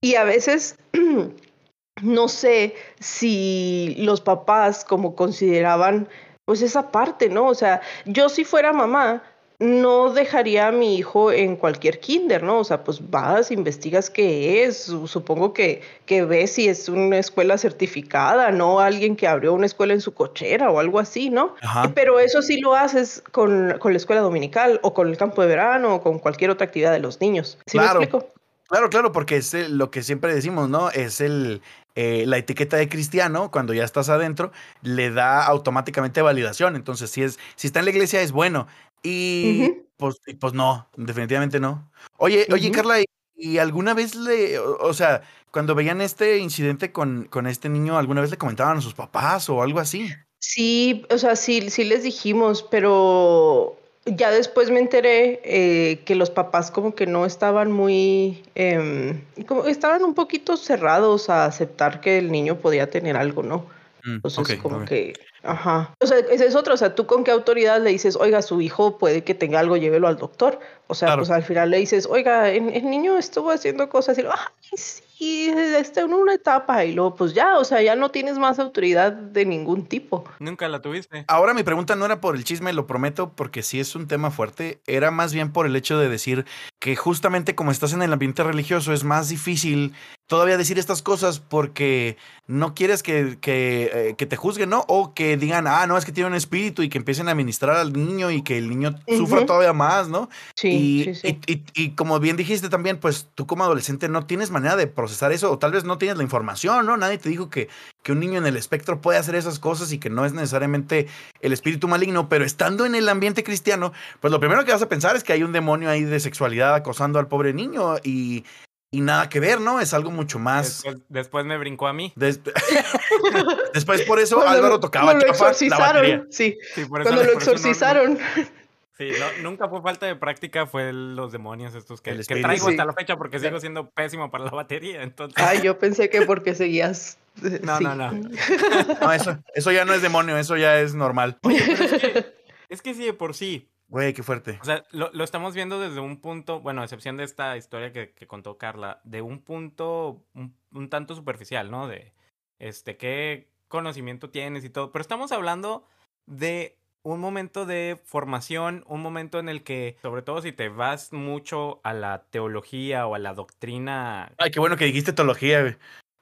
Y 0.00 0.14
a 0.14 0.24
veces 0.24 0.76
no 2.02 2.28
sé 2.28 2.74
si 3.00 3.96
los 3.98 4.20
papás 4.20 4.84
como 4.84 5.14
consideraban 5.14 6.08
pues 6.44 6.62
esa 6.62 6.90
parte, 6.90 7.28
¿no? 7.28 7.46
O 7.46 7.54
sea, 7.54 7.82
yo 8.06 8.28
si 8.28 8.44
fuera 8.44 8.72
mamá, 8.72 9.22
no 9.58 10.12
dejaría 10.12 10.68
a 10.68 10.72
mi 10.72 10.96
hijo 10.96 11.32
en 11.32 11.56
cualquier 11.56 11.98
kinder, 11.98 12.44
¿no? 12.44 12.60
O 12.60 12.64
sea, 12.64 12.84
pues 12.84 13.10
vas, 13.10 13.50
investigas 13.50 14.08
qué 14.08 14.62
es, 14.62 14.84
supongo 15.06 15.52
que, 15.52 15.82
que 16.06 16.24
ves 16.24 16.52
si 16.52 16.68
es 16.68 16.88
una 16.88 17.18
escuela 17.18 17.58
certificada, 17.58 18.52
no 18.52 18.78
alguien 18.78 19.16
que 19.16 19.26
abrió 19.26 19.52
una 19.54 19.66
escuela 19.66 19.94
en 19.94 20.00
su 20.00 20.14
cochera 20.14 20.70
o 20.70 20.78
algo 20.78 21.00
así, 21.00 21.28
¿no? 21.28 21.56
Ajá. 21.60 21.90
Pero 21.92 22.20
eso 22.20 22.40
sí 22.40 22.60
lo 22.60 22.76
haces 22.76 23.22
con, 23.32 23.76
con, 23.80 23.92
la 23.92 23.98
escuela 23.98 24.22
dominical 24.22 24.78
o 24.82 24.94
con 24.94 25.08
el 25.08 25.16
campo 25.16 25.42
de 25.42 25.48
verano 25.48 25.96
o 25.96 26.00
con 26.02 26.20
cualquier 26.20 26.50
otra 26.50 26.66
actividad 26.66 26.92
de 26.92 27.00
los 27.00 27.20
niños. 27.20 27.58
¿Sí 27.66 27.78
claro. 27.78 27.98
me 27.98 28.04
explico? 28.04 28.32
Claro, 28.68 28.90
claro, 28.90 29.12
porque 29.12 29.36
es 29.36 29.54
lo 29.54 29.90
que 29.90 30.02
siempre 30.02 30.34
decimos, 30.34 30.68
¿no? 30.68 30.90
Es 30.90 31.22
el, 31.22 31.62
eh, 31.94 32.24
la 32.26 32.36
etiqueta 32.36 32.76
de 32.76 32.88
cristiano, 32.88 33.50
cuando 33.50 33.72
ya 33.72 33.82
estás 33.82 34.10
adentro, 34.10 34.52
le 34.82 35.10
da 35.10 35.42
automáticamente 35.44 36.20
validación. 36.20 36.76
Entonces, 36.76 37.10
si, 37.10 37.22
es, 37.22 37.38
si 37.56 37.66
está 37.66 37.78
en 37.78 37.86
la 37.86 37.90
iglesia, 37.92 38.20
es 38.20 38.30
bueno. 38.30 38.68
Y 39.02 39.62
uh 39.62 39.64
-huh. 39.64 39.84
pues, 39.96 40.16
pues 40.40 40.52
no, 40.52 40.88
definitivamente 40.96 41.60
no. 41.60 41.90
Oye, 42.16 42.46
uh 42.48 42.52
-huh. 42.52 42.54
oye, 42.54 42.70
Carla, 42.70 42.96
¿y 43.36 43.58
alguna 43.58 43.94
vez 43.94 44.14
le, 44.14 44.58
o, 44.58 44.78
o, 44.78 44.92
sea, 44.92 45.22
cuando 45.50 45.74
veían 45.74 46.00
este 46.00 46.38
incidente 46.38 46.92
con, 46.92 47.24
con 47.24 47.46
este 47.46 47.68
niño, 47.68 47.98
alguna 47.98 48.20
vez 48.20 48.30
le 48.30 48.38
comentaban 48.38 48.78
a 48.78 48.80
sus 48.80 48.94
papás 48.94 49.48
o 49.48 49.62
algo 49.62 49.80
así? 49.80 50.08
Sí, 50.40 51.04
o 51.10 51.18
sea, 51.18 51.36
sí, 51.36 51.68
sí 51.70 51.84
les 51.84 52.02
dijimos, 52.02 52.62
pero 52.62 53.76
ya 54.16 54.30
después 54.30 54.70
me 54.70 54.80
enteré 54.80 55.40
eh, 55.44 56.00
que 56.04 56.14
los 56.14 56.30
papás 56.30 56.70
como 56.70 56.94
que 56.94 57.06
no 57.06 57.26
estaban 57.26 57.72
muy, 57.72 58.42
eh, 58.54 59.20
como 59.46 59.66
estaban 59.66 60.04
un 60.04 60.14
poquito 60.14 60.56
cerrados 60.56 61.28
a 61.28 61.44
aceptar 61.44 62.00
que 62.00 62.18
el 62.18 62.30
niño 62.30 62.58
podía 62.58 62.88
tener 62.90 63.16
algo, 63.16 63.42
¿no? 63.42 63.66
Mm, 64.08 64.14
Entonces 64.16 64.38
okay, 64.38 64.56
como 64.58 64.76
okay. 64.78 65.12
que, 65.12 65.20
ajá. 65.42 65.94
O 66.00 66.06
sea, 66.06 66.18
ese 66.18 66.46
es 66.46 66.54
otro, 66.54 66.74
o 66.74 66.76
sea, 66.76 66.94
tú 66.94 67.06
con 67.06 67.24
qué 67.24 67.30
autoridad 67.30 67.80
le 67.80 67.90
dices, 67.90 68.16
oiga, 68.16 68.40
su 68.42 68.60
hijo 68.60 68.96
puede 68.98 69.22
que 69.24 69.34
tenga 69.34 69.60
algo, 69.60 69.76
llévelo 69.76 70.08
al 70.08 70.16
doctor. 70.16 70.58
O 70.86 70.94
sea, 70.94 71.08
Claro. 71.08 71.20
pues 71.20 71.30
al 71.30 71.42
final 71.42 71.70
le 71.70 71.76
dices, 71.78 72.06
oiga, 72.10 72.48
el, 72.50 72.70
el 72.70 72.88
niño 72.88 73.18
estuvo 73.18 73.50
haciendo 73.50 73.88
cosas 73.90 74.16
y 74.18 74.22
lo, 74.22 74.32
ay, 74.32 74.38
sí, 74.78 75.50
está 75.50 76.00
en 76.00 76.14
una 76.14 76.32
etapa 76.34 76.84
y 76.84 76.92
luego 76.94 77.14
pues 77.16 77.34
ya, 77.34 77.58
o 77.58 77.64
sea, 77.64 77.82
ya 77.82 77.94
no 77.96 78.10
tienes 78.10 78.38
más 78.38 78.58
autoridad 78.58 79.12
de 79.12 79.44
ningún 79.44 79.84
tipo. 79.86 80.24
Nunca 80.38 80.66
la 80.68 80.80
tuviste. 80.80 81.24
Ahora 81.28 81.52
mi 81.52 81.62
pregunta 81.62 81.94
no 81.96 82.06
era 82.06 82.20
por 82.22 82.36
el 82.36 82.44
chisme, 82.44 82.72
lo 82.72 82.86
prometo, 82.86 83.32
porque 83.34 83.62
sí 83.62 83.80
es 83.80 83.94
un 83.94 84.06
tema 84.08 84.30
fuerte. 84.30 84.80
Era 84.86 85.10
más 85.10 85.34
bien 85.34 85.52
por 85.52 85.66
el 85.66 85.76
hecho 85.76 85.98
de 85.98 86.08
decir 86.08 86.46
que 86.78 86.96
justamente 86.96 87.54
como 87.54 87.70
estás 87.70 87.92
en 87.92 88.00
el 88.02 88.12
ambiente 88.12 88.42
religioso 88.42 88.92
es 88.94 89.04
más 89.04 89.28
difícil 89.28 89.92
todavía 90.28 90.56
decir 90.56 90.78
estas 90.78 91.02
cosas 91.02 91.40
porque 91.40 92.16
no 92.46 92.74
quieres 92.74 93.02
que, 93.02 93.38
que, 93.40 93.90
eh, 93.92 94.14
que 94.16 94.26
te 94.26 94.36
juzguen, 94.36 94.70
¿no? 94.70 94.84
O 94.86 95.12
que 95.14 95.36
digan, 95.36 95.66
ah, 95.66 95.86
no, 95.86 95.98
es 95.98 96.04
que 96.04 96.12
tiene 96.12 96.28
un 96.28 96.34
espíritu 96.36 96.82
y 96.82 96.88
que 96.88 96.98
empiecen 96.98 97.28
a 97.28 97.34
ministrar 97.34 97.76
al 97.76 97.92
niño 97.92 98.30
y 98.30 98.42
que 98.42 98.56
el 98.56 98.68
niño 98.70 98.94
sufra 99.18 99.40
todavía 99.46 99.72
más, 99.72 100.08
¿no? 100.08 100.28
Sí, 100.54 100.68
y, 100.68 101.04
sí, 101.04 101.14
sí. 101.14 101.40
y- 101.46 101.52
y- 101.52 101.64
y 101.74 101.90
como 101.90 102.20
bien 102.20 102.36
dijiste 102.36 102.68
también, 102.68 102.98
pues 102.98 103.28
tú 103.34 103.46
como 103.46 103.64
adolescente 103.64 104.08
no 104.08 104.24
tienes 104.26 104.50
manera 104.50 104.76
de 104.76 104.86
procesar 104.86 105.32
eso 105.32 105.50
o 105.50 105.58
tal 105.58 105.72
vez 105.72 105.84
no 105.84 105.98
tienes 105.98 106.16
la 106.16 106.22
información, 106.22 106.86
¿no? 106.86 106.96
Nadie 106.96 107.18
te 107.18 107.28
dijo 107.30 107.50
que, 107.50 107.68
que 108.02 108.12
un 108.12 108.20
niño 108.20 108.38
en 108.38 108.46
el 108.46 108.56
espectro 108.56 109.00
puede 109.00 109.18
hacer 109.18 109.34
esas 109.34 109.58
cosas 109.58 109.92
y 109.92 109.98
que 109.98 110.10
no 110.10 110.24
es 110.24 110.32
necesariamente 110.32 111.06
el 111.40 111.52
espíritu 111.52 111.88
maligno, 111.88 112.28
pero 112.28 112.44
estando 112.44 112.84
en 112.86 112.94
el 112.94 113.08
ambiente 113.08 113.42
cristiano, 113.44 113.92
pues 114.20 114.30
lo 114.30 114.40
primero 114.40 114.64
que 114.64 114.72
vas 114.72 114.82
a 114.82 114.88
pensar 114.88 115.16
es 115.16 115.24
que 115.24 115.32
hay 115.32 115.42
un 115.42 115.52
demonio 115.52 115.88
ahí 115.90 116.04
de 116.04 116.20
sexualidad 116.20 116.74
acosando 116.74 117.18
al 117.18 117.28
pobre 117.28 117.52
niño 117.54 117.96
y, 118.02 118.44
y 118.90 119.00
nada 119.02 119.28
que 119.28 119.38
ver, 119.40 119.60
¿no? 119.60 119.80
Es 119.80 119.92
algo 119.94 120.10
mucho 120.10 120.38
más... 120.38 120.82
Después, 120.82 120.96
después 121.08 121.44
me 121.46 121.58
brincó 121.58 121.86
a 121.88 121.92
mí. 121.92 122.12
Des- 122.16 122.40
Después 123.74 124.02
por 124.02 124.18
eso 124.18 124.36
Cuando- 124.36 124.56
Álvaro 124.56 124.80
tocaba 124.80 125.06
cuando 125.06 125.26
lo 125.26 125.32
la 125.32 125.32
exorcizaron, 125.32 126.26
sí, 126.30 126.56
Sí, 126.74 126.84
por 126.86 127.00
eso- 127.02 127.10
cuando 127.10 127.24
lo 127.24 127.32
por 127.34 127.42
eso 127.42 127.50
no- 127.50 127.56
exorcizaron. 127.56 128.18
Sí, 128.98 129.10
no, 129.16 129.48
nunca 129.48 129.68
fue 129.68 129.80
falta 129.80 130.06
de 130.06 130.16
práctica, 130.16 130.66
fue 130.66 130.92
los 130.92 131.30
demonios 131.30 131.72
estos 131.76 132.00
que, 132.00 132.16
que 132.16 132.40
traigo 132.42 132.64
Sí. 132.66 132.72
hasta 132.72 132.84
la 132.84 132.92
fecha 132.94 133.16
porque 133.16 133.38
sigo 133.38 133.60
siendo 133.60 133.88
pésimo 133.90 134.28
para 134.28 134.46
la 134.46 134.50
batería. 134.50 135.04
Entonces, 135.04 135.36
Ay, 135.40 135.60
yo 135.62 135.78
pensé 135.78 136.10
que 136.10 136.22
porque 136.22 136.52
seguías. 136.56 137.16
eh, 137.44 137.60
No, 137.62 137.78
sí. 137.78 137.84
no, 137.84 137.94
no. 137.94 138.10
No, 138.10 139.12
eso, 139.12 139.38
eso 139.54 139.70
ya 139.70 139.84
no 139.84 139.94
es 139.94 140.02
demonio, 140.02 140.36
eso 140.36 140.56
ya 140.56 140.80
es 140.80 140.94
normal. 140.96 141.38
Oye, 141.44 141.62
pero 141.64 141.84
es 141.84 142.00
que, 142.02 142.34
es 142.70 142.82
que 142.82 142.94
sí, 142.94 143.04
de 143.04 143.12
por 143.12 143.34
sí. 143.36 143.68
Güey, 143.88 144.12
qué 144.12 144.22
fuerte. 144.22 144.58
O 144.60 144.64
sea, 144.64 144.84
lo, 144.90 145.10
lo 145.12 145.24
estamos 145.24 145.54
viendo 145.54 145.80
desde 145.80 146.00
un 146.00 146.20
punto, 146.20 146.60
bueno, 146.60 146.82
a 146.82 146.84
excepción 146.84 147.16
de 147.16 147.24
esta 147.24 147.56
historia 147.56 147.92
que, 147.92 148.12
que 148.12 148.26
contó 148.26 148.58
Carla, 148.58 149.00
de 149.04 149.22
un 149.22 149.40
punto 149.40 150.22
un, 150.34 150.54
un 150.72 150.90
tanto 150.90 151.14
superficial, 151.14 151.70
¿no? 151.70 151.88
De, 151.88 152.12
este, 152.58 152.96
qué 152.96 153.48
conocimiento 153.68 154.30
tienes 154.30 154.64
y 154.64 154.70
todo. 154.70 154.92
Pero 154.92 155.00
estamos 155.00 155.32
hablando 155.32 155.84
de 156.26 156.76
un 157.02 157.20
momento 157.20 157.64
de 157.64 157.98
formación, 158.04 158.84
un 158.86 159.00
momento 159.00 159.38
en 159.38 159.48
el 159.48 159.62
que, 159.62 159.96
sobre 160.02 160.22
todo 160.22 160.42
si 160.42 160.52
te 160.52 160.68
vas 160.68 161.12
mucho 161.12 161.80
a 161.84 161.94
la 161.94 162.24
teología 162.30 163.06
o 163.06 163.14
a 163.14 163.18
la 163.18 163.34
doctrina, 163.34 164.32
Ay, 164.38 164.50
qué 164.50 164.60
bueno 164.60 164.76
que 164.76 164.84
dijiste 164.84 165.12
teología, 165.12 165.62
güey. 165.62 165.76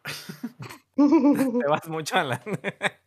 te 1.62 1.69
vas 1.69 1.89
mucho 1.89 2.17
a 2.17 2.25
la... 2.25 2.43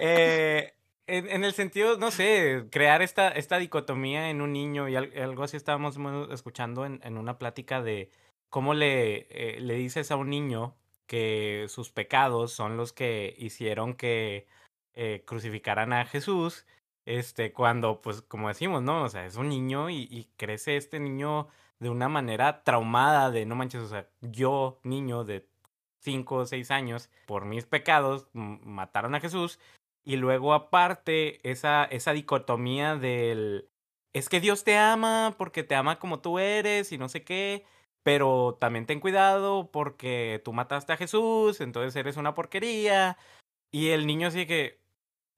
Eh, 0.00 0.74
en, 1.08 1.28
en 1.30 1.44
el 1.44 1.52
sentido, 1.54 1.96
no 1.98 2.10
sé, 2.10 2.66
crear 2.70 3.02
esta, 3.02 3.28
esta 3.30 3.58
dicotomía 3.58 4.30
en 4.30 4.40
un 4.40 4.52
niño 4.52 4.88
y 4.88 4.96
al- 4.96 5.12
algo 5.20 5.42
así 5.44 5.56
estábamos 5.56 5.96
escuchando 6.30 6.84
en, 6.86 7.00
en 7.04 7.18
una 7.18 7.38
plática 7.38 7.82
de 7.82 8.10
cómo 8.50 8.74
le, 8.74 9.26
eh, 9.30 9.60
le 9.60 9.74
dices 9.74 10.10
a 10.10 10.16
un 10.16 10.30
niño 10.30 10.76
que 11.06 11.66
sus 11.68 11.90
pecados 11.90 12.52
son 12.52 12.76
los 12.76 12.92
que 12.92 13.34
hicieron 13.38 13.94
que 13.94 14.46
eh, 14.94 15.22
crucificaran 15.26 15.92
a 15.92 16.04
Jesús, 16.06 16.66
este, 17.06 17.52
cuando, 17.52 18.00
pues, 18.02 18.22
como 18.22 18.48
decimos, 18.48 18.82
¿no? 18.82 19.02
O 19.04 19.08
sea, 19.08 19.24
es 19.26 19.36
un 19.36 19.48
niño 19.48 19.90
y, 19.90 20.06
y 20.10 20.28
crece 20.36 20.76
este 20.76 21.00
niño 21.00 21.48
de 21.80 21.88
una 21.90 22.08
manera 22.08 22.62
traumada 22.64 23.30
de, 23.30 23.46
no 23.46 23.54
manches, 23.54 23.82
o 23.82 23.88
sea, 23.88 24.08
yo, 24.20 24.80
niño 24.82 25.24
de 25.24 25.46
5 26.00 26.36
o 26.36 26.46
6 26.46 26.70
años, 26.70 27.10
por 27.26 27.44
mis 27.44 27.66
pecados, 27.66 28.28
mataron 28.32 29.14
a 29.14 29.20
Jesús. 29.20 29.58
Y 30.08 30.16
luego 30.16 30.54
aparte, 30.54 31.38
esa, 31.50 31.84
esa 31.84 32.14
dicotomía 32.14 32.96
del, 32.96 33.68
es 34.14 34.30
que 34.30 34.40
Dios 34.40 34.64
te 34.64 34.78
ama 34.78 35.34
porque 35.36 35.64
te 35.64 35.74
ama 35.74 35.98
como 35.98 36.20
tú 36.20 36.38
eres 36.38 36.92
y 36.92 36.96
no 36.96 37.10
sé 37.10 37.24
qué, 37.24 37.66
pero 38.02 38.56
también 38.58 38.86
ten 38.86 39.00
cuidado 39.00 39.70
porque 39.70 40.40
tú 40.46 40.54
mataste 40.54 40.94
a 40.94 40.96
Jesús, 40.96 41.60
entonces 41.60 41.94
eres 41.94 42.16
una 42.16 42.34
porquería. 42.34 43.18
Y 43.70 43.90
el 43.90 44.06
niño 44.06 44.28
así 44.28 44.46
que, 44.46 44.80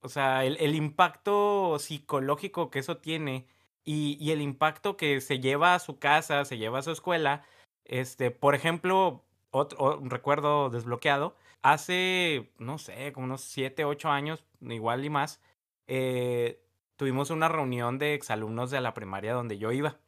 o 0.03 0.09
sea, 0.09 0.45
el, 0.45 0.57
el 0.61 0.77
impacto 0.77 1.79
psicológico 1.81 2.71
que 2.71 2.79
eso 2.79 2.99
tiene 2.99 3.49
y, 3.85 4.18
y 4.21 4.31
el 4.31 4.41
impacto 4.41 4.97
que 4.97 5.21
se 5.21 5.41
lleva 5.41 5.75
a 5.75 5.81
su 5.81 5.99
casa, 5.99 6.45
se 6.45 6.59
lleva 6.59 6.79
a 6.79 6.83
su 6.83 6.93
escuela, 6.93 7.45
este, 7.87 8.31
por 8.31 8.55
ejemplo, 8.55 9.25
otro, 9.51 10.01
recuerdo 10.05 10.71
desbloqueado, 10.71 11.37
hace, 11.63 12.53
no 12.59 12.79
sé, 12.79 13.13
como 13.13 13.27
unos 13.27 13.43
7, 13.43 13.85
8 13.85 14.09
años, 14.09 14.45
igual 14.61 15.05
y 15.05 15.11
más, 15.11 15.41
eh, 15.87 16.63
tuvimos 16.97 17.31
una 17.31 17.49
reunión 17.49 17.99
de 17.99 18.15
exalumnos 18.15 18.71
de 18.71 18.81
la 18.81 18.95
primaria 18.95 19.33
donde 19.33 19.59
yo 19.59 19.73
iba. 19.73 19.99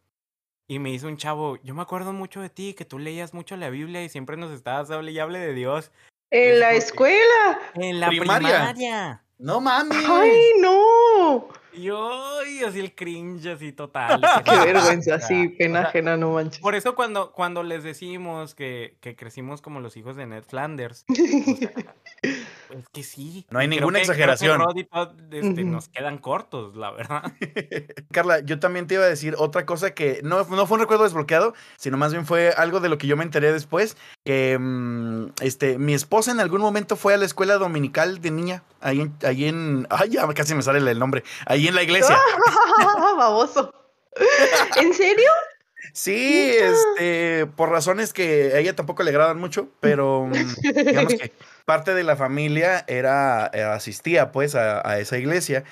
Y 0.69 0.79
me 0.79 0.91
hizo 0.91 1.09
un 1.09 1.17
chavo, 1.17 1.59
yo 1.63 1.75
me 1.75 1.83
acuerdo 1.83 2.13
mucho 2.13 2.41
de 2.41 2.49
ti, 2.49 2.75
que 2.75 2.85
tú 2.85 2.99
leías 2.99 3.35
mucho 3.35 3.57
la 3.57 3.69
Biblia 3.71 4.03
y 4.05 4.09
siempre 4.09 4.37
nos 4.37 4.53
estabas 4.53 4.91
hable 4.91 5.13
y 5.13 5.19
hable 5.19 5.39
de 5.39 5.55
Dios. 5.55 5.91
En 6.31 6.61
la 6.61 6.73
escuela. 6.73 7.61
En 7.75 8.01
la 8.01 8.09
Primaria. 8.09 8.49
primaria. 8.49 9.25
No 9.39 9.61
mames. 9.61 9.99
Ay, 10.09 10.53
no. 10.61 10.81
Y 11.75 11.89
ay, 11.89 12.65
así 12.67 12.81
el 12.81 12.95
cringe 12.95 13.47
así 13.47 13.73
total. 13.73 14.21
Qué 14.45 14.51
vergüenza, 14.51 15.15
O 15.15 15.19
sea, 15.19 15.27
sí, 15.27 15.49
pena 15.49 15.79
o 15.79 15.83
sea, 15.83 15.89
ajena, 15.89 16.17
no 16.19 16.33
manches. 16.33 16.61
Por 16.61 16.75
eso 16.75 16.95
cuando, 16.95 17.33
cuando 17.33 17.63
les 17.63 17.83
decimos 17.83 18.55
que, 18.55 18.97
que 19.01 19.17
crecimos 19.17 19.63
como 19.63 19.81
los 19.81 19.97
hijos 19.97 20.15
de 20.17 20.27
Ned 20.27 20.45
Flanders, 20.45 21.07
o 21.11 21.15
sea, 21.15 21.95
es 22.23 22.89
que 22.93 23.03
sí. 23.03 23.47
No 23.51 23.59
hay 23.59 23.69
ninguna 23.69 24.01
que- 24.01 24.05
creo 24.05 24.17
que 24.17 24.23
exageración. 24.23 24.61
Rod 24.61 24.77
y 24.77 24.85
Todd, 24.85 25.33
este, 25.33 25.65
nos 25.65 25.89
quedan 25.89 26.19
cortos, 26.19 26.77
la 26.77 26.91
verdad. 26.91 27.33
Carla, 28.13 28.41
yo 28.41 28.59
también 28.59 28.87
te 28.87 28.95
iba 28.95 29.05
a 29.05 29.09
decir 29.09 29.35
otra 29.39 29.65
cosa 29.65 29.95
que 29.95 30.21
no, 30.23 30.45
no 30.45 30.67
fue 30.67 30.75
un 30.77 30.81
recuerdo 30.81 31.05
desbloqueado, 31.05 31.55
sino 31.77 31.97
más 31.97 32.13
bien 32.13 32.27
fue 32.27 32.51
algo 32.51 32.81
de 32.81 32.89
lo 32.91 32.99
que 32.99 33.07
yo 33.07 33.17
me 33.17 33.25
enteré 33.25 33.53
después, 33.53 33.97
que 34.25 34.59
mm, 34.61 35.27
este, 35.41 35.79
mi 35.79 35.95
esposa 35.95 36.33
en 36.33 36.41
algún 36.41 36.61
momento 36.61 36.97
fue 36.97 37.15
a 37.15 37.17
la 37.17 37.25
escuela 37.25 37.55
dominical 37.55 38.21
de 38.21 38.31
niña, 38.31 38.63
ahí 38.81 39.01
en, 39.01 39.15
ahí 39.25 39.47
en, 39.47 39.87
ay, 39.91 40.11
ya 40.11 40.27
casi 40.35 40.55
me 40.55 40.63
sale 40.63 40.79
el 40.91 40.99
nombre, 40.99 41.12
ahí 41.47 41.69
en 41.69 41.75
la 41.75 41.83
iglesia. 41.83 42.19
Baboso. 43.17 43.75
¿En 44.77 44.93
serio? 44.95 45.31
Sí, 45.93 46.53
este, 46.55 47.47
por 47.47 47.71
razones 47.71 48.13
que 48.13 48.53
a 48.55 48.59
ella 48.59 48.75
tampoco 48.75 49.03
le 49.03 49.11
agradan 49.11 49.39
mucho, 49.39 49.69
pero 49.81 50.27
mm, 50.27 50.33
digamos 50.87 51.15
que 51.15 51.33
parte 51.65 51.95
de 51.95 52.05
la 52.05 52.17
familia 52.17 52.85
era, 52.87 53.51
eh, 53.53 53.63
asistía 53.63 54.33
pues 54.33 54.55
a, 54.55 54.89
a 54.89 54.99
esa 55.01 55.19
iglesia 55.19 55.65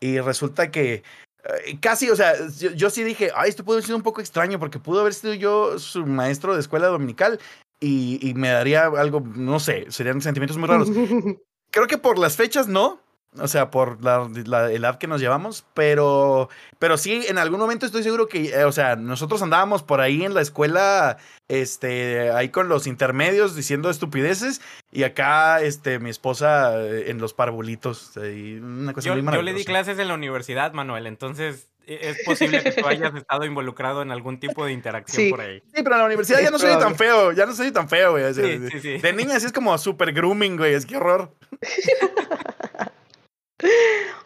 y 0.00 0.20
resulta 0.20 0.70
que 0.70 1.02
eh, 1.44 1.78
casi, 1.80 2.10
o 2.10 2.16
sea, 2.16 2.34
yo, 2.58 2.70
yo 2.72 2.90
sí 2.90 3.04
dije, 3.04 3.30
ay, 3.34 3.50
esto 3.50 3.64
pudo 3.64 3.76
haber 3.76 3.84
sido 3.84 3.96
un 3.96 4.02
poco 4.02 4.20
extraño 4.20 4.58
porque 4.58 4.78
pudo 4.78 5.00
haber 5.00 5.14
sido 5.14 5.34
yo 5.34 5.78
su 5.78 6.04
maestro 6.06 6.54
de 6.54 6.60
escuela 6.60 6.88
dominical 6.88 7.38
y, 7.80 8.18
y 8.26 8.34
me 8.34 8.48
daría 8.48 8.86
algo, 8.86 9.20
no 9.20 9.60
sé, 9.60 9.86
serían 9.90 10.20
sentimientos 10.20 10.58
muy 10.58 10.68
raros. 10.68 10.88
Creo 11.70 11.86
que 11.86 11.98
por 11.98 12.18
las 12.18 12.36
fechas 12.36 12.66
no. 12.66 13.00
O 13.36 13.46
sea, 13.46 13.70
por 13.70 14.02
la, 14.02 14.28
la 14.46 14.72
edad 14.72 14.98
que 14.98 15.06
nos 15.06 15.20
llevamos, 15.20 15.64
pero, 15.74 16.48
pero 16.78 16.96
sí, 16.96 17.24
en 17.28 17.36
algún 17.38 17.60
momento 17.60 17.84
estoy 17.84 18.02
seguro 18.02 18.26
que, 18.26 18.46
eh, 18.48 18.64
o 18.64 18.72
sea, 18.72 18.96
nosotros 18.96 19.42
andábamos 19.42 19.82
por 19.82 20.00
ahí 20.00 20.24
en 20.24 20.32
la 20.34 20.40
escuela, 20.40 21.18
este, 21.46 22.30
ahí 22.32 22.48
con 22.48 22.68
los 22.70 22.86
intermedios 22.86 23.54
diciendo 23.54 23.90
estupideces, 23.90 24.62
y 24.90 25.02
acá, 25.04 25.60
este, 25.60 25.98
mi 25.98 26.08
esposa 26.10 26.80
eh, 26.82 27.10
en 27.10 27.18
los 27.18 27.34
parvulitos, 27.34 28.12
una 28.16 28.94
cosa 28.94 29.08
Yo, 29.14 29.22
muy 29.22 29.34
yo 29.34 29.42
le 29.42 29.52
di 29.52 29.64
clases 29.64 29.98
en 29.98 30.08
la 30.08 30.14
universidad, 30.14 30.72
Manuel, 30.72 31.06
entonces 31.06 31.68
e- 31.86 32.08
es 32.10 32.24
posible 32.24 32.62
que 32.62 32.72
tú 32.72 32.86
hayas 32.88 33.14
estado 33.14 33.44
involucrado 33.44 34.00
en 34.02 34.10
algún 34.10 34.40
tipo 34.40 34.64
de 34.64 34.72
interacción 34.72 35.24
Sí. 35.24 35.30
por 35.30 35.42
ahí. 35.42 35.62
Sí, 35.74 35.82
pero 35.82 35.92
en 35.96 35.98
la 36.00 36.06
universidad 36.06 36.40
ya 36.40 36.50
no 36.50 36.58
soy 36.58 36.76
tan 36.78 36.96
feo, 36.96 37.32
ya 37.32 37.44
no 37.46 37.52
soy 37.54 37.70
tan 37.72 37.88
feo, 37.90 38.12
güey. 38.12 38.24
o 38.24 38.34
sea, 38.34 38.44
sí. 38.80 38.98
de 38.98 39.12
niña 39.12 39.38
sí 39.38 39.46
es 39.46 39.52
como 39.52 39.76
super 39.78 40.12
grooming, 40.12 40.56
güey, 40.56 40.72
es 40.74 40.86
que 40.86 40.96
horror. 40.96 41.30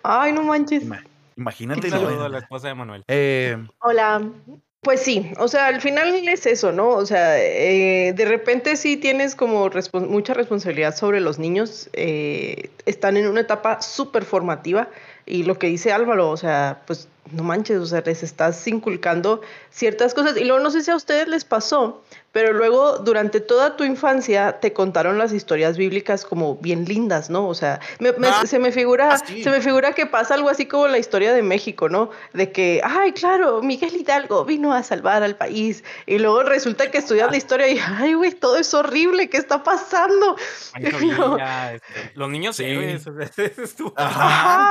Ay, 0.02 0.32
no 0.32 0.42
manches. 0.42 0.82
Ima- 0.84 1.04
Imagínate. 1.36 1.86
Un 1.86 1.90
saludo 1.90 2.24
a 2.24 2.28
la 2.28 2.38
esposa 2.38 2.68
de 2.68 2.74
Manuel. 2.74 3.04
Eh, 3.08 3.56
Hola. 3.80 4.22
Pues 4.82 5.00
sí, 5.00 5.30
o 5.38 5.46
sea, 5.46 5.68
al 5.68 5.80
final 5.80 6.12
es 6.28 6.44
eso, 6.44 6.72
¿no? 6.72 6.88
O 6.88 7.06
sea, 7.06 7.38
eh, 7.40 8.12
de 8.14 8.24
repente 8.24 8.74
sí 8.76 8.96
tienes 8.96 9.36
como 9.36 9.70
mucha 10.08 10.34
responsabilidad 10.34 10.96
sobre 10.96 11.20
los 11.20 11.38
niños. 11.38 11.88
eh, 11.92 12.68
están 12.84 13.16
en 13.16 13.28
una 13.28 13.42
etapa 13.42 13.80
súper 13.80 14.24
formativa 14.24 14.88
y 15.24 15.44
lo 15.44 15.56
que 15.56 15.68
dice 15.68 15.92
Álvaro, 15.92 16.30
o 16.30 16.36
sea, 16.36 16.82
pues 16.88 17.06
no 17.30 17.44
manches, 17.44 17.78
o 17.78 17.86
sea, 17.86 18.02
les 18.04 18.24
estás 18.24 18.66
inculcando 18.66 19.40
ciertas 19.70 20.14
cosas. 20.14 20.36
Y 20.36 20.42
luego 20.44 20.60
no 20.60 20.72
sé 20.72 20.82
si 20.82 20.90
a 20.90 20.96
ustedes 20.96 21.28
les 21.28 21.44
pasó, 21.44 22.02
pero 22.32 22.52
luego 22.52 22.98
durante 22.98 23.40
toda 23.40 23.76
tu 23.76 23.84
infancia 23.84 24.58
te 24.60 24.72
contaron 24.72 25.18
las 25.18 25.32
historias 25.32 25.76
bíblicas 25.76 26.24
como 26.24 26.56
bien 26.56 26.84
lindas, 26.86 27.30
¿no? 27.30 27.46
O 27.46 27.54
sea, 27.54 27.78
me- 27.98 28.12
me- 28.12 28.28
Ah, 28.28 28.44
se 28.46 28.58
me 28.58 28.72
figura, 28.72 29.18
se 29.18 29.50
me 29.50 29.60
figura 29.60 29.92
que 29.92 30.06
pasa 30.06 30.34
algo 30.34 30.48
así 30.48 30.66
como 30.66 30.88
la 30.88 30.98
historia 30.98 31.32
de 31.34 31.42
México, 31.42 31.88
¿no? 31.88 32.10
De 32.32 32.50
que, 32.50 32.80
ay, 32.82 33.12
claro, 33.12 33.62
Miguel 33.62 33.94
Hidalgo 33.94 34.44
vino 34.44 34.72
a 34.72 34.82
salvar 34.82 35.22
al 35.22 35.36
país. 35.36 35.84
Y 36.06 36.18
luego 36.18 36.42
resulta 36.42 36.90
que 36.90 36.98
estudias 36.98 37.30
la 37.30 37.36
historia 37.36 37.68
y, 37.68 37.78
ay, 37.78 38.14
güey, 38.14 38.32
todo 38.32 38.56
es 38.56 38.72
horrible, 38.74 39.28
¿qué 39.28 39.36
está 39.36 39.62
pasando? 39.62 40.36
Pancho 40.72 40.90
No. 41.22 41.34
Villa, 41.36 41.74
este, 41.74 42.12
los 42.14 42.30
niños 42.30 42.56
Sí. 42.56 42.64
héroes, 42.64 43.04
Ajá. 43.96 44.24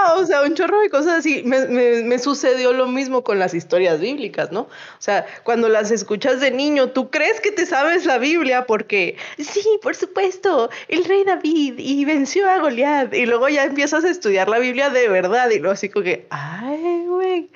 Ajá, 0.05 0.14
o 0.16 0.26
sea, 0.26 0.41
un 0.41 0.55
chorro 0.55 0.80
de 0.82 0.89
cosas 0.89 1.20
así. 1.20 1.43
Me, 1.45 1.68
me- 1.68 2.03
me 2.03 2.20
sucedió 2.20 2.74
lo 2.74 2.88
mismo 2.88 3.24
con 3.24 3.38
las 3.39 3.53
historias 3.53 3.99
bíblicas, 3.99 4.51
¿no? 4.51 4.62
O 4.62 4.70
sea, 4.99 5.26
cuando 5.43 5.70
las 5.70 5.91
escuchas 5.91 6.39
de 6.39 6.51
niño, 6.51 6.89
tú 6.89 7.09
crees 7.12 7.39
que 7.39 7.51
te 7.52 7.66
sabes 7.66 8.06
la 8.06 8.18
Biblia 8.18 8.66
porque, 8.66 9.18
sí, 9.38 9.64
por 9.82 9.95
supuesto, 9.95 10.70
el 10.88 11.06
rey 11.06 11.24
David 11.24 11.76
y 11.78 12.06
venció 12.06 12.49
a 12.49 12.60
Goliat. 12.60 13.14
Y 13.14 13.26
luego 13.26 13.49
ya 13.49 13.64
empiezas 13.66 14.04
a 14.04 14.10
estudiar 14.10 14.49
la 14.49 14.60
Biblia 14.60 14.89
de 14.89 15.08
verdad 15.08 15.49
y 15.49 15.60
luego 15.60 15.74
así 15.74 15.89
como 15.89 16.04
que, 16.04 16.28
ay, 16.30 17.06
güey, 17.08 17.52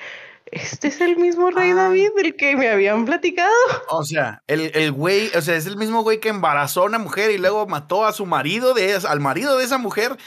este 0.51 0.87
es 0.89 1.01
el 1.01 1.17
mismo 1.17 1.49
rey 1.51 1.71
Ah. 1.71 1.75
David 1.75 2.09
del 2.15 2.35
que 2.35 2.55
me 2.55 2.69
habían 2.69 3.05
platicado. 3.05 3.51
O 3.89 4.03
sea, 4.03 4.41
el, 4.47 4.71
el 4.73 4.91
güey, 4.91 5.29
o 5.35 5.41
sea, 5.41 5.55
es 5.55 5.65
el 5.65 5.77
mismo 5.77 6.03
güey 6.03 6.19
que 6.19 6.29
embarazó 6.29 6.83
a 6.83 6.85
una 6.85 6.99
mujer 6.99 7.31
y 7.31 7.37
luego 7.37 7.65
mató 7.67 8.05
a 8.05 8.13
su 8.13 8.25
marido, 8.25 8.73
de, 8.73 8.95
al 9.07 9.19
marido 9.19 9.57
de 9.57 9.65
esa 9.65 9.77
mujer, 9.77 10.17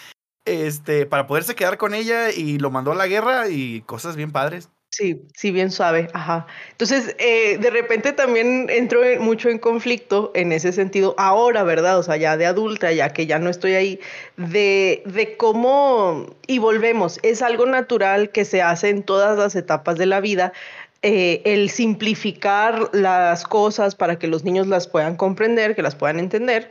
este, 0.44 1.06
para 1.06 1.26
poderse 1.26 1.54
quedar 1.54 1.78
con 1.78 1.94
ella 1.94 2.30
y 2.30 2.58
lo 2.58 2.70
mandó 2.70 2.92
a 2.92 2.96
la 2.96 3.06
guerra 3.06 3.48
y 3.48 3.82
cosas 3.82 4.16
bien 4.16 4.32
padres. 4.32 4.70
Sí, 4.90 5.22
sí, 5.36 5.50
bien 5.50 5.70
suave, 5.70 6.08
ajá. 6.14 6.46
Entonces, 6.70 7.14
eh, 7.18 7.58
de 7.58 7.70
repente 7.70 8.12
también 8.14 8.68
entro 8.70 9.04
en- 9.04 9.20
mucho 9.22 9.50
en 9.50 9.58
conflicto 9.58 10.32
en 10.34 10.50
ese 10.50 10.72
sentido, 10.72 11.14
ahora, 11.18 11.62
¿verdad? 11.62 11.98
O 11.98 12.02
sea, 12.02 12.16
ya 12.16 12.36
de 12.38 12.46
adulta, 12.46 12.90
ya 12.92 13.10
que 13.10 13.26
ya 13.26 13.38
no 13.38 13.50
estoy 13.50 13.74
ahí, 13.74 14.00
de, 14.38 15.02
de 15.04 15.36
cómo, 15.36 16.34
y 16.46 16.58
volvemos, 16.58 17.20
es 17.22 17.42
algo 17.42 17.66
natural 17.66 18.30
que 18.30 18.44
se 18.46 18.62
hace 18.62 18.88
en 18.88 19.02
todas 19.02 19.38
las 19.38 19.54
etapas 19.56 19.98
de 19.98 20.06
la 20.06 20.20
vida, 20.20 20.52
eh, 21.02 21.42
el 21.44 21.68
simplificar 21.70 22.88
las 22.92 23.44
cosas 23.44 23.94
para 23.94 24.18
que 24.18 24.26
los 24.26 24.42
niños 24.42 24.66
las 24.66 24.88
puedan 24.88 25.16
comprender, 25.16 25.76
que 25.76 25.82
las 25.82 25.94
puedan 25.96 26.18
entender. 26.18 26.70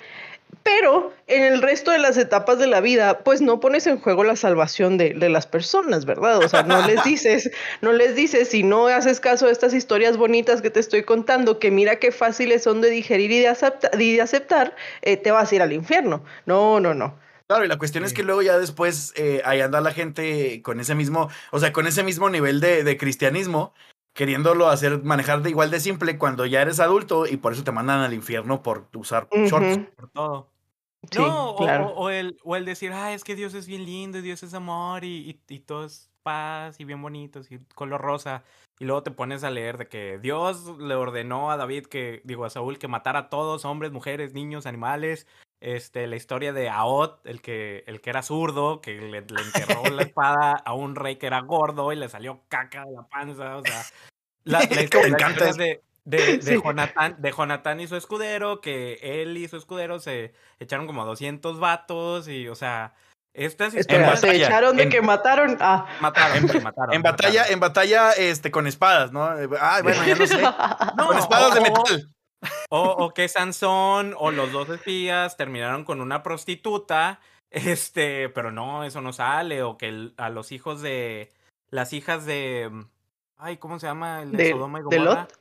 Pero 0.68 1.14
en 1.28 1.44
el 1.44 1.62
resto 1.62 1.92
de 1.92 1.98
las 1.98 2.18
etapas 2.18 2.60
de 2.60 2.68
la 2.68 2.82
vida, 2.82 3.20
pues 3.20 3.40
no 3.42 3.62
pones 3.62 3.88
en 3.88 4.00
juego 4.02 4.26
la 4.26 4.36
salvación 4.36 4.98
de, 4.98 5.14
de 5.14 5.30
las 5.30 5.48
personas, 5.48 6.04
¿verdad? 6.06 6.40
O 6.40 6.50
sea, 6.50 6.64
no 6.64 6.82
les 6.86 7.04
dices, 7.06 7.50
no 7.82 7.94
les 7.94 8.16
dices, 8.16 8.50
si 8.50 8.64
no 8.64 8.88
haces 8.88 9.22
caso 9.22 9.48
a 9.48 9.52
estas 9.52 9.74
historias 9.74 10.18
bonitas 10.18 10.62
que 10.62 10.70
te 10.70 10.82
estoy 10.82 11.04
contando, 11.04 11.58
que 11.58 11.72
mira 11.72 12.00
qué 12.00 12.12
fáciles 12.12 12.64
son 12.64 12.82
de 12.82 12.90
digerir 12.90 13.32
y 13.32 13.40
de, 13.40 13.48
acepta- 13.48 13.92
y 13.98 14.16
de 14.18 14.22
aceptar, 14.22 14.76
eh, 15.04 15.16
te 15.16 15.32
vas 15.32 15.50
a 15.52 15.56
ir 15.56 15.62
al 15.62 15.72
infierno. 15.72 16.22
No, 16.46 16.82
no, 16.82 16.94
no. 16.94 17.16
Claro, 17.48 17.64
y 17.64 17.70
la 17.70 17.78
cuestión 17.78 18.04
es 18.04 18.14
que 18.14 18.24
luego 18.24 18.42
ya 18.42 18.60
después 18.60 19.14
eh, 19.16 19.42
ahí 19.46 19.62
anda 19.62 19.80
la 19.80 19.94
gente 19.94 20.62
con 20.64 20.82
ese 20.82 20.96
mismo, 20.96 21.30
o 21.52 21.60
sea, 21.60 21.72
con 21.72 21.88
ese 21.88 22.04
mismo 22.04 22.30
nivel 22.30 22.60
de, 22.60 22.84
de 22.84 22.98
cristianismo, 22.98 23.74
queriéndolo 24.14 24.68
hacer, 24.68 25.02
manejar 25.04 25.44
de 25.44 25.50
igual 25.52 25.72
de 25.72 25.80
simple 25.80 26.18
cuando 26.18 26.46
ya 26.46 26.62
eres 26.62 26.82
adulto 26.82 27.26
y 27.26 27.38
por 27.38 27.54
eso 27.54 27.64
te 27.64 27.72
mandan 27.72 28.02
al 28.02 28.14
infierno 28.14 28.64
por 28.64 28.88
usar 28.96 29.30
shorts. 29.32 29.78
Ujú, 29.78 29.86
por 29.96 30.10
todo. 30.10 30.50
Sí, 31.12 31.20
no, 31.20 31.52
o- 31.52 31.56
claro. 31.58 31.88
o, 31.90 32.06
o 32.06 32.10
el, 32.10 32.38
o 32.44 32.56
el 32.56 32.66
decir, 32.66 32.92
ah, 32.94 33.14
es 33.14 33.24
que 33.24 33.36
Dios 33.36 33.54
es 33.54 33.68
bien 33.68 33.86
lindo, 33.86 34.18
y 34.18 34.22
Dios 34.22 34.44
es 34.44 34.54
amor, 34.54 35.04
y, 35.04 35.30
y, 35.48 35.54
y 35.54 35.60
todo 35.60 35.86
es 35.86 36.10
paz, 36.24 36.80
y 36.80 36.84
bien 36.86 37.02
bonitos, 37.02 37.52
y 37.52 37.60
color 37.76 38.02
rosa. 38.02 38.44
Y 38.80 38.86
luego 38.86 39.02
te 39.04 39.12
pones 39.12 39.44
a 39.44 39.50
leer 39.50 39.78
de 39.78 39.88
que 39.88 40.20
Dios 40.20 40.78
le 40.80 40.94
ordenó 40.96 41.50
a 41.52 41.58
David 41.58 41.86
que, 41.88 42.22
digo, 42.26 42.46
a 42.46 42.50
Saúl 42.50 42.78
que 42.78 42.88
matara 42.88 43.20
a 43.20 43.30
todos, 43.30 43.66
hombres, 43.66 43.92
mujeres, 43.92 44.34
niños, 44.34 44.66
animales. 44.66 45.26
Este, 45.60 46.06
la 46.06 46.16
historia 46.16 46.54
de 46.54 46.70
Aot, 46.70 47.26
el 47.26 47.42
que, 47.42 47.84
el 47.88 48.00
que 48.02 48.12
era 48.12 48.22
zurdo, 48.22 48.80
que 48.80 48.92
le, 49.02 49.22
le 49.22 49.42
enterró 49.42 49.90
la 49.90 50.04
espada 50.14 50.52
a 50.52 50.74
un 50.74 50.96
rey 50.96 51.16
que 51.16 51.26
era 51.26 51.40
gordo 51.42 51.92
y 51.92 51.96
le 51.96 52.10
salió 52.10 52.42
caca 52.50 52.86
de 52.86 52.92
la 52.92 53.08
panza. 53.08 53.58
O 53.58 53.64
sea, 53.64 53.82
la, 54.44 54.60
la, 54.70 54.76
me 54.76 54.84
historia- 54.84 55.08
la 55.10 55.18
encanta 55.18 55.50
historia 55.50 55.66
de, 55.66 55.84
de, 56.10 56.38
de 56.38 56.42
Sí. 56.42 56.62
Jonathan, 56.64 57.16
de 57.20 57.32
Jonathan 57.32 57.80
y 57.82 57.88
su 57.88 57.96
escudero, 57.98 58.62
que 58.62 59.00
él 59.02 59.36
y 59.38 59.48
su 59.48 59.58
escudero 59.58 60.00
se 60.00 60.34
echaron 60.60 60.88
como 60.88 61.06
200 61.06 61.60
vatos 61.60 62.28
y, 62.30 62.48
o 62.48 62.56
sea, 62.56 62.94
estas 63.34 63.74
historias 63.76 64.20
se 64.22 64.28
batalla, 64.28 64.46
echaron 64.48 64.78
de 64.78 64.84
en- 64.84 64.90
que 64.90 65.02
mataron. 65.02 65.58
Ah. 65.60 65.86
mataron, 66.00 66.48
sí, 66.50 66.60
mataron, 66.60 66.96
En 66.96 67.02
batalla, 67.02 67.40
mataron. 67.42 67.54
en 67.54 67.60
batalla, 67.60 68.12
este, 68.14 68.52
con 68.52 68.68
espadas, 68.68 69.12
¿no? 69.12 69.24
Ah, 69.60 69.80
bueno, 69.84 70.04
ya 70.06 70.16
no 70.16 70.26
sé. 70.28 70.42
No, 70.42 71.08
con 71.08 71.18
espadas 71.18 71.54
de 71.54 71.62
metal. 71.62 72.10
O, 72.70 72.82
o 72.84 73.14
que 73.14 73.28
Sansón 73.28 74.14
o 74.18 74.32
los 74.32 74.52
dos 74.52 74.70
espías 74.70 75.36
terminaron 75.38 75.84
con 75.84 76.02
una 76.02 76.24
prostituta, 76.24 77.20
este, 77.52 78.30
pero 78.30 78.52
no, 78.52 78.84
eso 78.86 79.02
no 79.02 79.12
sale, 79.14 79.62
o 79.64 79.78
que 79.78 79.88
el- 79.90 80.14
a 80.18 80.30
los 80.30 80.52
hijos 80.52 80.82
de, 80.82 81.32
las 81.70 81.94
hijas 81.94 82.26
de, 82.26 82.72
ay, 83.38 83.58
¿cómo 83.58 83.78
se 83.80 83.88
llama? 83.88 84.22
El 84.22 84.32
de, 84.32 84.44
¿De- 84.46 84.52
Sodoma 84.52 84.80
y 84.80 84.84
de 84.90 84.98
Gomorra. 84.98 85.22
Lot? 85.22 85.40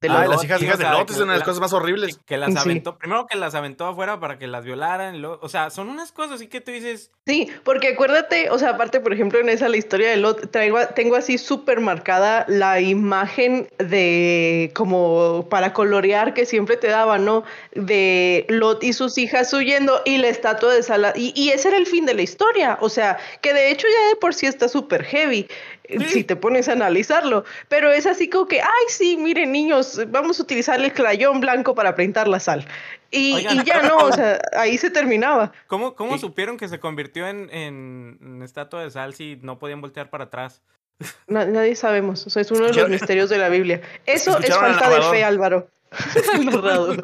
De 0.00 0.08
Ah, 0.08 0.26
las 0.28 0.44
hijas, 0.44 0.62
hijas 0.62 0.78
de 0.78 0.84
Lot 0.84 1.10
es 1.10 1.16
una 1.16 1.32
de 1.32 1.38
las 1.38 1.38
la- 1.40 1.44
cosas 1.44 1.60
más 1.60 1.72
horribles. 1.72 2.20
Que 2.24 2.36
las 2.36 2.52
Sí. 2.52 2.58
aventó, 2.58 2.98
primero 2.98 3.26
que 3.26 3.36
las 3.36 3.56
aventó 3.56 3.84
afuera 3.86 4.20
para 4.20 4.38
que 4.38 4.46
las 4.46 4.64
violaran, 4.64 5.24
o 5.24 5.48
sea, 5.48 5.70
son 5.70 5.88
unas 5.88 6.12
cosas 6.12 6.34
así 6.34 6.46
que 6.46 6.60
tú 6.60 6.70
dices, 6.70 7.10
Sí, 7.26 7.48
porque 7.64 7.88
acuérdate, 7.88 8.48
o 8.50 8.58
sea, 8.58 8.70
aparte, 8.70 9.00
por 9.00 9.12
ejemplo, 9.12 9.38
en 9.40 9.48
esa 9.48 9.68
la 9.68 9.76
historia 9.76 10.08
de 10.08 10.16
Lot, 10.16 10.50
traigo, 10.50 10.78
tengo 10.94 11.16
así 11.16 11.36
súper 11.36 11.80
marcada 11.80 12.44
la 12.48 12.80
imagen 12.80 13.68
de 13.78 14.70
como 14.74 15.46
para 15.50 15.72
colorear 15.72 16.32
que 16.32 16.46
siempre 16.46 16.76
te 16.76 16.86
daban, 16.86 17.24
¿no? 17.24 17.42
De 17.74 18.46
Lot 18.48 18.82
y 18.84 18.92
sus 18.92 19.18
hijas 19.18 19.52
huyendo 19.52 20.00
y 20.04 20.18
la 20.18 20.28
estatua 20.28 20.72
de 20.74 20.82
Sala. 20.82 21.12
Y, 21.16 21.32
y 21.34 21.50
ese 21.50 21.68
era 21.68 21.76
el 21.76 21.86
fin 21.86 22.06
de 22.06 22.14
la 22.14 22.22
historia, 22.22 22.78
o 22.80 22.88
sea, 22.88 23.18
que 23.42 23.52
de 23.52 23.70
hecho 23.72 23.86
ya 23.86 24.08
de 24.10 24.16
por 24.16 24.32
sí 24.32 24.46
está 24.46 24.68
súper 24.68 25.04
heavy, 25.04 25.48
eh, 25.88 26.08
si 26.08 26.24
te 26.24 26.36
pones 26.36 26.68
a 26.68 26.72
analizarlo. 26.72 27.44
Pero 27.68 27.90
es 27.90 28.06
así 28.06 28.28
como 28.28 28.46
que, 28.46 28.60
ay, 28.60 28.84
sí, 28.88 29.16
miren, 29.16 29.52
niños, 29.52 30.00
vamos 30.08 30.38
a 30.38 30.42
utilizar 30.42 30.80
el 30.80 30.92
crayón 30.92 31.40
blanco 31.40 31.74
para 31.74 31.94
pintar 31.94 32.28
la 32.28 32.40
sal. 32.40 32.66
Y, 33.10 33.34
Oigan, 33.34 33.56
y 33.56 33.64
ya 33.64 33.82
no, 33.82 33.96
o 33.96 34.12
sea, 34.12 34.38
ahí 34.56 34.76
se 34.76 34.90
terminaba. 34.90 35.52
¿cómo, 35.66 35.94
cómo 35.94 36.18
supieron 36.18 36.58
que 36.58 36.68
se 36.68 36.78
convirtió 36.78 37.26
en, 37.26 37.48
en, 37.50 38.18
en 38.20 38.42
estatua 38.42 38.82
de 38.82 38.90
sal 38.90 39.14
si 39.14 39.38
no 39.42 39.58
podían 39.58 39.80
voltear 39.80 40.10
para 40.10 40.24
atrás? 40.24 40.60
Na- 41.26 41.46
nadie 41.46 41.74
sabemos, 41.74 42.26
o 42.26 42.30
sea, 42.30 42.42
es 42.42 42.50
uno 42.50 42.66
de 42.66 42.74
los 42.74 42.88
misterios 42.90 43.30
de 43.30 43.38
la 43.38 43.48
Biblia. 43.48 43.80
Eso 44.04 44.38
es 44.38 44.54
falta 44.54 44.90
de 44.90 45.02
fe, 45.02 45.24
Álvaro. 45.24 45.68
El. 46.34 47.00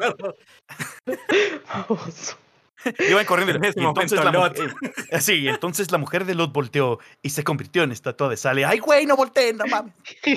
Iban 3.09 3.25
corriendo. 3.25 3.55
En 3.55 3.63
ese 3.65 3.79
entonces 3.79 4.19
momento, 4.19 4.23
la 4.23 4.31
Lot. 4.31 4.57
mujer- 4.57 5.21
sí, 5.21 5.33
y 5.33 5.47
entonces 5.49 5.91
la 5.91 5.97
mujer 5.97 6.25
de 6.25 6.35
Lot 6.35 6.51
volteó 6.53 6.99
y 7.21 7.29
se 7.29 7.43
convirtió 7.43 7.83
en 7.83 7.91
estatua 7.91 8.29
de 8.29 8.37
sal. 8.37 8.59
Y, 8.59 8.63
Ay, 8.63 8.79
güey, 8.79 9.05
no 9.05 9.15
volteen, 9.15 9.57
no 9.57 9.65
mames. 9.67 9.93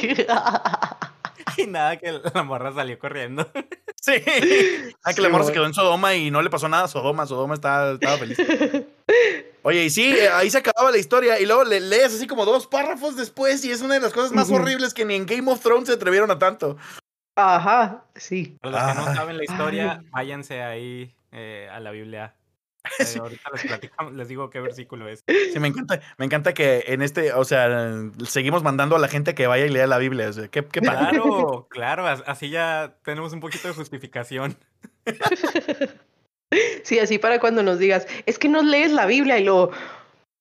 Y 1.56 1.66
nada, 1.66 1.96
que 1.96 2.20
la 2.34 2.42
morra 2.44 2.72
salió 2.72 2.98
corriendo. 2.98 3.50
Sí. 4.00 4.12
Ah, 5.02 5.10
que 5.10 5.14
Sí, 5.16 5.22
la 5.22 5.28
morra 5.28 5.44
se 5.44 5.52
quedó 5.52 5.66
en 5.66 5.74
Sodoma 5.74 6.14
y 6.14 6.30
no 6.30 6.40
le 6.40 6.50
pasó 6.50 6.68
nada 6.68 6.84
a 6.84 6.88
Sodoma. 6.88 7.26
Sodoma 7.26 7.54
estaba, 7.54 7.92
estaba 7.92 8.16
feliz. 8.18 8.38
Oye, 9.62 9.84
y 9.84 9.90
sí, 9.90 10.12
eh, 10.12 10.28
ahí 10.28 10.50
se 10.50 10.58
acababa 10.58 10.92
la 10.92 10.98
historia. 10.98 11.40
Y 11.40 11.46
luego 11.46 11.64
le 11.64 11.80
lees 11.80 12.14
así 12.14 12.26
como 12.28 12.44
dos 12.44 12.66
párrafos 12.68 13.16
después. 13.16 13.64
Y 13.64 13.72
es 13.72 13.82
una 13.82 13.94
de 13.94 14.00
las 14.00 14.12
cosas 14.12 14.30
más 14.32 14.50
horribles 14.50 14.94
que 14.94 15.04
ni 15.04 15.14
en 15.16 15.26
Game 15.26 15.50
of 15.50 15.60
Thrones 15.60 15.88
se 15.88 15.94
atrevieron 15.94 16.30
a 16.30 16.38
tanto. 16.38 16.76
Ajá, 17.34 18.04
sí. 18.14 18.56
Para 18.60 18.72
los 18.72 18.80
que 18.94 19.00
Ah. 19.00 19.04
no 19.08 19.14
saben 19.16 19.36
la 19.38 19.44
historia, 19.44 19.92
Ay. 20.00 20.06
váyanse 20.10 20.62
ahí 20.62 21.12
eh, 21.32 21.68
a 21.72 21.80
la 21.80 21.90
Biblia. 21.90 22.34
Eh, 22.98 23.04
Sí. 23.04 23.18
Ahorita 23.18 23.50
les 23.52 23.64
platicamos, 23.64 24.12
les 24.14 24.28
digo 24.28 24.50
qué 24.50 24.60
versículo 24.60 25.08
es. 25.08 25.22
Sí, 25.52 25.58
me 25.60 25.68
encanta, 25.68 26.00
me 26.18 26.24
encanta 26.24 26.54
que 26.54 26.84
en 26.88 27.02
este, 27.02 27.32
o 27.32 27.44
sea, 27.44 27.94
seguimos 28.26 28.62
mandando 28.62 28.96
a 28.96 28.98
la 28.98 29.08
gente 29.08 29.34
que 29.34 29.46
vaya 29.46 29.66
y 29.66 29.70
lea 29.70 29.86
la 29.86 29.98
Biblia. 29.98 30.28
O 30.28 30.32
sea, 30.32 30.48
qué, 30.48 30.64
qué. 30.64 30.80
Claro, 30.80 31.66
claro, 31.70 32.06
as- 32.06 32.24
así 32.26 32.50
ya 32.50 32.96
tenemos 33.04 33.32
un 33.32 33.40
poquito 33.40 33.68
de 33.68 33.74
justificación. 33.74 34.56
Sí, 36.82 36.98
así 36.98 37.18
para 37.18 37.40
cuando 37.40 37.62
nos 37.62 37.78
digas, 37.78 38.06
es 38.24 38.38
que 38.38 38.48
no 38.48 38.62
lees 38.62 38.90
la 38.92 39.04
Biblia 39.04 39.38
y 39.38 39.44
luego, 39.44 39.70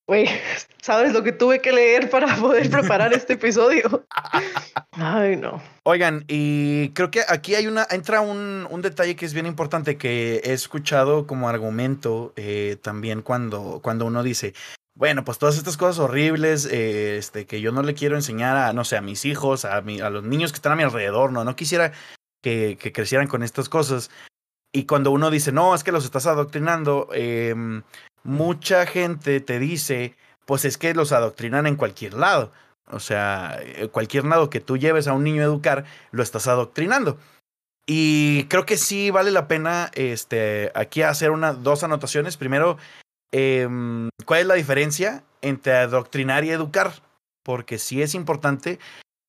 güey, 0.08 0.26
¿sabes 0.82 1.12
lo 1.12 1.22
que 1.22 1.30
tuve 1.32 1.60
que 1.60 1.70
leer 1.70 2.10
para 2.10 2.34
poder 2.36 2.68
preparar 2.70 3.12
este 3.12 3.34
episodio? 3.34 4.04
Ay, 4.92 5.36
no. 5.36 5.62
Oigan, 5.84 6.24
y 6.26 6.88
creo 6.90 7.10
que 7.12 7.20
aquí 7.28 7.54
hay 7.54 7.66
una, 7.68 7.86
entra 7.90 8.20
un, 8.20 8.66
un 8.68 8.82
detalle 8.82 9.14
que 9.14 9.24
es 9.26 9.34
bien 9.34 9.46
importante 9.46 9.96
que 9.96 10.40
he 10.42 10.52
escuchado 10.52 11.26
como 11.26 11.48
argumento 11.48 12.32
eh, 12.36 12.76
también 12.82 13.22
cuando, 13.22 13.80
cuando 13.82 14.06
uno 14.06 14.22
dice, 14.24 14.54
bueno, 14.96 15.24
pues 15.24 15.38
todas 15.38 15.56
estas 15.56 15.76
cosas 15.76 16.00
horribles, 16.00 16.66
eh, 16.66 17.18
este, 17.18 17.46
que 17.46 17.60
yo 17.60 17.70
no 17.70 17.82
le 17.82 17.94
quiero 17.94 18.16
enseñar 18.16 18.56
a, 18.56 18.72
no 18.72 18.84
sé, 18.84 18.96
a 18.96 19.00
mis 19.02 19.24
hijos, 19.24 19.64
a, 19.64 19.80
mi- 19.82 20.00
a 20.00 20.10
los 20.10 20.24
niños 20.24 20.50
que 20.50 20.56
están 20.56 20.72
a 20.72 20.76
mi 20.76 20.82
alrededor, 20.82 21.30
no, 21.30 21.44
no 21.44 21.54
quisiera 21.54 21.92
que, 22.42 22.76
que 22.80 22.92
crecieran 22.92 23.28
con 23.28 23.42
estas 23.44 23.68
cosas. 23.68 24.10
Y 24.74 24.84
cuando 24.84 25.12
uno 25.12 25.30
dice, 25.30 25.52
no, 25.52 25.74
es 25.74 25.84
que 25.84 25.92
los 25.92 26.04
estás 26.04 26.26
adoctrinando, 26.26 27.08
em, 27.12 27.82
mucha 28.24 28.86
gente 28.86 29.40
te 29.40 29.58
dice, 29.58 30.14
pues 30.46 30.64
es 30.64 30.78
que 30.78 30.94
los 30.94 31.12
adoctrinan 31.12 31.66
en 31.66 31.76
cualquier 31.76 32.14
lado. 32.14 32.52
O 32.90 33.00
sea, 33.00 33.58
eh, 33.60 33.88
cualquier 33.88 34.24
lado 34.24 34.50
que 34.50 34.60
tú 34.60 34.76
lleves 34.76 35.08
a 35.08 35.12
un 35.12 35.24
niño 35.24 35.42
a 35.42 35.46
educar, 35.46 35.84
lo 36.10 36.22
estás 36.22 36.46
adoctrinando. 36.46 37.18
Y 37.86 38.44
creo 38.44 38.66
que 38.66 38.76
sí 38.76 39.10
vale 39.10 39.30
la 39.30 39.48
pena 39.48 39.90
este, 39.94 40.70
aquí 40.74 41.02
hacer 41.02 41.30
una, 41.30 41.52
dos 41.54 41.84
anotaciones. 41.84 42.36
Primero, 42.36 42.76
em, 43.32 44.10
¿cuál 44.26 44.40
es 44.40 44.46
la 44.46 44.54
diferencia 44.54 45.24
entre 45.40 45.74
adoctrinar 45.74 46.44
y 46.44 46.50
educar? 46.50 46.92
Porque 47.42 47.78
sí 47.78 48.02
es 48.02 48.14
importante. 48.14 48.78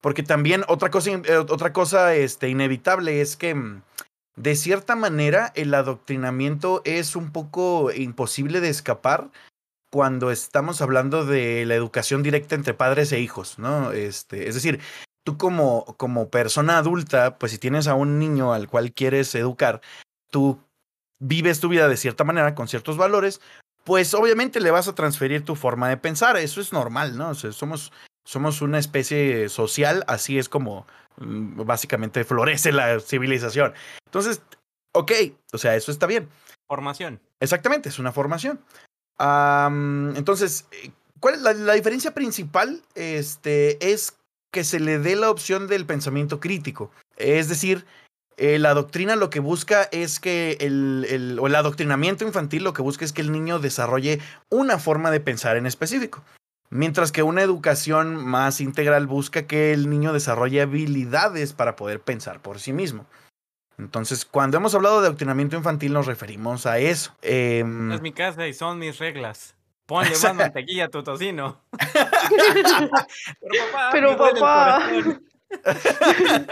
Porque 0.01 0.23
también 0.23 0.63
otra 0.67 0.89
cosa, 0.89 1.11
eh, 1.11 1.37
otra 1.37 1.73
cosa 1.73 2.15
este, 2.15 2.49
inevitable 2.49 3.21
es 3.21 3.35
que 3.35 3.55
mm, 3.55 3.81
de 4.39 4.55
cierta 4.55 4.95
manera 4.95 5.51
el 5.55 5.73
adoctrinamiento 5.73 6.81
es 6.85 7.17
un 7.17 7.33
poco 7.33 7.91
imposible 7.91 8.61
de 8.61 8.69
escapar 8.69 9.31
cuando 9.91 10.31
estamos 10.31 10.81
hablando 10.81 11.25
de 11.25 11.65
la 11.65 11.75
educación 11.75 12.23
directa 12.23 12.55
entre 12.55 12.73
padres 12.73 13.11
e 13.11 13.19
hijos, 13.19 13.59
¿no? 13.59 13.91
Este, 13.91 14.47
es 14.47 14.55
decir, 14.55 14.79
tú 15.25 15.37
como, 15.37 15.83
como 15.97 16.29
persona 16.29 16.77
adulta, 16.77 17.37
pues 17.37 17.51
si 17.51 17.57
tienes 17.57 17.87
a 17.87 17.95
un 17.95 18.17
niño 18.17 18.53
al 18.53 18.69
cual 18.69 18.93
quieres 18.93 19.35
educar, 19.35 19.81
tú 20.29 20.63
vives 21.19 21.59
tu 21.59 21.67
vida 21.67 21.89
de 21.89 21.97
cierta 21.97 22.23
manera, 22.23 22.55
con 22.55 22.69
ciertos 22.69 22.95
valores, 22.95 23.41
pues 23.83 24.13
obviamente 24.13 24.61
le 24.61 24.71
vas 24.71 24.87
a 24.87 24.95
transferir 24.95 25.43
tu 25.43 25.55
forma 25.55 25.89
de 25.89 25.97
pensar, 25.97 26.37
eso 26.37 26.61
es 26.61 26.71
normal, 26.71 27.17
¿no? 27.17 27.31
O 27.31 27.35
sea, 27.35 27.51
somos, 27.51 27.91
somos 28.23 28.61
una 28.61 28.79
especie 28.79 29.49
social, 29.49 30.05
así 30.07 30.39
es 30.39 30.47
como 30.47 30.87
básicamente 31.19 32.23
florece 32.23 32.71
la 32.71 32.99
civilización. 32.99 33.73
Entonces, 34.05 34.41
ok, 34.93 35.11
o 35.53 35.57
sea, 35.57 35.75
eso 35.75 35.91
está 35.91 36.07
bien. 36.07 36.29
Formación. 36.67 37.19
Exactamente, 37.39 37.89
es 37.89 37.99
una 37.99 38.11
formación. 38.11 38.59
Am, 39.17 40.15
entonces, 40.15 40.65
¿cuál 41.19 41.35
es 41.35 41.41
la, 41.41 41.53
la 41.53 41.73
diferencia 41.73 42.13
principal? 42.13 42.81
Este, 42.95 43.91
es 43.91 44.15
que 44.51 44.63
se 44.63 44.79
le 44.79 44.99
dé 44.99 45.15
la 45.15 45.29
opción 45.29 45.67
del 45.67 45.85
pensamiento 45.85 46.39
crítico. 46.39 46.91
Es 47.17 47.49
decir, 47.49 47.85
eh, 48.37 48.57
la 48.57 48.73
doctrina 48.73 49.15
lo 49.15 49.29
que 49.29 49.41
busca 49.41 49.83
es 49.91 50.19
que 50.19 50.57
el, 50.61 51.05
el- 51.09 51.37
o 51.39 51.47
el 51.47 51.55
adoctrinamiento 51.55 52.25
infantil 52.25 52.63
lo 52.63 52.73
que 52.73 52.81
busca 52.81 53.03
es 53.03 53.11
que 53.13 53.21
el 53.21 53.31
niño 53.31 53.59
desarrolle 53.59 54.19
una 54.49 54.79
forma 54.79 55.11
de 55.11 55.19
pensar 55.19 55.57
en 55.57 55.65
específico. 55.65 56.23
Mientras 56.71 57.11
que 57.11 57.23
una 57.23 57.41
educación 57.41 58.15
más 58.15 58.61
integral 58.61 59.07
busca 59.07 59.47
que 59.47 59.73
el 59.73 59.89
niño 59.89 60.13
desarrolle 60.13 60.61
habilidades 60.61 61.53
para 61.53 61.75
poder 61.75 61.99
pensar 62.01 62.41
por 62.41 62.59
sí 62.59 62.73
mismo. 62.73 63.07
Entonces, 63.79 64.25
cuando 64.25 64.57
hemos 64.57 64.75
hablado 64.75 65.01
de 65.01 65.07
adoctrinamiento 65.07 65.55
infantil, 65.55 65.93
nos 65.93 66.05
referimos 66.05 66.65
a 66.65 66.79
eso. 66.79 67.15
Em, 67.21 67.91
Es 67.91 68.01
mi 68.01 68.11
casa 68.11 68.45
y 68.47 68.53
son 68.53 68.77
mis 68.77 68.99
reglas. 68.99 69.55
Ponle 69.85 70.11
más 70.11 70.35
mantequilla 70.35 70.85
a 70.85 70.89
tu 70.89 71.01
tocino. 71.01 71.61
Pero 73.41 73.65
papá, 73.71 73.89
Pero 73.91 74.17
papá. 74.17 74.81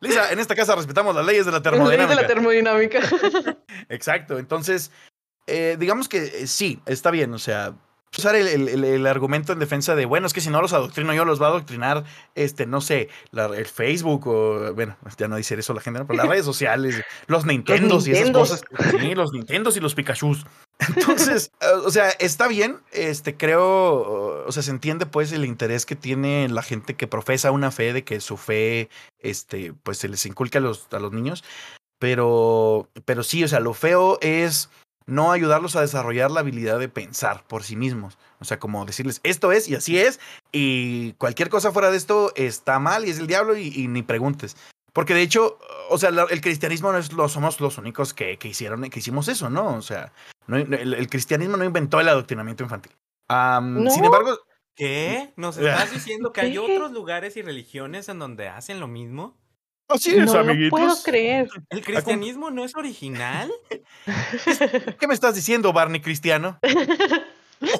Lisa, 0.00 0.32
en 0.32 0.38
esta 0.38 0.54
casa 0.54 0.74
respetamos 0.74 1.14
las 1.14 1.24
leyes 1.24 1.46
de 1.46 1.52
la 1.52 1.60
La 1.60 1.70
ley 1.84 2.06
de 2.06 2.14
la 2.14 2.26
termodinámica. 2.26 3.00
termodinámica. 3.00 3.56
Exacto. 3.88 4.38
Entonces, 4.38 4.90
eh, 5.46 5.76
digamos 5.78 6.08
que 6.08 6.24
eh, 6.24 6.46
sí, 6.46 6.80
está 6.86 7.10
bien. 7.10 7.32
O 7.34 7.38
sea, 7.38 7.74
usar 8.18 8.34
el, 8.34 8.48
el- 8.48 8.84
el- 8.84 9.06
argumento 9.06 9.52
en 9.52 9.58
defensa 9.60 9.94
de, 9.94 10.04
bueno, 10.04 10.26
es 10.26 10.32
que 10.32 10.40
si 10.40 10.50
no 10.50 10.60
los 10.60 10.72
adoctrino 10.72 11.14
yo, 11.14 11.24
los 11.24 11.40
va 11.40 11.46
a 11.46 11.50
adoctrinar, 11.50 12.04
este, 12.34 12.66
no 12.66 12.80
sé, 12.80 13.08
la- 13.30 13.46
el 13.46 13.66
Facebook 13.66 14.26
o, 14.26 14.74
bueno, 14.74 14.96
ya 15.16 15.28
no 15.28 15.36
dice 15.36 15.54
eso 15.54 15.72
la 15.74 15.80
gente, 15.80 16.00
¿no? 16.00 16.06
pero 16.06 16.16
las 16.18 16.28
redes 16.28 16.44
sociales, 16.44 17.02
los 17.28 17.46
Nintendos 17.46 18.06
y 18.08 18.12
esas 18.12 18.30
cosas. 18.30 18.62
Sí, 18.90 19.14
los 19.14 19.32
Nintendos 19.32 19.76
y 19.76 19.80
los 19.80 19.94
Pikachus. 19.94 20.44
Entonces, 20.96 21.52
eh, 21.60 21.66
o 21.84 21.90
sea, 21.90 22.10
está 22.10 22.48
bien, 22.48 22.78
este, 22.92 23.36
creo, 23.36 24.44
o 24.46 24.52
sea, 24.52 24.62
se 24.62 24.70
entiende 24.72 25.06
pues 25.06 25.30
el 25.32 25.44
interés 25.44 25.86
que 25.86 25.94
tiene 25.96 26.48
la 26.48 26.62
gente 26.62 26.94
que 26.94 27.06
profesa 27.06 27.50
una 27.52 27.70
fe 27.70 27.92
de 27.92 28.02
que 28.04 28.20
su 28.20 28.36
fe, 28.36 28.88
este, 29.20 29.72
pues 29.82 29.98
se 29.98 30.08
les 30.08 30.26
inculca 30.26 30.58
a 30.58 30.62
los, 30.62 30.88
a 30.92 30.98
los 30.98 31.12
niños, 31.12 31.44
pero, 31.98 32.88
pero 33.04 33.22
sí, 33.22 33.44
o 33.44 33.48
sea, 33.48 33.60
lo 33.60 33.74
feo 33.74 34.18
es 34.20 34.70
no 35.10 35.32
ayudarlos 35.32 35.76
a 35.76 35.80
desarrollar 35.82 36.30
la 36.30 36.40
habilidad 36.40 36.78
de 36.78 36.88
pensar 36.88 37.44
por 37.46 37.62
sí 37.62 37.76
mismos. 37.76 38.18
O 38.40 38.44
sea, 38.44 38.58
como 38.58 38.84
decirles, 38.86 39.20
esto 39.22 39.52
es 39.52 39.68
y 39.68 39.74
así 39.74 39.98
es, 39.98 40.18
y 40.52 41.12
cualquier 41.14 41.48
cosa 41.50 41.72
fuera 41.72 41.90
de 41.90 41.96
esto 41.96 42.32
está 42.36 42.78
mal 42.78 43.06
y 43.06 43.10
es 43.10 43.18
el 43.18 43.26
diablo 43.26 43.56
y, 43.56 43.68
y 43.74 43.88
ni 43.88 44.02
preguntes. 44.02 44.56
Porque 44.92 45.14
de 45.14 45.22
hecho, 45.22 45.58
o 45.88 45.98
sea, 45.98 46.10
el 46.30 46.40
cristianismo 46.40 46.90
no 46.90 46.98
es 46.98 47.12
lo, 47.12 47.28
somos 47.28 47.60
los 47.60 47.78
únicos 47.78 48.12
que, 48.14 48.38
que 48.38 48.48
hicieron, 48.48 48.82
que 48.90 48.98
hicimos 48.98 49.28
eso, 49.28 49.48
¿no? 49.50 49.74
O 49.76 49.82
sea, 49.82 50.12
no- 50.46 50.56
el, 50.56 50.94
el 50.94 51.08
cristianismo 51.08 51.56
no 51.56 51.64
inventó 51.64 52.00
el 52.00 52.08
adoctrinamiento 52.08 52.64
infantil. 52.64 52.92
Sin 53.90 54.04
embargo, 54.04 54.38
¿Qué? 54.74 55.32
¿Nos 55.36 55.58
estás 55.58 55.92
diciendo 55.92 56.32
que 56.32 56.40
hay 56.40 56.56
otros 56.58 56.92
lugares 56.92 57.36
y 57.36 57.42
religiones 57.42 58.08
en 58.08 58.18
donde 58.18 58.48
hacen 58.48 58.80
lo 58.80 58.88
mismo? 58.88 59.36
Así 59.90 60.10
es, 60.10 60.26
no 60.26 60.34
lo 60.34 60.40
amiguitos. 60.40 60.70
puedo 60.70 61.02
creer. 61.02 61.48
¿El 61.68 61.82
cristianismo 61.82 62.50
no 62.50 62.64
es 62.64 62.74
original? 62.76 63.50
¿Qué 64.98 65.06
me 65.06 65.14
estás 65.14 65.34
diciendo, 65.34 65.72
Barney 65.72 66.00
Cristiano? 66.00 66.58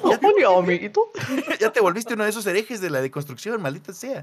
Hola, 0.02 0.58
amiguito. 0.58 1.11
ya 1.61 1.72
te 1.72 1.80
volviste 1.80 2.14
uno 2.14 2.24
de 2.24 2.30
esos 2.30 2.46
herejes 2.46 2.80
de 2.80 2.90
la 2.90 3.00
deconstrucción, 3.00 3.62
maldita 3.62 3.94
sea. 3.94 4.22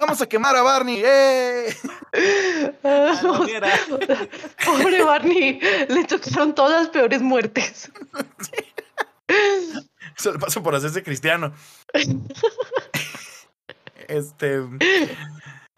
Vamos 0.00 0.20
a 0.20 0.26
quemar 0.26 0.56
a 0.56 0.62
Barney. 0.62 1.02
¡Eh! 1.04 1.76
A 2.82 3.20
la 3.22 3.32
hoguera. 3.32 3.70
Pobre 4.64 5.02
Barney, 5.02 5.60
le 5.88 6.04
tocaron 6.04 6.54
todas 6.54 6.82
las 6.82 6.88
peores 6.88 7.20
muertes. 7.20 7.90
Se 10.16 10.32
le 10.32 10.38
pasa 10.38 10.62
por 10.62 10.74
hacerse 10.74 11.02
cristiano. 11.02 11.52
Este. 14.08 14.62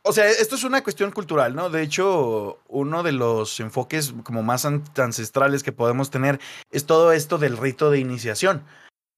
O 0.08 0.12
sea, 0.12 0.26
esto 0.28 0.54
es 0.54 0.62
una 0.64 0.82
cuestión 0.84 1.10
cultural, 1.10 1.54
¿no? 1.56 1.68
De 1.68 1.82
hecho, 1.82 2.60
uno 2.68 3.02
de 3.02 3.12
los 3.12 3.58
enfoques 3.60 4.14
como 4.22 4.42
más 4.42 4.64
an- 4.64 4.84
ancestrales 4.96 5.62
que 5.62 5.72
podemos 5.72 6.10
tener 6.10 6.38
es 6.70 6.86
todo 6.86 7.12
esto 7.12 7.38
del 7.38 7.56
rito 7.56 7.90
de 7.90 7.98
iniciación, 7.98 8.62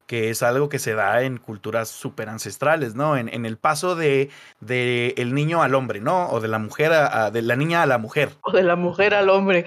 que 0.07 0.30
es 0.30 0.43
algo 0.43 0.70
que 0.70 0.78
se 0.78 0.95
da 0.95 1.20
en 1.22 1.36
culturas 1.36 1.91
súper 1.91 2.30
ancestrales, 2.30 2.95
¿no? 2.95 3.18
En, 3.18 3.28
en 3.28 3.45
el 3.45 3.59
paso 3.59 3.97
de, 3.97 4.30
de 4.61 5.12
el 5.18 5.34
niño 5.34 5.62
al 5.62 5.74
hombre, 5.74 6.01
¿no? 6.01 6.28
O 6.30 6.41
de 6.41 6.49
la 6.49 6.59
mujer 6.59 6.93
a, 6.95 7.26
a- 7.26 7.30
de 7.30 7.43
la 7.43 7.57
niña 7.57 7.82
a 7.82 7.86
la 7.86 7.99
mujer. 7.99 8.30
O 8.41 8.53
de 8.53 8.62
la 8.62 8.74
mujer 8.76 9.14
al 9.14 9.28
hombre. 9.28 9.66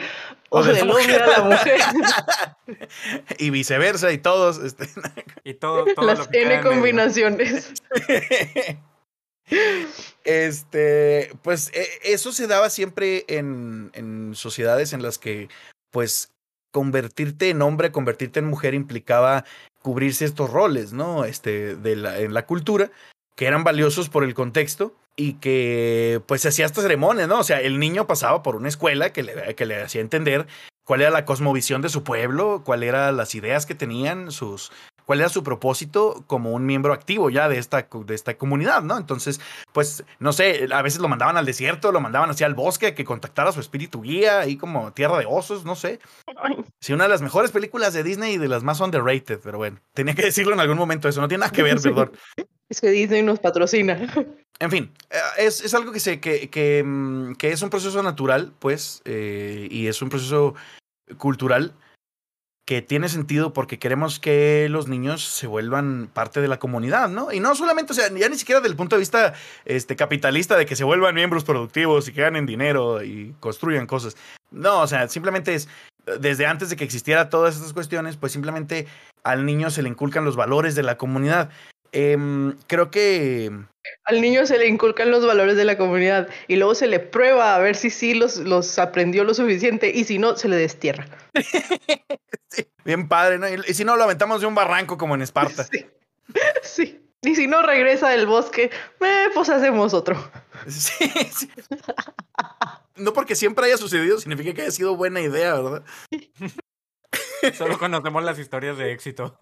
O, 0.50 0.60
O 0.60 0.64
de 0.64 0.74
la 0.74 0.80
del 0.80 0.90
hombre 0.92 1.16
a 1.18 1.28
la 1.28 1.44
mujer. 1.44 1.80
y 3.38 3.50
viceversa, 3.52 4.12
y 4.12 4.18
todos. 4.18 4.58
Este, 4.58 4.90
Y 5.44 5.54
todo, 5.54 5.86
todo 5.96 6.06
Las 6.08 6.18
lo 6.20 6.28
que 6.30 6.42
N 6.42 6.62
combinaciones. 6.62 7.72
Este, 10.24 11.32
pues 11.42 11.72
e- 11.74 12.14
eso 12.14 12.32
se 12.32 12.48
daba 12.48 12.70
siempre 12.70 13.26
en, 13.28 13.92
en 13.94 14.36
sociedades 14.36 14.94
en 14.94 15.02
las 15.02 15.18
que, 15.18 15.50
pues, 15.92 16.32
convertirte 16.72 17.50
en 17.50 17.62
hombre, 17.62 17.92
convertirte 17.92 18.40
en 18.40 18.46
mujer 18.46 18.74
implicaba 18.74 19.46
cubrirse 19.82 20.26
estos 20.26 20.50
roles, 20.50 20.94
¿no? 20.94 21.26
Este, 21.26 21.76
de 21.76 21.96
la, 21.96 22.20
en 22.20 22.34
la 22.34 22.46
cultura, 22.46 22.92
que 23.36 23.48
eran 23.48 23.64
valiosos 23.64 24.10
por 24.10 24.24
el 24.24 24.34
contexto 24.34 24.96
y 25.16 25.34
que, 25.34 26.22
pues, 26.28 26.46
hacía 26.46 26.66
estas 26.66 26.84
ceremonias, 26.84 27.28
¿no? 27.28 27.40
O 27.40 27.44
sea, 27.44 27.60
el 27.62 27.80
niño 27.80 28.08
pasaba 28.08 28.44
por 28.44 28.56
una 28.56 28.70
escuela 28.70 29.12
que 29.12 29.24
le, 29.24 29.56
que 29.56 29.66
le 29.66 29.82
hacía 29.82 30.02
entender 30.02 30.48
cuál 30.86 31.02
era 31.02 31.10
la 31.10 31.26
cosmovisión 31.26 31.82
de 31.82 31.90
su 31.90 32.04
pueblo, 32.04 32.64
cuáles 32.66 32.90
eran 32.90 33.18
las 33.18 33.36
ideas 33.36 33.66
que 33.66 33.76
tenían, 33.76 34.32
sus, 34.32 34.72
cuál 35.12 35.20
era 35.20 35.28
su 35.28 35.44
propósito 35.44 36.24
como 36.26 36.54
un 36.54 36.66
miembro 36.66 36.94
activo 36.94 37.30
ya 37.30 37.50
de 37.50 37.58
esta, 37.58 37.86
de 38.06 38.16
esta 38.16 38.38
comunidad, 38.38 38.82
¿no? 38.82 38.98
Entonces, 38.98 39.42
pues, 39.74 40.06
no 40.20 40.32
sé, 40.32 40.70
a 40.72 40.82
veces 40.82 41.02
lo 41.02 41.10
mandaban 41.10 41.36
al 41.36 41.46
desierto, 41.46 41.92
lo 41.92 42.00
mandaban 42.00 42.30
hacia 42.30 42.48
el 42.48 42.54
bosque 42.54 42.88
a 42.88 42.96
que 42.96 43.04
contactara 43.04 43.50
a 43.50 43.52
su 43.52 43.60
espíritu 43.60 44.02
guía, 44.04 44.40
ahí 44.40 44.56
como 44.56 44.94
tierra 44.94 45.18
de 45.20 45.26
osos, 45.28 45.66
no 45.66 45.76
sé. 45.76 46.00
Sí, 46.80 46.94
una 46.94 47.04
de 47.04 47.10
las 47.10 47.22
mejores 47.22 47.52
películas 47.52 47.94
de 47.94 48.04
Disney 48.04 48.36
y 48.36 48.38
de 48.38 48.48
las 48.48 48.64
más 48.64 48.80
underrated, 48.80 49.42
pero 49.44 49.58
bueno, 49.58 49.82
tenía 49.94 50.16
que 50.16 50.22
decirlo 50.22 50.54
en 50.54 50.62
algún 50.62 50.78
momento, 50.78 51.10
eso 51.10 51.20
no 51.20 51.28
tiene 51.28 51.42
nada 51.42 51.52
que 51.52 51.64
ver, 51.64 51.78
Sí. 51.78 51.90
perdón. 51.90 52.14
Es 52.70 52.80
que 52.80 52.90
Disney 52.90 53.22
nos 53.22 53.40
patrocina. 53.40 54.00
En 54.60 54.72
fin, 54.72 54.94
eh, 55.10 55.18
es, 55.40 55.60
es 55.60 55.74
algo 55.74 55.92
que, 55.92 56.00
se, 56.00 56.22
que, 56.22 56.50
que, 56.50 56.82
mm, 56.86 57.34
que 57.34 57.52
es 57.52 57.62
un 57.62 57.70
proceso 57.70 58.02
natural, 58.02 58.54
pues, 58.60 59.02
eh, 59.04 59.68
y 59.70 59.88
es 59.88 60.02
un 60.02 60.08
proceso 60.08 60.56
cultural 61.18 61.74
que 62.66 62.82
tiene 62.82 63.10
sentido 63.10 63.54
porque 63.54 63.80
queremos 63.80 64.20
que 64.20 64.68
los 64.70 64.88
niños 64.88 65.24
se 65.24 65.48
vuelvan 65.48 66.10
parte 66.14 66.42
de 66.42 66.48
la 66.48 66.60
comunidad, 66.60 67.10
¿no? 67.10 67.32
Y 67.32 67.40
no 67.40 67.56
solamente, 67.56 67.94
o 67.94 67.96
sea, 67.96 68.10
ya 68.14 68.30
ni 68.30 68.38
siquiera 68.38 68.62
del 68.62 68.76
punto 68.76 68.96
de 68.96 69.02
vista 69.02 69.34
este, 69.66 69.96
capitalista 69.96 70.56
de 70.56 70.66
que 70.66 70.76
se 70.76 70.84
vuelvan 70.84 71.16
miembros 71.16 71.44
productivos 71.44 72.08
y 72.08 72.14
que 72.14 72.22
ganen 72.22 72.46
dinero 72.46 73.04
y 73.04 73.36
construyan 73.40 73.88
cosas. 73.88 74.16
No, 74.52 74.82
o 74.82 74.88
sea, 74.88 75.08
simplemente 75.10 75.56
es, 75.56 75.68
desde 76.20 76.46
antes 76.46 76.70
de 76.70 76.76
que 76.76 76.84
existiera 76.84 77.30
todas 77.30 77.56
estas 77.56 77.74
cuestiones, 77.74 78.18
pues 78.18 78.32
simplemente 78.32 78.88
al 79.24 79.46
niño 79.46 79.70
se 79.70 79.82
le 79.82 79.90
inculcan 79.90 80.26
los 80.26 80.36
valores 80.36 80.76
de 80.76 80.84
la 80.84 80.98
comunidad. 80.98 81.50
Em, 81.94 82.56
creo 82.68 82.90
que 82.90 83.52
Al 84.06 84.22
niño 84.22 84.46
se 84.46 84.58
le 84.58 84.68
inculcan 84.68 85.12
los 85.12 85.26
valores 85.26 85.58
de 85.58 85.66
la 85.66 85.78
comunidad 85.78 86.30
y 86.48 86.56
luego 86.56 86.74
se 86.74 86.88
le 86.88 87.00
prueba 87.00 87.56
a 87.56 87.60
ver 87.60 87.76
si 87.76 87.90
sí 87.90 88.14
los, 88.14 88.38
los 88.38 88.80
aprendió 88.80 89.24
lo 89.24 89.34
suficiente 89.34 89.92
y 89.94 90.06
si 90.06 90.18
no, 90.18 90.36
se 90.38 90.48
le 90.48 90.56
destierra. 90.58 91.08
Sí, 92.54 92.68
bien 92.84 93.08
padre, 93.08 93.40
¿no? 93.40 93.48
Y, 93.48 93.54
y 93.66 93.74
si 93.74 93.86
no, 93.86 93.96
lo 93.96 94.04
aventamos 94.04 94.42
de 94.42 94.48
un 94.48 94.54
barranco 94.54 94.98
como 94.98 95.16
en 95.16 95.22
Esparta. 95.22 95.64
Sí. 95.64 95.86
sí. 96.64 97.02
Y 97.24 97.36
si 97.36 97.48
no 97.48 97.62
regresa 97.62 98.10
del 98.10 98.26
bosque, 98.26 98.72
eh, 99.00 99.26
pues 99.34 99.50
hacemos 99.50 99.94
otro. 99.94 100.32
Sí, 100.68 101.10
sí. 101.34 101.50
No 102.96 103.14
porque 103.14 103.36
siempre 103.36 103.66
haya 103.66 103.78
sucedido 103.78 104.20
significa 104.20 104.54
que 104.54 104.62
haya 104.62 104.72
sido 104.72 104.96
buena 104.96 105.20
idea, 105.20 105.56
¿verdad? 105.56 105.84
Solo 107.58 107.80
conocemos 107.80 108.24
las 108.24 108.38
historias 108.38 108.78
de 108.78 108.92
éxito. 108.92 109.36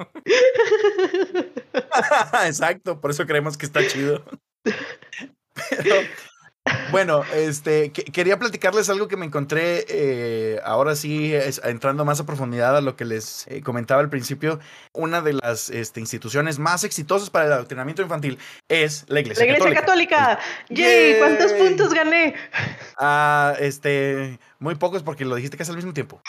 Exacto, 2.45 2.99
por 2.99 3.11
eso 3.11 3.25
creemos 3.25 3.57
que 3.57 3.65
está 3.65 3.85
chido. 3.87 4.23
Pero, 5.83 5.95
bueno, 6.91 7.23
este, 7.33 7.91
que- 7.91 8.03
quería 8.03 8.37
platicarles 8.37 8.89
algo 8.89 9.07
que 9.07 9.17
me 9.17 9.25
encontré 9.25 9.85
eh, 9.89 10.59
ahora 10.63 10.95
sí, 10.95 11.33
es- 11.33 11.61
entrando 11.63 12.05
más 12.05 12.19
a 12.19 12.25
profundidad 12.25 12.77
a 12.77 12.81
lo 12.81 12.95
que 12.95 13.05
les 13.05 13.47
eh, 13.47 13.61
comentaba 13.61 14.01
al 14.01 14.09
principio. 14.09 14.59
Una 14.93 15.21
de 15.21 15.33
las 15.33 15.69
este, 15.69 15.99
instituciones 15.99 16.59
más 16.59 16.83
exitosas 16.83 17.29
para 17.29 17.45
el 17.45 17.53
adoctrinamiento 17.53 18.01
infantil 18.01 18.37
es 18.67 19.05
la 19.07 19.21
Iglesia, 19.21 19.45
La 19.45 19.51
Iglesia 19.57 19.73
Católica. 19.81 20.39
¡Yay! 20.69 21.17
¿Cuántos 21.17 21.53
puntos 21.53 21.93
gané? 21.93 22.35
Ah, 22.97 23.55
este, 23.59 24.39
muy 24.59 24.75
pocos 24.75 25.01
porque 25.03 25.25
lo 25.25 25.35
dijiste 25.35 25.57
casi 25.57 25.71
al 25.71 25.77
mismo 25.77 25.93
tiempo. 25.93 26.21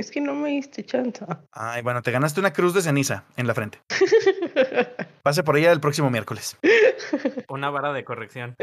Es 0.00 0.10
que 0.10 0.22
no 0.22 0.34
me 0.34 0.48
diste 0.48 0.82
chance. 0.82 1.22
Ay, 1.52 1.82
bueno, 1.82 2.00
te 2.00 2.10
ganaste 2.10 2.40
una 2.40 2.54
cruz 2.54 2.72
de 2.72 2.80
ceniza 2.80 3.24
en 3.36 3.46
la 3.46 3.52
frente. 3.52 3.82
Pase 5.22 5.42
por 5.42 5.58
ella 5.58 5.72
el 5.72 5.80
próximo 5.80 6.08
miércoles. 6.08 6.56
Una 7.50 7.68
vara 7.68 7.92
de 7.92 8.02
corrección. 8.02 8.56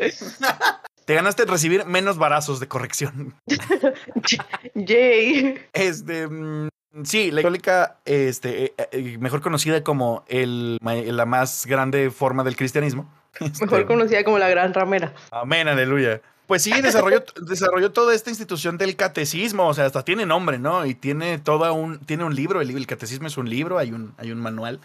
Te 1.06 1.14
ganaste 1.14 1.46
recibir 1.46 1.86
menos 1.86 2.18
varazos 2.18 2.60
de 2.60 2.68
corrección. 2.68 3.36
Yay. 4.74 5.60
Este, 5.74 6.28
mm, 6.28 6.70
sí, 7.04 7.30
la 7.30 7.44
católica, 7.44 8.00
este, 8.06 8.66
eh, 8.66 8.74
eh, 8.92 9.18
mejor 9.20 9.42
conocida 9.42 9.84
como 9.84 10.26
el, 10.28 10.80
la 10.82 11.26
más 11.28 11.68
grande 11.68 12.10
forma 12.10 12.44
del 12.44 12.56
cristianismo. 12.56 13.14
Mejor 13.40 13.82
Este, 13.82 13.86
conocida 13.86 14.24
como 14.24 14.40
la 14.40 14.50
Gran 14.50 14.74
Ramera. 14.74 15.14
Amén, 15.30 15.68
aleluya. 15.68 16.20
Pues 16.48 16.64
sí, 16.64 16.72
desarrolló, 16.82 17.24
desarrolló 17.42 17.92
toda 17.92 18.16
esta 18.16 18.30
institución 18.30 18.78
del 18.78 18.96
catecismo, 18.96 19.68
o 19.68 19.74
sea, 19.74 19.86
hasta 19.86 20.04
tiene 20.04 20.26
nombre, 20.26 20.60
¿no? 20.60 20.86
Y 20.86 20.96
tiene 20.96 21.40
toda 21.40 21.74
un, 21.74 22.00
tiene 22.00 22.24
un 22.24 22.34
libro, 22.34 22.62
el, 22.62 22.72
el 22.72 22.88
catecismo 22.88 23.28
es 23.28 23.38
un 23.38 23.50
libro, 23.50 23.78
hay 23.78 23.92
un, 23.92 24.14
hay 24.18 24.32
un 24.32 24.40
manual 24.40 24.80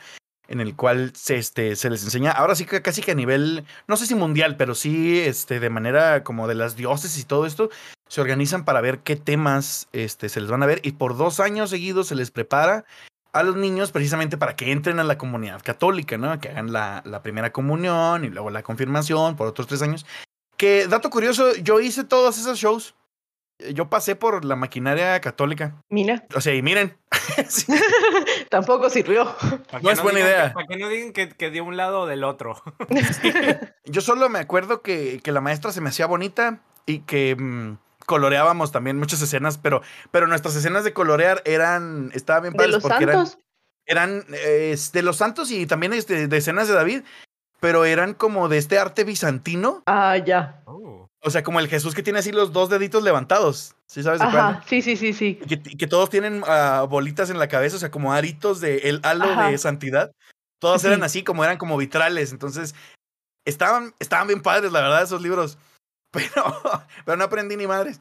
en 0.49 0.61
el 0.61 0.75
cual 0.75 1.13
se, 1.15 1.37
este, 1.37 1.77
se 1.77 1.89
les 1.89 2.03
enseña, 2.03 2.33
ahora 2.33 2.57
sí 2.57 2.67
que 2.67 2.83
casi 2.83 3.01
que 3.01 3.13
a 3.13 3.15
nivel, 3.15 3.65
no 3.87 3.97
sé 3.97 4.07
si 4.07 4.15
mundial, 4.17 4.57
pero 4.57 4.75
sí 4.75 5.21
este, 5.21 5.61
de 5.61 5.71
manera 5.71 6.25
como 6.25 6.49
de 6.49 6.57
las 6.57 6.77
diócesis 6.77 7.23
y 7.23 7.27
todo 7.27 7.47
esto, 7.47 7.71
se 8.09 8.21
organizan 8.21 8.65
para 8.65 8.81
ver 8.81 8.99
qué 8.99 9.15
temas 9.15 9.89
este, 9.93 10.29
se 10.29 10.41
les 10.41 10.51
van 10.51 10.63
a 10.65 10.67
ver 10.67 10.81
y 10.83 10.93
por 10.93 11.17
dos 11.17 11.39
años 11.39 11.71
seguidos 11.71 12.09
se 12.09 12.17
les 12.17 12.31
prepara 12.33 12.85
a 13.33 13.43
los 13.45 13.57
niños 13.57 13.93
precisamente 13.93 14.37
para 14.37 14.57
que 14.57 14.73
entren 14.73 14.99
a 14.99 15.05
la 15.05 15.17
comunidad 15.17 15.63
católica, 15.63 16.19
¿no? 16.19 16.39
Que 16.39 16.51
hagan 16.51 16.73
la, 16.73 17.03
la 17.07 17.23
primera 17.23 17.51
comunión 17.51 18.25
y 18.25 18.29
luego 18.29 18.51
la 18.51 18.63
confirmación 18.63 19.37
por 19.37 19.47
otros 19.47 19.69
tres 19.69 19.81
años. 19.81 20.05
Que, 20.63 20.87
dato 20.87 21.11
curioso, 21.11 21.57
yo 21.57 21.81
hice 21.81 22.05
todos 22.05 22.39
esos 22.39 22.57
shows. 22.57 22.95
Yo 23.75 23.91
pasé 23.91 24.15
por 24.15 24.45
la 24.45 24.55
maquinaria 24.55 25.21
católica. 25.21 25.75
Mira, 25.89 26.25
O 26.37 26.41
sea, 26.41 26.55
y 26.55 26.63
miren, 26.63 26.97
sí, 27.49 27.67
tampoco 28.49 28.89
sirvió. 28.89 29.25
Para 29.69 29.81
No 29.83 29.89
que 29.89 29.93
es 29.93 30.03
buena 30.03 30.21
idea. 30.21 30.49
que- 30.49 30.55
para 30.55 30.67
que 30.69 30.77
no 30.77 30.89
digan 30.89 31.13
que, 31.13 31.29
que 31.31 31.51
de 31.51 31.61
un 31.61 31.77
lado 31.77 32.03
o 32.03 32.07
del 32.07 32.23
otro. 32.23 32.63
yo 33.85 34.01
solo 34.01 34.29
me 34.29 34.39
acuerdo 34.39 34.83
que, 34.83 35.21
que 35.23 35.33
la 35.33 35.41
maestra 35.41 35.73
se 35.73 35.81
me 35.81 35.89
hacía 35.89 36.07
bonita 36.07 36.61
y 36.87 37.01
que 37.01 37.35
mm, 37.37 37.79
coloreábamos 38.07 38.71
también 38.71 38.99
muchas 38.99 39.21
escenas, 39.21 39.59
pero, 39.59 39.83
pero 40.13 40.29
nuestras 40.29 40.55
escenas 40.55 40.85
de 40.85 40.93
colorear 40.93 41.43
eran, 41.45 42.13
estaban 42.15 42.43
bien 42.43 42.53
De 42.53 42.57
padres 42.59 42.75
los 42.75 42.83
porque 42.85 43.03
eran, 43.05 43.27
santos. 43.27 43.39
eran 43.87 44.25
eh, 44.33 44.77
de 44.93 45.03
los 45.03 45.17
santos 45.17 45.51
y 45.51 45.67
también 45.67 45.93
este, 45.93 46.29
de 46.29 46.37
escenas 46.37 46.69
de 46.69 46.75
David, 46.75 47.03
pero 47.63 47.85
eran 47.85 48.13
como 48.15 48.49
de 48.49 48.59
este 48.59 48.77
arte 48.77 49.05
bizantino, 49.05 49.85
Ah, 49.87 50.17
ya. 50.17 50.63
Oh. 50.67 51.09
o 51.21 51.31
sea, 51.31 51.45
como 51.45 51.61
el 51.61 51.69
Jesús 51.69 51.95
que 51.95 52.03
tiene 52.03 52.19
así 52.19 52.33
los 52.33 52.53
dos 52.53 52.69
deditos 52.69 53.05
levantados, 53.05 53.77
¿sí 53.87 54.03
sabes 54.03 54.19
de 54.19 54.27
cuál? 54.27 54.37
Ajá, 54.39 54.65
sí, 54.67 54.83
sí, 54.83 54.97
sí, 54.97 55.13
sí. 55.13 55.39
Y 55.41 55.47
que, 55.47 55.71
y 55.71 55.77
que 55.77 55.87
todos 55.87 56.11
tienen 56.11 56.43
ah, 56.47 56.85
bolitas 56.91 57.31
en 57.31 57.39
la 57.39 57.47
cabeza, 57.47 57.77
o 57.77 57.79
sea, 57.79 57.93
como 57.93 58.13
aritos 58.13 58.61
de 58.61 58.79
el 58.89 59.01
halo 59.05 59.27
Ajá. 59.27 59.49
de 59.49 59.59
santidad. 59.59 60.11
Todos 60.61 60.81
Sí. 60.83 60.89
eran 60.89 61.05
así, 61.05 61.23
como 61.23 61.45
eran 61.45 61.57
como 61.57 61.77
vitrales. 61.77 62.33
Entonces, 62.33 62.75
estaban, 63.47 63.95
estaban 64.01 64.27
bien 64.27 64.43
padres, 64.43 64.73
la 64.73 64.81
verdad, 64.81 65.03
esos 65.03 65.23
libros. 65.23 65.57
Pero, 66.13 66.45
pero 67.07 67.17
no 67.17 67.25
aprendí 67.25 67.57
ni 67.57 67.67
madres. 67.67 67.99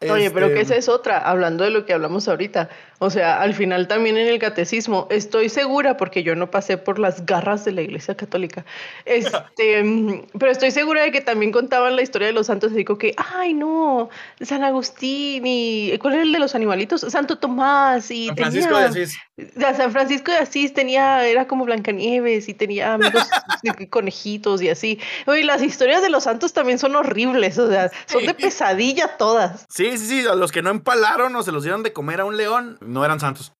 Oye, 0.00 0.30
pero 0.30 0.46
Este, 0.46 0.54
que 0.56 0.60
esa 0.62 0.76
es 0.76 0.88
otra, 0.88 1.18
hablando 1.18 1.64
de 1.64 1.70
lo 1.70 1.84
que 1.86 1.92
hablamos 1.92 2.26
ahorita. 2.28 2.68
O 3.02 3.10
sea, 3.10 3.42
al 3.42 3.52
final 3.52 3.88
también 3.88 4.16
en 4.16 4.28
el 4.28 4.38
catecismo, 4.38 5.08
estoy 5.10 5.48
segura, 5.48 5.96
porque 5.96 6.22
yo 6.22 6.36
no 6.36 6.52
pasé 6.52 6.78
por 6.78 7.00
las 7.00 7.26
garras 7.26 7.64
de 7.64 7.72
la 7.72 7.82
Iglesia 7.82 8.16
Católica, 8.16 8.64
este, 9.04 9.82
mm, 9.82 10.26
pero 10.38 10.52
estoy 10.52 10.70
segura 10.70 11.02
de 11.02 11.10
que 11.10 11.20
también 11.20 11.50
contaban 11.50 11.96
la 11.96 12.02
historia 12.02 12.28
de 12.28 12.32
los 12.32 12.46
santos, 12.46 12.70
y 12.70 12.76
digo 12.76 12.98
que, 12.98 13.12
ay, 13.16 13.54
no, 13.54 14.08
San 14.40 14.62
Agustín 14.62 15.42
y, 15.44 15.98
¿cuál 15.98 16.14
era 16.14 16.22
el 16.22 16.30
de 16.30 16.38
los 16.38 16.54
animalitos? 16.54 17.00
Santo 17.00 17.38
Tomás 17.38 18.08
y 18.12 18.28
San 18.28 18.36
Francisco 18.36 18.78
de 18.78 18.84
Asís. 18.84 19.18
San 19.76 19.90
Francisco 19.90 20.30
de 20.30 20.38
Asís 20.38 20.72
tenía, 20.72 21.26
era 21.26 21.48
como 21.48 21.64
Blancanieves 21.64 22.48
y 22.48 22.54
tenía 22.54 22.94
amigos 22.94 23.28
conejitos 23.90 24.62
y 24.62 24.68
así. 24.68 25.00
Oye, 25.26 25.42
las 25.42 25.62
historias 25.62 26.02
de 26.02 26.10
los 26.10 26.24
santos 26.24 26.52
también 26.52 26.78
son 26.78 26.94
horribles, 26.94 27.58
o 27.58 27.68
sea, 27.68 27.90
son 28.06 28.26
de 28.26 28.34
pesadilla 28.34 29.16
todas. 29.16 29.66
Sí, 29.68 29.98
sí, 29.98 30.06
sí, 30.06 30.26
a 30.26 30.34
los 30.34 30.52
que 30.52 30.62
no 30.62 30.70
empalaron 30.70 31.34
o 31.34 31.42
se 31.42 31.50
los 31.50 31.64
dieron 31.64 31.82
de 31.82 31.92
comer 31.92 32.20
a 32.20 32.24
un 32.24 32.36
león, 32.36 32.78
no 32.92 33.04
eran 33.04 33.20
santos. 33.20 33.52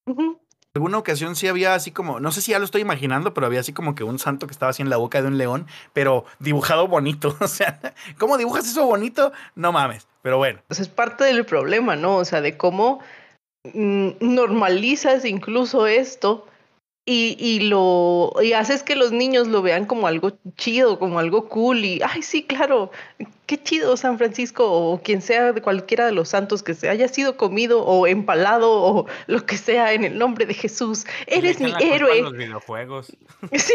Alguna 0.75 0.97
ocasión 0.97 1.37
sí 1.37 1.49
había 1.49 1.75
así 1.75 1.91
como, 1.91 2.19
no 2.19 2.33
sé 2.33 2.41
si 2.41 2.53
ya 2.53 2.59
lo 2.59 2.65
estoy 2.65 2.81
imaginando, 2.81 3.35
pero 3.35 3.47
había 3.47 3.61
así 3.61 3.75
como 3.75 3.95
que 3.95 4.05
un 4.05 4.19
santo 4.19 4.47
que 4.47 4.53
estaba 4.53 4.71
así 4.71 4.81
en 4.81 4.89
la 4.89 4.97
boca 4.97 5.21
de 5.21 5.29
un 5.29 5.37
león, 5.37 5.67
pero 5.93 6.25
dibujado 6.39 6.89
bonito. 6.89 7.37
O 7.41 7.49
sea, 7.49 7.79
¿cómo 8.19 8.39
dibujas 8.39 8.67
eso 8.67 8.87
bonito? 8.87 9.33
No 9.55 9.73
mames, 9.73 10.07
pero 10.23 10.39
bueno. 10.39 10.61
Pues 10.69 10.81
es 10.81 10.89
parte 10.89 11.25
del 11.25 11.45
problema, 11.45 11.97
¿no? 11.97 12.17
O 12.17 12.25
sea, 12.25 12.41
de 12.41 12.57
cómo 12.57 13.01
mm, 13.75 14.11
normalizas 14.21 15.27
incluso 15.27 15.87
esto 15.87 16.47
y, 17.05 17.37
y, 17.39 17.61
lo 17.69 18.33
y 18.43 18.53
haces 18.53 18.85
que 18.85 18.95
los 18.95 19.11
niños 19.11 19.49
lo 19.49 19.61
vean 19.61 19.87
como 19.87 20.07
algo 20.07 20.39
chido, 20.57 20.99
como 21.01 21.19
algo 21.19 21.49
cool 21.49 21.85
y 21.85 22.01
ay 22.03 22.23
sí, 22.23 22.45
claro, 22.45 22.93
qué 23.47 23.61
chido 23.61 23.97
San 23.97 24.19
Francisco 24.19 24.71
o 24.71 25.03
quien 25.03 25.21
sea 25.21 25.53
de 25.53 25.61
cualquiera 25.61 26.07
de 26.07 26.13
los 26.13 26.29
santos 26.29 26.63
que 26.63 26.75
se 26.75 26.89
haya 26.89 27.09
sido 27.09 27.37
comido 27.37 27.85
o 27.85 28.07
empalado 28.07 28.71
o 28.71 29.07
lo 29.27 29.45
que 29.45 29.57
sea 29.57 29.93
en 29.93 30.05
el 30.05 30.17
nombre 30.17 30.47
de 30.47 30.55
Jesús. 30.55 31.05
Eres 31.27 31.61
mi 31.61 31.73
héroe. 31.81 32.23
Los 32.23 32.33
videojuegos. 32.33 33.13
Sí. 33.57 33.75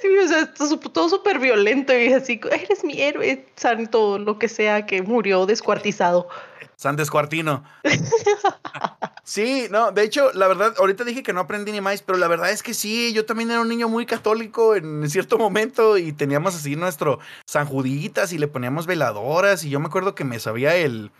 Sí, 0.00 0.08
o 0.18 0.26
sea, 0.26 0.52
todo 0.54 1.08
súper 1.08 1.38
violento 1.38 1.96
y 1.96 2.12
así, 2.12 2.40
eres 2.50 2.82
mi 2.82 3.00
héroe 3.00 3.46
santo, 3.54 4.18
lo 4.18 4.36
que 4.36 4.48
sea 4.48 4.86
que 4.86 5.02
murió 5.02 5.46
descuartizado. 5.46 6.28
San 6.74 6.96
Descuartino. 6.96 7.62
Sí, 9.24 9.68
no, 9.70 9.92
de 9.92 10.02
hecho, 10.02 10.32
la 10.32 10.48
verdad, 10.48 10.74
ahorita 10.78 11.04
dije 11.04 11.22
que 11.22 11.32
no 11.32 11.40
aprendí 11.40 11.70
ni 11.70 11.80
más, 11.80 12.02
pero 12.02 12.18
la 12.18 12.26
verdad 12.26 12.50
es 12.50 12.62
que 12.62 12.74
sí, 12.74 13.12
yo 13.12 13.24
también 13.24 13.52
era 13.52 13.60
un 13.60 13.68
niño 13.68 13.88
muy 13.88 14.04
católico 14.04 14.74
en 14.74 15.08
cierto 15.08 15.38
momento 15.38 15.96
y 15.96 16.12
teníamos 16.12 16.56
así 16.56 16.74
nuestro 16.74 17.20
San 17.46 17.66
Juditas 17.66 18.32
y 18.32 18.38
le 18.38 18.48
poníamos 18.48 18.86
veladoras 18.86 19.62
y 19.64 19.70
yo 19.70 19.78
me 19.78 19.86
acuerdo 19.86 20.14
que 20.16 20.24
me 20.24 20.40
sabía 20.40 20.74
el... 20.74 21.12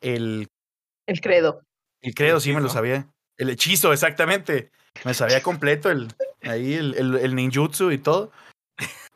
El, 0.00 0.46
el 1.08 1.20
credo. 1.20 1.62
El 2.00 2.14
credo, 2.14 2.38
sí, 2.38 2.52
me 2.52 2.60
lo 2.60 2.68
sabía. 2.68 3.08
El 3.36 3.50
hechizo, 3.50 3.92
exactamente. 3.92 4.70
Me 5.04 5.14
sabía 5.14 5.42
completo 5.42 5.90
el, 5.90 6.08
ahí 6.42 6.74
el, 6.74 6.94
el, 6.94 7.16
el 7.16 7.34
ninjutsu 7.34 7.90
y 7.90 7.98
todo. 7.98 8.30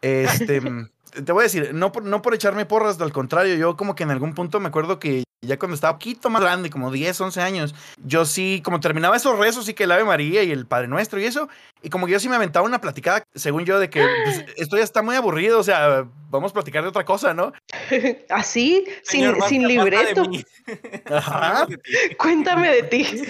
Este, 0.00 0.60
te 1.24 1.32
voy 1.32 1.42
a 1.42 1.44
decir, 1.44 1.72
no 1.74 1.92
por, 1.92 2.04
no 2.04 2.22
por 2.22 2.34
echarme 2.34 2.66
porras, 2.66 3.00
al 3.00 3.12
contrario, 3.12 3.54
yo 3.54 3.76
como 3.76 3.94
que 3.94 4.02
en 4.02 4.10
algún 4.10 4.34
punto 4.34 4.58
me 4.58 4.68
acuerdo 4.68 4.98
que 4.98 5.22
ya 5.44 5.58
cuando 5.58 5.74
estaba 5.74 5.94
un 5.94 5.98
poquito 5.98 6.30
más 6.30 6.40
grande, 6.40 6.70
como 6.70 6.92
10, 6.92 7.20
11 7.20 7.40
años, 7.40 7.74
yo 8.04 8.24
sí, 8.24 8.62
como 8.64 8.78
terminaba 8.78 9.16
esos 9.16 9.36
rezos, 9.38 9.66
sí 9.66 9.74
que 9.74 9.84
el 9.84 9.92
Ave 9.92 10.04
María 10.04 10.44
y 10.44 10.52
el 10.52 10.66
Padre 10.66 10.86
Nuestro 10.86 11.20
y 11.20 11.24
eso, 11.24 11.48
y 11.82 11.90
como 11.90 12.06
que 12.06 12.12
yo 12.12 12.20
sí 12.20 12.28
me 12.28 12.36
aventaba 12.36 12.64
una 12.64 12.80
platicada, 12.80 13.24
según 13.34 13.64
yo, 13.64 13.80
de 13.80 13.90
que 13.90 14.06
pues, 14.24 14.44
esto 14.56 14.76
ya 14.76 14.84
está 14.84 15.02
muy 15.02 15.16
aburrido, 15.16 15.58
o 15.58 15.64
sea, 15.64 16.06
vamos 16.30 16.52
a 16.52 16.54
platicar 16.54 16.82
de 16.84 16.90
otra 16.90 17.04
cosa, 17.04 17.34
¿no? 17.34 17.52
Así, 18.30 18.84
sin, 19.02 19.34
sin 19.48 19.66
libreto. 19.66 20.22
Ajá. 21.10 21.66
Cuéntame 22.18 22.70
de 22.70 22.82
ti. 22.84 23.22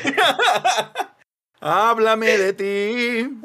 Háblame 1.61 2.39
de 2.39 2.53
ti. 2.53 3.41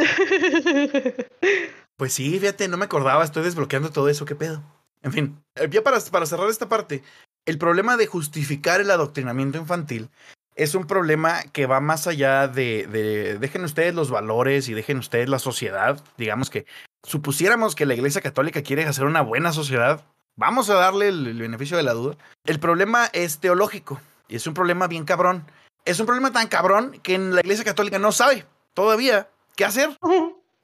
Pues 1.95 2.13
sí, 2.13 2.37
fíjate, 2.37 2.67
no 2.67 2.75
me 2.75 2.85
acordaba, 2.85 3.23
estoy 3.23 3.43
desbloqueando 3.43 3.91
todo 3.91 4.09
eso, 4.09 4.25
qué 4.25 4.35
pedo. 4.35 4.61
En 5.03 5.13
fin, 5.13 5.43
eh, 5.55 5.67
ya 5.71 5.83
para, 5.83 5.99
para 5.99 6.25
cerrar 6.25 6.49
esta 6.49 6.67
parte, 6.67 7.03
el 7.47 7.57
problema 7.57 7.97
de 7.97 8.07
justificar 8.07 8.81
el 8.81 8.91
adoctrinamiento 8.91 9.57
infantil 9.57 10.09
es 10.55 10.75
un 10.75 10.85
problema 10.85 11.43
que 11.53 11.65
va 11.65 11.79
más 11.79 12.05
allá 12.07 12.47
de, 12.47 12.87
de, 12.87 13.37
dejen 13.39 13.63
ustedes 13.63 13.95
los 13.95 14.11
valores 14.11 14.67
y 14.67 14.73
dejen 14.73 14.97
ustedes 14.97 15.29
la 15.29 15.39
sociedad, 15.39 16.03
digamos 16.17 16.49
que 16.49 16.65
supusiéramos 17.03 17.73
que 17.73 17.85
la 17.85 17.93
Iglesia 17.93 18.21
Católica 18.21 18.63
quiere 18.63 18.85
hacer 18.85 19.05
una 19.05 19.21
buena 19.21 19.53
sociedad, 19.53 20.03
vamos 20.35 20.69
a 20.69 20.75
darle 20.75 21.07
el, 21.07 21.25
el 21.25 21.39
beneficio 21.39 21.77
de 21.77 21.83
la 21.83 21.93
duda. 21.93 22.17
El 22.43 22.59
problema 22.59 23.05
es 23.13 23.39
teológico 23.39 24.01
y 24.27 24.35
es 24.35 24.45
un 24.45 24.53
problema 24.53 24.87
bien 24.87 25.05
cabrón. 25.05 25.45
Es 25.85 26.01
un 26.01 26.05
problema 26.05 26.33
tan 26.33 26.47
cabrón 26.47 26.99
que 27.01 27.15
en 27.15 27.33
la 27.33 27.41
Iglesia 27.41 27.63
Católica 27.63 27.97
no 27.97 28.11
sabe 28.11 28.45
todavía 28.73 29.29
qué 29.55 29.63
hacer. 29.63 29.97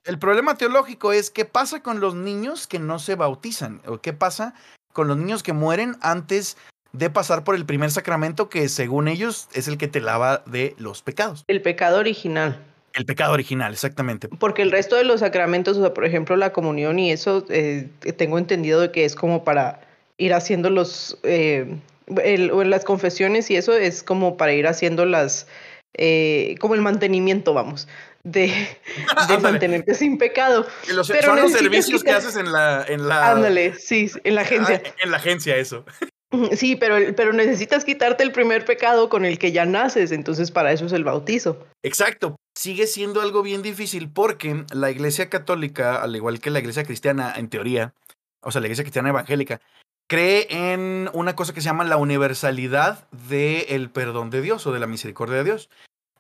El 0.04 0.20
problema 0.20 0.58
teológico 0.58 1.14
es 1.14 1.30
qué 1.30 1.46
pasa 1.46 1.82
con 1.82 2.02
los 2.02 2.14
niños 2.14 2.68
que 2.68 2.80
no 2.80 3.00
se 3.00 3.16
bautizan 3.16 3.82
o 3.86 4.00
qué 4.02 4.12
pasa 4.12 4.54
con 4.92 5.08
los 5.08 5.18
niños 5.18 5.44
que 5.44 5.54
mueren 5.54 5.98
antes 6.02 6.58
de 6.94 7.10
pasar 7.10 7.44
por 7.44 7.56
el 7.56 7.66
primer 7.66 7.91
sacramento 7.91 8.50
que 8.50 8.70
según 8.70 9.08
ellos 9.08 9.50
es 9.54 9.68
el 9.68 9.78
que 9.78 9.88
te 9.88 10.00
lava 10.00 10.44
de 10.46 10.76
los 10.78 11.02
pecados. 11.02 11.44
El 11.48 11.62
pecado 11.62 12.00
original. 12.00 12.60
El 12.94 13.06
pecado 13.06 13.34
original, 13.34 13.74
exactamente. 13.74 14.28
Porque 14.28 14.62
el 14.62 14.72
resto 14.72 14.96
de 14.96 15.04
los 15.04 15.22
sacramentos, 15.22 15.78
o 15.78 15.82
sea, 15.82 15.94
por 15.94 16.06
ejemplo, 16.06 16.36
la 16.36 16.54
comunión 16.54 17.00
y 17.00 17.12
eso, 17.12 17.44
eh, 17.50 17.89
tengo 18.18 18.38
entendido 18.38 18.80
de 18.80 18.91
que 18.91 19.04
es 19.04 19.16
como 19.16 19.44
para 19.44 19.82
ir 20.18 20.36
haciendo 20.36 20.70
los, 20.70 21.18
eh, 21.24 21.76
el, 22.24 22.52
o 22.52 22.64
las 22.64 22.86
confesiones 22.86 23.50
y 23.50 23.56
eso 23.56 23.74
es 23.74 24.04
como 24.04 24.38
para 24.38 24.54
ir 24.54 24.68
haciendo 24.68 25.06
las, 25.06 25.48
eh, 25.96 26.56
como 26.60 26.76
el 26.76 26.82
mantenimiento, 26.82 27.56
vamos, 27.56 27.88
de, 28.24 28.54
de 29.28 29.38
mantenerte 29.39 29.96
sin 29.96 30.20
pecado. 30.20 30.68
Los, 30.94 31.08
Pero 31.08 31.30
son 31.30 31.41
los 31.41 31.52
servicios 31.52 32.04
que 32.04 32.12
haces 32.12 32.36
en 32.36 32.52
la, 32.52 32.86
en 32.88 33.08
la... 33.08 33.32
Ándale, 33.32 33.74
sí, 33.74 34.12
en 34.24 34.36
la 34.36 34.41
agencia. 34.41 34.84
En 35.02 35.10
la 35.10 35.18
agencia, 35.18 35.58
eso. 35.58 35.84
Sí, 36.58 36.76
pero, 36.76 36.96
pero 37.16 37.34
necesitas 37.34 37.86
quitarte 37.86 38.24
el 38.24 38.32
primer 38.32 38.66
pecado 38.66 39.10
con 39.10 39.26
el 39.26 39.40
que 39.40 39.52
ya 39.52 39.66
naces, 39.66 40.12
entonces 40.12 40.52
para 40.52 40.72
eso 40.72 40.86
es 40.86 40.94
el 40.94 41.04
bautizo. 41.04 41.66
Exacto. 41.84 42.36
Sigue 42.56 42.88
siendo 42.88 43.22
algo 43.22 43.42
bien 43.42 43.62
difícil 43.62 44.12
porque 44.12 44.66
la 44.74 44.92
iglesia 44.92 45.30
católica, 45.30 46.02
al 46.02 46.16
igual 46.16 46.40
que 46.40 46.52
la 46.52 46.60
iglesia 46.60 46.84
cristiana, 46.84 47.34
en 47.36 47.50
teoría, 47.50 47.94
o 48.42 48.52
sea, 48.52 48.62
la 48.62 48.68
iglesia 48.68 48.84
cristiana 48.84 49.10
evangélica, 49.10 49.62
cree 50.08 50.48
en 50.50 51.10
una 51.14 51.36
cosa 51.36 51.54
que 51.54 51.62
se 51.62 51.66
llama 51.66 51.84
la 51.84 51.98
universalidad 51.98 53.08
del 53.12 53.90
perdón 53.90 54.30
de 54.30 54.42
Dios 54.42 54.68
o 54.68 54.72
de 54.72 54.80
la 54.80 54.88
misericordia 54.88 55.38
de 55.38 55.44
Dios. 55.46 55.70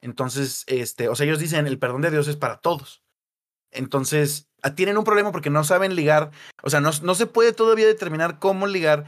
Entonces, 0.01 0.63
este, 0.67 1.07
o 1.07 1.15
sea, 1.15 1.25
ellos 1.25 1.39
dicen 1.39 1.67
el 1.67 1.79
perdón 1.79 2.01
de 2.01 2.11
Dios 2.11 2.27
es 2.27 2.35
para 2.35 2.57
todos. 2.57 3.03
Entonces, 3.71 4.49
tienen 4.75 4.97
un 4.97 5.03
problema 5.03 5.31
porque 5.31 5.49
no 5.49 5.63
saben 5.63 5.95
ligar, 5.95 6.31
o 6.61 6.69
sea, 6.69 6.79
no, 6.79 6.91
no 7.01 7.15
se 7.15 7.25
puede 7.25 7.53
todavía 7.53 7.87
determinar 7.87 8.39
cómo 8.39 8.67
ligar 8.67 9.05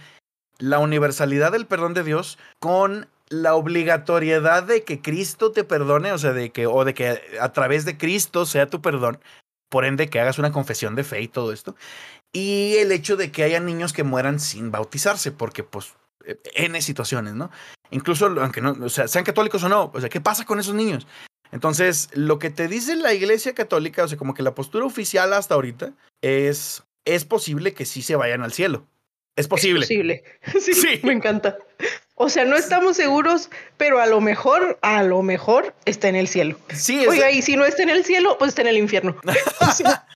la 0.58 0.80
universalidad 0.80 1.51
del 1.51 1.66
perdón 1.66 1.93
de 1.93 2.03
Dios 2.03 2.38
con 2.60 3.08
la 3.30 3.56
obligatoriedad 3.56 4.64
de 4.64 4.84
que 4.84 5.01
Cristo 5.01 5.51
te 5.51 5.64
perdone, 5.64 6.12
o 6.12 6.18
sea, 6.18 6.34
de 6.34 6.51
que, 6.51 6.68
o 6.68 6.86
de 6.86 6.93
que 6.93 7.20
a 7.39 7.53
través 7.53 7.86
de 7.86 7.97
Cristo 7.97 8.45
sea 8.45 8.68
tu 8.68 8.82
perdón, 8.82 9.20
por 9.70 9.86
ende 9.86 10.10
que 10.10 10.20
hagas 10.20 10.39
una 10.39 10.51
confesión 10.51 10.95
de 10.95 11.03
fe 11.03 11.22
y 11.22 11.28
todo 11.28 11.51
esto. 11.51 11.76
Y 12.34 12.76
el 12.76 12.91
hecho 12.91 13.16
de 13.16 13.32
que 13.32 13.43
haya 13.43 13.60
niños 13.60 13.93
que 13.93 14.03
mueran 14.03 14.39
sin 14.39 14.72
bautizarse, 14.72 15.32
porque 15.32 15.64
pues 15.64 15.93
N 16.56 16.82
situaciones, 16.82 17.34
¿no? 17.34 17.51
Incluso, 17.91 18.26
aunque 18.26 18.62
no, 18.62 18.76
o 18.82 18.89
sea, 18.89 19.08
sean 19.08 19.24
católicos 19.24 19.64
o 19.64 19.70
no, 19.70 19.91
o 19.93 19.99
sea, 19.99 20.10
¿qué 20.10 20.22
pasa 20.22 20.45
con 20.45 20.60
esos 20.60 20.76
niños? 20.76 21.08
Entonces, 21.51 22.10
lo 22.14 22.39
que 22.39 22.49
te 22.49 22.68
dice 22.68 22.95
la 22.95 23.14
Iglesia 23.14 23.53
Católica, 23.53 24.03
o 24.03 24.08
sea, 24.08 24.18
como 24.18 24.34
que 24.34 24.43
la 24.43 24.56
postura 24.56 24.86
oficial 24.86 25.32
hasta 25.34 25.56
ahorita 25.56 25.93
es, 26.22 26.84
es 27.06 27.26
posible 27.26 27.74
que 27.74 27.86
sí 27.86 28.01
se 28.01 28.16
vayan 28.16 28.41
al 28.41 28.51
cielo. 28.51 28.86
Es 29.36 29.47
posible. 29.47 29.81
Es 29.81 29.88
posible. 29.88 30.23
Sí, 30.61 30.73
sí, 30.73 30.99
me 31.03 31.13
encanta. 31.13 31.57
O 32.15 32.29
sea, 32.29 32.45
no 32.45 32.55
estamos 32.55 32.95
seguros, 32.95 33.49
pero 33.77 33.99
a 33.99 34.05
lo 34.05 34.21
mejor, 34.21 34.79
a 34.81 35.03
lo 35.03 35.21
mejor 35.21 35.73
está 35.83 36.07
en 36.07 36.15
el 36.15 36.27
cielo. 36.27 36.57
Sí, 36.73 37.05
Oiga, 37.05 37.29
y 37.31 37.41
si 37.41 37.57
no 37.57 37.65
está 37.65 37.83
en 37.83 37.89
el 37.89 38.05
cielo, 38.05 38.38
pues 38.39 38.49
está 38.49 38.61
en 38.61 38.69
el 38.69 38.77
infierno. 38.77 39.17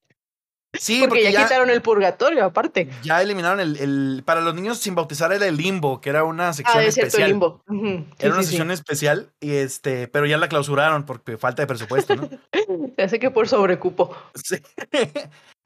Sí, 0.77 0.99
porque, 0.99 1.09
porque 1.09 1.23
ya, 1.23 1.31
ya, 1.31 1.43
quitaron 1.45 1.71
el 1.71 1.81
purgatorio, 1.81 2.45
aparte. 2.45 2.89
Ya 3.01 3.19
eliminaron 3.23 3.59
el, 3.59 3.77
el, 3.77 4.23
Para 4.23 4.39
los 4.41 4.53
niños 4.53 4.77
sin 4.77 4.93
bautizar 4.93 5.33
era 5.33 5.47
el 5.47 5.57
limbo, 5.57 5.99
que 5.99 6.11
era 6.11 6.23
una 6.23 6.53
sección 6.53 6.77
ah, 6.77 6.83
es 6.83 6.89
especial. 6.89 7.11
Cierto, 7.11 7.25
el 7.25 7.31
limbo. 7.31 7.63
Uh 7.67 7.73
-huh. 7.73 8.05
sí, 8.05 8.15
era 8.19 8.33
una 8.33 8.43
sí, 8.43 8.49
sección 8.49 8.71
especial, 8.71 9.33
y 9.39 9.53
este, 9.53 10.07
pero 10.07 10.27
ya 10.27 10.37
la 10.37 10.47
clausuraron 10.47 11.07
porque 11.07 11.39
falta 11.39 11.63
de 11.63 11.67
presupuesto, 11.67 12.15
¿no? 12.15 12.29
Se 12.95 13.01
hace 13.01 13.19
que 13.19 13.31
por 13.31 13.47
sobrecupo. 13.47 14.15
Sí. 14.35 14.57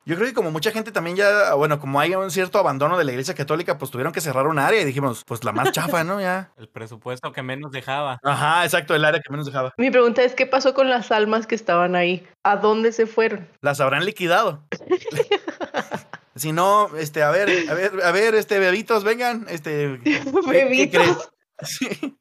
Yo 0.06 0.16
creo 0.16 0.28
que 0.28 0.34
como 0.34 0.52
mucha 0.52 0.72
gente 0.72 0.92
también 0.92 1.16
ya, 1.16 1.54
bueno, 1.54 1.80
como 1.80 1.98
hay 2.00 2.14
un 2.14 2.30
cierto 2.30 2.60
abandono 2.60 2.98
de 2.98 3.06
la 3.06 3.12
iglesia 3.12 3.34
católica, 3.36 3.78
pues 3.78 3.90
tuvieron 3.90 4.12
que 4.12 4.20
cerrar 4.20 4.48
un 4.48 4.60
área 4.60 4.82
y 4.82 4.86
dijimos, 4.86 5.24
pues 5.26 5.46
la 5.46 5.54
más 5.54 5.72
chafa, 5.72 6.04
¿no? 6.04 6.20
Ya. 6.20 6.52
El 6.58 6.68
presupuesto 6.68 7.32
que 7.32 7.42
menos 7.42 7.72
dejaba. 7.72 8.20
Ajá, 8.22 8.66
exacto, 8.66 8.96
el 8.96 9.06
área 9.06 9.22
que 9.22 9.32
menos 9.32 9.46
dejaba. 9.46 9.74
Mi 9.78 9.92
pregunta 9.92 10.22
es, 10.24 10.34
¿qué 10.34 10.46
pasó 10.46 10.74
con 10.74 10.90
las 10.90 11.12
almas 11.12 11.48
que 11.48 11.56
estaban 11.56 11.96
ahí? 11.96 12.28
¿A 12.44 12.58
dónde 12.58 12.92
se 12.92 13.06
fueron? 13.06 13.48
Las 13.62 13.80
habrán 13.80 14.06
liquidado. 14.06 14.64
si 16.36 16.52
no, 16.52 16.94
este, 16.98 17.24
a 17.24 17.32
ver, 17.32 17.70
a 17.70 17.74
ver, 17.74 17.92
a 18.04 18.12
ver, 18.12 18.36
este, 18.36 18.60
bebitos, 18.60 19.06
vengan, 19.06 19.46
este. 19.48 19.88
bebitos. 20.48 21.32
¿qué, 21.58 21.66
sí. 21.66 22.18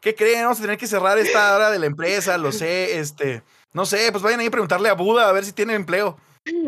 ¿Qué 0.00 0.16
creen? 0.16 0.42
Vamos 0.42 0.58
a 0.58 0.62
tener 0.62 0.78
que 0.78 0.88
cerrar 0.88 1.18
esta 1.18 1.54
hora 1.54 1.70
de 1.70 1.78
la 1.78 1.86
empresa, 1.86 2.36
lo 2.36 2.50
sé, 2.50 2.98
este. 2.98 3.44
No 3.72 3.86
sé, 3.86 4.10
pues 4.10 4.24
vayan 4.24 4.40
ahí 4.40 4.48
a 4.48 4.50
preguntarle 4.50 4.88
a 4.88 4.94
Buda 4.94 5.28
a 5.28 5.32
ver 5.32 5.44
si 5.44 5.52
tiene 5.52 5.74
empleo. 5.74 6.18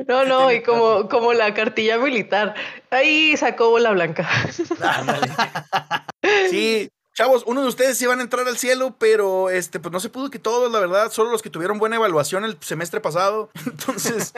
No, 0.07 0.25
no, 0.25 0.53
y 0.53 0.62
como, 0.62 1.09
como 1.09 1.33
la 1.33 1.53
cartilla 1.55 1.99
militar. 1.99 2.55
Ahí 2.91 3.37
sacó 3.37 3.70
bola 3.70 3.91
blanca. 3.93 4.29
sí, 6.51 6.89
chavos, 7.14 7.43
uno 7.47 7.62
de 7.62 7.68
ustedes 7.68 8.01
iban 8.03 8.20
a 8.20 8.22
entrar 8.22 8.47
al 8.47 8.57
cielo, 8.57 8.95
pero 8.99 9.51
este, 9.51 9.81
pues 9.81 9.93
no 9.93 10.01
se 10.01 10.11
pudo 10.11 10.31
que 10.31 10.39
todos, 10.39 10.70
la 10.70 10.79
verdad, 10.79 11.11
solo 11.11 11.31
los 11.31 11.43
que 11.43 11.51
tuvieron 11.51 11.79
buena 11.79 11.97
evaluación 11.97 12.45
el 12.45 12.57
semestre 12.61 13.01
pasado. 13.01 13.51
Entonces, 13.66 14.33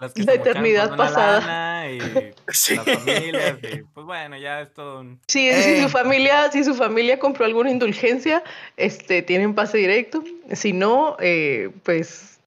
Las 0.00 0.12
que 0.12 0.24
La 0.24 0.34
eternidad 0.34 0.96
pasada. 0.96 1.88
y 1.90 2.00
Sí. 2.52 2.74
las 2.76 2.84
familias, 2.84 3.58
y, 3.62 3.82
pues 3.94 4.06
bueno, 4.06 4.36
ya 4.36 4.60
es 4.62 4.74
todo 4.74 5.00
un... 5.00 5.20
Sí, 5.28 5.48
Eh. 5.48 5.62
si 5.62 5.82
su 5.82 5.88
familia, 5.88 6.50
si 6.50 6.64
su 6.64 6.74
familia 6.74 7.18
compró 7.20 7.44
alguna 7.44 7.70
indulgencia, 7.70 8.42
este, 8.76 9.22
tienen 9.22 9.54
pase 9.54 9.78
directo. 9.78 10.24
Si 10.52 10.72
no, 10.72 11.16
eh, 11.20 11.70
pues 11.84 12.40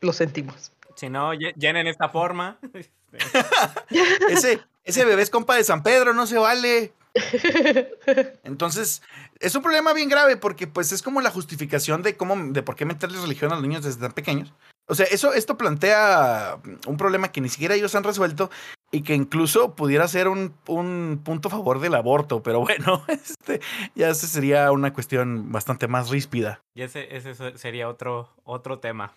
lo 0.00 0.12
sentimos. 0.12 0.72
Si 0.98 1.08
no, 1.08 1.32
lle- 1.32 1.54
llenen 1.54 1.86
esta 1.86 2.08
forma. 2.08 2.58
Ese, 4.28 4.60
ese 4.84 5.04
bebé 5.04 5.22
es 5.22 5.30
compa 5.30 5.54
de 5.54 5.62
San 5.64 5.82
Pedro, 5.84 6.12
no 6.12 6.26
se 6.26 6.38
vale. 6.38 6.92
Entonces, 8.44 9.02
es 9.40 9.54
un 9.54 9.62
problema 9.62 9.92
bien 9.92 10.08
grave 10.08 10.36
porque 10.36 10.66
pues 10.66 10.92
es 10.92 11.02
como 11.02 11.20
la 11.20 11.30
justificación 11.30 12.02
de 12.02 12.16
cómo, 12.16 12.36
de 12.52 12.62
por 12.62 12.74
qué 12.76 12.84
meterles 12.84 13.22
religión 13.22 13.52
a 13.52 13.54
los 13.54 13.62
niños 13.62 13.84
desde 13.84 14.00
tan 14.00 14.12
pequeños. 14.12 14.52
O 14.88 14.94
sea, 14.94 15.06
eso, 15.06 15.32
esto 15.34 15.56
plantea 15.56 16.58
un 16.86 16.96
problema 16.96 17.30
que 17.30 17.40
ni 17.42 17.48
siquiera 17.48 17.74
ellos 17.74 17.94
han 17.94 18.04
resuelto 18.04 18.50
y 18.90 19.02
que 19.02 19.14
incluso 19.14 19.76
pudiera 19.76 20.08
ser 20.08 20.28
un, 20.28 20.54
un 20.66 21.20
punto 21.22 21.48
a 21.48 21.50
favor 21.50 21.78
del 21.78 21.94
aborto, 21.94 22.42
pero 22.42 22.60
bueno, 22.60 23.04
este, 23.08 23.60
ya 23.94 24.08
ese 24.08 24.26
sería 24.26 24.72
una 24.72 24.92
cuestión 24.94 25.52
bastante 25.52 25.88
más 25.88 26.08
ríspida. 26.08 26.60
Y 26.74 26.82
ese, 26.82 27.14
ese 27.14 27.34
sería 27.56 27.88
otro, 27.88 28.30
otro 28.44 28.78
tema. 28.80 29.12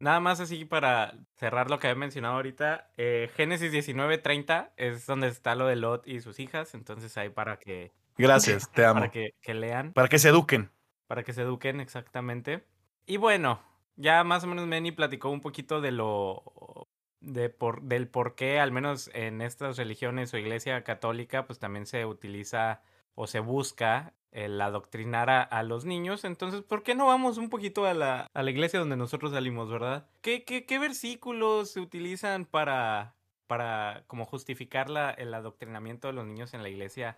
Nada 0.00 0.20
más 0.20 0.40
así 0.40 0.66
para 0.66 1.14
cerrar 1.36 1.70
lo 1.70 1.78
que 1.78 1.86
había 1.88 1.98
mencionado 1.98 2.34
ahorita. 2.34 2.92
eh, 2.98 3.30
Génesis 3.34 3.72
19:30 3.72 4.74
es 4.76 5.06
donde 5.06 5.28
está 5.28 5.54
lo 5.54 5.66
de 5.66 5.76
Lot 5.76 6.06
y 6.06 6.20
sus 6.20 6.38
hijas. 6.38 6.74
Entonces 6.74 7.16
ahí 7.16 7.30
para 7.30 7.58
que, 7.58 7.94
Gracias, 8.18 8.70
te 8.72 8.84
amo. 8.84 9.00
para 9.00 9.10
que, 9.10 9.30
que 9.42 9.54
lean, 9.54 9.94
Para 9.94 10.08
que 10.08 10.18
se 10.18 10.28
eduquen. 10.30 10.70
para 11.06 11.22
que 11.24 11.32
se 11.32 11.42
eduquen 11.42 11.80
exactamente. 11.80 12.66
Y 13.06 13.16
bueno, 13.18 13.62
ya 13.96 14.24
más 14.24 14.44
o 14.44 14.46
menos 14.48 14.66
Manny 14.66 14.92
platicó 14.92 15.30
un 15.30 15.40
poquito 15.40 15.80
de 15.80 15.92
lo 15.92 16.88
de 17.20 17.48
por, 17.50 17.82
del 17.82 18.08
por 18.08 18.34
qué, 18.34 18.60
al 18.60 18.72
menos 18.72 19.10
en 19.14 19.40
estas 19.42 19.76
religiones 19.78 20.32
o 20.34 20.38
iglesia 20.38 20.82
católica, 20.84 21.46
pues 21.46 21.58
también 21.58 21.86
se 21.86 22.04
utiliza 22.06 22.82
o 23.16 23.26
se 23.26 23.40
busca 23.40 24.12
el 24.30 24.60
adoctrinar 24.60 25.30
a, 25.30 25.62
los 25.62 25.84
niños. 25.84 26.24
Entonces, 26.24 26.62
¿por 26.62 26.82
qué 26.82 26.94
no 26.94 27.06
vamos 27.06 27.38
un 27.38 27.48
poquito 27.48 27.86
a 27.86 27.94
la, 27.94 28.30
a 28.34 28.42
la 28.42 28.50
iglesia 28.50 28.78
donde 28.78 28.96
nosotros 28.96 29.32
salimos, 29.32 29.70
verdad? 29.70 30.06
¿Qué, 30.20 30.44
qué, 30.44 30.66
qué 30.66 30.78
versículos 30.78 31.70
se 31.70 31.80
utilizan 31.80 32.44
para, 32.44 33.14
para 33.46 34.04
como 34.06 34.26
justificar 34.26 34.90
la, 34.90 35.10
el 35.10 35.32
adoctrinamiento 35.32 36.06
de 36.06 36.12
los 36.12 36.26
niños 36.26 36.52
en 36.52 36.62
la 36.62 36.68
iglesia 36.68 37.16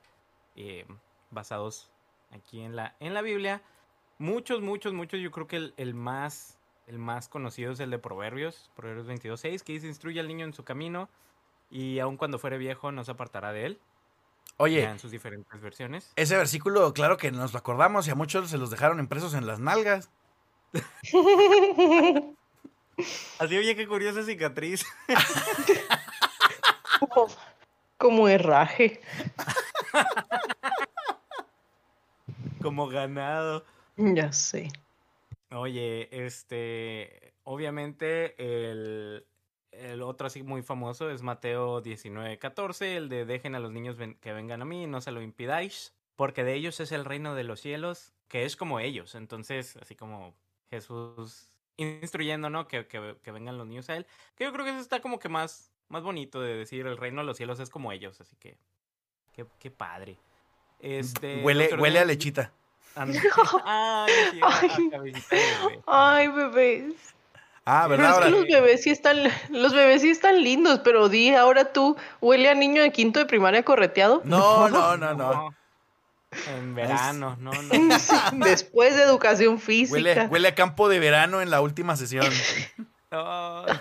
eh, 0.54 0.86
basados 1.30 1.90
aquí 2.30 2.60
en 2.60 2.76
la, 2.76 2.94
en 3.00 3.12
la 3.12 3.20
Biblia? 3.20 3.60
Muchos, 4.18 4.62
muchos, 4.62 4.94
muchos. 4.94 5.20
Yo 5.20 5.32
creo 5.32 5.48
que 5.48 5.56
el, 5.56 5.74
el 5.76 5.94
más 5.94 6.58
el 6.88 6.98
más 6.98 7.28
conocido 7.28 7.72
es 7.72 7.80
el 7.80 7.90
de 7.90 7.98
Proverbios, 7.98 8.70
Proverbios 8.74 9.06
22.6, 9.08 9.62
que 9.62 9.74
dice, 9.74 9.86
instruye 9.86 10.20
al 10.20 10.28
niño 10.28 10.46
en 10.46 10.54
su 10.54 10.64
camino 10.64 11.10
y 11.70 11.98
aun 11.98 12.16
cuando 12.16 12.38
fuere 12.38 12.56
viejo 12.56 12.92
no 12.92 13.04
se 13.04 13.10
apartará 13.10 13.52
de 13.52 13.66
él. 13.66 13.80
Oye, 14.58 14.82
Ya 14.82 14.90
en 14.90 14.98
sus 14.98 15.12
diferentes 15.12 15.60
versiones. 15.60 16.12
ese 16.16 16.36
versículo, 16.36 16.92
claro 16.92 17.16
que 17.16 17.30
nos 17.30 17.52
lo 17.52 17.60
acordamos 17.60 18.08
y 18.08 18.10
a 18.10 18.16
muchos 18.16 18.50
se 18.50 18.58
los 18.58 18.70
dejaron 18.70 18.98
impresos 18.98 19.34
en 19.34 19.46
las 19.46 19.60
nalgas. 19.60 20.10
Así, 23.38 23.56
oye, 23.56 23.76
qué 23.76 23.86
curiosa 23.86 24.24
cicatriz. 24.24 24.84
como, 26.98 27.28
como 27.96 28.28
herraje. 28.28 29.00
Como 32.60 32.88
ganado. 32.88 33.64
Ya 33.96 34.32
sé. 34.32 34.68
Oye, 35.52 36.08
este, 36.10 37.32
obviamente 37.44 38.34
el, 38.38 39.24
el 39.78 40.02
otro 40.02 40.26
así 40.26 40.42
muy 40.42 40.62
famoso 40.62 41.10
es 41.10 41.22
Mateo 41.22 41.82
19:14, 41.82 42.96
el 42.96 43.08
de 43.08 43.24
dejen 43.24 43.54
a 43.54 43.60
los 43.60 43.72
niños 43.72 43.96
ven- 43.96 44.14
que 44.20 44.32
vengan 44.32 44.62
a 44.62 44.64
mí 44.64 44.84
y 44.84 44.86
no 44.86 45.00
se 45.00 45.12
lo 45.12 45.22
impidáis, 45.22 45.94
porque 46.16 46.44
de 46.44 46.54
ellos 46.54 46.80
es 46.80 46.92
el 46.92 47.04
reino 47.04 47.34
de 47.34 47.44
los 47.44 47.60
cielos, 47.60 48.12
que 48.28 48.44
es 48.44 48.56
como 48.56 48.80
ellos. 48.80 49.14
Entonces, 49.14 49.76
así 49.80 49.94
como 49.94 50.34
Jesús 50.70 51.48
instruyendo, 51.76 52.50
¿no? 52.50 52.66
Que, 52.66 52.86
que, 52.86 53.16
que 53.22 53.30
vengan 53.30 53.56
los 53.56 53.66
niños 53.66 53.88
a 53.88 53.96
él, 53.96 54.06
que 54.36 54.44
yo 54.44 54.52
creo 54.52 54.64
que 54.64 54.72
eso 54.72 54.80
está 54.80 55.00
como 55.00 55.18
que 55.18 55.28
más, 55.28 55.70
más 55.88 56.02
bonito 56.02 56.40
de 56.40 56.54
decir, 56.56 56.86
el 56.86 56.96
reino 56.96 57.20
de 57.20 57.26
los 57.26 57.36
cielos 57.36 57.60
es 57.60 57.70
como 57.70 57.92
ellos, 57.92 58.20
así 58.20 58.34
que, 58.36 58.58
qué, 59.32 59.46
qué 59.60 59.70
padre. 59.70 60.18
Este, 60.80 61.42
huele, 61.42 61.74
huele 61.76 61.98
a 62.00 62.04
lechita. 62.04 62.52
anda- 62.96 63.20
Ay, 63.64 64.12
sí, 64.32 64.40
a- 64.42 64.48
Ay. 64.60 64.70
a 64.86 64.90
cabecita 64.90 65.36
de 65.36 65.42
bebé. 65.68 65.82
Ay, 65.86 66.28
bebés. 66.28 67.14
Ah, 67.70 67.82
Sí, 67.82 67.90
Pero 67.90 68.02
¿verdad? 68.02 68.18
es 68.18 68.24
que 68.24 68.30
los 68.30 68.46
bebés 68.46 68.82
sí 68.82 68.90
están, 68.90 69.18
los 69.50 69.74
bebés 69.74 70.00
sí 70.00 70.08
están 70.08 70.42
lindos, 70.42 70.80
pero 70.80 71.10
di 71.10 71.34
ahora 71.34 71.70
tú, 71.70 71.96
huele 72.22 72.48
a 72.48 72.54
niño 72.54 72.80
de 72.80 72.90
quinto 72.92 73.20
de 73.20 73.26
primaria 73.26 73.62
correteado. 73.62 74.22
No, 74.24 74.70
no, 74.70 74.96
no, 74.96 75.12
no. 75.12 75.54
En 76.48 76.74
verano, 76.74 77.36
no, 77.38 77.50
no. 77.52 77.98
Después 78.44 78.96
de 78.96 79.02
educación 79.02 79.58
física. 79.58 79.92
Huele, 79.92 80.26
huele 80.28 80.48
a 80.48 80.54
campo 80.54 80.88
de 80.88 80.98
verano 80.98 81.42
en 81.42 81.50
la 81.50 81.60
última 81.60 81.94
sesión. 81.96 82.26
Ay. 83.10 83.78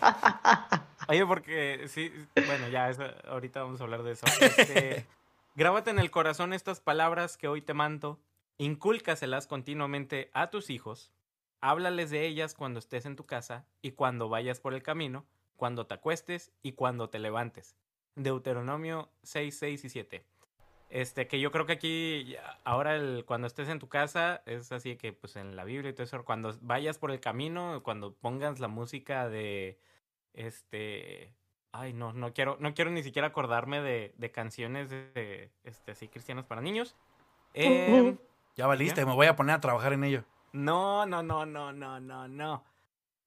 Oye, 1.07 1.25
porque 1.25 1.85
sí, 1.87 2.11
bueno, 2.45 2.67
ya, 2.67 2.89
eso, 2.89 3.03
ahorita 3.29 3.63
vamos 3.63 3.79
a 3.79 3.85
hablar 3.85 4.03
de 4.03 4.11
eso. 4.11 4.25
Este, 4.41 5.05
grábate 5.55 5.91
en 5.91 5.99
el 5.99 6.11
corazón 6.11 6.51
estas 6.51 6.81
palabras 6.81 7.37
que 7.37 7.47
hoy 7.47 7.61
te 7.61 7.73
mando, 7.73 8.19
incúlcaselas 8.57 9.47
continuamente 9.47 10.29
a 10.33 10.49
tus 10.49 10.69
hijos, 10.69 11.11
háblales 11.61 12.09
de 12.09 12.25
ellas 12.25 12.53
cuando 12.53 12.79
estés 12.79 13.05
en 13.05 13.15
tu 13.15 13.25
casa 13.25 13.65
y 13.81 13.91
cuando 13.91 14.29
vayas 14.29 14.59
por 14.59 14.73
el 14.73 14.83
camino, 14.83 15.25
cuando 15.55 15.87
te 15.87 15.95
acuestes 15.95 16.51
y 16.61 16.73
cuando 16.73 17.09
te 17.09 17.19
levantes. 17.19 17.75
Deuteronomio 18.15 19.09
6, 19.23 19.57
6 19.57 19.85
y 19.85 19.89
7. 19.89 20.25
Este, 20.89 21.27
que 21.27 21.39
yo 21.41 21.51
creo 21.51 21.65
que 21.65 21.73
aquí, 21.73 22.25
ya- 22.25 22.59
ahora 22.63 22.95
el, 22.95 23.25
cuando 23.25 23.45
estés 23.47 23.67
en 23.69 23.79
tu 23.79 23.89
casa, 23.89 24.41
es 24.45 24.71
así 24.71 24.95
que 24.95 25.11
pues 25.13 25.35
en 25.35 25.55
la 25.55 25.65
Biblia 25.65 25.89
y 25.89 25.93
todo 25.93 26.03
eso, 26.03 26.23
cuando 26.23 26.55
vayas 26.61 26.97
por 26.97 27.11
el 27.11 27.19
camino, 27.19 27.81
cuando 27.83 28.13
pongas 28.13 28.59
la 28.59 28.67
música 28.69 29.27
de, 29.27 29.77
este, 30.33 31.33
ay 31.73 31.91
no, 31.93 32.13
no 32.13 32.33
quiero, 32.33 32.55
no 32.59 32.73
quiero 32.73 32.89
ni 32.91 33.03
siquiera 33.03 33.27
acordarme 33.29 33.81
de, 33.81 34.13
de 34.17 34.31
canciones 34.31 34.89
de, 34.89 35.11
de, 35.11 35.51
este, 35.63 35.91
así 35.91 36.07
cristianas 36.07 36.45
para 36.45 36.61
niños. 36.61 36.95
Em, 37.53 38.17
Ya 38.55 38.65
valiste, 38.67 39.05
me 39.05 39.13
voy 39.13 39.27
a 39.27 39.35
poner 39.35 39.55
a 39.55 39.59
trabajar 39.61 39.93
en 39.93 40.03
ello. 40.05 40.23
No, 40.51 41.05
no, 41.05 41.23
no, 41.23 41.45
no, 41.45 41.71
no, 41.73 41.99
no, 41.99 42.27
no. 42.27 42.63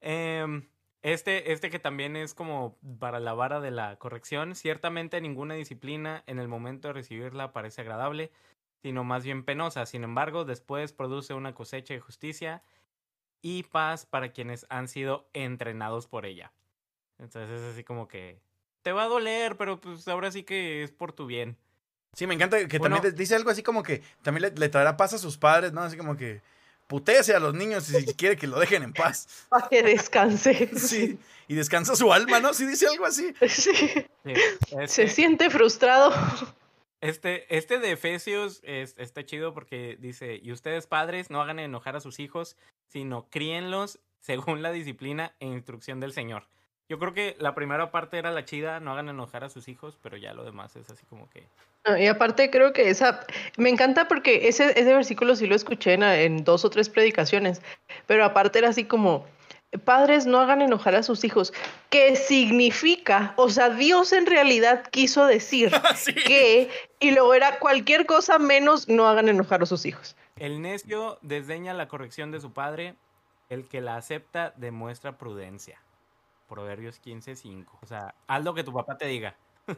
Em, 0.01 0.69
este, 1.03 1.53
este 1.53 1.71
que 1.71 1.79
también 1.79 2.17
es 2.17 2.35
como 2.35 2.77
para 2.99 3.21
la 3.21 3.35
vara 3.35 3.61
de 3.61 3.71
la 3.71 3.97
corrección. 3.97 4.55
Ciertamente 4.55 5.21
ninguna 5.21 5.55
disciplina 5.55 6.23
en 6.27 6.39
el 6.39 6.49
momento 6.49 6.89
de 6.89 6.95
recibirla 6.95 7.53
parece 7.53 7.81
agradable, 7.83 8.31
sino 8.83 9.05
más 9.05 9.25
bien 9.25 9.45
penosa. 9.45 9.87
Sin 9.87 10.05
embargo, 10.05 10.45
después 10.45 10.93
produce 10.93 11.35
una 11.35 11.55
cosecha 11.55 11.95
de 11.95 12.01
justicia 12.01 12.63
y 13.43 13.63
paz 13.65 14.07
para 14.07 14.33
quienes 14.33 14.67
han 14.69 14.89
sido 14.89 15.29
entrenados 15.33 16.07
por 16.07 16.27
ella. 16.27 16.53
Entonces 17.19 17.61
es 17.61 17.73
así 17.73 17.85
como 17.85 18.09
que 18.09 18.41
te 18.83 18.93
va 18.93 19.05
a 19.05 19.09
doler, 19.09 19.57
pero 19.57 19.81
pues 19.81 20.07
ahora 20.09 20.31
sí 20.31 20.43
que 20.43 20.83
es 20.83 20.91
por 20.93 21.13
tu 21.13 21.27
bien. 21.27 21.57
Sí, 22.15 22.27
me 22.27 22.35
encanta 22.35 22.67
que 22.67 22.79
Bueno. 22.79 22.97
también 22.97 23.15
dice 23.15 23.37
algo 23.37 23.51
así 23.51 23.63
como 23.63 23.83
que 23.83 24.03
también 24.23 24.43
le, 24.43 24.51
le 24.59 24.69
traerá 24.69 24.97
paz 24.97 25.13
a 25.15 25.19
sus 25.19 25.39
padres, 25.39 25.73
¿no? 25.73 25.83
Así 25.83 25.97
como 25.97 26.17
que 26.17 26.43
putéese 26.91 27.35
a 27.35 27.39
los 27.41 27.55
niños 27.55 27.85
si 27.85 28.05
quiere 28.17 28.37
que 28.37 28.47
lo 28.49 28.59
dejen 28.59 28.83
en 28.83 28.93
paz. 28.93 29.47
Para 29.49 29.69
que 29.69 29.83
descanse. 29.83 30.69
Sí. 30.77 31.19
Y 31.49 31.55
descansa 31.55 31.97
su 31.97 32.13
alma, 32.13 32.39
¿no? 32.41 32.53
Si 32.55 32.67
dice 32.67 32.87
algo 32.87 33.07
así. 33.07 33.33
Sí. 33.49 33.73
Sí, 33.75 34.35
Se 34.77 34.83
este- 34.85 35.09
siente 35.09 35.49
frustrado. 35.51 36.13
Este, 37.01 37.57
este 37.57 37.79
de 37.79 37.93
Efesios 37.93 38.61
es- 38.63 38.95
está 38.99 39.25
chido 39.25 39.55
porque 39.55 39.97
dice, 40.01 40.39
y 40.43 40.53
ustedes 40.53 40.87
padres 40.87 41.31
no 41.31 41.41
hagan 41.41 41.59
enojar 41.59 41.97
a 41.97 42.01
sus 42.01 42.21
hijos, 42.21 42.57
sino 42.89 43.27
críenlos 43.31 43.99
según 44.21 44.61
la 44.63 44.71
disciplina 44.71 45.35
e 45.41 45.47
instrucción 45.47 45.99
del 45.99 46.13
Señor. 46.13 46.47
Yo 46.91 46.99
creo 46.99 47.15
que 47.15 47.37
la 47.39 47.55
primera 47.55 47.93
parte 47.93 48.19
era 48.19 48.33
la 48.33 48.45
chida, 48.45 48.81
no 48.81 48.91
hagan 48.91 49.09
enojar 49.09 49.45
a 49.45 49.49
sus 49.49 49.69
hijos, 49.69 49.97
pero 50.03 50.17
ya 50.17 50.35
lo 50.35 50.43
demás 50.43 50.75
es 50.75 50.91
así 50.91 51.07
como 51.07 51.31
que... 51.31 51.47
No, 51.87 51.97
Y 51.97 52.09
aparte 52.09 52.51
creo 52.51 52.73
que 52.73 52.91
esa, 52.91 53.25
me 53.57 53.69
encanta 53.69 54.09
porque 54.09 54.49
ese, 54.49 54.73
ese 54.73 54.93
versículo 54.93 55.37
sí 55.37 55.47
lo 55.47 55.55
escuché 55.55 55.93
en, 55.93 56.03
en 56.03 56.43
dos 56.43 56.65
o 56.65 56.71
tres 56.71 56.89
predicaciones, 56.89 57.63
pero 58.09 58.25
aparte 58.25 58.59
era 58.59 58.71
así 58.71 58.83
como, 58.83 59.25
padres 59.85 60.27
no 60.27 60.41
hagan 60.41 60.63
enojar 60.63 60.97
a 60.97 61.05
sus 61.05 61.23
hijos, 61.23 61.53
que 61.91 62.17
significa, 62.17 63.35
o 63.37 63.51
sea, 63.51 63.71
Dios 63.71 64.13
en 64.13 64.27
realidad 64.27 64.83
quiso 64.91 65.27
decir 65.27 65.71
Sí. 65.95 66.13
que, 66.13 66.71
y 66.99 67.13
luego 67.13 67.35
era 67.35 67.61
cualquier 67.61 68.05
cosa 68.05 68.41
menos 68.41 68.89
no 68.89 69.07
hagan 69.07 69.29
enojar 69.29 69.63
a 69.63 69.67
sus 69.67 69.87
hijos. 69.87 70.17
El 70.35 70.61
necio 70.61 71.21
desdeña 71.23 71.73
la 71.73 71.87
corrección 71.87 72.33
de 72.33 72.41
su 72.41 72.53
padre, 72.53 72.97
el 73.49 73.69
que 73.69 73.81
la 73.81 73.95
acepta 73.95 74.55
demuestra 74.57 75.19
prudencia. 75.19 75.81
Proverbios 76.51 77.01
15:5. 77.01 77.79
O 77.81 77.87
sea, 77.87 78.15
haz 78.27 78.45
lo 78.45 78.53
que 78.53 78.63
tu 78.65 78.73
papá 78.75 78.99
te 78.99 79.07
diga. 79.07 79.35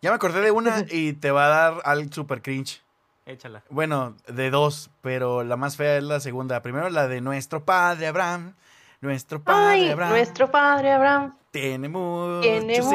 Ya 0.00 0.10
me 0.10 0.14
acordé 0.16 0.40
de 0.42 0.52
una 0.52 0.84
y 0.90 1.12
te 1.14 1.32
va 1.32 1.46
a 1.46 1.48
dar 1.48 1.82
al 1.84 2.12
super 2.12 2.40
cringe. 2.40 2.80
échala. 3.26 3.64
Bueno, 3.68 4.14
de 4.28 4.48
dos, 4.50 4.90
pero 5.02 5.42
la 5.42 5.56
más 5.56 5.76
fea 5.76 5.96
es 5.96 6.04
la 6.04 6.20
segunda. 6.20 6.62
Primero 6.62 6.88
la 6.88 7.08
de 7.08 7.20
nuestro 7.20 7.64
padre 7.64 8.06
Abraham. 8.06 8.54
Nuestro 9.00 9.42
padre 9.42 9.60
Ay, 9.70 9.88
Abraham 9.90 10.10
nuestro 10.12 10.50
padre 10.52 10.92
Abraham 10.92 11.36
tiene 11.50 11.88
muchos 11.88 12.42
tiene 12.42 12.76
hijos. 12.76 12.92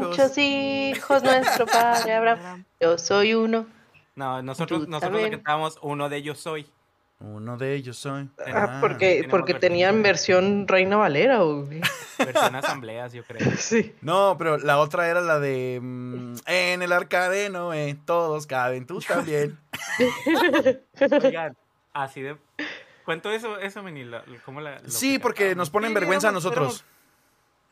muchos 0.00 0.38
hijos, 0.38 1.22
nuestro 1.24 1.66
padre 1.66 2.14
Abraham. 2.14 2.64
Yo 2.80 2.98
soy 2.98 3.34
uno. 3.34 3.66
No, 4.14 4.40
nosotros, 4.42 4.84
Tú 4.84 4.90
nosotros 4.90 5.12
le 5.16 5.22
también. 5.22 5.40
cantábamos 5.40 5.78
uno 5.82 6.08
de 6.08 6.16
ellos 6.18 6.38
soy. 6.38 6.68
Uno 7.20 7.56
de 7.56 7.74
ellos 7.74 7.96
soy. 7.96 8.28
Ah, 8.46 8.66
Ah, 8.76 8.78
porque, 8.80 9.26
porque 9.30 9.54
tenían 9.54 10.02
versión 10.02 10.66
Reina 10.68 10.96
Valera, 10.96 11.42
o 11.44 11.66
qué? 11.68 11.80
Versión 12.18 12.54
asambleas, 12.56 13.12
yo 13.12 13.22
creo. 13.24 13.50
Sí. 13.56 13.94
No, 14.02 14.36
pero 14.38 14.58
la 14.58 14.78
otra 14.78 15.08
era 15.08 15.20
la 15.20 15.38
de 15.38 15.78
mm, 15.82 16.34
En 16.46 16.82
el 16.82 16.92
arca 16.92 17.30
de 17.30 17.48
Noé, 17.50 17.96
todos 18.04 18.46
caben, 18.46 18.86
tú 18.86 19.00
también. 19.00 19.58
Oigan, 21.22 21.56
así 21.92 22.20
de. 22.20 22.36
Cuento 23.04 23.30
eso, 23.30 23.58
eso, 23.58 23.82
Meni. 23.82 24.04
¿Cómo 24.44 24.60
la, 24.60 24.78
lo 24.80 24.88
Sí, 24.90 25.14
que 25.14 25.20
porque 25.20 25.54
nos 25.54 25.70
ponen 25.70 25.90
Sí, 25.90 25.94
vergüenza 25.94 26.28
a 26.28 26.32
nosotros. 26.32 26.84
éramos- 26.84 26.94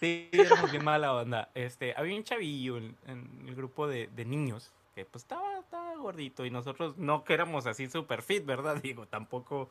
Sí, 0.00 0.28
éramos 0.32 0.70
bien 0.72 0.84
mala 0.84 1.12
onda. 1.14 1.48
Este, 1.54 1.94
había 1.96 2.16
un 2.16 2.24
chavillo 2.24 2.76
en, 2.76 2.96
en 3.06 3.44
el 3.46 3.54
grupo 3.54 3.86
de, 3.86 4.08
de 4.14 4.24
niños 4.24 4.72
que 4.94 5.04
pues 5.04 5.24
estaba, 5.24 5.58
estaba 5.58 5.94
gordito 5.96 6.44
y 6.44 6.50
nosotros 6.50 6.96
no 6.98 7.24
que 7.24 7.34
éramos 7.34 7.66
así 7.66 7.88
super 7.88 8.22
fit, 8.22 8.44
¿verdad? 8.44 8.76
Digo, 8.82 9.06
tampoco. 9.06 9.68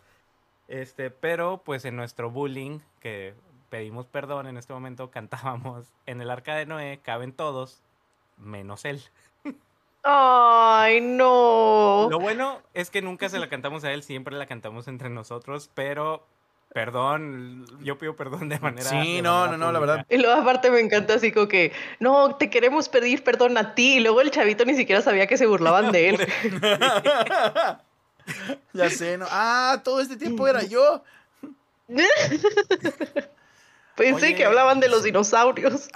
Este, 0.67 1.09
pero 1.09 1.61
pues 1.63 1.84
en 1.86 1.95
nuestro 1.95 2.32
bullying, 2.32 2.80
que 2.99 3.34
pedimos 3.69 4.05
perdón 4.05 4.47
en 4.47 4.57
este 4.57 4.74
momento, 4.74 5.11
cantábamos 5.11 5.88
en 6.05 6.22
el 6.22 6.30
arca 6.30 6.55
de 6.55 6.65
Noé, 6.65 6.99
caben 7.03 7.34
todos, 7.34 7.82
menos 8.38 8.86
él. 8.86 9.01
Ay, 10.03 10.99
no. 11.01 12.07
Lo 12.09 12.19
bueno 12.19 12.59
es 12.74 12.89
que 12.89 13.01
nunca 13.01 13.30
se 13.30 13.39
la 13.39 13.49
cantamos 13.49 13.84
a 13.84 13.91
él, 13.91 14.03
siempre 14.03 14.36
la 14.36 14.47
cantamos 14.47 14.88
entre 14.88 15.09
nosotros, 15.09 15.69
pero 15.76 16.26
perdón, 16.74 17.65
yo 17.84 17.97
pido 17.97 18.15
perdón 18.15 18.49
de 18.49 18.59
manera. 18.59 18.89
Sí, 18.89 19.15
de 19.17 19.22
no, 19.22 19.41
manera 19.41 19.57
no, 19.57 19.65
no, 19.65 19.72
la 19.72 19.80
verdad. 19.80 20.05
Y 20.09 20.17
luego 20.17 20.39
aparte 20.41 20.72
me 20.72 20.80
encanta 20.80 21.15
así 21.15 21.32
como 21.32 21.47
que, 21.47 21.74
no, 21.99 22.36
te 22.36 22.49
queremos 22.49 22.88
pedir 22.89 23.24
perdón 23.24 23.57
a 23.57 23.76
ti. 23.76 23.97
Y 23.97 23.99
luego 23.99 24.22
el 24.22 24.32
chavito 24.32 24.63
ni 24.65 24.76
siquiera 24.76 25.01
sabía 25.01 25.28
que 25.28 25.38
se 25.38 25.45
burlaban 25.45 25.91
de 25.91 26.09
él. 26.09 26.17
ya 28.74 28.89
sé, 28.89 29.17
¿no? 29.17 29.26
Ah, 29.30 29.82
todo 29.84 29.99
este 30.01 30.17
tiempo 30.17 30.47
era 30.47 30.63
yo. 30.63 31.03
Pensé 33.95 34.26
Oye. 34.28 34.36
que 34.36 34.45
hablaban 34.45 34.80
de 34.80 34.88
los 34.89 35.03
dinosaurios. 35.03 35.89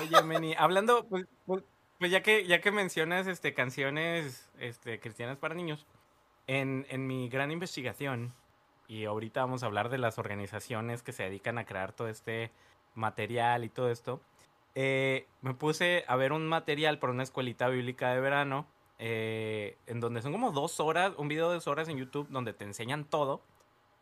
Oye, 0.00 0.22
Meni, 0.22 0.54
hablando, 0.56 1.04
pues, 1.06 1.26
pues- 1.46 1.64
pues 1.98 2.12
ya 2.12 2.22
que 2.22 2.46
ya 2.46 2.60
que 2.60 2.70
mencionas 2.70 3.26
este 3.26 3.54
canciones 3.54 4.48
este 4.60 5.00
cristianas 5.00 5.36
para 5.36 5.56
niños, 5.56 5.84
en, 6.46 6.86
en 6.90 7.08
mi 7.08 7.28
gran 7.28 7.50
investigación, 7.50 8.32
y 8.88 9.04
ahorita 9.04 9.42
vamos 9.42 9.62
a 9.62 9.66
hablar 9.66 9.90
de 9.90 9.98
las 9.98 10.18
organizaciones 10.18 11.02
que 11.02 11.12
se 11.12 11.22
dedican 11.22 11.58
a 11.58 11.66
crear 11.66 11.92
todo 11.92 12.08
este 12.08 12.50
material 12.94 13.64
y 13.64 13.68
todo 13.68 13.90
esto, 13.90 14.20
eh, 14.74 15.26
me 15.42 15.54
puse 15.54 16.04
a 16.08 16.16
ver 16.16 16.32
un 16.32 16.46
material 16.46 16.98
para 16.98 17.12
una 17.12 17.22
escuelita 17.22 17.68
bíblica 17.68 18.12
de 18.12 18.20
verano, 18.20 18.66
eh, 18.98 19.76
en 19.86 20.00
donde 20.00 20.22
son 20.22 20.32
como 20.32 20.52
dos 20.52 20.80
horas, 20.80 21.12
un 21.16 21.28
video 21.28 21.48
de 21.48 21.56
dos 21.56 21.66
horas 21.68 21.88
en 21.88 21.98
YouTube 21.98 22.28
donde 22.30 22.52
te 22.52 22.64
enseñan 22.64 23.04
todo. 23.04 23.42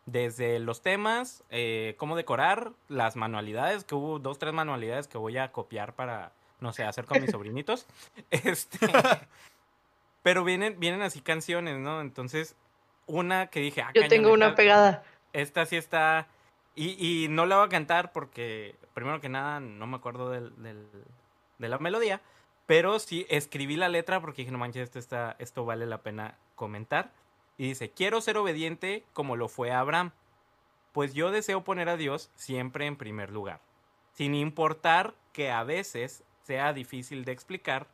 Desde 0.07 0.61
los 0.61 0.83
temas, 0.83 1.43
eh, 1.51 1.95
cómo 1.99 2.15
decorar, 2.15 2.73
las 2.89 3.17
manualidades, 3.17 3.85
que 3.85 3.97
hubo 3.97 4.21
dos, 4.21 4.39
tres 4.39 4.55
manualidades 4.55 5.09
que 5.09 5.19
voy 5.19 5.37
a 5.37 5.51
copiar 5.51 5.95
para, 5.95 6.33
no 6.61 6.73
sé, 6.73 6.85
hacer 6.85 7.07
con 7.07 7.21
mis 7.21 7.31
sobrinitos. 7.33 7.87
Este, 8.31 8.79
pero 10.23 10.45
vienen, 10.45 10.79
vienen 10.79 11.03
así 11.03 11.21
canciones, 11.21 11.79
¿no? 11.79 12.01
Entonces, 12.01 12.55
una 13.07 13.47
que 13.49 13.61
dije, 13.61 13.83
ah, 13.83 13.91
Yo 13.95 14.03
cañón, 14.03 14.09
tengo 14.09 14.33
una 14.33 14.47
esta- 14.47 14.57
pegada. 14.57 15.03
esta 15.33 15.67
sí 15.67 15.77
está. 15.77 16.27
Y, 16.75 17.25
y 17.25 17.29
no 17.29 17.47
la 17.47 17.57
voy 17.57 17.67
a 17.67 17.69
cantar 17.71 18.13
porque, 18.13 18.75
primero 18.95 19.21
que 19.21 19.29
nada, 19.29 19.61
no 19.61 19.87
me 19.87 19.97
acuerdo 19.97 20.31
del, 20.31 20.61
del- 20.63 20.89
de 21.59 21.69
la 21.69 21.79
melodía. 21.79 22.21
Pero 22.67 22.99
sí 22.99 23.27
escribí 23.31 23.77
la 23.77 23.89
letra 23.89 24.21
porque 24.21 24.43
dije, 24.43 24.51
no 24.53 24.59
manches, 24.59 24.83
esto, 24.83 24.99
está, 24.99 25.37
esto 25.39 25.65
vale 25.65 25.87
la 25.87 26.03
pena 26.03 26.37
comentar. 26.57 27.13
Y 27.59 27.69
dice: 27.69 27.91
Quiero 27.91 28.21
ser 28.21 28.37
obediente 28.37 29.05
como 29.13 29.37
lo 29.37 29.49
fue 29.49 29.71
Abraham. 29.73 30.11
Pues 30.93 31.15
yo 31.15 31.31
deseo 31.31 31.63
poner 31.63 31.89
a 31.89 31.97
Dios 31.97 32.31
siempre 32.35 32.87
en 32.87 32.97
primer 32.97 33.31
lugar. 33.31 33.61
Sin 34.13 34.35
importar 34.35 35.15
que 35.33 35.51
a 35.51 35.63
veces 35.63 36.25
sea 36.43 36.73
difícil 36.73 37.25
de 37.25 37.33
explicar, 37.33 37.87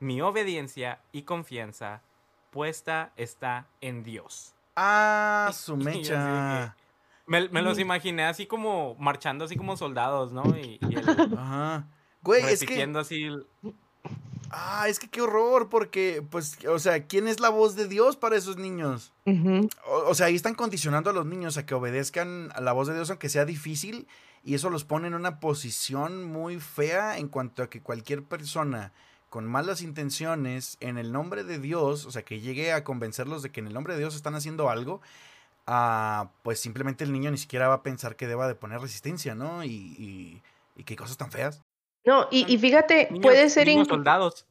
mi 0.00 0.20
obediencia 0.20 1.00
y 1.12 1.22
confianza 1.22 2.02
puesta 2.50 3.12
está 3.16 3.66
en 3.80 4.02
Dios. 4.02 4.54
Ah, 4.76 5.50
su 5.54 5.76
mecha. 5.76 6.76
Me, 7.26 7.48
me 7.48 7.62
los 7.62 7.78
imaginé 7.78 8.24
así 8.24 8.46
como 8.46 8.96
marchando 8.98 9.44
así 9.44 9.56
como 9.56 9.76
soldados, 9.76 10.32
¿no? 10.32 10.42
Y, 10.56 10.78
y 10.88 10.94
el- 10.96 11.38
Ajá. 11.38 11.86
Güey, 12.22 12.42
es 12.42 12.60
que. 12.60 12.66
repitiendo 12.66 12.98
así. 13.00 13.24
el- 13.24 13.46
Ah, 14.52 14.88
es 14.88 14.98
que 14.98 15.08
qué 15.08 15.20
horror, 15.22 15.68
porque, 15.68 16.24
pues, 16.28 16.58
o 16.66 16.80
sea, 16.80 17.06
¿quién 17.06 17.28
es 17.28 17.38
la 17.38 17.50
voz 17.50 17.76
de 17.76 17.86
Dios 17.86 18.16
para 18.16 18.36
esos 18.36 18.56
niños? 18.56 19.12
O, 19.86 20.08
o 20.08 20.14
sea, 20.16 20.26
ahí 20.26 20.34
están 20.34 20.56
condicionando 20.56 21.08
a 21.10 21.12
los 21.12 21.24
niños 21.24 21.56
a 21.56 21.64
que 21.64 21.74
obedezcan 21.74 22.50
a 22.56 22.60
la 22.60 22.72
voz 22.72 22.88
de 22.88 22.94
Dios, 22.94 23.10
aunque 23.10 23.28
sea 23.28 23.44
difícil, 23.44 24.08
y 24.42 24.54
eso 24.54 24.68
los 24.68 24.82
pone 24.82 25.06
en 25.06 25.14
una 25.14 25.38
posición 25.38 26.24
muy 26.24 26.58
fea 26.58 27.18
en 27.18 27.28
cuanto 27.28 27.62
a 27.62 27.70
que 27.70 27.80
cualquier 27.80 28.24
persona 28.24 28.92
con 29.30 29.46
malas 29.46 29.80
intenciones 29.80 30.76
en 30.80 30.98
el 30.98 31.12
nombre 31.12 31.44
de 31.44 31.58
Dios, 31.58 32.04
o 32.04 32.10
sea, 32.10 32.22
que 32.22 32.40
llegue 32.40 32.72
a 32.72 32.84
convencerlos 32.84 33.42
de 33.42 33.50
que 33.50 33.60
en 33.60 33.68
el 33.68 33.72
nombre 33.72 33.94
de 33.94 34.00
Dios 34.00 34.14
están 34.16 34.34
haciendo 34.34 34.68
algo, 34.68 35.00
ah, 35.66 36.30
pues 36.42 36.60
simplemente 36.60 37.04
el 37.04 37.12
niño 37.12 37.30
ni 37.30 37.38
siquiera 37.38 37.68
va 37.68 37.74
a 37.76 37.82
pensar 37.82 38.16
que 38.16 38.26
deba 38.26 38.46
de 38.48 38.54
poner 38.56 38.80
resistencia, 38.80 39.34
¿no? 39.34 39.64
Y, 39.64 39.68
y, 39.68 40.42
y 40.76 40.84
qué 40.84 40.96
cosas 40.96 41.16
tan 41.16 41.30
feas. 41.30 41.62
No, 42.04 42.26
y, 42.30 42.44
y 42.52 42.58
fíjate, 42.58 43.08
niños- 43.10 43.22
puede 43.22 43.48
ser 43.50 43.66
niños 43.68 43.88
soldados. 43.88 44.46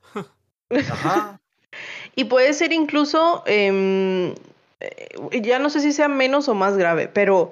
Ajá. 0.89 1.39
y 2.15 2.23
puede 2.25 2.53
ser 2.53 2.71
incluso, 2.73 3.43
em, 3.47 4.33
eh, 4.79 5.41
ya 5.43 5.59
no 5.59 5.69
sé 5.69 5.81
si 5.81 5.91
sea 5.91 6.07
menos 6.07 6.47
o 6.47 6.53
más 6.55 6.77
grave, 6.77 7.07
pero 7.07 7.51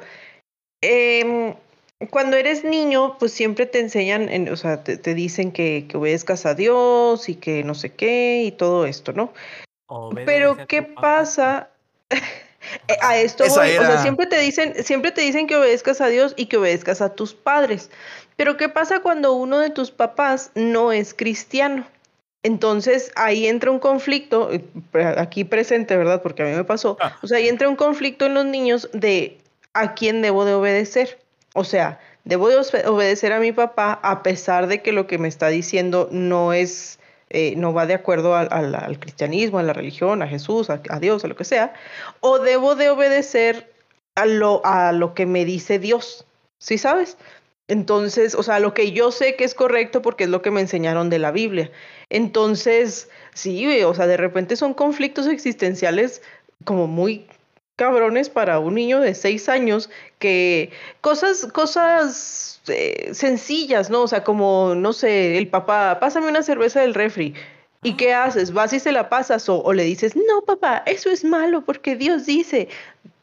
em, 0.81 1.55
cuando 2.11 2.37
eres 2.37 2.63
niño, 2.63 3.17
pues 3.17 3.31
siempre 3.33 3.65
te 3.65 3.79
enseñan, 3.79 4.29
en- 4.29 4.49
o 4.49 4.55
sea, 4.55 4.83
te, 4.83 4.97
te 4.97 5.13
dicen 5.15 5.51
que, 5.51 5.85
que 5.89 5.97
obedezcas 5.97 6.45
a 6.45 6.53
Dios 6.53 7.27
y 7.29 7.35
que 7.35 7.63
no 7.63 7.73
sé 7.75 7.91
qué 7.93 8.43
y 8.45 8.51
todo 8.51 8.85
esto, 8.85 9.13
¿no? 9.13 9.33
Obedece 9.87 10.25
Pero 10.25 10.57
¿qué 10.67 10.83
pasa? 10.83 11.69
Eh, 12.89 12.97
A 13.01 13.17
esto 13.17 13.45
voy. 13.47 13.77
O 13.77 13.81
sea, 13.81 14.01
siempre 14.01 14.25
te 14.25 14.37
dicen, 14.39 14.83
siempre 14.83 15.11
te 15.11 15.21
dicen 15.21 15.47
que 15.47 15.55
obedezcas 15.55 16.01
a 16.01 16.07
Dios 16.07 16.33
y 16.35 16.47
que 16.47 16.57
obedezcas 16.57 16.99
a 17.01 17.15
tus 17.15 17.33
padres. 17.33 17.89
Pero 18.35 18.57
¿qué 18.57 18.67
pasa 18.67 18.99
cuando 18.99 19.31
uno 19.33 19.59
de 19.59 19.69
tus 19.69 19.89
papás 19.89 20.51
no 20.53 20.91
es 20.91 21.13
cristiano? 21.13 21.87
Entonces 22.43 23.11
ahí 23.15 23.47
entra 23.47 23.71
un 23.71 23.79
conflicto, 23.79 24.51
eh, 24.51 24.61
aquí 25.17 25.45
presente, 25.45 25.95
¿verdad? 25.95 26.21
Porque 26.21 26.43
a 26.43 26.45
mí 26.45 26.51
me 26.51 26.65
pasó. 26.65 26.97
Ah. 26.99 27.17
O 27.21 27.27
sea, 27.27 27.37
ahí 27.37 27.47
entra 27.47 27.69
un 27.69 27.77
conflicto 27.77 28.25
en 28.25 28.33
los 28.33 28.45
niños 28.45 28.89
de 28.91 29.37
a 29.73 29.93
quién 29.93 30.21
debo 30.21 30.43
de 30.43 30.53
obedecer. 30.55 31.19
O 31.57 31.63
sea, 31.63 31.99
debo 32.23 32.49
de 32.49 32.57
obedecer 32.85 33.33
a 33.33 33.39
mi 33.39 33.51
papá 33.51 33.99
a 34.03 34.21
pesar 34.21 34.67
de 34.67 34.83
que 34.83 34.91
lo 34.91 35.07
que 35.07 35.17
me 35.17 35.27
está 35.27 35.47
diciendo 35.47 36.07
no 36.11 36.53
es, 36.53 36.99
eh, 37.31 37.55
no 37.57 37.73
va 37.73 37.87
de 37.87 37.95
acuerdo 37.95 38.35
al 38.35 38.99
cristianismo, 38.99 39.57
a 39.57 39.63
la 39.63 39.73
religión, 39.73 40.21
a 40.21 40.27
Jesús, 40.27 40.69
a, 40.69 40.83
a 40.89 40.99
Dios, 40.99 41.25
a 41.25 41.27
lo 41.27 41.35
que 41.35 41.45
sea. 41.45 41.73
O 42.19 42.37
debo 42.37 42.75
de 42.75 42.91
obedecer 42.91 43.73
a 44.13 44.27
lo, 44.27 44.63
a 44.65 44.91
lo 44.91 45.15
que 45.15 45.25
me 45.25 45.45
dice 45.45 45.79
Dios. 45.79 46.27
¿Sí 46.59 46.77
sabes? 46.77 47.17
Entonces, 47.67 48.35
o 48.35 48.43
sea, 48.43 48.59
lo 48.59 48.75
que 48.75 48.91
yo 48.91 49.11
sé 49.11 49.35
que 49.35 49.43
es 49.43 49.55
correcto 49.55 50.03
porque 50.03 50.25
es 50.25 50.29
lo 50.29 50.43
que 50.43 50.51
me 50.51 50.61
enseñaron 50.61 51.09
de 51.09 51.17
la 51.17 51.31
Biblia. 51.31 51.71
Entonces, 52.11 53.09
sí, 53.33 53.83
o 53.83 53.95
sea, 53.95 54.05
de 54.05 54.17
repente 54.17 54.55
son 54.55 54.75
conflictos 54.75 55.25
existenciales 55.25 56.21
como 56.65 56.85
muy 56.85 57.27
cabrones 57.77 58.29
para 58.29 58.59
un 58.59 58.75
niño 58.75 58.99
de 58.99 59.15
seis 59.15 59.47
años 59.47 59.89
que 60.19 60.71
cosas, 60.99 61.45
cosas 61.53 62.61
eh, 62.67 63.11
sencillas, 63.13 63.89
¿no? 63.89 64.01
O 64.03 64.07
sea, 64.07 64.23
como, 64.25 64.73
no 64.75 64.91
sé, 64.91 65.37
el 65.37 65.47
papá, 65.47 65.99
pásame 66.01 66.27
una 66.27 66.43
cerveza 66.43 66.81
del 66.81 66.93
refri. 66.93 67.33
¿Y 67.83 67.93
qué 67.93 68.13
haces? 68.13 68.51
¿Vas 68.51 68.73
y 68.73 68.79
se 68.79 68.91
la 68.91 69.07
pasas? 69.07 69.47
O, 69.47 69.61
o 69.63 69.71
le 69.71 69.83
dices, 69.83 70.15
no, 70.15 70.41
papá, 70.45 70.83
eso 70.87 71.09
es 71.11 71.23
malo 71.23 71.63
porque 71.63 71.95
Dios 71.95 72.25
dice. 72.25 72.67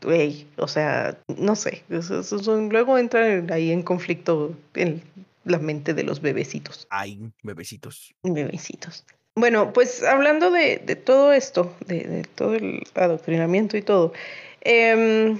Güey, 0.01 0.47
o 0.56 0.68
sea, 0.68 1.18
no 1.36 1.56
sé. 1.56 1.82
eso- 1.90 2.20
eso 2.20 2.39
son- 2.39 2.68
luego 2.70 2.97
entran 2.97 3.51
ahí 3.51 3.72
en 3.72 3.82
conflicto 3.82 4.55
en 4.74 5.02
la 5.44 5.59
mente 5.59 5.93
de 5.93 6.05
los 6.05 6.20
bebecitos. 6.22 6.86
Ay, 6.89 7.18
bebecitos. 7.43 8.14
Bebecitos. 8.22 9.05
Bueno, 9.36 9.73
pues 9.73 10.02
hablando 10.05 10.52
de, 10.52 10.78
de 10.78 10.94
todo 10.94 11.32
esto, 11.32 11.74
de, 11.86 12.05
de 12.05 12.23
todo 12.23 12.55
el 12.55 12.85
adoctrinamiento 12.94 13.77
y 13.77 13.82
todo, 13.82 14.12
em, 14.61 15.39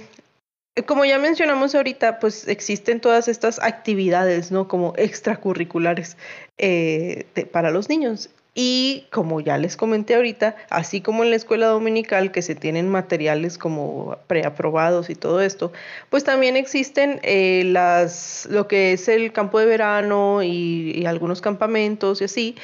como 0.85 1.05
ya 1.05 1.17
mencionamos 1.17 1.73
ahorita, 1.75 2.19
pues 2.19 2.47
existen 2.49 2.99
todas 2.99 3.29
estas 3.29 3.59
actividades, 3.59 4.51
¿no? 4.51 4.67
Como 4.67 4.93
extracurriculares 4.97 6.17
eh, 6.57 7.25
para 7.51 7.71
los 7.71 7.87
niños. 7.87 8.29
Y 8.57 9.07
como 9.11 9.41
ya 9.41 9.57
les 9.57 9.75
comenté 9.75 10.15
ahorita, 10.15 10.55
así 10.69 11.01
como 11.01 11.23
en 11.23 11.29
la 11.29 11.35
escuela 11.35 11.67
dominical 11.67 12.31
que 12.31 12.41
se 12.41 12.55
tienen 12.55 12.89
materiales 12.89 13.57
como 13.57 14.17
preaprobados 14.27 15.09
y 15.09 15.15
todo 15.15 15.41
esto, 15.41 15.73
pues 16.09 16.23
también 16.23 16.55
existen 16.55 17.19
eh, 17.23 17.63
las, 17.65 18.47
lo 18.49 18.67
que 18.69 18.93
es 18.93 19.09
el 19.09 19.33
campo 19.33 19.59
de 19.59 19.65
verano 19.65 20.41
y 20.41 21.05
algunos 21.05 21.41
campamentos 21.41 22.21
y 22.21 22.25
así, 22.25 22.55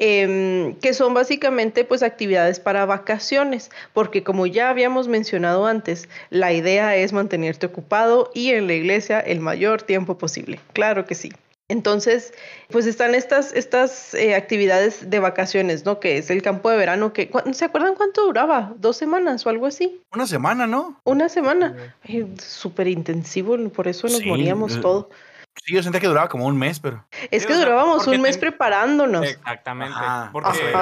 Em, 0.00 0.74
que 0.80 0.92
son 0.92 1.14
básicamente 1.14 1.84
pues 1.84 2.02
actividades 2.02 2.58
para 2.58 2.84
vacaciones, 2.84 3.70
porque 3.92 4.24
como 4.24 4.46
ya 4.46 4.68
habíamos 4.68 5.06
mencionado 5.06 5.66
antes, 5.66 6.08
la 6.30 6.52
idea 6.52 6.96
es 6.96 7.12
mantenerte 7.12 7.66
ocupado 7.66 8.30
y 8.34 8.50
en 8.50 8.66
la 8.66 8.72
iglesia 8.72 9.20
el 9.20 9.38
mayor 9.38 9.82
tiempo 9.82 10.18
posible. 10.18 10.58
Claro 10.72 11.06
que 11.06 11.14
sí. 11.14 11.30
Entonces, 11.68 12.34
pues 12.70 12.86
están 12.86 13.14
estas, 13.14 13.54
estas 13.54 14.12
eh, 14.14 14.34
actividades 14.34 15.08
de 15.08 15.18
vacaciones, 15.18 15.84
¿no? 15.86 15.98
Que 15.98 16.18
es 16.18 16.28
el 16.28 16.42
campo 16.42 16.68
de 16.70 16.76
verano, 16.76 17.14
que 17.14 17.30
¿se 17.52 17.64
acuerdan 17.64 17.94
cuánto 17.94 18.26
duraba? 18.26 18.74
¿Dos 18.78 18.98
semanas 18.98 19.46
o 19.46 19.48
algo 19.48 19.66
así? 19.66 20.02
Una 20.12 20.26
semana, 20.26 20.66
¿no? 20.66 21.00
Una 21.04 21.30
semana. 21.30 21.94
Súper 22.38 22.88
intensivo, 22.88 23.56
por 23.70 23.88
eso 23.88 24.08
nos 24.08 24.24
moríamos 24.26 24.78
todo. 24.80 25.08
Sí, 25.62 25.74
yo 25.74 25.82
sentía 25.82 26.00
que 26.00 26.08
duraba 26.08 26.28
como 26.28 26.46
un 26.46 26.58
mes, 26.58 26.80
pero. 26.80 27.06
Es 27.30 27.46
que 27.46 27.54
durábamos 27.54 28.06
un 28.06 28.20
mes 28.20 28.38
preparándonos. 28.38 29.24
Exactamente. 29.24 29.96
porque 30.32 30.72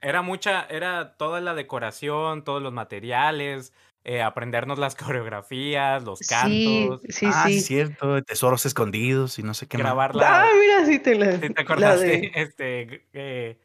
Era, 0.00 0.22
mucha, 0.22 0.66
era 0.68 1.16
toda 1.16 1.40
la 1.40 1.54
decoración, 1.54 2.44
todos 2.44 2.62
los 2.62 2.72
materiales, 2.72 3.72
eh, 4.04 4.22
aprendernos 4.22 4.78
las 4.78 4.94
coreografías, 4.96 6.02
los 6.04 6.20
cantos. 6.20 7.02
Sí, 7.02 7.12
sí, 7.12 7.26
ah, 7.32 7.44
sí. 7.46 7.60
cierto, 7.60 8.22
tesoros 8.22 8.64
escondidos 8.66 9.38
y 9.38 9.42
no 9.42 9.54
sé 9.54 9.66
qué 9.66 9.78
Grabarla. 9.78 10.42
Ah, 10.42 10.46
mira, 10.60 10.86
sí 10.86 10.98
te 10.98 11.14
la. 11.14 11.38
¿Sí 11.38 11.50
te 11.50 11.62
acordaste? 11.62 12.32
Este. 12.34 13.06
Eh, 13.12 13.58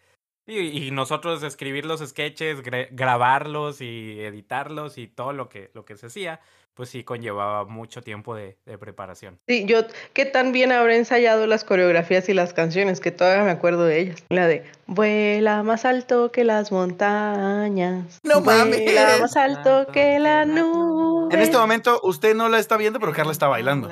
y, 0.47 0.87
y, 0.87 0.91
nosotros 0.91 1.43
escribir 1.43 1.85
los 1.85 2.01
sketches, 2.01 2.61
grabarlos 2.91 3.79
y 3.79 4.19
editarlos 4.19 4.97
y 4.97 5.07
todo 5.07 5.31
lo 5.31 5.47
que, 5.47 5.69
lo 5.73 5.85
que 5.85 5.95
se 5.95 6.07
hacía 6.07 6.41
pues 6.73 6.89
sí 6.89 7.03
conllevaba 7.03 7.65
mucho 7.65 8.01
tiempo 8.01 8.35
de, 8.35 8.57
preparación. 8.79 9.39
Sí, 9.47 9.65
yo, 9.65 9.81
¿qué 10.13 10.25
tan 10.25 10.51
bien 10.51 10.71
habré 10.71 10.97
ensayado 10.97 11.45
las 11.45 11.63
coreografías 11.63 12.29
y 12.29 12.33
las 12.33 12.53
canciones? 12.53 12.99
Que 12.99 13.11
todavía 13.11 13.43
me 13.43 13.51
acuerdo 13.51 13.85
de 13.85 13.99
ellas. 13.99 14.23
La 14.29 14.47
de 14.47 14.63
Vuela 14.87 15.63
más 15.63 15.85
alto 15.85 16.31
que 16.31 16.43
las 16.43 16.71
montañas. 16.71 18.19
No 18.23 18.41
mames. 18.41 18.83
Vuela 18.83 19.17
más 19.19 19.37
alto 19.37 19.87
que 19.93 20.19
la 20.19 20.45
nube. 20.45 21.33
En 21.33 21.41
este 21.41 21.57
momento 21.57 21.99
usted 22.03 22.35
no 22.35 22.49
la 22.49 22.59
está 22.59 22.77
viendo, 22.77 22.99
pero 22.99 23.13
Carla 23.13 23.31
está 23.31 23.47
bailando. 23.47 23.89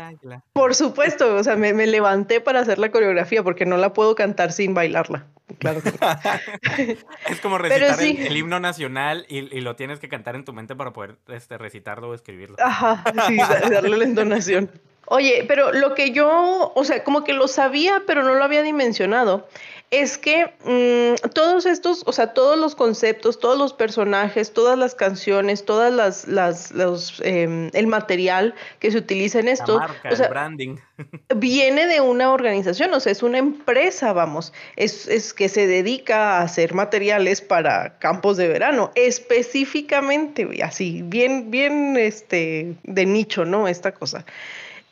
Por 0.54 0.76
supuesto, 0.76 1.36
o 1.36 1.44
sea, 1.44 1.56
me, 1.56 1.74
me 1.74 1.88
levanté 1.88 2.42
para 2.42 2.60
hacer 2.60 2.80
la 2.80 2.92
coreografía 2.92 3.44
porque 3.44 3.66
no 3.66 3.78
la 3.78 3.94
puedo 3.94 4.16
cantar 4.16 4.52
sin 4.52 4.74
bailarla. 4.74 5.28
Claro 5.58 5.82
es 7.30 7.42
como 7.42 7.58
recitar 7.58 8.00
el, 8.00 8.38
himno 8.38 8.60
nacional 8.60 9.26
y, 9.30 9.42
lo 9.62 9.76
tienes 9.76 10.00
que 10.00 10.08
cantar 10.08 10.36
en 10.36 10.46
tu 10.46 10.54
mente 10.54 10.76
para 10.76 10.94
poder 10.94 11.18
este, 11.28 11.58
recitarlo 11.58 12.10
o 12.10 12.14
escribirlo. 12.14 12.56
Ajá, 12.70 13.04
sí, 13.28 13.38
darle 13.38 13.98
la 13.98 14.04
entonación. 14.04 14.70
Oye, 15.08 15.44
pero 15.48 15.74
lo 15.74 15.96
que 15.96 16.12
yo, 16.12 16.72
o 16.76 16.84
sea, 16.84 17.04
como 17.04 17.24
que 17.24 17.34
lo 17.34 17.48
sabía, 17.48 18.04
pero 18.06 18.22
no 18.22 18.36
lo 18.36 18.44
había 18.44 18.62
dimensionado, 18.62 19.48
es 19.92 20.20
que 20.20 20.54
mm, 20.66 21.30
todos 21.34 21.66
estos, 21.66 22.04
o 22.06 22.12
sea, 22.12 22.34
todos 22.34 22.60
los 22.60 22.76
conceptos, 22.76 23.40
todos 23.40 23.58
los 23.58 23.74
personajes, 23.74 24.54
todas 24.54 24.78
las 24.78 24.94
canciones, 24.94 25.66
todas 25.66 25.92
las, 25.92 26.28
las 26.28 26.72
los, 26.72 27.20
em, 27.24 27.72
el 27.74 27.88
material 27.88 28.54
que 28.80 28.92
se 28.92 29.00
utiliza 29.00 29.40
en 29.40 29.48
esto, 29.48 29.82
o 30.10 30.16
sea, 30.16 30.28
branding. 30.28 30.78
viene 31.36 31.88
de 31.88 32.02
una 32.02 32.32
organización, 32.32 32.94
o 32.94 33.00
sea, 33.00 33.12
es 33.12 33.24
una 33.24 33.40
empresa, 33.40 34.14
vamos, 34.14 34.54
es, 34.76 35.08
es 35.08 35.34
que 35.34 35.50
se 35.50 35.66
dedica 35.66 36.38
a 36.38 36.42
hacer 36.44 36.76
materiales 36.76 37.42
para 37.42 37.98
campos 37.98 38.38
de 38.38 38.48
verano, 38.48 38.92
específicamente, 38.94 40.48
así, 40.64 41.02
bien, 41.04 41.50
bien, 41.50 41.98
este, 41.98 42.76
de 42.84 43.06
nicho, 43.08 43.44
¿no? 43.44 43.68
Esta 43.68 43.92
cosa. 43.92 44.24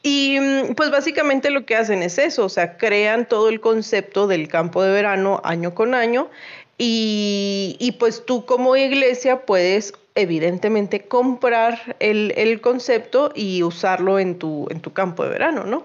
Y 0.03 0.39
mm, 0.39 0.75
pues 0.75 0.91
básicamente 0.91 1.49
lo 1.49 1.65
que 1.65 1.75
hacen 1.75 2.03
es 2.03 2.17
eso, 2.17 2.45
o 2.45 2.49
sea, 2.49 2.77
crean 2.77 3.27
todo 3.27 3.49
el 3.49 3.59
concepto 3.59 4.27
del 4.27 4.47
campo 4.47 4.83
de 4.83 4.91
verano 4.91 5.41
año 5.43 5.73
con 5.73 5.93
año 5.93 6.29
y, 6.77 7.95
pues 7.99 8.23
tú 8.25 8.45
como 8.45 8.75
iglesia 8.75 9.45
puedes 9.45 9.93
evidentemente 10.13 11.07
comprar 11.07 11.95
el, 11.99 12.33
el, 12.37 12.61
concepto 12.61 13.31
y 13.35 13.63
usarlo 13.63 14.19
en 14.19 14.37
tu, 14.37 14.67
en 14.69 14.79
tu 14.79 14.93
campo 14.93 15.23
de 15.23 15.29
verano, 15.29 15.63
¿no? 15.63 15.83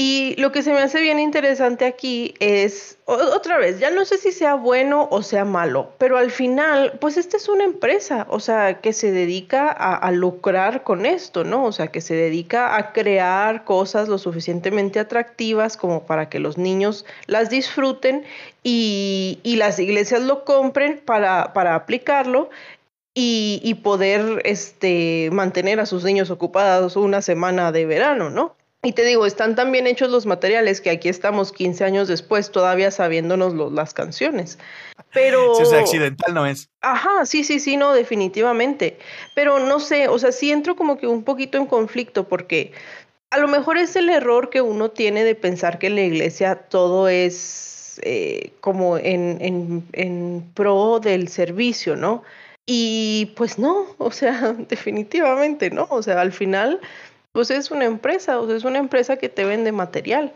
Y 0.00 0.36
lo 0.40 0.52
que 0.52 0.62
se 0.62 0.72
me 0.72 0.78
hace 0.78 1.00
bien 1.00 1.18
interesante 1.18 1.84
aquí 1.84 2.32
es, 2.38 2.98
otra 3.04 3.58
vez, 3.58 3.80
ya 3.80 3.90
no 3.90 4.04
sé 4.04 4.16
si 4.16 4.30
sea 4.30 4.54
bueno 4.54 5.08
o 5.10 5.24
sea 5.24 5.44
malo, 5.44 5.90
pero 5.98 6.18
al 6.18 6.30
final, 6.30 6.92
pues 7.00 7.16
esta 7.16 7.36
es 7.36 7.48
una 7.48 7.64
empresa, 7.64 8.24
o 8.30 8.38
sea, 8.38 8.80
que 8.80 8.92
se 8.92 9.10
dedica 9.10 9.66
a, 9.66 10.12
lucrar 10.12 10.84
con 10.84 11.04
esto, 11.04 11.42
¿no? 11.42 11.64
O 11.64 11.72
sea, 11.72 11.88
que 11.88 12.00
se 12.00 12.14
dedica 12.14 12.76
a 12.76 12.92
crear 12.92 13.64
cosas 13.64 14.06
lo 14.06 14.18
suficientemente 14.18 15.00
atractivas 15.00 15.76
como 15.76 16.06
para 16.06 16.28
que 16.28 16.38
los 16.38 16.58
niños 16.58 17.04
las 17.26 17.50
disfruten 17.50 18.24
y, 18.62 19.40
las 19.44 19.80
iglesias 19.80 20.22
lo 20.22 20.44
compren 20.44 21.02
para, 21.04 21.52
para 21.52 21.74
aplicarlo 21.74 22.50
y, 23.14 23.60
y, 23.64 23.74
poder 23.74 24.42
este, 24.44 25.30
mantener 25.32 25.80
a 25.80 25.86
sus 25.86 26.04
niños 26.04 26.30
ocupados 26.30 26.94
una 26.94 27.20
semana 27.20 27.72
de 27.72 27.84
verano, 27.84 28.30
¿no? 28.30 28.54
Y 28.82 28.92
te 28.92 29.04
digo, 29.04 29.26
están 29.26 29.56
tan 29.56 29.72
bien 29.72 29.88
hechos 29.88 30.10
los 30.10 30.24
materiales 30.24 30.80
que 30.80 30.90
aquí 30.90 31.08
estamos 31.08 31.50
15 31.50 31.84
años 31.84 32.06
después 32.06 32.52
todavía 32.52 32.92
sabiéndonos 32.92 33.72
las 33.72 33.92
canciones. 33.92 34.58
Pero... 35.12 35.56
Si 35.56 35.62
es 35.62 35.72
accidental, 35.72 36.32
no 36.32 36.46
es. 36.46 36.68
Ajá, 36.80 37.26
sí, 37.26 37.42
sí, 37.42 37.58
sí, 37.58 37.76
no, 37.76 37.92
definitivamente. 37.92 38.98
Pero 39.34 39.58
no 39.58 39.80
sé, 39.80 40.06
o 40.06 40.18
sea, 40.20 40.30
sí 40.30 40.52
entro 40.52 40.76
como 40.76 40.96
que 40.96 41.08
un 41.08 41.24
poquito 41.24 41.58
en 41.58 41.66
conflicto 41.66 42.28
porque 42.28 42.72
a 43.30 43.38
lo 43.38 43.48
mejor 43.48 43.78
es 43.78 43.96
el 43.96 44.08
error 44.10 44.48
que 44.48 44.60
uno 44.60 44.90
tiene 44.90 45.24
de 45.24 45.34
pensar 45.34 45.80
que 45.80 45.88
en 45.88 45.96
la 45.96 46.02
iglesia 46.02 46.54
todo 46.54 47.08
es 47.08 48.00
eh, 48.02 48.52
como 48.60 48.96
en, 48.96 49.38
en, 49.40 49.88
en 49.92 50.50
pro 50.54 51.00
del 51.00 51.26
servicio, 51.28 51.96
¿no? 51.96 52.22
Y 52.64 53.32
pues 53.34 53.58
no, 53.58 53.86
o 53.98 54.10
sea, 54.10 54.52
definitivamente 54.68 55.70
no, 55.70 55.86
o 55.90 56.02
sea, 56.02 56.20
al 56.20 56.32
final 56.32 56.80
pues 57.32 57.50
es 57.50 57.70
una 57.70 57.84
empresa, 57.84 58.40
o 58.40 58.46
sea, 58.46 58.56
es 58.56 58.64
una 58.64 58.78
empresa 58.78 59.16
que 59.16 59.28
te 59.28 59.44
vende 59.44 59.72
material. 59.72 60.32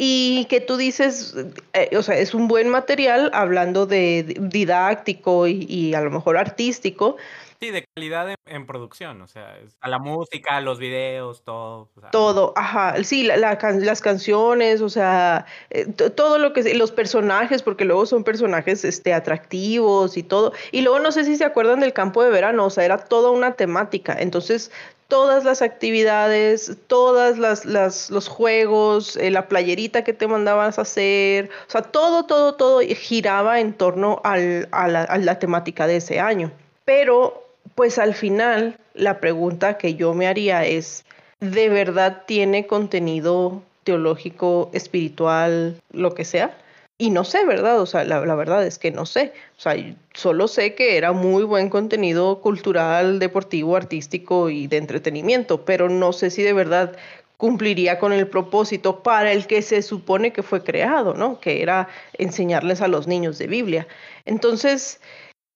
Y 0.00 0.44
que 0.44 0.60
tú 0.60 0.76
dices, 0.76 1.34
eh, 1.72 1.90
o 1.96 2.04
sea, 2.04 2.16
es 2.18 2.32
un 2.32 2.46
buen 2.46 2.68
material 2.68 3.32
hablando 3.34 3.84
de 3.84 4.36
didáctico 4.38 5.48
y, 5.48 5.92
a 5.92 6.00
lo 6.00 6.12
mejor 6.12 6.36
artístico. 6.36 7.16
Sí, 7.60 7.72
de 7.72 7.84
calidad 7.96 8.32
en, 8.46 8.66
producción, 8.66 9.20
o 9.22 9.26
sea, 9.26 9.58
a 9.80 9.88
la 9.88 9.98
música, 9.98 10.60
los 10.60 10.78
videos, 10.78 11.42
todo. 11.42 11.90
todo, 12.12 12.52
ajá, 12.54 13.02
sí, 13.02 13.24
las 13.24 14.00
canciones, 14.00 14.80
o 14.82 14.88
sea, 14.88 15.46
eh, 15.70 15.86
todo 15.86 16.38
lo 16.38 16.52
que, 16.52 16.72
los 16.74 16.92
personajes, 16.92 17.64
porque 17.64 17.84
luego 17.84 18.06
son 18.06 18.22
personajes 18.22 18.84
este, 18.84 19.12
atractivos 19.12 20.16
y 20.16 20.22
todo. 20.22 20.52
Y 20.70 20.82
luego 20.82 21.00
no 21.00 21.10
sé 21.10 21.24
si 21.24 21.34
se 21.34 21.44
acuerdan 21.44 21.80
del 21.80 21.92
campo 21.92 22.22
de 22.22 22.30
verano, 22.30 22.66
o 22.66 22.70
sea, 22.70 22.84
era 22.84 22.98
toda 22.98 23.32
una 23.32 23.54
temática. 23.54 24.14
Entonces, 24.16 24.70
todas 25.08 25.44
las 25.44 25.62
actividades, 25.62 26.76
todas 26.86 27.38
las, 27.38 28.10
los 28.10 28.28
juegos, 28.28 29.16
eh, 29.16 29.30
la 29.30 29.48
playerita 29.48 30.04
que 30.04 30.12
te 30.12 30.28
mandabas 30.28 30.78
a 30.78 30.82
hacer, 30.82 31.50
o 31.66 31.70
sea, 31.70 31.82
todo, 31.82 32.24
todo, 32.24 32.54
todo 32.54 32.80
giraba 32.80 33.58
en 33.60 33.72
torno 33.72 34.20
al, 34.22 34.68
a, 34.70 34.86
la, 34.86 35.02
a 35.02 35.18
la 35.18 35.38
temática 35.38 35.86
de 35.86 35.96
ese 35.96 36.20
año. 36.20 36.52
Pero, 36.84 37.42
pues 37.74 37.98
al 37.98 38.14
final, 38.14 38.76
la 38.94 39.18
pregunta 39.18 39.78
que 39.78 39.94
yo 39.94 40.12
me 40.12 40.28
haría 40.28 40.64
es, 40.64 41.04
¿de 41.40 41.70
verdad 41.70 42.24
tiene 42.26 42.66
contenido 42.66 43.62
teológico, 43.84 44.70
espiritual, 44.74 45.80
lo 45.90 46.14
que 46.14 46.26
sea? 46.26 46.54
Y 47.00 47.10
no 47.10 47.24
sé, 47.24 47.44
¿verdad? 47.44 47.80
O 47.80 47.86
sea, 47.86 48.04
la, 48.04 48.18
verdad 48.34 48.66
es 48.66 48.76
que 48.78 48.90
no 48.90 49.06
sé. 49.06 49.32
O 49.56 49.60
sea, 49.60 49.76
solo 50.14 50.48
sé 50.48 50.74
que 50.74 50.96
era 50.96 51.12
muy 51.12 51.44
buen 51.44 51.70
contenido 51.70 52.40
cultural, 52.40 53.20
deportivo, 53.20 53.76
artístico 53.76 54.50
y 54.50 54.66
de 54.66 54.78
entretenimiento, 54.78 55.64
pero 55.64 55.88
no 55.88 56.12
sé 56.12 56.30
si 56.30 56.42
de 56.42 56.52
verdad 56.52 56.96
cumpliría 57.36 58.00
con 58.00 58.12
el 58.12 58.26
propósito 58.26 59.04
para 59.04 59.30
el 59.30 59.46
que 59.46 59.62
se 59.62 59.82
supone 59.82 60.32
que 60.32 60.42
fue 60.42 60.64
creado, 60.64 61.14
¿no? 61.14 61.38
Que 61.40 61.62
era 61.62 61.88
enseñarles 62.14 62.80
a 62.80 62.88
los 62.88 63.06
niños 63.06 63.38
de 63.38 63.46
Biblia. 63.46 63.86
Entonces, 64.24 65.00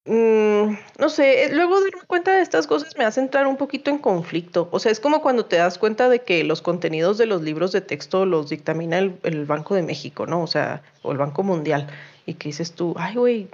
Mm, 0.04 0.76
no 0.98 1.08
sé, 1.08 1.44
eh, 1.44 1.54
luego 1.54 1.80
darme 1.80 2.02
cuenta 2.08 2.32
de 2.32 2.42
estas 2.42 2.66
cosas 2.66 2.96
me 2.98 3.04
hace 3.04 3.20
entrar 3.20 3.46
un 3.46 3.56
poquito 3.56 3.90
en 3.90 3.98
conflicto. 3.98 4.68
O 4.72 4.80
sea, 4.80 4.90
es 4.90 4.98
como 4.98 5.22
cuando 5.22 5.44
te 5.44 5.56
das 5.56 5.78
cuenta 5.78 6.08
de 6.08 6.22
que 6.22 6.42
los 6.42 6.60
contenidos 6.60 7.18
de 7.18 7.26
los 7.26 7.42
libros 7.42 7.70
de 7.70 7.82
texto 7.82 8.26
los 8.26 8.48
dictamina 8.48 8.98
el, 8.98 9.44
Banco 9.46 9.74
de 9.74 9.82
México, 9.82 10.26
¿no? 10.26 10.42
O 10.42 10.46
sea, 10.48 10.82
o 11.02 11.12
el 11.12 11.18
Banco 11.18 11.44
Mundial. 11.44 11.88
Y 12.26 12.34
que 12.34 12.48
dices 12.48 12.72
tú, 12.72 12.94
ay, 12.98 13.14
güey, 13.14 13.48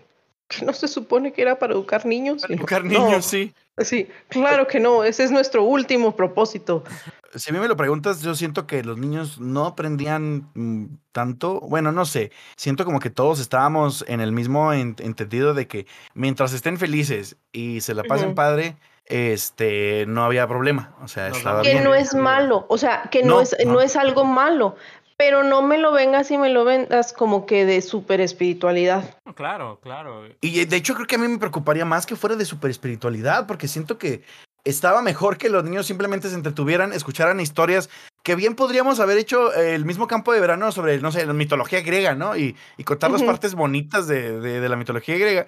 que 0.49 0.65
no 0.65 0.73
se 0.73 0.89
supone 0.89 1.33
que 1.33 1.43
era 1.43 1.59
para 1.59 1.75
educar 1.75 2.07
niños. 2.07 2.43
Para 2.43 2.55
educar 2.55 2.85
niños, 2.85 3.27
sí. 3.27 3.53
Sí, 3.77 4.09
claro 4.29 4.67
que 4.67 4.81
no, 4.81 5.05
ese 5.05 5.25
es 5.25 5.31
nuestro 5.31 5.63
último 5.63 6.17
propósito. 6.17 6.83
si 7.35 7.51
a 7.51 7.53
mí 7.53 7.59
me 7.59 7.69
lo 7.69 7.77
preguntas, 7.77 8.23
yo 8.23 8.35
siento 8.35 8.67
que 8.67 8.83
los 8.83 8.97
niños 8.97 9.39
no 9.39 9.67
aprendían 9.67 10.51
mm, 10.55 10.87
tanto. 11.13 11.61
Bueno, 11.61 11.93
no 11.93 12.05
sé. 12.05 12.33
Siento 12.57 12.85
como 12.85 13.01
que 13.01 13.11
todos 13.11 13.41
estábamos 13.41 14.05
en 14.09 14.21
el 14.21 14.33
mismo 14.33 14.73
entendido 14.73 15.55
de 15.55 15.67
que 15.67 15.87
mientras 16.15 16.53
estén 16.53 16.79
felices 16.79 17.37
y 17.53 17.81
se 17.81 17.95
la 17.95 18.05
pasen 18.05 18.35
padre, 18.35 18.77
este, 19.05 20.07
no 20.07 20.25
había 20.25 20.47
problema. 20.47 20.95
O 21.03 21.09
sea, 21.09 21.29
estaba 21.29 21.63
que 21.63 21.81
no 21.81 21.95
es 21.95 22.15
malo. 22.15 22.67
O 22.69 22.79
sea, 22.79 23.09
que 23.11 23.23
no, 23.23 23.41
es, 23.41 23.57
no. 23.67 23.81
es 23.81 23.97
algo 23.97 24.25
malo. 24.25 24.77
Pero 25.17 25.43
no 25.43 25.63
me 25.63 25.79
lo 25.79 25.91
vengas 25.91 26.31
y 26.31 26.39
me 26.39 26.49
lo 26.49 26.65
vendas 26.65 27.13
como 27.13 27.45
que 27.45 27.67
de 27.67 27.83
super 27.83 28.21
espiritualidad. 28.21 29.17
Claro, 29.35 29.81
claro. 29.83 30.23
Y 30.41 30.65
de 30.65 30.77
hecho 30.77 30.95
creo 30.95 31.09
que 31.09 31.17
a 31.17 31.19
mí 31.19 31.27
me 31.27 31.39
preocuparía 31.39 31.85
más 31.85 32.07
que 32.07 32.15
fuera 32.15 32.37
de 32.37 32.45
super 32.45 32.71
espiritualidad, 32.71 33.49
porque 33.49 33.67
siento 33.67 33.99
que 33.99 34.23
estaba 34.65 35.03
mejor 35.03 35.39
que 35.39 35.49
los 35.49 35.65
niños 35.65 35.87
simplemente 35.87 36.29
se 36.29 36.35
entretuvieran, 36.35 36.93
escucharan 36.93 37.41
historias 37.41 37.89
que 38.23 38.35
bien 38.35 38.55
podríamos 38.55 39.01
haber 39.01 39.17
hecho 39.17 39.55
eh, 39.55 39.75
el 39.75 39.87
mismo 39.87 40.07
campo 40.07 40.35
de 40.35 40.41
verano 40.41 40.71
sobre, 40.71 40.99
no 40.99 41.11
sé, 41.11 41.25
la 41.25 41.33
mitología 41.33 41.81
griega, 41.81 42.15
¿no? 42.15 42.37
Y, 42.37 42.57
y 42.77 42.85
contar 42.85 43.11
las 43.11 43.23
partes 43.23 43.55
bonitas 43.55 44.07
de, 44.07 44.39
de, 44.41 44.69
la 44.69 44.77
mitología 44.77 45.17
griega. 45.17 45.47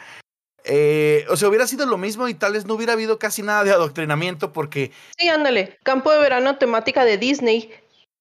Eh, 0.65 1.27
o 1.29 1.37
sea, 1.37 1.49
hubiera 1.49 1.67
sido 1.67 1.85
lo 1.85 1.99
mismo 1.99 2.27
y 2.29 2.35
tal 2.35 2.55
vez 2.55 2.65
no 2.65 2.75
hubiera 2.75 2.95
habido 2.95 3.19
casi 3.19 3.43
nada 3.43 3.65
de 3.65 3.73
adoctrinamiento 3.73 4.55
porque... 4.55 4.93
Sí, 5.19 5.29
ándale, 5.29 5.79
campo 5.83 6.11
de 6.11 6.21
verano 6.21 6.57
temática 6.57 7.05
de 7.05 7.19
Disney. 7.19 7.71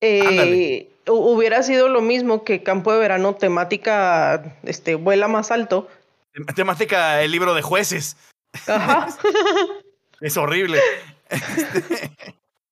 Eh, 0.01 0.89
hubiera 1.07 1.63
sido 1.63 1.87
lo 1.87 2.01
mismo 2.01 2.43
que 2.43 2.61
campo 2.61 2.91
de 2.91 2.99
verano 2.99 3.35
temática, 3.35 4.57
este, 4.63 4.95
vuela 4.95 5.29
más 5.29 5.51
alto. 5.51 5.87
Temática 6.55 7.21
el 7.21 7.31
libro 7.31 7.53
de 7.53 7.61
jueces. 7.61 8.17
Ajá. 8.67 9.07
Es 10.21 10.37
horrible. 10.37 10.79
Este, 11.29 12.11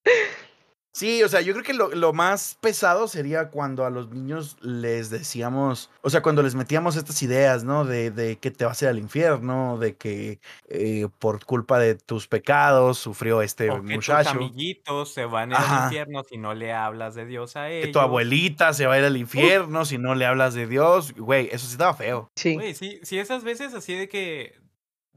sí, 0.91 1.23
o 1.23 1.29
sea, 1.29 1.41
yo 1.41 1.53
creo 1.53 1.63
que 1.63 1.73
lo, 1.73 2.13
más 2.13 2.57
pesado 2.59 3.07
sería 3.07 3.49
cuando 3.49 3.85
a 3.85 3.89
los 3.89 4.09
niños 4.09 4.57
les 4.61 5.09
decíamos, 5.09 5.89
o 6.01 6.09
sea, 6.09 6.21
cuando 6.21 6.43
les 6.43 6.55
metíamos 6.55 6.97
estas 6.97 7.21
ideas, 7.23 7.63
¿no? 7.63 7.85
De, 7.85 8.11
de 8.11 8.37
que 8.37 8.51
te 8.51 8.65
vas 8.65 8.81
a 8.81 8.85
ir 8.85 8.89
al 8.89 8.99
infierno, 8.99 9.77
de 9.77 9.95
que 9.95 10.39
eh, 10.67 11.07
por 11.19 11.45
culpa 11.45 11.79
de 11.79 11.95
tus 11.95 12.27
pecados 12.27 12.97
sufrió 12.97 13.41
este 13.41 13.69
o 13.69 13.75
que 13.75 13.95
muchacho. 13.95 14.31
Tus 14.31 14.37
amiguitos 14.37 15.13
se 15.13 15.25
van 15.25 15.53
al 15.53 15.83
infierno 15.85 16.23
si 16.23 16.37
no 16.37 16.53
le 16.53 16.73
hablas 16.73 17.15
de 17.15 17.25
Dios 17.25 17.55
a 17.55 17.69
ellos. 17.69 17.85
Que 17.85 17.93
tu 17.93 17.99
abuelita 17.99 18.73
se 18.73 18.87
va 18.87 18.95
a 18.95 18.99
ir 18.99 19.05
al 19.05 19.15
infierno 19.15 19.85
si 19.85 19.97
no 19.97 20.15
le 20.15 20.25
hablas 20.25 20.53
de 20.53 20.67
Dios. 20.67 21.13
Güey, 21.13 21.47
eso 21.51 21.65
sí 21.65 21.73
estaba 21.73 21.93
feo. 21.93 22.29
Sí. 22.35 22.55
Güey, 22.55 22.73
sí, 22.73 22.99
sí, 23.03 23.19
esas 23.19 23.45
veces 23.45 23.73
así 23.73 23.93
de 23.93 24.09
que 24.09 24.66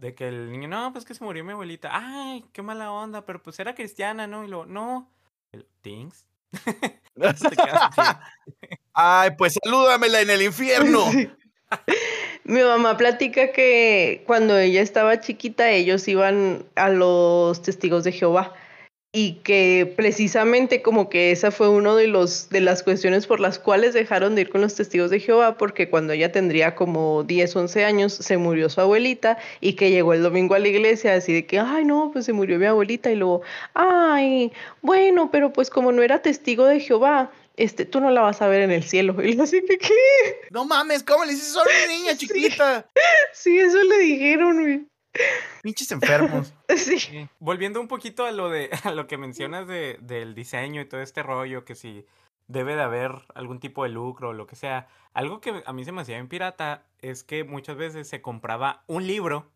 de 0.00 0.14
que 0.14 0.28
el 0.28 0.50
niño, 0.50 0.66
no, 0.66 0.92
pues 0.92 1.04
que 1.04 1.14
se 1.14 1.22
murió 1.22 1.44
mi 1.44 1.52
abuelita. 1.52 1.90
Ay, 1.92 2.44
qué 2.52 2.62
mala 2.62 2.90
onda, 2.90 3.26
pero 3.26 3.42
pues 3.42 3.60
era 3.60 3.74
cristiana, 3.74 4.26
¿no? 4.26 4.44
Y 4.44 4.48
luego, 4.48 4.66
no. 4.66 5.10
¿Things? 5.82 6.26
Ay, 8.94 9.30
pues 9.36 9.58
salúdamela 9.62 10.20
en 10.20 10.30
el 10.30 10.42
infierno. 10.42 11.04
Mi 12.44 12.62
mamá 12.62 12.96
platica 12.96 13.52
que 13.52 14.24
cuando 14.26 14.58
ella 14.58 14.80
estaba 14.80 15.20
chiquita, 15.20 15.70
ellos 15.70 16.08
iban 16.08 16.64
a 16.74 16.88
los 16.88 17.62
testigos 17.62 18.02
de 18.02 18.12
Jehová 18.12 18.54
y 19.12 19.34
que 19.42 19.92
precisamente 19.96 20.82
como 20.82 21.08
que 21.08 21.32
esa 21.32 21.50
fue 21.50 21.68
una 21.68 21.96
de 21.96 22.06
los 22.06 22.48
de 22.48 22.60
las 22.60 22.84
cuestiones 22.84 23.26
por 23.26 23.40
las 23.40 23.58
cuales 23.58 23.92
dejaron 23.92 24.36
de 24.36 24.42
ir 24.42 24.50
con 24.50 24.60
los 24.60 24.76
testigos 24.76 25.10
de 25.10 25.18
Jehová 25.18 25.58
porque 25.58 25.90
cuando 25.90 26.12
ella 26.12 26.30
tendría 26.30 26.76
como 26.76 27.24
10, 27.24 27.56
11 27.56 27.84
años 27.84 28.12
se 28.12 28.36
murió 28.36 28.68
su 28.68 28.80
abuelita 28.80 29.36
y 29.60 29.72
que 29.72 29.90
llegó 29.90 30.14
el 30.14 30.22
domingo 30.22 30.54
a 30.54 30.60
la 30.60 30.68
iglesia 30.68 31.14
así 31.14 31.32
de 31.32 31.44
que 31.44 31.58
ay 31.58 31.84
no, 31.84 32.10
pues 32.12 32.24
se 32.24 32.32
murió 32.32 32.56
mi 32.60 32.66
abuelita 32.66 33.10
y 33.10 33.16
luego 33.16 33.42
ay, 33.74 34.52
bueno, 34.80 35.30
pero 35.32 35.52
pues 35.52 35.70
como 35.70 35.90
no 35.90 36.02
era 36.02 36.22
testigo 36.22 36.66
de 36.66 36.78
Jehová, 36.78 37.32
este, 37.56 37.84
tú 37.84 38.00
no 38.00 38.10
la 38.10 38.22
vas 38.22 38.40
a 38.42 38.48
ver 38.48 38.62
en 38.62 38.70
el 38.70 38.84
cielo. 38.84 39.16
Y 39.22 39.38
así 39.38 39.62
que, 39.66 39.76
¿qué? 39.76 39.92
No 40.50 40.64
mames, 40.64 41.02
¿cómo 41.02 41.24
le 41.24 41.32
dices? 41.32 41.48
Solo 41.48 41.68
una 41.68 41.92
niña 41.92 42.16
chiquita. 42.16 42.88
Sí, 43.32 43.58
eso 43.58 43.82
le 43.82 43.98
dijeron, 43.98 44.60
güey. 44.60 44.86
Pinches 45.62 45.90
enfermos. 45.92 46.54
Sí. 46.76 47.28
Volviendo 47.40 47.80
un 47.80 47.88
poquito 47.88 48.24
a 48.24 48.30
lo 48.30 48.48
de 48.48 48.70
a 48.84 48.92
lo 48.92 49.06
que 49.06 49.18
mencionas 49.18 49.66
de, 49.66 49.98
del 50.00 50.34
diseño 50.34 50.80
y 50.80 50.86
todo 50.86 51.00
este 51.00 51.22
rollo, 51.22 51.64
que 51.64 51.74
si 51.74 52.06
debe 52.46 52.74
de 52.74 52.82
haber 52.82 53.12
algún 53.34 53.60
tipo 53.60 53.84
de 53.84 53.90
lucro 53.90 54.30
o 54.30 54.32
lo 54.32 54.46
que 54.46 54.56
sea. 54.56 54.88
Algo 55.12 55.40
que 55.40 55.62
a 55.64 55.72
mí 55.72 55.84
se 55.84 55.92
me 55.92 56.02
hacía 56.02 56.18
en 56.18 56.28
pirata 56.28 56.86
es 56.98 57.22
que 57.22 57.44
muchas 57.44 57.76
veces 57.76 58.08
se 58.08 58.22
compraba 58.22 58.82
un 58.86 59.06
libro 59.06 59.50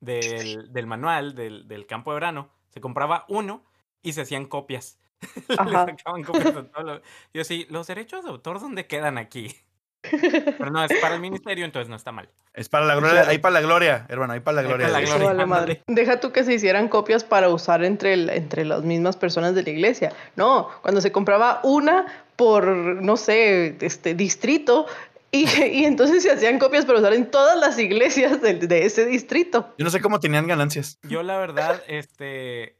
del, 0.00 0.72
del 0.72 0.86
manual 0.86 1.34
del, 1.34 1.68
del, 1.68 1.86
campo 1.86 2.10
de 2.10 2.16
verano, 2.16 2.50
se 2.70 2.80
compraba 2.80 3.24
uno 3.28 3.64
y 4.02 4.12
se 4.14 4.22
hacían 4.22 4.46
copias. 4.46 4.98
Le 5.48 5.72
sacaban 5.72 6.24
copias 6.24 6.56
a 6.56 6.66
todo 6.66 7.02
Yo 7.34 7.44
sí, 7.44 7.66
¿los 7.68 7.86
derechos 7.86 8.24
de 8.24 8.30
autor 8.30 8.58
dónde 8.58 8.86
quedan 8.86 9.18
aquí? 9.18 9.54
Pero 10.02 10.70
no, 10.70 10.84
es 10.84 10.92
para 11.00 11.14
el 11.14 11.20
ministerio, 11.20 11.64
entonces 11.64 11.88
no 11.88 11.96
está 11.96 12.12
mal. 12.12 12.28
Es 12.54 12.68
para 12.68 12.86
la 12.86 12.94
gloria, 12.96 13.28
ahí 13.28 13.38
para 13.38 13.54
la 13.54 13.60
gloria, 13.60 14.06
hermano, 14.08 14.32
ahí 14.32 14.40
para 14.40 14.56
la 14.56 14.62
gloria. 14.62 14.88
La 14.88 15.00
gloria. 15.00 15.46
madre. 15.46 15.82
Deja 15.86 16.20
tú 16.20 16.32
que 16.32 16.44
se 16.44 16.54
hicieran 16.54 16.88
copias 16.88 17.24
para 17.24 17.48
usar 17.48 17.84
entre, 17.84 18.14
entre 18.36 18.64
las 18.64 18.82
mismas 18.82 19.16
personas 19.16 19.54
de 19.54 19.62
la 19.62 19.70
iglesia. 19.70 20.12
No, 20.36 20.68
cuando 20.82 21.00
se 21.00 21.12
compraba 21.12 21.60
una 21.62 22.06
por, 22.36 22.66
no 22.66 23.16
sé, 23.16 23.76
este 23.80 24.14
distrito, 24.14 24.86
y, 25.32 25.44
y, 25.72 25.84
entonces 25.84 26.22
se 26.22 26.30
hacían 26.30 26.58
copias 26.58 26.84
para 26.84 26.98
usar 26.98 27.12
en 27.12 27.30
todas 27.30 27.58
las 27.58 27.78
iglesias 27.78 28.40
de, 28.40 28.54
de, 28.54 28.86
ese 28.86 29.06
distrito. 29.06 29.74
Yo 29.78 29.84
no 29.84 29.90
sé 29.90 30.00
cómo 30.00 30.20
tenían 30.20 30.46
ganancias. 30.46 30.98
Yo 31.02 31.22
la 31.22 31.38
verdad, 31.38 31.82
este, 31.86 32.76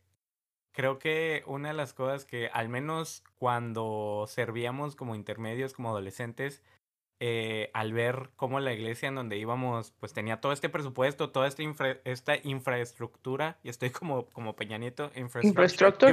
creo 0.72 0.98
que 0.98 1.42
una 1.46 1.68
de 1.68 1.74
las 1.74 1.92
cosas 1.92 2.24
que 2.24 2.48
al 2.52 2.68
menos 2.68 3.22
cuando 3.38 4.24
servíamos 4.28 4.96
como 4.96 5.14
intermedios, 5.14 5.74
como 5.74 5.90
adolescentes, 5.90 6.62
eh, 7.22 7.70
al 7.74 7.92
ver 7.92 8.30
cómo 8.36 8.60
la 8.60 8.72
iglesia 8.72 9.08
en 9.08 9.14
donde 9.14 9.36
íbamos, 9.36 9.92
pues 10.00 10.14
tenía 10.14 10.40
todo 10.40 10.52
este 10.52 10.70
presupuesto, 10.70 11.28
toda 11.28 11.46
esta, 11.46 11.62
infra 11.62 11.98
esta 12.04 12.36
infraestructura, 12.42 13.58
y 13.62 13.68
estoy 13.68 13.90
como, 13.90 14.24
como 14.30 14.56
Peña 14.56 14.78
Nieto, 14.78 15.10
infraestructura. 15.14 16.12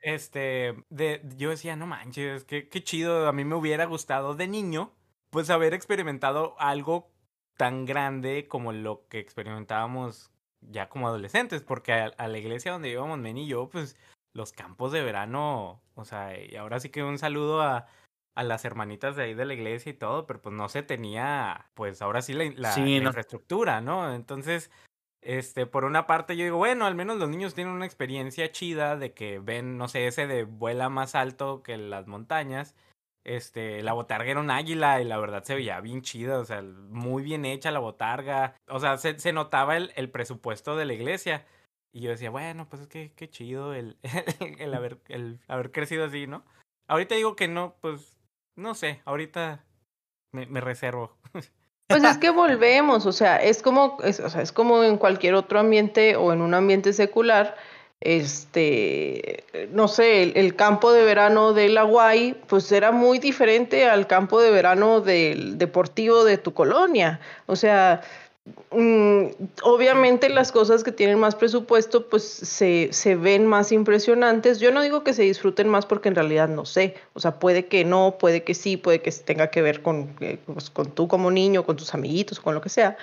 Este, 0.00 0.82
de, 0.88 1.20
yo 1.36 1.50
decía, 1.50 1.76
no 1.76 1.86
manches, 1.86 2.44
qué, 2.44 2.70
qué 2.70 2.82
chido, 2.82 3.28
a 3.28 3.32
mí 3.32 3.44
me 3.44 3.54
hubiera 3.54 3.84
gustado 3.84 4.34
de 4.34 4.48
niño, 4.48 4.94
pues 5.28 5.50
haber 5.50 5.74
experimentado 5.74 6.56
algo 6.58 7.10
tan 7.58 7.84
grande 7.84 8.48
como 8.48 8.72
lo 8.72 9.06
que 9.10 9.18
experimentábamos 9.18 10.30
ya 10.62 10.88
como 10.88 11.06
adolescentes, 11.06 11.60
porque 11.60 11.92
a, 11.92 12.06
a 12.06 12.28
la 12.28 12.38
iglesia 12.38 12.72
donde 12.72 12.88
íbamos, 12.88 13.18
Men 13.18 13.36
y 13.36 13.46
yo, 13.46 13.68
pues 13.68 13.98
los 14.32 14.52
campos 14.52 14.90
de 14.92 15.02
verano, 15.02 15.82
o 15.96 16.04
sea, 16.06 16.40
y 16.40 16.56
ahora 16.56 16.80
sí 16.80 16.88
que 16.88 17.02
un 17.02 17.18
saludo 17.18 17.60
a, 17.60 17.86
a 18.34 18.42
las 18.44 18.64
hermanitas 18.64 19.16
de 19.16 19.24
ahí 19.24 19.34
de 19.34 19.44
la 19.44 19.54
iglesia 19.54 19.90
y 19.90 19.94
todo, 19.94 20.26
pero 20.26 20.40
pues 20.40 20.54
no 20.54 20.68
se 20.68 20.82
tenía, 20.82 21.68
pues 21.74 22.00
ahora 22.02 22.22
sí 22.22 22.32
la, 22.32 22.44
la, 22.56 22.72
Sí, 22.72 22.96
la 22.96 23.02
no. 23.02 23.08
infraestructura, 23.08 23.80
¿no? 23.80 24.14
Entonces, 24.14 24.70
este, 25.22 25.66
por 25.66 25.84
una 25.84 26.06
parte 26.06 26.36
yo 26.36 26.44
digo, 26.44 26.56
bueno, 26.56 26.86
al 26.86 26.94
menos 26.94 27.18
los 27.18 27.28
niños 27.28 27.54
tienen 27.54 27.74
una 27.74 27.86
experiencia 27.86 28.50
chida 28.52 28.96
de 28.96 29.12
que 29.12 29.38
ven, 29.38 29.76
no 29.76 29.88
sé, 29.88 30.06
ese 30.06 30.26
de 30.26 30.44
vuela 30.44 30.88
más 30.88 31.14
alto 31.14 31.62
que 31.62 31.76
las 31.76 32.06
montañas. 32.06 32.74
Este, 33.22 33.82
la 33.82 33.92
botarga 33.92 34.30
era 34.30 34.40
un 34.40 34.50
águila 34.50 35.02
y 35.02 35.04
la 35.04 35.18
verdad 35.18 35.44
se 35.44 35.54
veía 35.54 35.78
bien 35.80 36.00
chida, 36.00 36.38
o 36.38 36.44
sea, 36.46 36.62
muy 36.62 37.22
bien 37.22 37.44
hecha 37.44 37.70
la 37.70 37.78
botarga. 37.80 38.54
O 38.68 38.80
sea, 38.80 38.96
se, 38.96 39.18
se 39.18 39.32
notaba 39.34 39.76
el, 39.76 39.92
el 39.96 40.10
presupuesto 40.10 40.74
de 40.76 40.86
la 40.86 40.94
iglesia. 40.94 41.44
Y 41.92 42.00
yo 42.02 42.10
decía, 42.10 42.30
bueno, 42.30 42.68
pues 42.68 42.82
es 42.82 42.88
que 42.88 43.12
qué 43.14 43.28
chido 43.28 43.74
el, 43.74 43.98
el, 44.58 44.72
haber, 44.72 45.00
el 45.08 45.40
haber 45.48 45.70
crecido 45.72 46.04
así, 46.04 46.26
¿no? 46.26 46.44
Ahorita 46.88 47.14
digo 47.14 47.36
que 47.36 47.46
no, 47.46 47.76
pues, 47.80 48.19
no 48.56 48.74
sé, 48.74 49.00
ahorita 49.04 49.64
me, 50.32 50.46
me 50.46 50.60
reservo. 50.60 51.16
Pues 51.90 52.04
es 52.04 52.18
que 52.18 52.30
volvemos, 52.30 53.04
o 53.04 53.10
sea, 53.10 53.38
es 53.38 53.62
como, 53.62 53.98
es, 54.04 54.20
o 54.20 54.30
sea, 54.30 54.42
es 54.42 54.52
como 54.52 54.84
en 54.84 54.96
cualquier 54.96 55.34
otro 55.34 55.58
ambiente 55.58 56.14
o 56.14 56.32
en 56.32 56.40
un 56.40 56.54
ambiente 56.54 56.92
secular, 56.92 57.56
este, 57.98 59.42
no 59.72 59.88
sé, 59.88 60.22
el, 60.22 60.32
el, 60.36 60.54
campo 60.54 60.92
de 60.92 61.04
verano 61.04 61.52
del 61.52 61.76
Hawaii, 61.76 62.34
pues 62.46 62.70
era 62.70 62.92
muy 62.92 63.18
diferente 63.18 63.88
al 63.88 64.06
campo 64.06 64.40
de 64.40 64.52
verano 64.52 65.00
del 65.00 65.58
deportivo 65.58 66.22
de 66.22 66.38
tu 66.38 66.54
colonia. 66.54 67.18
O 67.46 67.56
sea, 67.56 68.02
obviamente 69.62 70.28
las 70.28 70.52
cosas 70.52 70.84
que 70.84 70.92
tienen 70.92 71.18
más 71.18 71.34
presupuesto, 71.34 72.08
pues 72.08 72.24
se, 72.24 72.88
se 72.92 73.16
ven 73.16 73.46
más 73.46 73.72
impresionantes. 73.72 74.60
Yo 74.60 74.70
no 74.72 74.82
digo 74.82 75.04
que 75.04 75.12
se 75.12 75.22
disfruten 75.22 75.68
más 75.68 75.86
porque 75.86 76.08
en 76.08 76.14
realidad 76.14 76.48
no 76.48 76.64
sé. 76.64 76.94
O 77.14 77.20
sea, 77.20 77.38
puede 77.38 77.66
que 77.66 77.84
no, 77.84 78.16
puede 78.18 78.44
que 78.44 78.54
sí, 78.54 78.76
puede 78.76 79.02
que 79.02 79.10
tenga 79.12 79.50
que 79.50 79.62
ver 79.62 79.82
con, 79.82 80.14
eh, 80.20 80.38
pues, 80.46 80.70
con 80.70 80.90
tú 80.90 81.08
como 81.08 81.30
niño, 81.30 81.64
con 81.64 81.76
tus 81.76 81.94
amiguitos, 81.94 82.40
con 82.40 82.54
lo 82.54 82.60
que 82.60 82.68
sea. 82.68 82.96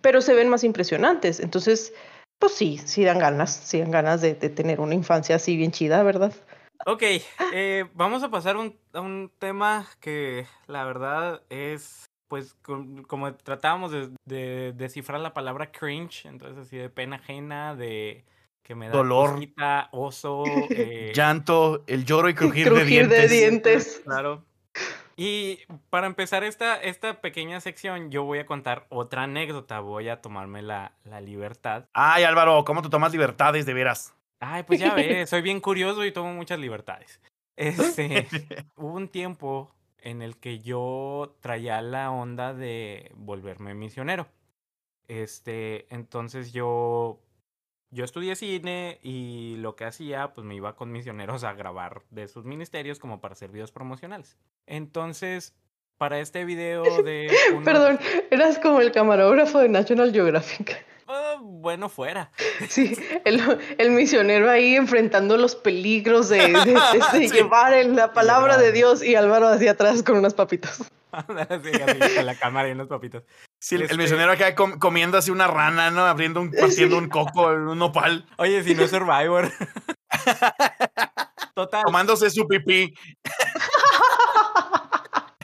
Pero 0.00 0.20
se 0.20 0.34
ven 0.34 0.48
más 0.48 0.64
impresionantes. 0.64 1.40
Entonces, 1.40 1.92
pues 2.38 2.52
sí, 2.52 2.78
sí 2.84 3.04
dan 3.04 3.18
ganas, 3.18 3.54
sí 3.54 3.80
dan 3.80 3.90
ganas 3.90 4.20
de, 4.20 4.34
de 4.34 4.48
tener 4.50 4.80
una 4.80 4.94
infancia 4.94 5.36
así 5.36 5.56
bien 5.56 5.72
chida, 5.72 6.02
¿verdad? 6.02 6.32
Ok, 6.84 7.02
eh, 7.52 7.84
vamos 7.94 8.22
a 8.22 8.30
pasar 8.30 8.56
a 8.56 9.00
un 9.00 9.32
tema 9.38 9.86
que 10.00 10.46
la 10.66 10.84
verdad 10.84 11.42
es, 11.48 12.10
pues, 12.28 12.54
con, 12.62 13.02
como 13.04 13.34
tratábamos 13.34 13.92
de, 13.92 14.10
de, 14.24 14.72
descifrar 14.72 15.20
la 15.20 15.34
palabra 15.34 15.70
cringe, 15.72 16.26
entonces 16.26 16.58
así 16.58 16.76
de 16.76 16.88
pena 16.90 17.16
ajena, 17.16 17.74
de 17.74 18.24
que 18.62 18.74
me 18.74 18.86
da 18.88 18.92
Dolor. 18.92 19.34
cosita, 19.34 19.88
oso, 19.92 20.44
eh, 20.70 21.12
Llanto, 21.14 21.84
el 21.86 22.04
lloro 22.04 22.28
y 22.28 22.34
crujir, 22.34 22.66
Crujir 22.68 23.08
de 23.08 23.16
de 23.22 23.28
dientes. 23.28 23.30
dientes. 23.30 24.02
Claro. 24.04 24.44
Y 25.16 25.60
para 25.88 26.06
empezar 26.06 26.44
esta, 26.44 26.76
esta 26.76 27.22
pequeña 27.22 27.60
sección, 27.60 28.10
yo 28.10 28.24
voy 28.24 28.38
a 28.38 28.44
contar 28.44 28.86
otra 28.90 29.22
anécdota. 29.22 29.80
Voy 29.80 30.10
a 30.10 30.20
tomarme 30.20 30.60
la, 30.60 30.92
la 31.04 31.22
libertad. 31.22 31.86
Ay, 31.94 32.24
Álvaro, 32.24 32.62
¿cómo 32.66 32.82
tú 32.82 32.90
tomas 32.90 33.12
libertades 33.12 33.64
de 33.64 33.72
veras? 33.72 34.14
Ay, 34.40 34.64
pues 34.64 34.78
ya 34.78 34.94
ves, 34.94 35.30
soy 35.30 35.40
bien 35.40 35.60
curioso 35.60 36.04
y 36.04 36.12
tomo 36.12 36.32
muchas 36.34 36.58
libertades. 36.58 37.20
Este, 37.58 38.26
hubo 38.76 38.92
un 38.92 39.08
tiempo 39.08 39.74
en 40.06 40.22
el 40.22 40.36
que 40.36 40.60
yo 40.60 41.36
traía 41.40 41.82
la 41.82 42.10
onda 42.10 42.54
de 42.54 43.10
volverme 43.16 43.74
misionero. 43.74 44.28
Este, 45.08 45.86
entonces 45.94 46.52
yo, 46.52 47.20
yo 47.90 48.04
estudié 48.04 48.36
cine 48.36 48.98
y 49.02 49.56
lo 49.58 49.76
que 49.76 49.84
hacía, 49.84 50.32
pues 50.34 50.44
me 50.46 50.54
iba 50.54 50.76
con 50.76 50.90
misioneros 50.92 51.44
a 51.44 51.52
grabar 51.54 52.02
de 52.10 52.28
sus 52.28 52.44
ministerios 52.44 52.98
como 52.98 53.20
para 53.20 53.32
hacer 53.32 53.50
videos 53.50 53.72
promocionales. 53.72 54.36
Entonces, 54.66 55.54
para 55.98 56.20
este 56.20 56.44
video 56.44 56.82
de... 57.02 57.30
uno- 57.52 57.64
Perdón, 57.64 57.98
eras 58.30 58.58
como 58.58 58.80
el 58.80 58.92
camarógrafo 58.92 59.58
de 59.58 59.68
National 59.68 60.12
Geographic. 60.12 60.84
Bueno, 61.40 61.88
fuera. 61.88 62.30
Sí, 62.68 62.96
el, 63.24 63.40
el 63.78 63.90
misionero 63.92 64.50
ahí 64.50 64.74
enfrentando 64.76 65.36
los 65.36 65.54
peligros 65.54 66.28
de, 66.28 66.38
de- 66.38 66.52
de- 66.52 66.72
de 66.74 67.00
Sí. 67.12 67.28
llevar 67.30 67.72
el- 67.74 67.94
la 67.94 68.12
palabra 68.12 68.56
de 68.58 68.72
Dios 68.72 69.02
y 69.04 69.14
Álvaro 69.14 69.48
hacia 69.48 69.72
atrás 69.72 70.02
con 70.02 70.16
unas 70.18 70.34
papitas. 70.34 70.82
Así, 71.16 71.70
así, 71.70 72.14
con 72.16 72.26
la 72.26 72.34
cámara 72.34 72.68
y 72.68 72.72
unos 72.72 72.88
papitos. 72.88 73.22
Sí, 73.58 73.76
el- 73.76 73.82
el 73.82 73.86
Este- 73.90 73.96
misionero 74.02 74.32
acá 74.32 74.54
com- 74.54 74.78
comiendo 74.78 75.16
así 75.16 75.30
una 75.30 75.46
rana, 75.46 75.90
¿no? 75.90 76.04
Abriendo 76.04 76.40
un, 76.42 76.50
partiendo 76.60 76.98
un 76.98 77.08
coco, 77.08 77.46
un 77.46 77.78
nopal, 77.78 78.26
Oye, 78.36 78.62
si 78.64 78.74
no 78.74 78.82
es 78.82 78.90
Survivor. 78.90 79.50
Total. 81.54 81.82
tomándose 81.86 82.28
su 82.30 82.46
pipí. 82.46 82.92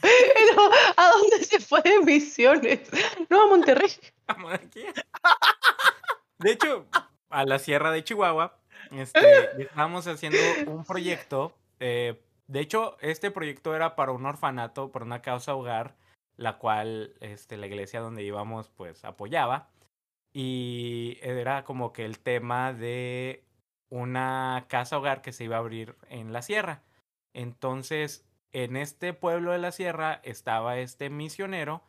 Pero, 0.03 0.71
¿a 0.97 1.11
dónde 1.11 1.45
se 1.45 1.61
fue 1.61 1.81
de 1.83 2.01
misiones? 2.01 2.81
No, 3.31 3.43
a 3.45 3.47
Monterrey. 3.47 3.91
Aquí. 4.27 4.85
De 6.39 6.53
hecho, 6.53 6.87
a 7.31 7.45
la 7.45 7.59
sierra 7.59 7.91
de 7.93 8.05
Chihuahua, 8.05 8.59
este, 8.91 9.21
estábamos 9.63 10.07
haciendo 10.07 10.39
un 10.67 10.85
proyecto. 10.85 11.55
eh, 11.81 12.21
de 12.49 12.61
hecho, 12.61 12.97
este 13.01 13.31
proyecto 13.31 13.75
era 13.75 13.97
para 13.97 14.13
un 14.13 14.27
orfanato, 14.27 14.91
para 14.91 15.05
una 15.05 15.23
causa 15.23 15.55
hogar, 15.55 15.95
la 16.37 16.59
cual 16.59 17.15
este, 17.21 17.57
la 17.57 17.67
iglesia 17.67 18.01
donde 18.01 18.25
íbamos, 18.25 18.69
pues, 18.71 19.05
apoyaba. 19.05 19.71
Y 20.35 21.19
era 21.23 21.65
como 21.65 21.93
que 21.93 22.05
el 22.05 22.19
tema 22.19 22.73
de 22.73 23.45
una 23.91 24.67
casa 24.69 24.99
hogar 24.99 25.23
que 25.23 25.33
se 25.33 25.45
iba 25.45 25.57
a 25.57 25.61
abrir 25.61 25.97
en 26.09 26.33
la 26.33 26.43
sierra. 26.43 26.83
Entonces, 27.35 28.27
en 28.53 28.77
este 28.77 29.15
pueblo 29.15 29.53
de 29.53 29.59
la 29.59 29.73
sierra 29.73 30.21
estaba 30.25 30.79
este 30.79 31.11
misionero 31.11 31.83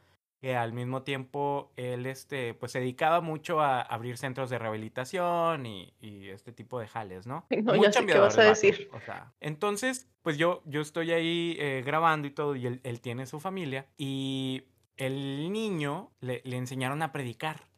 que 0.43 0.57
al 0.57 0.73
mismo 0.73 1.03
tiempo 1.03 1.71
él 1.77 2.05
este, 2.05 2.53
pues 2.53 2.73
se 2.73 2.81
dedicaba 2.81 3.21
mucho 3.21 3.61
a 3.61 3.81
abrir 3.81 4.17
centros 4.17 4.49
de 4.49 4.59
rehabilitación 4.59 5.65
y, 5.65 5.93
y 6.01 6.27
este 6.27 6.51
tipo 6.51 6.81
de 6.81 6.87
jales, 6.89 7.25
¿no? 7.25 7.47
No, 7.63 7.75
Muy 7.75 7.85
ya 7.85 7.93
sé 7.93 8.05
qué 8.05 8.17
vas 8.19 8.37
a 8.37 8.43
vato, 8.43 8.49
decir. 8.49 8.89
o 8.91 8.99
sea, 8.99 9.31
entonces, 9.39 10.09
pues 10.21 10.37
yo, 10.37 10.61
yo 10.65 10.81
estoy 10.81 11.13
ahí 11.13 11.55
eh, 11.59 11.81
grabando 11.85 12.27
y 12.27 12.31
todo, 12.31 12.57
y 12.57 12.67
él, 12.67 12.81
él 12.83 12.99
tiene 12.99 13.25
su 13.25 13.39
familia, 13.39 13.87
y 13.97 14.65
el 14.97 15.49
niño 15.53 16.11
le, 16.19 16.41
le 16.43 16.57
enseñaron 16.57 17.01
a 17.03 17.13
predicar, 17.13 17.69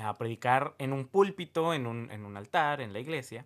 a 0.00 0.14
predicar 0.14 0.76
en 0.78 0.92
un 0.92 1.08
púlpito, 1.08 1.74
en 1.74 1.88
un, 1.88 2.12
en 2.12 2.24
un 2.24 2.36
altar, 2.36 2.80
en 2.80 2.92
la 2.92 3.00
iglesia. 3.00 3.44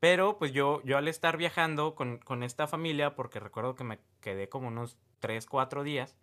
Pero 0.00 0.36
pues 0.36 0.52
yo, 0.52 0.82
yo 0.84 0.98
al 0.98 1.08
estar 1.08 1.38
viajando 1.38 1.94
con, 1.94 2.18
con 2.18 2.42
esta 2.42 2.66
familia, 2.66 3.14
porque 3.14 3.40
recuerdo 3.40 3.74
que 3.74 3.84
me 3.84 4.00
quedé 4.20 4.50
como 4.50 4.68
unos 4.68 4.98
3, 5.20 5.46
4 5.46 5.82
días, 5.82 6.14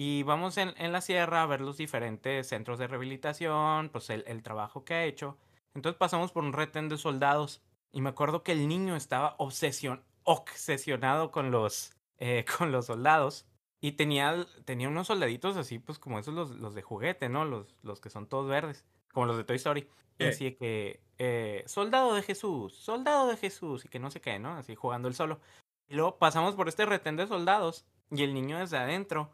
y 0.00 0.22
vamos 0.22 0.56
en, 0.58 0.74
en 0.76 0.92
la 0.92 1.00
sierra 1.00 1.42
a 1.42 1.46
ver 1.46 1.60
los 1.60 1.76
diferentes 1.76 2.46
centros 2.48 2.78
de 2.78 2.86
rehabilitación, 2.86 3.88
pues 3.90 4.10
el, 4.10 4.22
el 4.28 4.44
trabajo 4.44 4.84
que 4.84 4.94
ha 4.94 5.04
hecho. 5.04 5.38
Entonces 5.74 5.98
pasamos 5.98 6.30
por 6.30 6.44
un 6.44 6.52
retén 6.52 6.88
de 6.88 6.96
soldados 6.96 7.62
y 7.90 8.00
me 8.00 8.10
acuerdo 8.10 8.44
que 8.44 8.52
el 8.52 8.68
niño 8.68 8.94
estaba 8.94 9.34
obsesion 9.38 10.04
obsesionado 10.22 11.32
con 11.32 11.50
los, 11.50 11.96
eh, 12.18 12.44
con 12.58 12.70
los 12.70 12.86
soldados 12.86 13.48
y 13.80 13.92
tenía, 13.92 14.46
tenía 14.64 14.88
unos 14.88 15.08
soldaditos 15.08 15.56
así, 15.56 15.80
pues 15.80 15.98
como 15.98 16.18
esos 16.20 16.34
los, 16.34 16.50
los 16.50 16.74
de 16.74 16.82
juguete, 16.82 17.28
¿no? 17.28 17.44
Los, 17.44 17.76
los 17.82 18.00
que 18.00 18.10
son 18.10 18.28
todos 18.28 18.48
verdes, 18.48 18.86
como 19.12 19.26
los 19.26 19.36
de 19.36 19.44
Toy 19.44 19.56
Story. 19.56 19.88
Y 20.18 20.24
Eh. 20.24 20.28
así 20.28 20.52
que, 20.54 21.02
eh, 21.18 21.64
soldado 21.66 22.14
de 22.14 22.22
Jesús, 22.22 22.76
soldado 22.76 23.26
de 23.28 23.36
Jesús, 23.36 23.84
y 23.84 23.88
que 23.88 23.98
no 23.98 24.10
sé 24.12 24.20
qué, 24.20 24.38
¿no? 24.38 24.56
Así 24.56 24.74
jugando 24.76 25.08
el 25.08 25.14
solo. 25.14 25.40
Y 25.88 25.94
luego 25.94 26.18
pasamos 26.18 26.54
por 26.54 26.68
este 26.68 26.86
retén 26.86 27.16
de 27.16 27.26
soldados 27.26 27.86
y 28.10 28.22
el 28.22 28.34
niño 28.34 28.58
desde 28.58 28.78
adentro, 28.78 29.32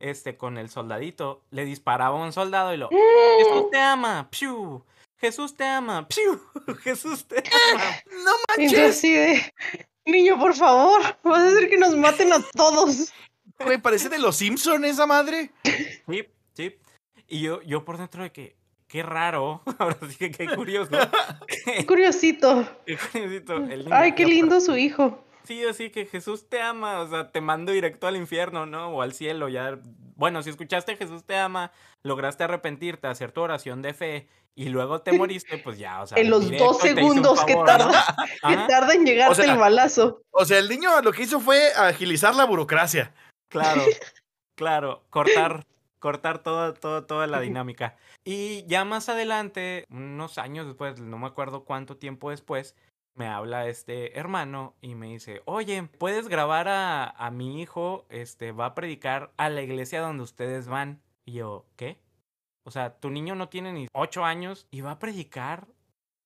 este, 0.00 0.36
con 0.36 0.58
el 0.58 0.68
soldadito, 0.68 1.42
le 1.50 1.64
disparaba 1.64 2.18
a 2.18 2.22
un 2.22 2.32
soldado 2.32 2.74
y 2.74 2.76
lo, 2.76 2.90
Jesús 2.90 3.70
te 3.70 3.78
ama, 3.78 4.28
¡piu! 4.30 4.84
Jesús 5.18 5.54
te 5.54 5.64
ama, 5.64 6.06
¡piu! 6.06 6.40
Jesús 6.82 7.26
te 7.26 7.38
ama. 7.72 7.84
¡No 8.24 8.32
Y 8.58 8.64
entonces 8.64 8.96
así 8.98 9.12
de, 9.12 9.54
niño, 10.04 10.38
por 10.38 10.54
favor, 10.54 11.00
vas 11.22 11.42
a 11.42 11.48
hacer 11.48 11.68
que 11.68 11.78
nos 11.78 11.96
maten 11.96 12.32
a 12.32 12.40
todos. 12.54 13.12
Güey, 13.58 13.78
parece 13.78 14.08
de 14.08 14.18
los 14.18 14.36
Simpson 14.36 14.84
esa 14.84 15.06
madre. 15.06 15.50
Sí, 16.06 16.26
sí. 16.54 16.76
Y 17.28 17.40
yo, 17.40 17.62
yo 17.62 17.84
por 17.84 17.98
dentro 17.98 18.22
de 18.22 18.30
que, 18.30 18.56
qué 18.86 19.02
raro, 19.02 19.62
ahora 19.78 19.98
sí 20.08 20.16
que 20.16 20.30
qué 20.30 20.54
curioso. 20.54 20.90
Qué 21.64 21.86
curiosito. 21.86 22.68
Qué 22.86 22.96
curiosito, 22.96 23.56
el 23.56 23.84
niño. 23.84 23.90
Ay, 23.94 24.12
qué 24.14 24.26
lindo 24.26 24.60
su 24.60 24.76
hijo. 24.76 25.24
Sí, 25.46 25.64
así 25.64 25.90
que 25.90 26.06
Jesús 26.06 26.48
te 26.48 26.60
ama, 26.60 27.00
o 27.00 27.08
sea, 27.08 27.30
te 27.30 27.40
mando 27.40 27.70
directo 27.70 28.06
al 28.08 28.16
infierno, 28.16 28.66
¿no? 28.66 28.88
O 28.88 29.02
al 29.02 29.12
cielo, 29.12 29.48
ya. 29.48 29.78
Bueno, 30.16 30.42
si 30.42 30.50
escuchaste 30.50 30.96
Jesús 30.96 31.24
te 31.24 31.36
ama, 31.36 31.70
lograste 32.02 32.44
arrepentirte, 32.44 33.06
hacer 33.06 33.30
tu 33.30 33.42
oración 33.42 33.80
de 33.80 33.94
fe 33.94 34.28
y 34.56 34.70
luego 34.70 35.02
te 35.02 35.12
moriste, 35.18 35.58
pues 35.58 35.78
ya, 35.78 36.02
o 36.02 36.06
sea. 36.06 36.18
En 36.18 36.30
los 36.30 36.44
directo 36.44 36.64
dos 36.64 36.78
segundos 36.78 37.44
que 37.44 37.54
tarda, 37.54 38.16
que 38.48 38.56
tarda 38.68 38.94
en 38.94 39.06
llegarte 39.06 39.32
O 39.32 39.34
sea, 39.36 39.52
el 39.52 39.58
balazo. 39.58 40.22
O 40.30 40.44
sea, 40.44 40.58
el 40.58 40.68
niño 40.68 41.00
lo 41.02 41.12
que 41.12 41.22
hizo 41.22 41.38
fue 41.38 41.72
agilizar 41.76 42.34
la 42.34 42.44
burocracia. 42.44 43.14
Claro, 43.48 43.82
claro, 44.56 45.04
cortar, 45.10 45.64
cortar 46.00 46.42
toda, 46.42 46.74
toda, 46.74 47.06
toda 47.06 47.28
la 47.28 47.40
dinámica. 47.40 47.96
Y 48.24 48.66
ya 48.66 48.84
más 48.84 49.08
adelante, 49.08 49.84
unos 49.90 50.38
años 50.38 50.66
después, 50.66 50.98
no 50.98 51.18
me 51.18 51.28
acuerdo 51.28 51.64
cuánto 51.64 51.96
tiempo 51.98 52.30
después, 52.30 52.74
me 53.16 53.26
habla 53.28 53.66
este 53.66 54.18
hermano 54.18 54.76
y 54.80 54.94
me 54.94 55.08
dice, 55.08 55.42
oye, 55.46 55.82
¿puedes 55.98 56.28
grabar 56.28 56.68
a, 56.68 57.08
a 57.08 57.30
mi 57.30 57.60
hijo? 57.62 58.06
Este, 58.10 58.52
va 58.52 58.66
a 58.66 58.74
predicar 58.74 59.32
a 59.36 59.48
la 59.48 59.62
iglesia 59.62 60.00
donde 60.00 60.22
ustedes 60.22 60.68
van. 60.68 61.02
Y 61.24 61.32
yo, 61.34 61.66
¿qué? 61.76 61.98
O 62.64 62.70
sea, 62.70 62.98
tu 63.00 63.10
niño 63.10 63.34
no 63.34 63.48
tiene 63.48 63.72
ni 63.72 63.88
ocho 63.92 64.24
años 64.24 64.66
y 64.70 64.82
va 64.82 64.92
a 64.92 64.98
predicar 64.98 65.66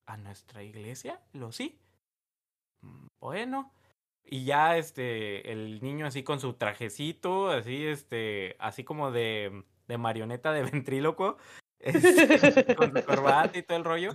a 0.06 0.16
nuestra 0.16 0.62
iglesia. 0.62 1.20
Lo 1.32 1.52
sí. 1.52 1.78
"Mm, 2.82 3.06
Bueno. 3.20 3.72
Y 4.24 4.44
ya 4.44 4.76
este, 4.76 5.50
el 5.52 5.80
niño 5.82 6.06
así 6.06 6.22
con 6.22 6.40
su 6.40 6.52
trajecito, 6.54 7.48
así, 7.50 7.86
este, 7.86 8.54
así 8.60 8.84
como 8.84 9.10
de, 9.10 9.64
de 9.88 9.98
marioneta 9.98 10.52
de 10.52 10.62
ventrílocuo, 10.84 11.36
este, 11.80 12.74
con 12.76 12.94
su 12.96 13.04
corbata 13.04 13.58
y 13.58 13.62
todo 13.62 13.78
el 13.78 13.84
rollo. 13.84 14.12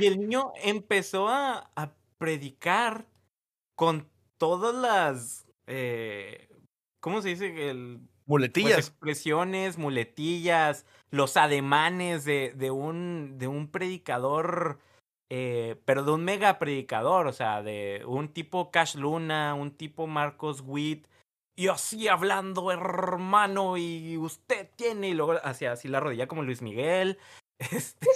Y 0.00 0.06
el 0.06 0.18
niño 0.18 0.52
empezó 0.62 1.28
a 1.28 1.70
predicar 2.24 3.06
con 3.76 4.08
todas 4.38 4.74
las, 4.74 5.46
eh, 5.66 6.48
¿cómo 7.00 7.20
se 7.20 7.28
dice? 7.28 7.68
El, 7.68 7.98
pues, 7.98 8.26
Muletillas. 8.26 8.78
expresiones, 8.78 9.76
muletillas, 9.76 10.86
los 11.10 11.36
ademanes 11.36 12.24
de, 12.24 12.54
de, 12.56 12.70
un, 12.70 13.36
de 13.36 13.46
un 13.46 13.70
predicador, 13.70 14.78
eh, 15.28 15.78
pero 15.84 16.02
de 16.02 16.12
un 16.12 16.24
mega 16.24 16.58
predicador, 16.58 17.26
o 17.26 17.32
sea, 17.34 17.62
de 17.62 18.02
un 18.06 18.28
tipo 18.28 18.70
Cash 18.70 18.96
Luna, 18.96 19.52
un 19.52 19.70
tipo 19.70 20.06
Marcos 20.06 20.62
Witt, 20.64 21.06
y 21.54 21.68
así 21.68 22.08
hablando, 22.08 22.72
hermano, 22.72 23.76
y 23.76 24.16
usted 24.16 24.70
tiene, 24.76 25.10
y 25.10 25.14
luego 25.14 25.34
hacía 25.44 25.72
así 25.72 25.88
la 25.88 26.00
rodilla 26.00 26.26
como 26.26 26.42
Luis 26.42 26.62
Miguel. 26.62 27.18
Este, 27.70 28.08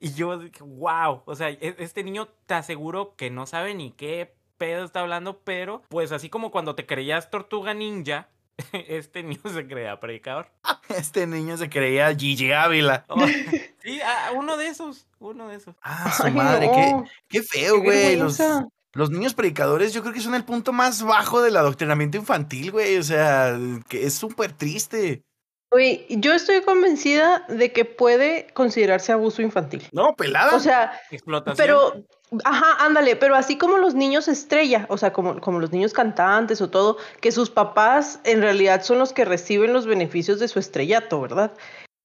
y 0.00 0.14
yo 0.14 0.38
dije, 0.38 0.62
wow, 0.62 1.22
o 1.26 1.36
sea, 1.36 1.50
e- 1.50 1.76
este 1.78 2.02
niño 2.02 2.28
te 2.46 2.54
aseguro 2.54 3.14
que 3.16 3.30
no 3.30 3.46
sabe 3.46 3.74
ni 3.74 3.92
qué 3.92 4.34
pedo 4.56 4.84
está 4.84 5.00
hablando, 5.00 5.40
pero 5.44 5.82
pues 5.88 6.10
así 6.10 6.28
como 6.30 6.50
cuando 6.50 6.74
te 6.74 6.86
creías 6.86 7.30
tortuga 7.30 7.74
ninja, 7.74 8.28
este 8.72 9.22
niño 9.22 9.40
se 9.52 9.66
creía 9.66 10.00
predicador. 10.00 10.50
Este 10.90 11.24
niño 11.24 11.56
se 11.56 11.70
creía 11.70 12.12
Gigi 12.16 12.50
Ávila. 12.50 13.04
Oh, 13.08 13.24
sí, 13.82 14.00
ah, 14.04 14.32
uno 14.34 14.56
de 14.56 14.66
esos, 14.66 15.06
uno 15.20 15.46
de 15.46 15.54
esos. 15.56 15.76
Ah, 15.82 16.12
su 16.16 16.24
Ay, 16.24 16.32
madre, 16.32 16.66
no, 16.66 16.72
qué, 16.72 17.10
qué 17.28 17.42
feo, 17.44 17.80
güey. 17.80 18.16
Los, 18.16 18.40
los 18.92 19.10
niños 19.10 19.34
predicadores 19.34 19.92
yo 19.92 20.02
creo 20.02 20.12
que 20.12 20.20
son 20.20 20.34
el 20.34 20.44
punto 20.44 20.72
más 20.72 21.04
bajo 21.04 21.42
del 21.42 21.56
adoctrinamiento 21.56 22.16
infantil, 22.16 22.72
güey. 22.72 22.96
O 22.96 23.04
sea, 23.04 23.56
que 23.88 24.04
es 24.04 24.14
súper 24.14 24.52
triste. 24.52 25.22
Oye, 25.72 26.04
yo 26.08 26.34
estoy 26.34 26.62
convencida 26.62 27.44
de 27.48 27.72
que 27.72 27.84
puede 27.84 28.48
considerarse 28.54 29.12
abuso 29.12 29.40
infantil. 29.40 29.86
No, 29.92 30.14
pelada. 30.16 30.56
O 30.56 30.60
sea, 30.60 31.00
Explotación. 31.12 31.56
pero, 31.56 32.40
ajá, 32.44 32.84
ándale, 32.84 33.14
pero 33.14 33.36
así 33.36 33.56
como 33.56 33.78
los 33.78 33.94
niños 33.94 34.26
estrella, 34.26 34.86
o 34.88 34.98
sea, 34.98 35.12
como, 35.12 35.40
como 35.40 35.60
los 35.60 35.70
niños 35.70 35.92
cantantes 35.92 36.60
o 36.60 36.70
todo, 36.70 36.96
que 37.20 37.30
sus 37.30 37.50
papás 37.50 38.18
en 38.24 38.42
realidad 38.42 38.82
son 38.82 38.98
los 38.98 39.12
que 39.12 39.24
reciben 39.24 39.72
los 39.72 39.86
beneficios 39.86 40.40
de 40.40 40.48
su 40.48 40.58
estrellato, 40.58 41.20
¿verdad? 41.20 41.52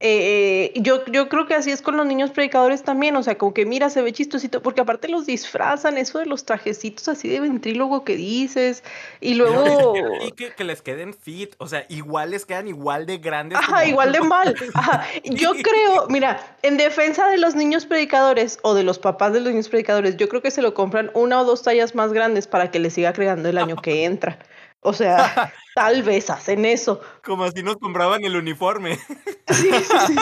Eh, 0.01 0.73
eh, 0.75 0.81
yo, 0.81 1.05
yo 1.05 1.29
creo 1.29 1.47
que 1.47 1.53
así 1.53 1.71
es 1.71 1.81
con 1.81 1.95
los 1.95 2.05
niños 2.05 2.31
predicadores 2.31 2.83
también, 2.83 3.15
o 3.15 3.23
sea, 3.23 3.37
como 3.37 3.53
que 3.53 3.65
mira, 3.65 3.89
se 3.89 4.01
ve 4.01 4.11
chistosito, 4.11 4.61
porque 4.61 4.81
aparte 4.81 5.07
los 5.07 5.25
disfrazan, 5.25 5.97
eso 5.97 6.19
de 6.19 6.25
los 6.25 6.43
trajecitos 6.43 7.07
así 7.07 7.29
de 7.29 7.39
ventrílogo 7.39 8.03
que 8.03 8.17
dices, 8.17 8.83
y 9.21 9.35
luego... 9.35 9.93
Y 10.27 10.33
que, 10.33 10.51
que 10.53 10.65
les 10.65 10.81
queden 10.81 11.13
fit, 11.13 11.55
o 11.59 11.67
sea, 11.67 11.85
igual 11.87 12.31
les 12.31 12.45
quedan 12.45 12.67
igual 12.67 13.05
de 13.05 13.19
grandes. 13.19 13.57
Ajá, 13.57 13.79
como- 13.79 13.87
igual 13.87 14.11
de 14.11 14.19
mal. 14.19 14.55
Ajá. 14.73 15.05
Yo 15.23 15.53
creo, 15.53 16.07
mira, 16.09 16.45
en 16.61 16.75
defensa 16.75 17.29
de 17.29 17.37
los 17.37 17.55
niños 17.55 17.85
predicadores 17.85 18.59
o 18.63 18.73
de 18.73 18.83
los 18.83 18.99
papás 18.99 19.31
de 19.31 19.39
los 19.39 19.51
niños 19.51 19.69
predicadores, 19.69 20.17
yo 20.17 20.27
creo 20.27 20.41
que 20.41 20.51
se 20.51 20.61
lo 20.61 20.73
compran 20.73 21.09
una 21.13 21.39
o 21.39 21.45
dos 21.45 21.63
tallas 21.63 21.95
más 21.95 22.11
grandes 22.11 22.47
para 22.47 22.69
que 22.69 22.79
le 22.79 22.89
siga 22.89 23.13
creando 23.13 23.47
el 23.47 23.57
año 23.57 23.77
que 23.77 24.03
entra. 24.03 24.39
O 24.85 24.93
sea, 24.93 25.51
tal 25.75 26.03
vez 26.03 26.29
hacen 26.29 26.63
eso. 26.65 27.01
Como 27.23 27.49
si 27.51 27.63
nos 27.63 27.77
compraban 27.77 28.23
el 28.23 28.35
uniforme. 28.35 28.97
Sí, 29.47 29.69
sí, 29.71 29.97
sí. 30.07 30.15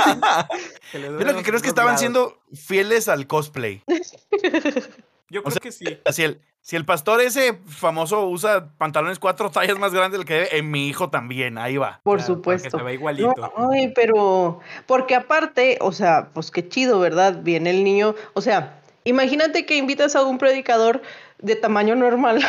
Que 0.91 0.99
les 0.99 1.11
Yo 1.17 1.19
lo 1.19 1.35
que 1.37 1.43
creo 1.43 1.55
es 1.55 1.61
que 1.61 1.69
estaban 1.69 1.91
lados. 1.91 1.99
siendo 2.01 2.39
fieles 2.53 3.07
al 3.07 3.25
cosplay. 3.25 3.81
Yo 5.29 5.43
creo 5.43 5.51
sea, 5.51 5.61
que 5.61 5.71
sí. 5.71 5.85
Si 6.11 6.23
el, 6.23 6.41
si 6.59 6.75
el 6.75 6.83
pastor 6.85 7.21
ese 7.21 7.57
famoso 7.65 8.27
usa 8.27 8.73
pantalones 8.77 9.19
cuatro 9.19 9.49
tallas 9.49 9.79
más 9.79 9.93
grandes 9.93 10.19
del 10.19 10.27
que 10.27 10.33
debe, 10.33 10.57
en 10.57 10.69
mi 10.69 10.89
hijo 10.89 11.09
también, 11.09 11.57
ahí 11.57 11.77
va. 11.77 12.01
Por 12.03 12.17
Claro, 12.17 12.33
supuesto. 12.35 12.77
se 12.77 12.83
ve 12.83 12.95
igualito. 12.95 13.31
No, 13.37 13.71
ay, 13.71 13.93
pero, 13.95 14.59
porque 14.87 15.15
aparte, 15.15 15.77
o 15.79 15.93
sea, 15.93 16.29
pues 16.33 16.51
qué 16.51 16.67
chido, 16.67 16.99
¿verdad? 16.99 17.39
Viene 17.41 17.69
el 17.69 17.83
niño, 17.85 18.15
o 18.33 18.41
sea, 18.41 18.81
imagínate 19.05 19.65
que 19.65 19.77
invitas 19.77 20.17
a 20.17 20.23
un 20.23 20.37
predicador 20.37 21.01
de 21.39 21.55
tamaño 21.55 21.95
normal 21.95 22.41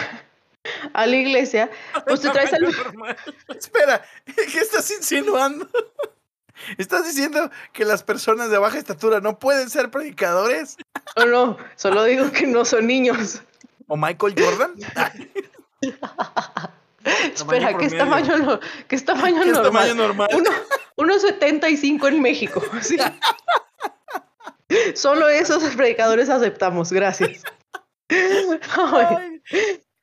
a 0.92 1.06
la 1.06 1.16
iglesia, 1.16 1.70
pues 2.06 2.20
te 2.20 2.30
traes 2.30 2.52
al... 2.54 2.64
Espera, 3.56 4.04
¿qué 4.24 4.58
estás 4.58 4.90
insinuando? 4.90 5.68
¿Estás 6.78 7.04
diciendo 7.04 7.50
que 7.72 7.84
las 7.84 8.02
personas 8.02 8.50
de 8.50 8.58
baja 8.58 8.78
estatura 8.78 9.20
no 9.20 9.38
pueden 9.38 9.68
ser 9.70 9.90
predicadores? 9.90 10.76
No, 11.16 11.26
no, 11.26 11.56
solo 11.76 12.04
digo 12.04 12.30
que 12.30 12.46
no 12.46 12.64
son 12.64 12.86
niños. 12.86 13.42
¿O 13.88 13.96
Michael 13.96 14.34
Jordan? 14.38 14.74
Espera, 17.34 17.76
¿qué 17.76 17.86
es 17.86 17.96
tamaño, 17.96 18.38
no- 18.38 18.60
qué 18.88 18.96
es 18.96 19.04
tamaño 19.04 19.42
¿Qué 19.42 19.48
es 19.50 19.54
normal? 19.54 19.72
tamaño 19.72 19.94
normal? 19.94 20.28
Uno, 20.32 20.50
1.75 20.96 22.08
en 22.08 22.22
México. 22.22 22.62
sí. 22.80 22.96
Solo 24.94 25.28
esos 25.28 25.62
predicadores 25.76 26.30
aceptamos, 26.30 26.92
gracias. 26.92 27.42
Ay, 28.08 29.42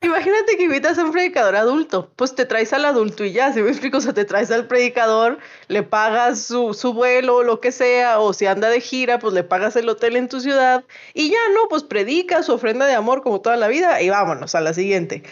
Imagínate 0.02 0.56
que 0.56 0.64
invitas 0.64 0.98
a 0.98 1.04
un 1.04 1.12
predicador 1.12 1.54
adulto, 1.54 2.10
pues 2.16 2.34
te 2.34 2.44
traes 2.44 2.72
al 2.72 2.84
adulto 2.84 3.24
y 3.24 3.32
ya, 3.32 3.52
si 3.52 3.62
me 3.62 3.70
explico, 3.70 3.98
o 3.98 4.00
sea, 4.00 4.12
te 4.12 4.24
traes 4.24 4.50
al 4.50 4.66
predicador, 4.66 5.38
le 5.68 5.84
pagas 5.84 6.42
su, 6.42 6.74
su 6.74 6.92
vuelo, 6.92 7.44
lo 7.44 7.60
que 7.60 7.70
sea, 7.70 8.18
o 8.18 8.32
si 8.32 8.46
anda 8.46 8.68
de 8.68 8.80
gira, 8.80 9.20
pues 9.20 9.32
le 9.32 9.44
pagas 9.44 9.76
el 9.76 9.88
hotel 9.88 10.16
en 10.16 10.28
tu 10.28 10.40
ciudad 10.40 10.84
y 11.14 11.30
ya, 11.30 11.38
no, 11.54 11.68
pues 11.68 11.84
predica 11.84 12.42
su 12.42 12.52
ofrenda 12.52 12.86
de 12.86 12.94
amor 12.94 13.22
como 13.22 13.40
toda 13.40 13.56
la 13.56 13.68
vida 13.68 14.02
y 14.02 14.10
vámonos 14.10 14.56
a 14.56 14.60
la 14.60 14.74
siguiente. 14.74 15.22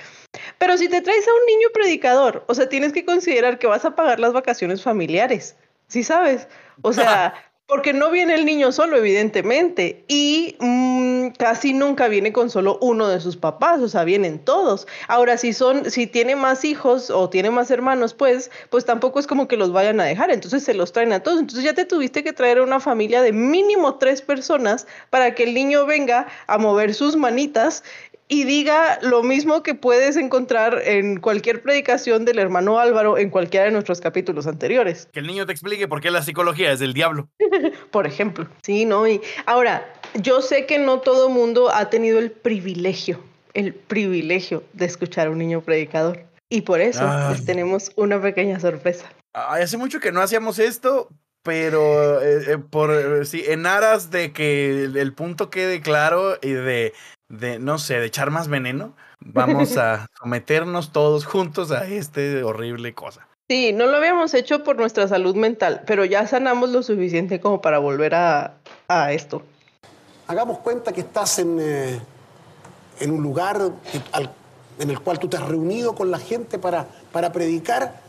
Pero 0.59 0.77
si 0.77 0.89
te 0.89 1.01
traes 1.01 1.27
a 1.27 1.33
un 1.33 1.47
niño 1.47 1.69
predicador, 1.75 2.45
o 2.47 2.55
sea, 2.55 2.69
tienes 2.69 2.93
que 2.93 3.05
considerar 3.05 3.59
que 3.59 3.67
vas 3.67 3.85
a 3.85 3.97
pagar 3.97 4.21
las 4.21 4.33
vacaciones 4.33 4.83
familiares, 4.85 5.57
¿sí 5.89 6.05
sabes? 6.05 6.47
O 6.83 6.93
sea, 6.93 7.35
porque 7.71 7.93
no 7.93 8.11
viene 8.11 8.35
el 8.35 8.45
niño 8.45 8.73
solo, 8.73 8.97
evidentemente, 8.97 10.05
y 10.09 10.57
mm, 10.59 11.29
casi 11.39 11.73
nunca 11.73 12.09
viene 12.09 12.33
con 12.33 12.51
solo 12.51 12.79
uno 12.83 13.07
de 13.07 13.21
sus 13.21 13.37
papás, 13.37 13.81
o 13.81 13.89
sea, 13.89 14.03
vienen 14.03 14.41
todos. 14.41 14.89
Ahora, 15.07 15.39
si 15.39 15.53
son, 15.53 15.89
si 15.89 16.09
tiene 16.09 16.35
más 16.35 16.65
hijos 16.65 17.11
o 17.11 17.31
tiene 17.31 17.51
más 17.51 17.71
hermanos, 17.71 18.13
pues, 18.13 18.51
pues 18.71 18.85
tampoco 18.85 19.21
es 19.21 19.29
como 19.29 19.47
que 19.47 19.57
los 19.57 19.73
vayan 19.73 20.01
a 20.01 20.05
dejar, 20.05 20.33
entonces 20.33 20.65
se 20.65 20.75
los 20.75 20.91
traen 20.91 21.13
a 21.13 21.23
todos. 21.23 21.39
Entonces 21.39 21.65
ya 21.65 21.73
te 21.73 21.85
tuviste 21.85 22.25
que 22.25 22.33
traer 22.33 22.59
a 22.59 22.65
una 22.65 22.81
familia 22.81 23.23
de 23.23 23.33
mínimo 23.33 23.95
tres 23.95 24.21
personas 24.21 24.89
para 25.11 25.37
que 25.37 25.45
el 25.45 25.55
niño 25.55 25.87
venga 25.87 26.27
a 26.49 26.59
mover 26.59 26.93
sus 26.93 27.15
manitas 27.15 27.85
y 28.31 28.45
diga 28.45 29.01
lo 29.03 29.25
mismo 29.25 29.65
que 29.65 29.75
puedes 29.75 30.17
encontrar 30.17 30.81
en 30.85 31.19
cualquier 31.19 31.63
predicación 31.63 32.25
del 32.25 32.39
hermano 32.39 32.79
Álvaro 32.79 33.19
en 33.19 33.29
cualquiera 33.29 33.67
de 33.67 33.73
nuestros 33.73 34.01
capítulos 34.01 34.47
anteriores, 34.47 35.09
Que 35.13 35.19
el 35.19 35.27
niño 35.27 35.47
te 35.47 35.53
explique 35.53 35.89
por 35.89 36.01
qué 36.01 36.13
la 36.13 36.23
psicología 36.23 36.71
es 36.71 36.79
del 36.79 36.95
diablo. 36.95 37.29
por 37.91 38.07
ejemplo. 38.07 38.47
Sí, 38.63 38.85
¿no? 38.85 39.09
Y 39.09 39.21
ahora, 39.47 39.93
yo 40.15 40.43
sé 40.43 40.65
que 40.65 40.79
no 40.79 41.01
todo 41.01 41.29
mundo 41.29 41.75
ha 41.75 41.91
tenido 41.91 42.21
el 42.21 42.31
privilegio, 42.31 43.21
el 43.53 43.75
privilegio 43.75 44.63
de 44.75 44.87
escuchar 44.87 45.27
a 45.27 45.31
un 45.31 45.39
niño 45.39 45.61
predicador. 45.63 46.25
Y 46.49 46.61
por 46.61 46.81
eso 46.81 47.03
Ay. 47.05 47.35
les 47.35 47.45
tenemos 47.45 47.91
una 47.97 48.23
pequeña 48.23 48.61
sorpresa. 48.61 49.13
Ay, 49.35 49.65
hace 49.65 49.77
mucho 49.77 49.99
que 49.99 50.13
no 50.13 50.21
hacíamos 50.21 50.61
esto, 50.61 51.09
pero 51.43 52.23
eh, 52.23 52.53
eh, 52.53 52.59
por 52.59 52.93
eh, 52.93 53.25
sí, 53.25 53.43
en 53.45 53.67
aras 53.67 54.13
de 54.13 54.33
que 54.33 54.85
el, 54.85 54.97
el 54.97 55.15
punto 55.15 55.51
quede 55.51 55.81
claro 55.81 56.39
y 56.43 56.51
de, 56.51 56.93
de, 57.31 57.59
no 57.59 57.79
sé, 57.79 57.95
de 57.99 58.07
echar 58.07 58.31
más 58.31 58.49
veneno, 58.49 58.93
vamos 59.21 59.79
a 59.79 60.07
someternos 60.21 60.93
todos 60.93 61.25
juntos 61.25 61.71
a 61.71 61.87
este 61.87 62.43
horrible 62.43 62.93
cosa. 62.93 63.27
Sí, 63.49 63.73
no 63.73 63.87
lo 63.87 63.97
habíamos 63.97 64.35
hecho 64.35 64.63
por 64.63 64.77
nuestra 64.77 65.09
salud 65.09 65.35
mental, 65.35 65.83
pero 65.87 66.05
ya 66.05 66.27
sanamos 66.27 66.69
lo 66.71 66.83
suficiente 66.83 67.41
como 67.41 67.61
para 67.63 67.79
volver 67.79 68.15
a, 68.15 68.55
a 68.89 69.13
esto. 69.13 69.43
Hagamos 70.29 70.59
cuenta 70.59 70.93
que 70.93 71.01
estás 71.01 71.39
en, 71.41 71.57
eh, 71.61 71.99
en 73.01 73.11
un 73.11 73.23
lugar 73.23 73.59
que- 73.91 74.01
al- 74.13 74.31
en 74.79 74.91
el 74.91 75.01
cual 75.01 75.19
tú 75.19 75.29
te 75.29 75.37
has 75.37 75.47
reunido 75.49 75.95
con 75.95 76.11
la 76.11 76.19
gente 76.19 76.59
para, 76.59 76.87
para 77.13 77.33
predicar. 77.33 78.01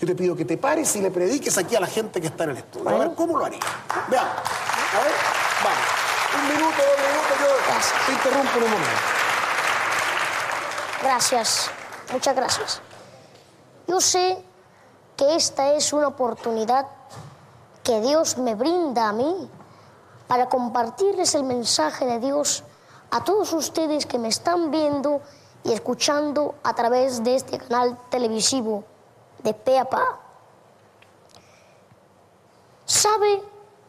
Yo 0.00 0.06
te 0.06 0.14
pido 0.14 0.34
que 0.36 0.44
te 0.44 0.56
pares 0.58 0.94
y 0.96 1.00
le 1.00 1.10
prediques 1.10 1.56
aquí 1.58 1.76
a 1.76 1.80
la 1.80 1.86
gente 1.86 2.20
que 2.20 2.26
está 2.28 2.44
en 2.44 2.50
el 2.50 2.56
estudio. 2.58 2.88
A 2.88 2.98
ver, 2.98 3.10
¿cómo 3.16 3.38
lo 3.38 3.44
harías? 3.44 3.62
Veamos. 4.08 4.32
A 4.36 5.00
ver, 5.02 5.12
vamos. 5.64 6.03
Un 6.36 6.48
minuto, 6.48 6.82
dos 6.82 6.98
minutos, 7.00 7.38
yo 7.40 8.06
te 8.06 8.12
interrumpo 8.12 8.58
en 8.58 8.64
un 8.64 8.70
momento. 8.70 9.00
Gracias, 11.02 11.70
muchas 12.12 12.34
gracias. 12.34 12.80
Yo 13.86 14.00
sé 14.00 14.42
que 15.16 15.36
esta 15.36 15.72
es 15.74 15.92
una 15.92 16.08
oportunidad 16.08 16.86
que 17.82 18.00
Dios 18.00 18.38
me 18.38 18.54
brinda 18.54 19.10
a 19.10 19.12
mí 19.12 19.48
para 20.26 20.48
compartirles 20.48 21.34
el 21.34 21.44
mensaje 21.44 22.06
de 22.06 22.18
Dios 22.18 22.64
a 23.10 23.22
todos 23.22 23.52
ustedes 23.52 24.06
que 24.06 24.18
me 24.18 24.28
están 24.28 24.70
viendo 24.70 25.20
y 25.62 25.72
escuchando 25.72 26.56
a 26.64 26.74
través 26.74 27.22
de 27.22 27.36
este 27.36 27.58
canal 27.58 27.96
televisivo 28.10 28.84
de 29.42 29.54
Pe 29.54 29.78
a 29.78 29.84
Pa. 29.84 30.18
¿Sabe, 32.86 33.42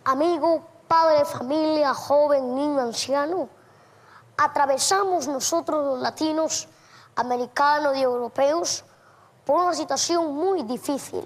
amigo, 0.03 0.61
padre, 0.88 1.26
familia, 1.26 1.94
joven, 1.94 2.56
niño, 2.56 2.82
anciano? 2.82 3.49
atravesamos 4.38 5.28
nosotros 5.28 5.86
los 5.86 5.99
latinos, 5.99 6.68
americanos 7.16 7.95
y 7.98 8.02
europeos 8.02 8.84
por 9.45 9.62
una 9.62 9.74
situación 9.74 10.36
muy 10.36 10.64
difícil, 10.64 11.24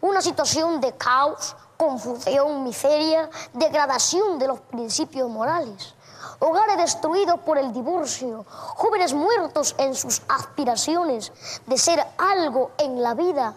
una 0.00 0.22
situación 0.22 0.80
de 0.80 0.96
caos, 0.96 1.56
confusión, 1.76 2.62
miseria, 2.64 3.28
degradación 3.52 4.38
de 4.38 4.48
los 4.48 4.60
principios 4.60 5.28
morales, 5.28 5.94
hogares 6.38 6.76
destruidos 6.78 7.40
por 7.40 7.58
el 7.58 7.72
divorcio, 7.72 8.44
jóvenes 8.48 9.12
muertos 9.12 9.74
en 9.78 9.94
sus 9.94 10.22
aspiraciones 10.28 11.32
de 11.66 11.76
ser 11.76 12.06
algo 12.18 12.70
en 12.78 13.02
la 13.02 13.14
vida 13.14 13.54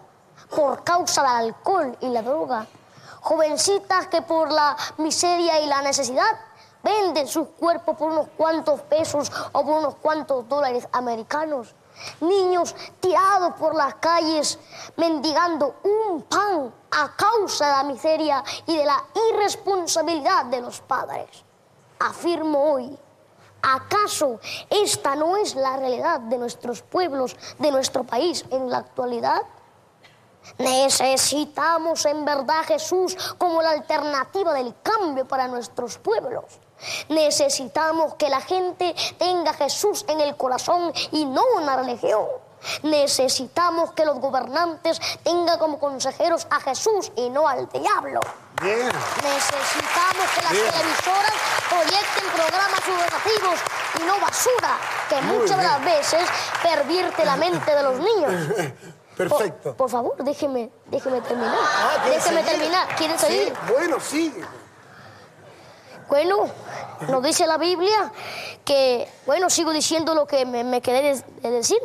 por 0.54 0.84
causa 0.84 1.22
del 1.22 1.48
alcohol 1.48 1.98
y 2.02 2.10
la 2.10 2.22
droga, 2.22 2.68
jovencitas 3.24 4.08
que 4.08 4.22
por 4.22 4.52
la 4.52 4.76
miseria 4.98 5.60
y 5.62 5.66
la 5.66 5.82
necesidad 5.82 6.38
venden 6.84 7.28
sus 7.28 7.48
cuerpos 7.48 7.96
por 7.98 8.12
unos 8.12 8.28
cuantos 8.36 8.82
pesos 8.82 9.32
o 9.54 9.64
por 9.64 9.80
unos 9.80 9.96
cuantos 9.96 10.48
dólares 10.48 10.88
americanos. 10.92 11.74
Niños 12.20 12.76
tirados 13.00 13.54
por 13.54 13.76
las 13.76 13.96
calles 13.96 14.60
mendigando 14.98 15.76
un 15.84 16.24
pan 16.24 16.74
a 16.92 17.16
causa 17.16 17.68
de 17.68 17.72
la 17.72 17.84
miseria 17.84 18.44
y 18.66 18.76
de 18.76 18.86
la 18.86 19.02
irresponsabilidad 19.32 20.46
de 20.46 20.62
los 20.62 20.82
padres. 20.82 21.30
Afirmo 22.00 22.74
hoy, 22.74 22.98
¿acaso 23.62 24.40
esta 24.70 25.16
no 25.16 25.38
es 25.38 25.56
la 25.56 25.78
realidad 25.78 26.20
de 26.20 26.38
nuestros 26.38 26.82
pueblos, 26.82 27.38
de 27.60 27.72
nuestro 27.72 28.04
país 28.04 28.44
en 28.50 28.70
la 28.70 28.80
actualidad? 28.80 29.44
Necesitamos 30.58 32.06
en 32.06 32.26
verdad 32.26 32.64
Jesús 32.68 33.16
como 33.38 33.62
la 33.62 33.72
alternativa 33.72 34.54
del 34.54 34.74
cambio 34.82 35.28
para 35.28 35.48
nuestros 35.48 35.98
pueblos. 35.98 36.46
Necesitamos 37.10 38.16
que 38.16 38.30
la 38.30 38.42
gente 38.42 38.94
tenga 39.18 39.54
Jesús 39.54 40.06
en 40.08 40.22
el 40.22 40.36
corazón 40.36 40.92
y 41.12 41.26
no 41.26 41.42
una 41.58 41.78
religión. 41.78 42.26
Necesitamos 42.84 43.92
que 43.92 44.06
los 44.06 44.20
gobernantes 44.20 45.00
tengan 45.24 45.60
como 45.60 45.80
consejeros 45.80 46.48
a 46.50 46.60
Jesús 46.62 47.12
y 47.16 47.30
no 47.30 47.48
al 47.48 47.68
diablo. 47.70 48.22
Bien. 48.62 48.88
Necesitamos 49.22 50.30
que 50.36 50.42
las 50.44 50.52
Bien. 50.52 50.72
televisoras 50.72 51.34
proyecten 51.70 52.26
programas 52.34 52.80
educativos 52.88 53.60
y 54.00 54.04
no 54.06 54.20
basura, 54.20 54.78
que 55.10 55.22
Muy 55.22 55.38
muchas 55.40 55.58
de 55.58 55.64
bien. 55.64 55.72
las 55.72 55.86
veces 55.86 56.30
pervierte 56.62 57.26
la 57.26 57.36
mente 57.36 57.76
de 57.76 57.84
los 57.84 58.00
niños. 58.00 58.34
Perfecto. 59.18 59.76
por 59.76 59.90
favor, 59.90 60.16
déjeme, 60.24 60.70
déjeme 60.88 61.22
terminar. 61.22 61.56
Ah, 61.60 61.98
¿quieres 62.04 62.24
déjeme 62.24 62.44
seguir? 62.44 62.60
terminar. 62.60 62.96
¿Quieren 62.96 63.20
Sí, 63.20 63.26
seguir? 63.26 63.54
bueno, 63.72 64.00
sigue. 64.00 64.44
Bueno, 66.10 66.48
nos 67.08 67.24
dice 67.24 67.48
la 67.48 67.58
Biblia 67.58 68.12
que, 68.66 69.08
bueno, 69.26 69.50
sigo 69.50 69.72
diciendo 69.72 70.14
lo 70.14 70.28
que 70.28 70.46
me, 70.46 70.64
me 70.64 70.82
quedé 70.82 71.02
de, 71.16 71.22
de 71.42 71.52
decir. 71.52 71.80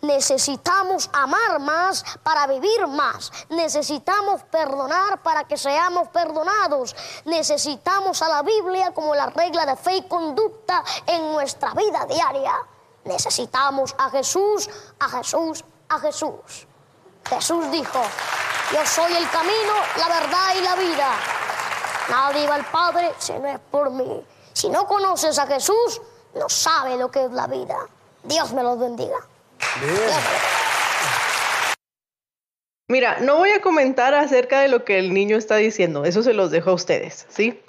Necesitamos 0.00 1.10
amar 1.12 1.58
más 1.58 2.04
para 2.22 2.46
vivir 2.46 2.86
más. 2.86 3.32
Necesitamos 3.48 4.42
perdonar 4.44 5.22
para 5.22 5.44
que 5.44 5.56
seamos 5.56 6.08
perdonados. 6.08 6.94
Necesitamos 7.24 8.22
a 8.22 8.28
la 8.28 8.42
Biblia 8.42 8.94
como 8.94 9.14
la 9.14 9.26
regla 9.30 9.66
de 9.66 9.74
fe 9.76 9.96
y 9.96 10.02
conducta 10.02 10.84
en 11.06 11.32
nuestra 11.32 11.74
vida 11.74 12.06
diaria. 12.06 12.54
Necesitamos 13.04 13.94
a 13.98 14.08
Jesús, 14.10 14.70
a 15.00 15.08
Jesús, 15.08 15.64
a 15.88 15.98
Jesús. 16.00 16.66
Jesús 17.28 17.70
dijo, 17.70 18.02
yo 18.72 18.86
soy 18.86 19.12
el 19.14 19.28
camino, 19.30 19.72
la 19.98 20.08
verdad 20.08 20.54
y 20.56 20.62
la 20.62 20.76
vida. 20.76 21.10
Nadie 22.10 22.46
va 22.46 22.54
al 22.56 22.64
Padre 22.66 23.12
si 23.18 23.32
no 23.32 23.46
es 23.48 23.58
por 23.70 23.90
mí. 23.90 24.24
Si 24.52 24.68
no 24.68 24.86
conoces 24.86 25.38
a 25.38 25.46
Jesús, 25.46 26.00
no 26.34 26.48
sabe 26.48 26.96
lo 26.96 27.10
que 27.10 27.24
es 27.24 27.30
la 27.32 27.46
vida. 27.46 27.76
Dios 28.24 28.52
me 28.52 28.62
los 28.62 28.78
bendiga. 28.78 29.16
Bien. 29.80 30.20
Mira, 32.90 33.18
no 33.20 33.36
voy 33.36 33.50
a 33.50 33.60
comentar 33.60 34.14
acerca 34.14 34.60
de 34.60 34.68
lo 34.68 34.84
que 34.84 34.98
el 34.98 35.12
niño 35.12 35.36
está 35.36 35.56
diciendo, 35.56 36.04
eso 36.04 36.22
se 36.22 36.32
los 36.32 36.50
dejo 36.50 36.70
a 36.70 36.74
ustedes, 36.74 37.26
¿sí? 37.28 37.62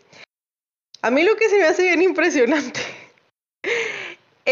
A 1.02 1.12
mí 1.12 1.24
lo 1.24 1.36
que 1.36 1.50
se 1.50 1.58
me 1.58 1.66
hace 1.66 1.84
bien 1.84 2.02
impresionante 2.02 2.80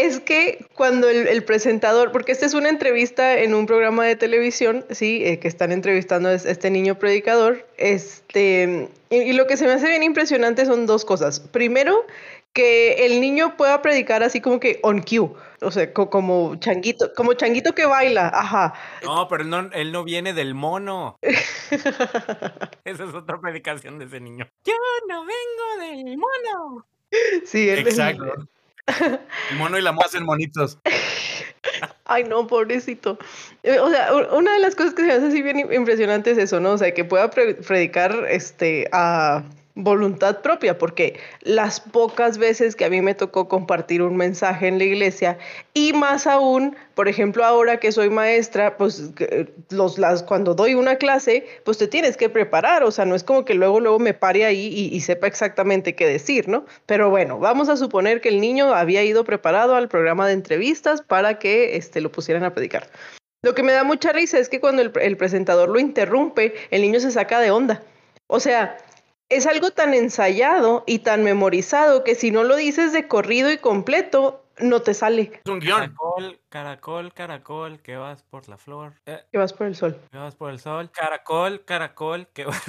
es 0.04 0.20
que 0.20 0.64
cuando 0.74 1.08
el, 1.08 1.26
el 1.28 1.44
presentador, 1.44 2.12
porque 2.12 2.32
esta 2.32 2.46
es 2.46 2.54
una 2.54 2.68
entrevista 2.68 3.38
en 3.38 3.54
un 3.54 3.66
programa 3.66 4.04
de 4.04 4.16
televisión, 4.16 4.84
sí, 4.90 5.22
eh, 5.24 5.38
que 5.38 5.48
están 5.48 5.72
entrevistando 5.72 6.28
a 6.28 6.34
es- 6.34 6.44
este 6.44 6.70
niño 6.70 6.98
predicador, 6.98 7.66
este, 7.76 8.88
y, 9.10 9.16
y 9.16 9.32
lo 9.32 9.46
que 9.46 9.56
se 9.56 9.66
me 9.66 9.72
hace 9.72 9.88
bien 9.88 10.02
impresionante 10.02 10.64
son 10.66 10.86
dos 10.86 11.04
cosas. 11.04 11.40
Primero, 11.40 12.04
que 12.52 13.06
el 13.06 13.20
niño 13.20 13.56
pueda 13.56 13.82
predicar 13.82 14.22
así 14.22 14.40
como 14.40 14.58
que 14.58 14.80
on 14.82 15.02
cue, 15.02 15.30
o 15.60 15.70
sea, 15.70 15.92
co- 15.92 16.10
como 16.10 16.56
changuito, 16.56 17.12
como 17.14 17.34
changuito 17.34 17.74
que 17.74 17.84
baila, 17.86 18.28
ajá. 18.34 18.74
No, 19.04 19.28
pero 19.28 19.42
él 19.44 19.50
no, 19.50 19.70
él 19.72 19.92
no 19.92 20.02
viene 20.04 20.32
del 20.32 20.54
mono. 20.54 21.18
Esa 21.22 23.04
es 23.04 23.14
otra 23.14 23.38
predicación 23.40 23.98
de 23.98 24.06
ese 24.06 24.20
niño. 24.20 24.48
Yo 24.64 24.72
no 25.08 25.24
vengo 25.24 26.04
del 26.04 26.16
mono. 26.16 26.86
Sí, 27.44 27.68
él- 27.68 27.80
Exacto. 27.80 28.48
El 29.50 29.56
mono 29.56 29.78
y 29.78 29.82
la 29.82 29.92
moza 29.92 30.06
hacen 30.08 30.24
monitos. 30.24 30.78
Ay, 32.04 32.24
no, 32.24 32.46
pobrecito. 32.46 33.18
Eh, 33.62 33.78
O 33.78 33.90
sea, 33.90 34.10
una 34.32 34.52
de 34.54 34.60
las 34.60 34.74
cosas 34.74 34.94
que 34.94 35.02
se 35.02 35.08
me 35.08 35.12
hace 35.14 35.26
así 35.26 35.42
bien 35.42 35.58
im- 35.58 35.74
impresionante 35.74 36.30
es 36.30 36.38
eso, 36.38 36.58
¿no? 36.60 36.72
O 36.72 36.78
sea, 36.78 36.92
que 36.94 37.04
pueda 37.04 37.30
pre- 37.30 37.54
predicar 37.54 38.24
este, 38.28 38.88
a 38.92 39.42
voluntad 39.78 40.40
propia, 40.40 40.76
porque 40.76 41.20
las 41.42 41.78
pocas 41.78 42.36
veces 42.36 42.74
que 42.74 42.84
a 42.84 42.90
mí 42.90 43.00
me 43.00 43.14
tocó 43.14 43.48
compartir 43.48 44.02
un 44.02 44.16
mensaje 44.16 44.66
en 44.66 44.78
la 44.78 44.84
iglesia, 44.84 45.38
y 45.72 45.92
más 45.92 46.26
aún, 46.26 46.76
por 46.94 47.06
ejemplo, 47.06 47.44
ahora 47.44 47.78
que 47.78 47.92
soy 47.92 48.10
maestra, 48.10 48.76
pues 48.76 49.12
que, 49.14 49.48
los, 49.70 49.96
las, 49.98 50.24
cuando 50.24 50.54
doy 50.54 50.74
una 50.74 50.96
clase, 50.96 51.46
pues 51.64 51.78
te 51.78 51.86
tienes 51.86 52.16
que 52.16 52.28
preparar, 52.28 52.82
o 52.82 52.90
sea, 52.90 53.04
no 53.04 53.14
es 53.14 53.22
como 53.22 53.44
que 53.44 53.54
luego, 53.54 53.78
luego 53.78 54.00
me 54.00 54.14
pare 54.14 54.44
ahí 54.44 54.66
y, 54.66 54.94
y 54.94 55.00
sepa 55.00 55.28
exactamente 55.28 55.94
qué 55.94 56.06
decir, 56.06 56.48
¿no? 56.48 56.66
Pero 56.86 57.08
bueno, 57.10 57.38
vamos 57.38 57.68
a 57.68 57.76
suponer 57.76 58.20
que 58.20 58.30
el 58.30 58.40
niño 58.40 58.74
había 58.74 59.04
ido 59.04 59.22
preparado 59.22 59.76
al 59.76 59.88
programa 59.88 60.26
de 60.26 60.32
entrevistas 60.32 61.02
para 61.02 61.38
que 61.38 61.76
este, 61.76 62.00
lo 62.00 62.10
pusieran 62.10 62.42
a 62.42 62.52
predicar. 62.52 62.88
Lo 63.42 63.54
que 63.54 63.62
me 63.62 63.70
da 63.70 63.84
mucha 63.84 64.10
risa 64.10 64.40
es 64.40 64.48
que 64.48 64.58
cuando 64.58 64.82
el, 64.82 64.90
el 65.00 65.16
presentador 65.16 65.68
lo 65.68 65.78
interrumpe, 65.78 66.54
el 66.72 66.82
niño 66.82 66.98
se 66.98 67.12
saca 67.12 67.38
de 67.38 67.52
onda. 67.52 67.80
O 68.26 68.40
sea, 68.40 68.76
es 69.28 69.46
algo 69.46 69.70
tan 69.70 69.94
ensayado 69.94 70.84
y 70.86 71.00
tan 71.00 71.22
memorizado 71.24 72.04
que 72.04 72.14
si 72.14 72.30
no 72.30 72.44
lo 72.44 72.56
dices 72.56 72.92
de 72.92 73.06
corrido 73.08 73.50
y 73.52 73.58
completo, 73.58 74.44
no 74.58 74.82
te 74.82 74.94
sale. 74.94 75.40
Es 75.44 75.50
un 75.50 75.60
guion. 75.60 75.78
Caracol, 75.80 76.40
caracol, 76.48 77.12
caracol, 77.14 77.80
que 77.80 77.96
vas 77.96 78.22
por 78.24 78.48
la 78.48 78.56
flor. 78.56 78.94
eh, 79.06 79.20
Que 79.30 79.38
vas 79.38 79.52
por 79.52 79.66
el 79.66 79.76
sol. 79.76 80.00
que 80.10 80.18
vas 80.18 80.34
por 80.34 80.50
el 80.50 80.58
sol. 80.58 80.90
Caracol, 80.92 81.64
caracol, 81.64 82.26
que 82.32 82.44
vas. 82.46 82.62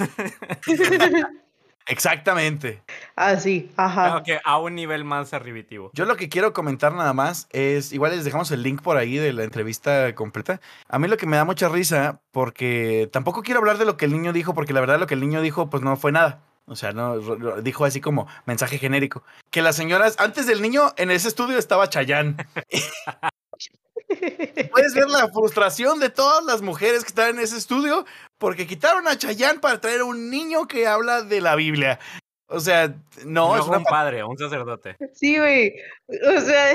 Exactamente. 1.86 2.82
Así, 3.16 3.72
ajá. 3.76 4.04
Claro 4.04 4.22
que 4.22 4.38
a 4.44 4.58
un 4.58 4.76
nivel 4.76 5.02
más 5.04 5.32
arribitivo. 5.34 5.90
Yo 5.94 6.04
lo 6.04 6.16
que 6.16 6.28
quiero 6.28 6.52
comentar 6.52 6.92
nada 6.94 7.12
más 7.14 7.48
es, 7.50 7.92
igual 7.92 8.12
les 8.12 8.24
dejamos 8.24 8.50
el 8.52 8.62
link 8.62 8.80
por 8.80 8.96
ahí 8.96 9.16
de 9.16 9.32
la 9.32 9.42
entrevista 9.42 10.14
completa. 10.14 10.60
A 10.88 10.98
mí 11.00 11.08
lo 11.08 11.16
que 11.16 11.26
me 11.26 11.36
da 11.36 11.44
mucha 11.44 11.68
risa, 11.68 12.20
porque 12.30 13.08
tampoco 13.12 13.42
quiero 13.42 13.58
hablar 13.58 13.78
de 13.78 13.86
lo 13.86 13.96
que 13.96 14.04
el 14.04 14.12
niño 14.12 14.32
dijo, 14.32 14.54
porque 14.54 14.72
la 14.72 14.80
verdad 14.80 15.00
lo 15.00 15.08
que 15.08 15.14
el 15.14 15.20
niño 15.20 15.40
dijo, 15.40 15.68
pues 15.68 15.82
no 15.82 15.96
fue 15.96 16.12
nada. 16.12 16.42
O 16.70 16.76
sea, 16.76 16.92
no 16.92 17.18
dijo 17.62 17.84
así 17.84 18.00
como 18.00 18.28
mensaje 18.46 18.78
genérico. 18.78 19.24
Que 19.50 19.60
las 19.60 19.74
señoras, 19.74 20.14
antes 20.20 20.46
del 20.46 20.62
niño, 20.62 20.92
en 20.96 21.10
ese 21.10 21.26
estudio 21.26 21.58
estaba 21.58 21.88
Chayán. 21.88 22.36
Puedes 24.70 24.94
ver 24.94 25.08
la 25.08 25.28
frustración 25.32 25.98
de 25.98 26.10
todas 26.10 26.44
las 26.44 26.62
mujeres 26.62 27.02
que 27.02 27.08
están 27.08 27.30
en 27.30 27.40
ese 27.40 27.56
estudio 27.56 28.06
porque 28.38 28.68
quitaron 28.68 29.08
a 29.08 29.18
Chayán 29.18 29.58
para 29.58 29.80
traer 29.80 30.02
a 30.02 30.04
un 30.04 30.30
niño 30.30 30.68
que 30.68 30.86
habla 30.86 31.22
de 31.22 31.40
la 31.40 31.56
Biblia. 31.56 31.98
O 32.46 32.60
sea, 32.60 32.94
no, 33.24 33.56
es 33.56 33.66
una 33.66 33.78
un 33.78 33.84
padre, 33.84 34.22
un 34.22 34.38
sacerdote. 34.38 34.96
Sí, 35.12 35.38
güey. 35.38 35.74
O 36.08 36.40
sea, 36.40 36.72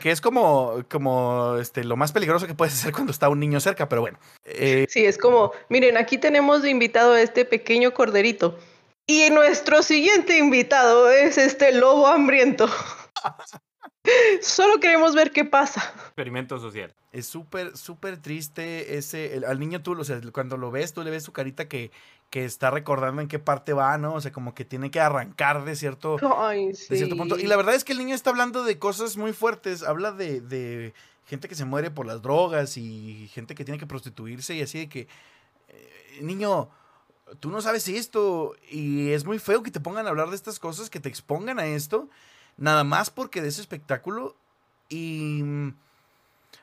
que 0.00 0.10
es 0.10 0.22
como, 0.22 0.82
como 0.90 1.56
este, 1.60 1.84
lo 1.84 1.96
más 1.96 2.12
peligroso 2.12 2.46
que 2.46 2.54
puedes 2.54 2.72
hacer 2.72 2.92
cuando 2.92 3.12
está 3.12 3.28
un 3.28 3.40
niño 3.40 3.60
cerca, 3.60 3.86
pero 3.86 4.00
bueno. 4.00 4.18
Eh, 4.46 4.86
sí, 4.88 5.04
es 5.04 5.18
como, 5.18 5.52
miren, 5.68 5.98
aquí 5.98 6.16
tenemos 6.16 6.62
de 6.62 6.70
invitado 6.70 7.12
a 7.12 7.20
este 7.20 7.44
pequeño 7.44 7.92
corderito. 7.92 8.58
Y 9.06 9.30
nuestro 9.30 9.82
siguiente 9.82 10.36
invitado 10.38 11.10
es 11.10 11.38
este 11.38 11.72
lobo 11.72 12.06
hambriento. 12.08 12.68
Solo 14.40 14.78
queremos 14.78 15.14
ver 15.14 15.32
qué 15.32 15.44
pasa. 15.44 15.92
Experimento 16.06 16.58
social. 16.60 16.94
es 17.12 17.26
súper, 17.26 17.76
súper 17.76 18.18
triste 18.18 18.96
ese, 18.98 19.34
el- 19.36 19.44
al 19.44 19.58
niño 19.58 19.82
tú, 19.82 19.98
o 19.98 20.04
sea, 20.04 20.20
cuando 20.32 20.56
lo 20.56 20.70
ves, 20.70 20.92
tú 20.92 21.02
le 21.02 21.10
ves 21.10 21.22
su 21.24 21.32
carita 21.32 21.66
que, 21.66 21.90
que 22.30 22.44
está 22.44 22.70
recordando 22.70 23.22
en 23.22 23.28
qué 23.28 23.38
parte 23.38 23.72
va, 23.72 23.96
¿no? 23.98 24.14
O 24.14 24.20
sea, 24.20 24.32
como 24.32 24.54
que 24.54 24.64
tiene 24.64 24.90
que 24.90 25.00
arrancar 25.00 25.64
de 25.64 25.74
cierto, 25.76 26.18
Ay, 26.38 26.74
sí. 26.74 26.86
de 26.90 26.96
cierto 26.98 27.16
punto. 27.16 27.38
Y 27.38 27.46
la 27.46 27.56
verdad 27.56 27.74
es 27.74 27.84
que 27.84 27.92
el 27.92 27.98
niño 27.98 28.14
está 28.14 28.30
hablando 28.30 28.64
de 28.64 28.78
cosas 28.78 29.16
muy 29.16 29.32
fuertes, 29.32 29.82
habla 29.82 30.12
de, 30.12 30.40
de 30.40 30.94
gente 31.24 31.48
que 31.48 31.54
se 31.54 31.64
muere 31.64 31.90
por 31.90 32.06
las 32.06 32.22
drogas 32.22 32.76
y 32.76 33.28
gente 33.32 33.54
que 33.54 33.64
tiene 33.64 33.78
que 33.78 33.86
prostituirse 33.86 34.54
y 34.54 34.62
así 34.62 34.78
de 34.80 34.88
que, 34.88 35.08
eh, 35.68 36.18
niño, 36.20 36.68
tú 37.40 37.50
no 37.50 37.60
sabes 37.60 37.88
esto 37.88 38.54
y 38.70 39.10
es 39.12 39.24
muy 39.24 39.38
feo 39.38 39.62
que 39.62 39.70
te 39.70 39.80
pongan 39.80 40.06
a 40.06 40.10
hablar 40.10 40.28
de 40.30 40.36
estas 40.36 40.58
cosas, 40.58 40.90
que 40.90 41.00
te 41.00 41.08
expongan 41.08 41.58
a 41.58 41.66
esto, 41.66 42.08
nada 42.56 42.84
más 42.84 43.10
porque 43.10 43.42
de 43.42 43.48
ese 43.48 43.60
espectáculo 43.60 44.36
y... 44.88 45.40
mm, 45.42 45.74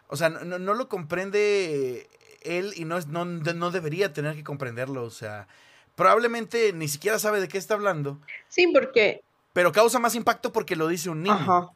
O 0.07 0.15
sea, 0.15 0.29
no, 0.29 0.41
no- 0.43 0.59
no 0.59 0.73
lo 0.73 0.87
comprende 0.89 2.07
él 2.43 2.73
y 2.75 2.85
no, 2.85 2.97
es, 2.97 3.07
no, 3.07 3.25
no 3.25 3.71
debería 3.71 4.13
tener 4.13 4.35
que 4.35 4.43
comprenderlo. 4.43 5.03
O 5.03 5.09
sea, 5.09 5.47
probablemente 5.95 6.71
ni 6.73 6.87
siquiera 6.87 7.17
sabe 7.19 7.39
de 7.41 7.47
qué 7.47 7.57
está 7.57 7.73
hablando, 7.75 8.19
Sí, 8.47 8.67
porque. 8.67 9.21
pero 9.53 9.71
causa 9.71 9.99
más 9.99 10.15
impacto 10.15 10.51
porque 10.51 10.75
lo 10.75 10.87
dice 10.87 11.09
un 11.09 11.23
niño. 11.23 11.35
Ajá. 11.35 11.69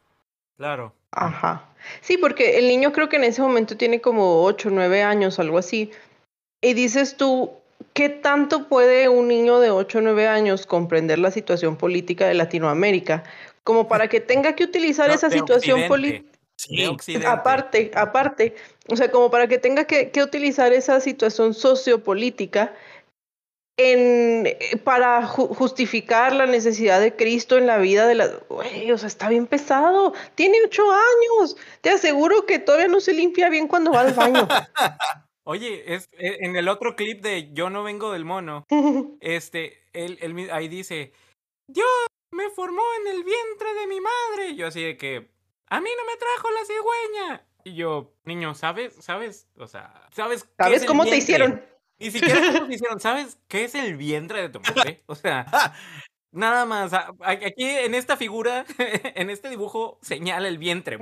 Claro. 0.56 0.92
Ajá. 1.12 1.68
Sí, 2.00 2.18
porque 2.18 2.58
el 2.58 2.68
niño 2.68 2.92
creo 2.92 3.08
que 3.08 3.16
en 3.16 3.24
ese 3.24 3.40
momento 3.42 3.76
tiene 3.76 4.00
como 4.00 4.42
8, 4.44 4.68
9 4.70 5.02
años, 5.02 5.38
algo 5.38 5.58
así. 5.58 5.90
Y 6.60 6.74
dices 6.74 7.16
tú, 7.16 7.52
¿qué 7.92 8.08
tanto 8.08 8.68
puede 8.68 9.08
un 9.08 9.28
niño 9.28 9.60
de 9.60 9.70
8 9.70 9.98
o 9.98 10.00
9 10.00 10.28
años 10.28 10.66
comprender 10.66 11.18
la 11.18 11.30
situación 11.30 11.76
política 11.76 12.26
de 12.26 12.34
Latinoamérica? 12.34 13.24
Como 13.64 13.88
para 13.88 14.08
que 14.08 14.20
tenga 14.20 14.54
que 14.54 14.64
utilizar 14.64 15.08
No, 15.08 15.14
esa 15.14 15.30
situación 15.30 15.88
política. 15.88 16.38
Occidente. 16.90 17.26
Aparte, 17.26 17.90
aparte, 17.94 18.56
o 18.88 18.96
sea, 18.96 19.10
como 19.12 19.30
para 19.30 19.46
que 19.46 19.58
tenga 19.58 19.84
que, 19.84 20.10
que 20.10 20.22
utilizar 20.22 20.72
esa 20.72 21.00
situación 21.00 21.54
sociopolítica 21.54 22.74
en, 23.78 24.44
eh, 24.46 24.76
para 24.82 25.22
ju- 25.22 25.54
justificar 25.54 26.34
la 26.34 26.46
necesidad 26.46 27.00
de 27.00 27.14
Cristo 27.14 27.58
en 27.58 27.66
la 27.68 27.78
vida 27.78 28.08
de 28.08 28.16
la... 28.16 28.26
Güey, 28.48 28.90
o 28.90 28.98
sea, 28.98 29.06
está 29.06 29.28
bien 29.28 29.46
pesado. 29.46 30.14
Tiene 30.34 30.58
ocho 30.64 30.82
años. 30.90 31.56
Te 31.80 31.90
aseguro 31.90 32.44
que 32.44 32.58
todavía 32.58 32.88
no 32.88 32.98
se 33.00 33.12
limpia 33.12 33.48
bien 33.50 33.68
cuando 33.68 33.92
va 33.92 34.00
al 34.00 34.14
baño. 34.14 34.48
Oye, 35.48 35.94
es, 35.94 36.10
e- 36.12 36.44
en 36.44 36.56
el 36.56 36.68
otro 36.68 36.94
clip 36.94 37.22
de 37.22 37.50
Yo 37.54 37.70
no 37.70 37.82
vengo 37.82 38.12
del 38.12 38.26
mono, 38.26 38.66
este, 39.20 39.82
él, 39.94 40.18
él 40.20 40.50
ahí 40.52 40.68
dice, 40.68 41.14
Dios 41.66 41.88
me 42.32 42.50
formó 42.50 42.82
en 43.00 43.16
el 43.16 43.24
vientre 43.24 43.72
de 43.80 43.86
mi 43.86 43.98
madre. 43.98 44.50
Y 44.50 44.56
yo 44.56 44.66
así 44.66 44.82
de 44.82 44.98
que, 44.98 45.30
a 45.70 45.80
mí 45.80 45.88
no 45.96 46.04
me 46.04 46.16
trajo 46.18 46.50
la 46.50 46.64
cigüeña. 46.66 47.46
Y 47.64 47.74
yo, 47.76 48.12
niño, 48.24 48.54
¿sabes? 48.54 48.94
¿Sabes? 49.00 49.48
O 49.56 49.66
sea, 49.66 50.06
¿sabes 50.12 50.44
qué 50.44 50.50
¿Sabes 50.58 50.76
es 50.76 50.82
el 50.82 50.88
cómo 50.88 51.06
te 51.06 51.16
hicieron? 51.16 51.64
Ni 51.98 52.10
siquiera 52.10 52.40
cómo 52.52 52.66
te 52.66 52.74
hicieron. 52.74 53.00
¿Sabes 53.00 53.38
qué 53.48 53.64
es 53.64 53.74
el 53.74 53.96
vientre 53.96 54.42
de 54.42 54.48
tu 54.50 54.60
madre? 54.60 55.02
O 55.06 55.14
sea, 55.14 55.46
nada 56.30 56.66
más. 56.66 56.92
Aquí 56.92 57.64
en 57.64 57.94
esta 57.94 58.18
figura, 58.18 58.66
en 59.14 59.30
este 59.30 59.48
dibujo, 59.48 59.98
señala 60.02 60.48
el 60.48 60.58
vientre. 60.58 60.98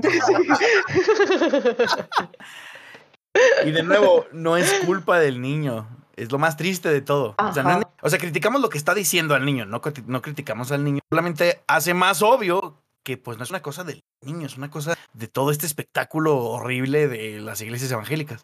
Y 3.65 3.71
de 3.71 3.83
nuevo, 3.83 4.27
no 4.33 4.57
es 4.57 4.73
culpa 4.87 5.19
del 5.19 5.41
niño. 5.41 5.89
Es 6.17 6.33
lo 6.33 6.39
más 6.39 6.57
triste 6.57 6.89
de 6.91 7.03
todo. 7.03 7.35
O 7.39 7.53
sea, 7.53 7.63
no 7.63 7.71
es- 7.71 7.77
Ajá. 7.77 7.91
o 8.03 8.09
sea, 8.09 8.19
criticamos 8.19 8.61
lo 8.61 8.69
que 8.71 8.79
está 8.79 8.95
diciendo 8.95 9.35
al 9.35 9.45
niño, 9.45 9.67
no, 9.67 9.81
no 10.07 10.23
criticamos 10.23 10.73
al 10.73 10.83
niño. 10.83 11.01
Solamente 11.11 11.63
hace 11.67 11.93
más 11.95 12.23
obvio 12.23 12.83
que 13.03 13.17
pues 13.19 13.37
no 13.39 13.45
es 13.45 13.51
una 13.51 13.63
cosa 13.63 13.85
del 13.85 14.03
niño, 14.23 14.47
es 14.47 14.57
una 14.57 14.71
cosa 14.71 14.97
de 15.13 15.29
todo 15.29 15.51
este 15.51 15.67
espectáculo 15.67 16.37
horrible 16.39 17.07
de 17.07 17.39
las 17.41 17.61
iglesias 17.61 17.93
evangélicas. 17.93 18.43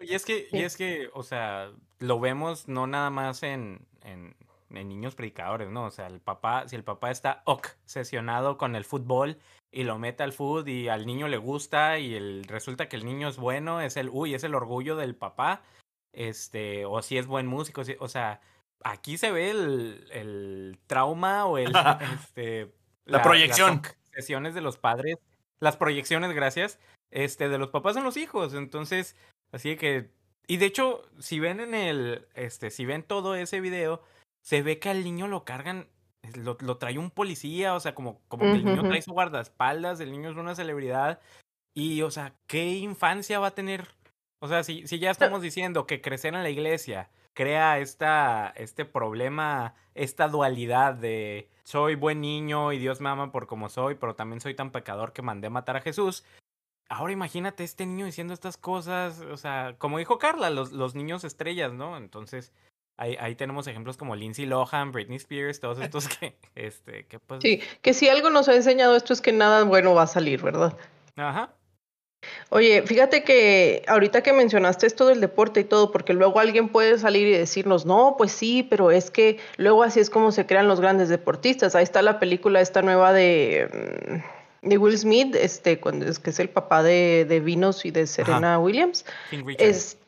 Y 0.00 0.14
es 0.14 0.24
que, 0.24 0.48
y 0.52 0.58
es 0.62 0.76
que, 0.76 1.08
o 1.14 1.22
sea, 1.22 1.70
lo 2.00 2.20
vemos 2.20 2.68
no 2.68 2.86
nada 2.86 3.08
más 3.10 3.42
en, 3.42 3.86
en, 4.02 4.36
en 4.70 4.88
niños 4.88 5.14
predicadores, 5.14 5.70
¿no? 5.70 5.84
O 5.86 5.90
sea, 5.90 6.08
el 6.08 6.20
papá, 6.20 6.68
si 6.68 6.76
el 6.76 6.84
papá 6.84 7.10
está 7.10 7.42
obsesionado 7.46 8.58
con 8.58 8.76
el 8.76 8.84
fútbol 8.84 9.38
y 9.76 9.84
lo 9.84 9.98
mete 9.98 10.22
al 10.22 10.32
fútbol 10.32 10.68
y 10.68 10.88
al 10.88 11.04
niño 11.04 11.28
le 11.28 11.36
gusta 11.36 11.98
y 11.98 12.14
el, 12.14 12.44
resulta 12.44 12.88
que 12.88 12.96
el 12.96 13.04
niño 13.04 13.28
es 13.28 13.36
bueno, 13.36 13.80
es 13.82 13.98
el, 13.98 14.08
uy, 14.10 14.34
es 14.34 14.42
el 14.42 14.54
orgullo 14.54 14.96
del 14.96 15.14
papá, 15.14 15.62
este, 16.14 16.86
o 16.86 17.02
si 17.02 17.18
es 17.18 17.26
buen 17.26 17.46
músico, 17.46 17.84
si- 17.84 17.96
o 18.00 18.08
sea, 18.08 18.40
aquí 18.82 19.18
se 19.18 19.30
ve 19.32 19.50
el, 19.50 20.08
el 20.12 20.78
trauma 20.86 21.44
o 21.44 21.58
el, 21.58 21.72
este, 22.20 22.72
La 23.04 23.22
proyección. 23.22 23.82
Las 23.82 23.96
obsesiones 24.08 24.54
de 24.54 24.62
los 24.62 24.78
padres, 24.78 25.18
las 25.60 25.76
proyecciones, 25.76 26.32
gracias, 26.34 26.78
este, 27.10 27.50
de 27.50 27.58
los 27.58 27.68
papás 27.68 27.96
en 27.96 28.04
los 28.04 28.16
hijos, 28.16 28.54
entonces... 28.54 29.14
Así 29.52 29.76
que. 29.76 30.10
Y 30.48 30.56
de 30.56 30.66
hecho, 30.66 31.02
si 31.20 31.38
ven 31.38 31.60
en 31.60 31.72
el. 31.74 32.26
Este, 32.34 32.70
si 32.70 32.84
ven 32.84 33.04
todo 33.04 33.36
ese 33.36 33.60
video, 33.60 34.02
se 34.42 34.60
ve 34.62 34.80
que 34.80 34.88
al 34.90 35.04
niño 35.04 35.28
lo 35.28 35.44
cargan. 35.44 35.86
Lo, 36.34 36.56
lo 36.60 36.78
trae 36.78 36.98
un 36.98 37.10
policía. 37.10 37.74
O 37.74 37.80
sea, 37.80 37.94
como, 37.94 38.20
como 38.28 38.44
que 38.44 38.52
el 38.52 38.64
niño 38.64 38.82
trae 38.82 39.02
su 39.02 39.12
guardaespaldas. 39.12 40.00
El 40.00 40.12
niño 40.12 40.30
es 40.30 40.36
una 40.36 40.54
celebridad. 40.54 41.20
Y, 41.74 42.02
o 42.02 42.10
sea, 42.10 42.34
¿qué 42.46 42.76
infancia 42.76 43.38
va 43.38 43.48
a 43.48 43.54
tener? 43.54 43.88
O 44.40 44.48
sea, 44.48 44.62
si, 44.64 44.86
si 44.86 44.98
ya 44.98 45.10
estamos 45.10 45.42
diciendo 45.42 45.86
que 45.86 46.00
crecer 46.00 46.34
en 46.34 46.42
la 46.42 46.50
iglesia 46.50 47.10
crea 47.36 47.78
esta, 47.78 48.52
este 48.56 48.86
problema, 48.86 49.74
esta 49.94 50.26
dualidad 50.26 50.94
de 50.94 51.50
soy 51.64 51.94
buen 51.94 52.22
niño 52.22 52.72
y 52.72 52.78
Dios 52.78 53.00
me 53.00 53.10
ama 53.10 53.30
por 53.30 53.46
como 53.46 53.68
soy, 53.68 53.96
pero 53.96 54.16
también 54.16 54.40
soy 54.40 54.54
tan 54.54 54.72
pecador 54.72 55.12
que 55.12 55.20
mandé 55.20 55.50
matar 55.50 55.76
a 55.76 55.82
Jesús. 55.82 56.24
Ahora 56.88 57.12
imagínate 57.12 57.62
este 57.62 57.84
niño 57.84 58.06
diciendo 58.06 58.32
estas 58.32 58.56
cosas, 58.56 59.20
o 59.20 59.36
sea, 59.36 59.74
como 59.78 59.98
dijo 59.98 60.18
Carla, 60.18 60.48
los, 60.48 60.72
los 60.72 60.94
niños 60.94 61.24
estrellas, 61.24 61.72
¿no? 61.74 61.98
Entonces, 61.98 62.52
ahí, 62.96 63.16
ahí 63.20 63.34
tenemos 63.34 63.66
ejemplos 63.66 63.96
como 63.96 64.16
Lindsay 64.16 64.46
Lohan, 64.46 64.92
Britney 64.92 65.16
Spears, 65.16 65.60
todos 65.60 65.78
estos 65.80 66.08
que, 66.08 66.36
este, 66.54 67.04
que 67.06 67.18
pues... 67.18 67.40
Sí, 67.42 67.60
que 67.82 67.94
si 67.94 68.08
algo 68.08 68.30
nos 68.30 68.48
ha 68.48 68.54
enseñado 68.54 68.96
esto 68.96 69.12
es 69.12 69.20
que 69.20 69.32
nada 69.32 69.64
bueno 69.64 69.94
va 69.94 70.02
a 70.02 70.06
salir, 70.06 70.42
¿verdad? 70.42 70.76
Ajá. 71.16 71.50
Oye, 72.50 72.82
fíjate 72.82 73.22
que 73.22 73.82
ahorita 73.86 74.22
que 74.22 74.32
mencionaste 74.32 74.86
esto 74.86 75.06
del 75.06 75.20
deporte 75.20 75.60
y 75.60 75.64
todo, 75.64 75.92
porque 75.92 76.12
luego 76.12 76.40
alguien 76.40 76.68
puede 76.68 76.98
salir 76.98 77.26
y 77.28 77.32
decirnos, 77.32 77.86
no, 77.86 78.16
pues 78.18 78.32
sí, 78.32 78.66
pero 78.68 78.90
es 78.90 79.10
que 79.10 79.38
luego 79.56 79.82
así 79.82 80.00
es 80.00 80.10
como 80.10 80.32
se 80.32 80.46
crean 80.46 80.68
los 80.68 80.80
grandes 80.80 81.08
deportistas. 81.08 81.74
Ahí 81.74 81.84
está 81.84 82.02
la 82.02 82.18
película 82.18 82.60
esta 82.60 82.82
nueva 82.82 83.12
de, 83.12 84.22
mm, 84.62 84.68
de 84.68 84.78
Will 84.78 84.98
Smith, 84.98 85.36
este, 85.36 85.78
cuando 85.78 86.06
es 86.06 86.18
que 86.18 86.30
es 86.30 86.40
el 86.40 86.48
papá 86.48 86.82
de, 86.82 87.26
de 87.28 87.40
Vinos 87.40 87.84
y 87.84 87.90
de 87.90 88.06
Serena 88.06 88.58
Williams. 88.58 89.04
King 89.30 89.44
Richard. 89.44 89.68
Es, 89.68 89.98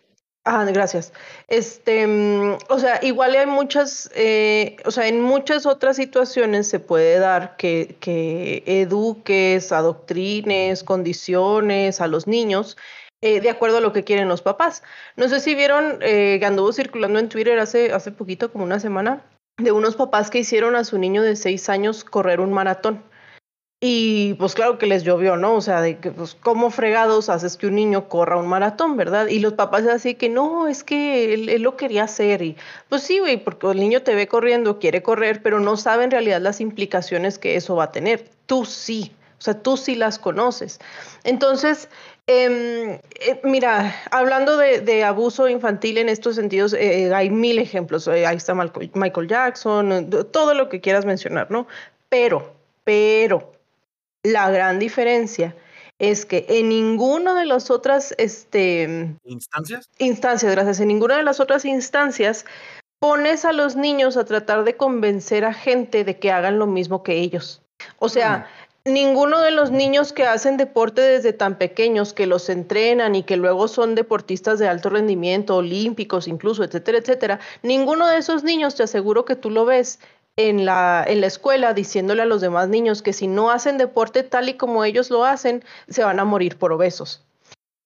ah, 0.49 0.65
gracias. 0.67 1.13
Este, 1.49 2.07
mm, 2.07 2.59
o 2.69 2.79
sea, 2.79 2.99
igual 3.03 3.35
hay 3.35 3.47
muchas, 3.47 4.11
eh, 4.15 4.77
o 4.85 4.91
sea, 4.91 5.07
en 5.09 5.21
muchas 5.21 5.67
otras 5.67 5.97
situaciones 5.97 6.69
se 6.69 6.81
puede 6.81 7.19
dar 7.19 7.57
que, 7.57 7.97
que 8.01 8.63
eduques, 8.67 9.73
adoctrines, 9.73 10.85
condiciones 10.85 12.01
a 12.01 12.07
los 12.09 12.27
niños. 12.27 12.77
eh, 13.21 13.41
de 13.41 13.51
acuerdo 13.51 13.79
a 13.79 13.81
lo 13.81 13.93
que 13.93 14.05
quieren 14.05 14.29
los 14.29 14.43
papás. 14.43 14.83
No 15.17 15.29
sé 15.29 15.41
si 15.41 15.55
vieron 15.55 15.99
eh, 16.03 16.39
que 16.41 16.47
anduvo 16.47 16.73
circulando 16.73 17.19
en 17.19 17.29
Twitter 17.29 17.59
hace, 17.59 17.93
hace 17.93 18.13
poquito, 18.13 18.53
como 18.53 18.65
una 18.65 18.79
semana, 18.81 19.25
de 19.59 19.73
unos 19.73 19.97
papás 19.97 20.31
que 20.31 20.39
hicieron 20.39 20.77
a 20.77 20.85
su 20.85 20.99
niño 20.99 21.23
de 21.23 21.35
seis 21.37 21.69
años 21.69 22.05
correr 22.05 22.41
un 22.41 22.53
maratón. 22.53 23.03
Y 23.81 24.35
pues 24.35 24.55
claro 24.55 24.77
que 24.77 24.87
les 24.87 25.05
llovió, 25.05 25.37
¿no? 25.37 25.55
O 25.55 25.61
sea, 25.61 25.81
de 25.81 25.99
que 25.99 26.11
pues 26.11 26.35
cómo 26.35 26.71
fregados 26.71 27.29
haces 27.29 27.57
que 27.57 27.69
un 27.69 27.77
niño 27.77 28.09
corra 28.09 28.37
un 28.37 28.49
maratón, 28.49 28.97
¿verdad? 28.97 29.29
Y 29.29 29.39
los 29.39 29.53
papás 29.53 29.87
así 29.87 30.17
que 30.17 30.29
no, 30.29 30.67
es 30.67 30.83
que 30.83 31.33
él, 31.33 31.63
lo 31.63 31.77
quería 31.77 32.03
hacer 32.05 32.43
y 32.43 32.57
pues 32.89 33.03
sí, 33.03 33.21
güey, 33.21 33.37
porque 33.37 33.69
el 33.69 33.79
niño 33.79 34.03
te 34.03 34.17
ve 34.17 34.27
corriendo, 34.27 34.81
quiere 34.81 35.01
correr, 35.05 35.43
pero 35.45 35.61
no 35.61 35.77
sabe 35.77 36.03
en 36.03 36.11
realidad 36.11 36.41
las 36.41 36.61
implicaciones 36.61 37.39
que 37.39 37.55
eso 37.55 37.77
va 37.77 37.85
a 37.85 37.93
tener. 37.93 38.29
Tú 38.47 38.65
sí, 38.65 39.13
o 39.39 39.43
sea, 39.43 39.55
tú 39.55 39.77
sí 39.77 39.95
las 39.95 40.19
conoces. 40.19 40.81
Entonces, 41.23 41.89
em, 42.27 42.99
eh, 43.21 43.41
mira, 43.45 43.95
hablando 44.11 44.57
de, 44.57 45.05
abuso 45.05 45.49
infantil 45.49 45.99
en 45.99 46.09
estos 46.09 46.35
sentidos, 46.35 46.73
eh, 46.73 47.15
hay 47.15 47.31
mil 47.31 47.61
ejemplos. 47.61 48.09
Eh, 48.09 48.27
ahí 48.27 48.37
está 48.39 48.55
Michael 48.55 49.29
Jackson, 49.29 50.11
todo 50.33 50.55
lo 50.55 50.69
que 50.69 50.81
quieras 50.81 51.05
mencionar, 51.05 51.49
¿no? 51.53 51.69
Pero, 52.09 52.55
pero, 52.83 53.58
la 54.33 54.51
gran 54.51 54.79
diferencia 54.79 55.55
es 55.99 56.25
que 56.25 56.47
en 56.49 56.69
ninguna 56.69 57.39
de 57.39 57.47
las 57.47 57.71
otras 57.71 58.15
este, 58.19 59.17
¿Instancias? 59.25 59.89
instancias, 59.99 60.53
gracias, 60.53 60.81
en 60.81 60.89
ninguna 60.89 61.17
de 61.17 61.25
las 61.25 61.41
otras 61.41 61.65
instancias 61.65 62.45
pones 63.01 63.45
a 63.45 63.53
los 63.53 63.77
niños 63.77 64.17
a 64.17 64.25
tratar 64.25 64.65
de 64.65 64.77
convencer 64.77 65.45
a 65.45 65.53
gente 65.53 66.05
de 66.05 66.19
que 66.19 66.33
hagan 66.33 66.59
lo 66.59 66.67
mismo 66.67 67.03
que 67.03 67.19
ellos. 67.19 67.63
O 67.99 68.09
sea, 68.09 68.49
ninguno 68.85 69.41
de 69.41 69.51
los 69.51 69.71
niños 69.71 70.13
que 70.13 70.27
hacen 70.27 70.57
deporte 70.57 71.01
desde 71.01 71.33
tan 71.33 71.59
pequeños, 71.59 72.13
que 72.13 72.27
los 72.27 72.49
entrenan 72.49 73.15
y 73.15 73.23
que 73.23 73.37
luego 73.37 73.69
son 73.69 73.95
deportistas 73.95 74.59
de 74.59 74.69
alto 74.69 74.91
rendimiento, 74.91 75.57
olímpicos 75.57 76.27
incluso, 76.27 76.65
etcétera, 76.65 76.99
etcétera, 76.99 77.41
ninguno 77.63 78.09
de 78.09 78.19
esos 78.19 78.43
niños, 78.43 78.75
te 78.75 78.83
aseguro 78.83 79.25
que 79.25 79.37
tú 79.37 79.51
lo 79.51 79.65
ves 79.65 80.01
en 80.39 80.65
la, 80.65 81.05
en 81.07 81.21
la 81.21 81.27
escuela 81.27 81.75
diciéndole 81.75 82.23
a 82.23 82.27
los 82.27 82.41
demás 82.41 82.69
niños 82.69 83.03
que 83.03 83.13
si 83.13 83.27
no 83.27 83.51
hacen 83.51 83.77
deporte 83.77 84.23
tal 84.23 84.49
y 84.49 84.55
como 84.55 84.85
ellos 84.85 85.11
lo 85.11 85.25
hacen, 85.25 85.65
se 85.89 86.05
van 86.05 86.21
a 86.21 86.25
morir 86.25 86.57
por 86.57 86.73
obesos. 86.73 87.25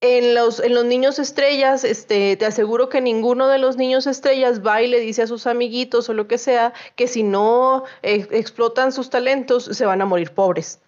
En 0.02 0.34
los, 0.34 0.60
en 0.60 0.74
los 0.74 0.84
niños 0.84 1.18
estrellas, 1.18 1.82
este, 1.82 2.36
te 2.36 2.44
aseguro 2.44 2.90
que 2.90 3.00
ninguno 3.00 3.48
de 3.48 3.58
los 3.58 3.76
niños 3.78 4.06
estrellas 4.06 4.60
va 4.64 4.82
y 4.82 4.88
le 4.88 5.00
dice 5.00 5.22
a 5.22 5.26
sus 5.26 5.46
amiguitos 5.46 6.10
o 6.10 6.12
lo 6.12 6.28
que 6.28 6.36
sea 6.36 6.74
que 6.94 7.06
si 7.06 7.22
no 7.22 7.84
eh, 8.02 8.26
explotan 8.32 8.92
sus 8.92 9.08
talentos 9.08 9.64
se 9.64 9.86
van 9.86 10.02
a 10.02 10.06
morir 10.06 10.32
pobres. 10.32 10.80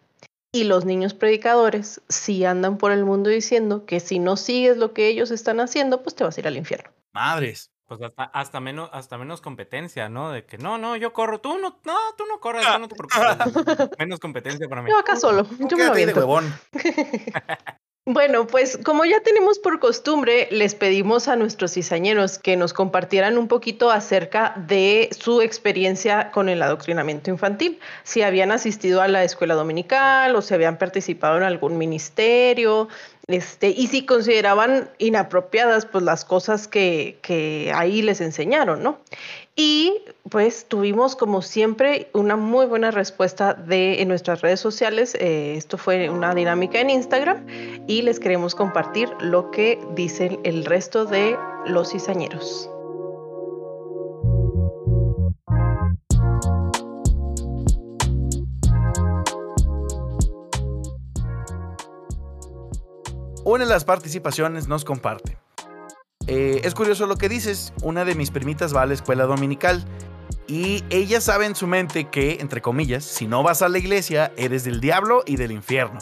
Y 0.52 0.64
los 0.64 0.84
niños 0.84 1.14
predicadores 1.14 2.02
sí 2.08 2.44
andan 2.44 2.76
por 2.76 2.92
el 2.92 3.06
mundo 3.06 3.30
diciendo 3.30 3.86
que 3.86 4.00
si 4.00 4.18
no 4.18 4.36
sigues 4.36 4.76
lo 4.76 4.92
que 4.92 5.08
ellos 5.08 5.30
están 5.30 5.60
haciendo, 5.60 6.02
pues 6.02 6.14
te 6.14 6.24
vas 6.24 6.36
a 6.36 6.40
ir 6.40 6.46
al 6.46 6.58
infierno. 6.58 6.90
Madres. 7.12 7.70
Pues 7.86 8.00
hasta, 8.00 8.24
hasta 8.24 8.60
menos, 8.60 8.88
hasta 8.92 9.18
menos 9.18 9.42
competencia, 9.42 10.08
¿no? 10.08 10.30
De 10.30 10.46
que 10.46 10.56
no, 10.56 10.78
no, 10.78 10.96
yo 10.96 11.12
corro, 11.12 11.40
tú 11.40 11.58
no, 11.58 11.80
no, 11.84 11.98
tú 12.16 12.24
no 12.26 12.40
corres, 12.40 12.66
tú 12.66 12.78
no 12.78 12.88
te 12.88 12.96
preocupes. 12.96 13.90
menos 13.98 14.20
competencia 14.20 14.68
para 14.68 14.82
mí. 14.82 14.90
Yo 14.90 14.98
acá 14.98 15.16
solo, 15.16 15.46
yo 15.58 15.76
me 15.76 15.84
lo 15.84 15.94
de 15.94 16.14
huevón. 16.14 16.52
Bueno, 18.06 18.46
pues 18.46 18.78
como 18.84 19.06
ya 19.06 19.20
tenemos 19.20 19.58
por 19.58 19.80
costumbre, 19.80 20.46
les 20.50 20.74
pedimos 20.74 21.26
a 21.26 21.36
nuestros 21.36 21.72
cizañeros 21.72 22.38
que 22.38 22.54
nos 22.54 22.74
compartieran 22.74 23.38
un 23.38 23.48
poquito 23.48 23.90
acerca 23.90 24.52
de 24.58 25.08
su 25.18 25.40
experiencia 25.40 26.30
con 26.30 26.50
el 26.50 26.60
adoctrinamiento 26.60 27.30
infantil, 27.30 27.80
si 28.02 28.20
habían 28.20 28.52
asistido 28.52 29.00
a 29.00 29.08
la 29.08 29.24
escuela 29.24 29.54
dominical 29.54 30.36
o 30.36 30.42
si 30.42 30.52
habían 30.52 30.76
participado 30.76 31.38
en 31.38 31.44
algún 31.44 31.78
ministerio, 31.78 32.88
este, 33.26 33.70
y 33.70 33.86
si 33.86 34.04
consideraban 34.04 34.90
inapropiadas 34.98 35.86
pues 35.86 36.04
las 36.04 36.24
cosas 36.24 36.68
que, 36.68 37.72
ahí 37.74 38.02
les 38.02 38.20
enseñaron, 38.20 38.82
¿no? 38.82 38.98
Y 39.56 40.02
pues 40.30 40.66
tuvimos 40.66 41.14
como 41.16 41.40
siempre 41.40 42.08
una 42.12 42.36
muy 42.36 42.66
buena 42.66 42.90
respuesta 42.90 43.54
de 43.54 44.02
en 44.02 44.08
nuestras 44.08 44.40
redes 44.40 44.60
sociales. 44.60 45.14
Eh, 45.20 45.54
esto 45.56 45.78
fue 45.78 46.10
una 46.10 46.34
dinámica 46.34 46.80
en 46.80 46.90
Instagram 46.90 47.46
y 47.86 48.02
les 48.02 48.18
queremos 48.18 48.54
compartir 48.54 49.08
lo 49.20 49.50
que 49.52 49.78
dicen 49.94 50.40
el 50.42 50.64
resto 50.64 51.04
de 51.04 51.36
los 51.66 51.92
cizañeros. 51.92 52.68
Una 63.54 63.66
de 63.66 63.70
las 63.70 63.84
participaciones 63.84 64.66
nos 64.66 64.84
comparte. 64.84 65.38
Eh, 66.26 66.62
es 66.64 66.74
curioso 66.74 67.06
lo 67.06 67.14
que 67.14 67.28
dices. 67.28 67.72
Una 67.84 68.04
de 68.04 68.16
mis 68.16 68.32
primitas 68.32 68.74
va 68.74 68.82
a 68.82 68.86
la 68.86 68.94
escuela 68.94 69.26
dominical. 69.26 69.84
Y 70.48 70.82
ella 70.90 71.20
sabe 71.20 71.46
en 71.46 71.54
su 71.54 71.68
mente 71.68 72.10
que, 72.10 72.38
entre 72.40 72.60
comillas, 72.60 73.04
si 73.04 73.28
no 73.28 73.44
vas 73.44 73.62
a 73.62 73.68
la 73.68 73.78
iglesia, 73.78 74.32
eres 74.36 74.64
del 74.64 74.80
diablo 74.80 75.22
y 75.24 75.36
del 75.36 75.52
infierno. 75.52 76.00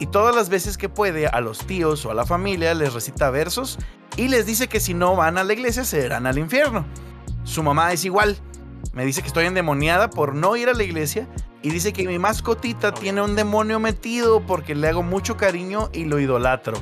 y 0.00 0.06
todas 0.08 0.36
las 0.36 0.50
veces 0.50 0.76
que 0.76 0.90
puede 0.90 1.28
a 1.28 1.40
los 1.40 1.66
tíos 1.66 2.04
o 2.04 2.10
a 2.10 2.14
la 2.14 2.26
familia 2.26 2.74
les 2.74 2.92
recita 2.92 3.30
versos 3.30 3.78
y 4.18 4.28
les 4.28 4.44
dice 4.44 4.68
que 4.68 4.80
si 4.80 4.92
no 4.92 5.16
van 5.16 5.38
a 5.38 5.44
la 5.44 5.52
iglesia 5.54 5.84
se 5.84 6.04
irán 6.04 6.26
al 6.26 6.36
infierno. 6.36 6.84
Su 7.44 7.62
mamá 7.62 7.94
es 7.94 8.04
igual. 8.04 8.36
Me 8.92 9.06
dice 9.06 9.22
que 9.22 9.28
estoy 9.28 9.46
endemoniada 9.46 10.10
por 10.10 10.34
no 10.34 10.56
ir 10.56 10.68
a 10.68 10.74
la 10.74 10.82
iglesia 10.82 11.26
y 11.62 11.70
dice 11.70 11.92
que 11.92 12.06
mi 12.06 12.18
mascotita 12.18 12.92
tiene 12.92 13.22
un 13.22 13.36
demonio 13.36 13.78
metido 13.80 14.44
porque 14.44 14.74
le 14.74 14.88
hago 14.88 15.02
mucho 15.02 15.36
cariño 15.36 15.90
y 15.92 16.04
lo 16.04 16.18
idolatro. 16.18 16.76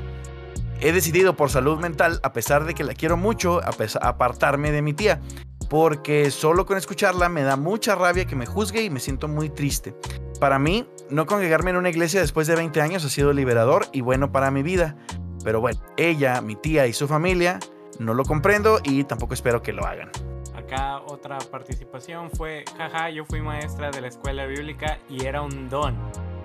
He 0.81 0.93
decidido 0.93 1.37
por 1.37 1.51
salud 1.51 1.79
mental, 1.79 2.21
a 2.23 2.33
pesar 2.33 2.65
de 2.65 2.75
que 2.75 2.85
la 2.85 2.95
quiero 2.95 3.17
mucho, 3.19 3.61
apartarme 4.01 4.73
de 4.73 4.81
mi 4.81 4.95
tía, 4.95 5.21
porque 5.69 6.31
solo 6.31 6.65
con 6.65 6.79
escucharla 6.79 7.29
me 7.29 7.43
da 7.43 7.57
mucha 7.57 7.95
rabia 7.95 8.25
que 8.25 8.35
me 8.35 8.47
juzgue 8.47 8.83
y 8.83 8.91
me 8.91 8.99
siento 8.99 9.29
muy 9.29 9.51
triste. 9.51 9.95
Para 10.41 10.59
mí, 10.59 10.89
no 11.11 11.27
congregarme 11.27 11.71
en 11.71 11.77
una 11.77 11.91
iglesia 11.91 12.21
después 12.21 12.47
de 12.47 12.57
20 12.57 12.81
años 12.81 13.05
ha 13.05 13.11
sido 13.11 13.35
liberador 13.35 13.87
y 13.93 14.01
bueno 14.01 14.33
para 14.33 14.51
mi 14.51 14.63
vida. 14.63 14.97
Pero 15.45 15.61
bueno, 15.61 15.81
ella, 15.99 16.41
mi 16.41 16.57
tía 16.57 16.87
y 16.87 16.95
su 16.95 17.07
familia 17.07 17.59
no 17.99 18.15
lo 18.15 18.25
comprendo 18.25 18.81
y 18.83 19.05
tampoco 19.05 19.35
espero 19.35 19.63
que 19.63 19.75
lo 19.75 19.85
hagan. 19.85 20.11
Acá 20.71 21.03
otra 21.05 21.37
participación 21.39 22.31
fue, 22.31 22.65
jaja, 22.79 23.11
yo 23.11 23.25
fui 23.25 23.41
maestra 23.41 23.91
de 23.91 24.01
la 24.01 24.07
escuela 24.07 24.47
bíblica 24.47 25.01
y 25.09 25.27
era 25.27 25.43
un 25.43 25.69
don. 25.69 25.97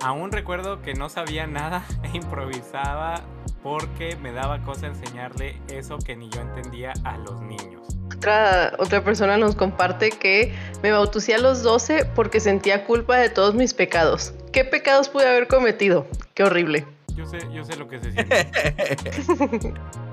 Aún 0.02 0.32
recuerdo 0.32 0.82
que 0.82 0.96
no 0.96 1.10
sabía 1.10 1.46
nada 1.46 1.86
e 2.04 2.18
improvisaba 2.18 3.22
porque 3.62 4.16
me 4.16 4.32
daba 4.32 4.64
cosa 4.64 4.88
enseñarle 4.88 5.62
eso 5.72 6.00
que 6.00 6.16
ni 6.16 6.32
yo 6.32 6.42
entendía 6.42 6.94
a 7.04 7.20
los 7.20 7.40
niños. 7.40 7.84
Otra, 8.18 8.74
otra 8.80 9.04
persona 9.04 9.38
nos 9.38 9.56
comparte 9.56 10.10
que 10.10 10.56
me 10.82 10.92
bauticé 10.92 11.36
a 11.36 11.38
los 11.38 11.62
12 11.62 12.06
porque 12.16 12.40
sentía 12.40 12.84
culpa 12.84 13.18
de 13.18 13.30
todos 13.30 13.54
mis 13.54 13.76
pecados. 13.76 14.34
¿Qué 14.52 14.66
pecados 14.66 15.08
pude 15.08 15.28
haber 15.28 15.48
cometido? 15.48 16.08
Qué 16.34 16.44
horrible. 16.44 16.88
Yo 17.16 17.28
sé, 17.28 17.38
yo 17.54 17.64
sé 17.64 17.76
lo 17.76 17.88
que 17.88 18.00
se 18.00 18.12
siente. 18.12 18.50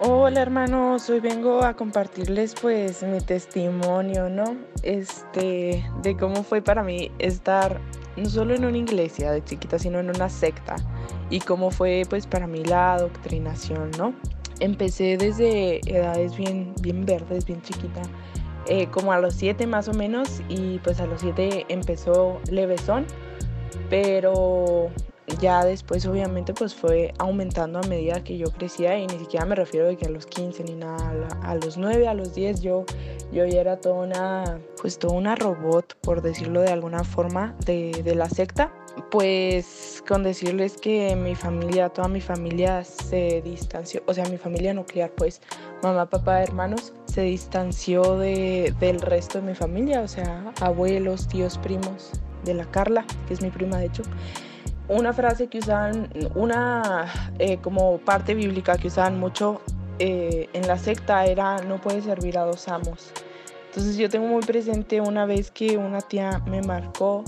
Hola 0.00 0.42
hermanos, 0.42 1.10
hoy 1.10 1.18
vengo 1.18 1.64
a 1.64 1.74
compartirles 1.74 2.54
pues 2.62 3.02
mi 3.02 3.18
testimonio, 3.20 4.28
¿no? 4.28 4.44
Este, 4.84 5.84
de 6.02 6.16
cómo 6.16 6.44
fue 6.44 6.62
para 6.62 6.84
mí 6.84 7.10
estar 7.18 7.80
no 8.16 8.26
solo 8.26 8.54
en 8.54 8.64
una 8.64 8.78
iglesia 8.78 9.32
de 9.32 9.42
chiquita, 9.42 9.76
sino 9.76 9.98
en 9.98 10.08
una 10.10 10.28
secta 10.28 10.76
y 11.30 11.40
cómo 11.40 11.72
fue 11.72 12.04
pues 12.08 12.28
para 12.28 12.46
mí 12.46 12.62
la 12.62 12.94
adoctrinación, 12.94 13.90
¿no? 13.98 14.14
Empecé 14.60 15.16
desde 15.16 15.80
edades 15.90 16.36
bien, 16.36 16.74
bien 16.80 17.04
verdes, 17.04 17.44
bien 17.44 17.60
chiquita, 17.62 18.02
eh, 18.68 18.86
como 18.92 19.12
a 19.12 19.18
los 19.18 19.34
siete 19.34 19.66
más 19.66 19.88
o 19.88 19.94
menos 19.94 20.42
y 20.48 20.78
pues 20.78 21.00
a 21.00 21.06
los 21.06 21.22
siete 21.22 21.66
empezó 21.68 22.38
levesón, 22.48 23.04
pero 23.90 24.90
ya 25.40 25.64
después 25.64 26.06
obviamente 26.06 26.54
pues 26.54 26.74
fue 26.74 27.12
aumentando 27.18 27.78
a 27.78 27.82
medida 27.82 28.24
que 28.24 28.38
yo 28.38 28.50
crecía 28.50 28.98
y 28.98 29.06
ni 29.06 29.18
siquiera 29.18 29.44
me 29.46 29.54
refiero 29.54 29.86
de 29.86 29.96
que 29.96 30.06
a 30.06 30.10
los 30.10 30.26
15 30.26 30.64
ni 30.64 30.74
nada, 30.74 31.28
a 31.42 31.54
los 31.54 31.76
9, 31.76 32.08
a 32.08 32.14
los 32.14 32.34
10 32.34 32.60
yo, 32.60 32.84
yo 33.32 33.44
ya 33.46 33.60
era 33.60 33.78
toda 33.78 34.06
una, 34.06 34.60
pues 34.80 34.98
toda 34.98 35.14
una 35.14 35.36
robot 35.36 35.96
por 36.00 36.22
decirlo 36.22 36.60
de 36.62 36.72
alguna 36.72 37.04
forma 37.04 37.54
de, 37.64 38.02
de 38.04 38.14
la 38.14 38.28
secta. 38.28 38.72
Pues 39.12 40.02
con 40.08 40.24
decirles 40.24 40.76
que 40.76 41.14
mi 41.14 41.36
familia, 41.36 41.88
toda 41.88 42.08
mi 42.08 42.20
familia 42.20 42.82
se 42.82 43.40
distanció, 43.42 44.02
o 44.06 44.14
sea 44.14 44.24
mi 44.24 44.38
familia 44.38 44.74
nuclear 44.74 45.12
pues 45.12 45.40
mamá, 45.84 46.10
papá, 46.10 46.42
hermanos, 46.42 46.92
se 47.06 47.20
distanció 47.20 48.18
de, 48.18 48.74
del 48.80 49.00
resto 49.00 49.40
de 49.40 49.46
mi 49.46 49.54
familia, 49.54 50.00
o 50.00 50.08
sea 50.08 50.52
abuelos, 50.60 51.28
tíos, 51.28 51.58
primos, 51.58 52.10
de 52.44 52.54
la 52.54 52.64
Carla, 52.64 53.04
que 53.28 53.34
es 53.34 53.40
mi 53.40 53.50
prima 53.50 53.78
de 53.78 53.86
hecho 53.86 54.02
una 54.88 55.12
frase 55.12 55.48
que 55.48 55.58
usaban, 55.58 56.08
una 56.34 57.06
eh, 57.38 57.58
como 57.58 57.98
parte 57.98 58.34
bíblica 58.34 58.76
que 58.76 58.88
usaban 58.88 59.18
mucho 59.18 59.60
eh, 59.98 60.48
en 60.52 60.66
la 60.66 60.78
secta 60.78 61.26
era 61.26 61.58
no 61.62 61.80
puedes 61.80 62.04
servir 62.04 62.38
a 62.38 62.44
dos 62.44 62.68
amos. 62.68 63.12
Entonces 63.66 63.96
yo 63.96 64.08
tengo 64.08 64.26
muy 64.26 64.42
presente 64.42 65.00
una 65.00 65.26
vez 65.26 65.50
que 65.50 65.76
una 65.76 66.00
tía 66.00 66.42
me 66.46 66.62
marcó 66.62 67.22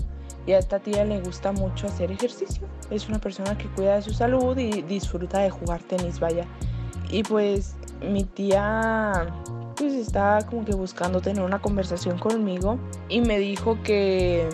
y 0.46 0.52
a 0.52 0.58
esta 0.58 0.78
tía 0.78 1.04
le 1.04 1.20
gusta 1.20 1.52
mucho 1.52 1.86
hacer 1.86 2.10
ejercicio. 2.10 2.66
Es 2.90 3.08
una 3.08 3.18
persona 3.18 3.56
que 3.58 3.66
cuida 3.68 3.96
de 3.96 4.02
su 4.02 4.12
salud 4.12 4.56
y 4.56 4.82
disfruta 4.82 5.40
de 5.40 5.50
jugar 5.50 5.82
tenis, 5.82 6.18
vaya. 6.18 6.46
Y 7.10 7.22
pues 7.22 7.76
mi 8.00 8.24
tía 8.24 9.26
pues 9.76 9.92
estaba 9.94 10.42
como 10.42 10.64
que 10.64 10.74
buscando 10.74 11.20
tener 11.20 11.42
una 11.42 11.60
conversación 11.60 12.18
conmigo 12.18 12.78
y 13.08 13.20
me 13.20 13.38
dijo 13.38 13.78
que 13.82 14.48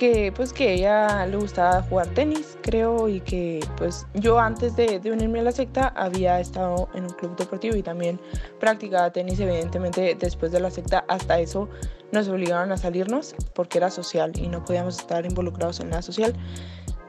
que 0.00 0.32
pues 0.34 0.54
que 0.54 0.72
ella 0.72 1.26
le 1.26 1.36
gustaba 1.36 1.82
jugar 1.82 2.06
tenis, 2.14 2.56
creo, 2.62 3.06
y 3.06 3.20
que 3.20 3.60
pues 3.76 4.06
yo 4.14 4.38
antes 4.38 4.74
de, 4.74 4.98
unirme 5.04 5.40
a 5.40 5.42
la 5.42 5.52
secta 5.52 5.88
había 5.94 6.40
estado 6.40 6.88
en 6.94 7.04
un 7.04 7.10
club 7.10 7.36
deportivo 7.36 7.76
y 7.76 7.82
también 7.82 8.18
practicaba 8.58 9.12
tenis, 9.12 9.38
evidentemente 9.40 10.16
después 10.18 10.52
de 10.52 10.60
la 10.60 10.70
secta 10.70 11.04
hasta 11.06 11.38
eso 11.38 11.68
nos 12.12 12.28
obligaron 12.28 12.72
a 12.72 12.78
salirnos 12.78 13.34
porque 13.52 13.76
era 13.76 13.90
social 13.90 14.32
y 14.36 14.48
no 14.48 14.64
podíamos 14.64 14.98
estar 14.98 15.26
involucrados 15.26 15.80
en 15.80 15.90
la 15.90 16.00
social. 16.00 16.32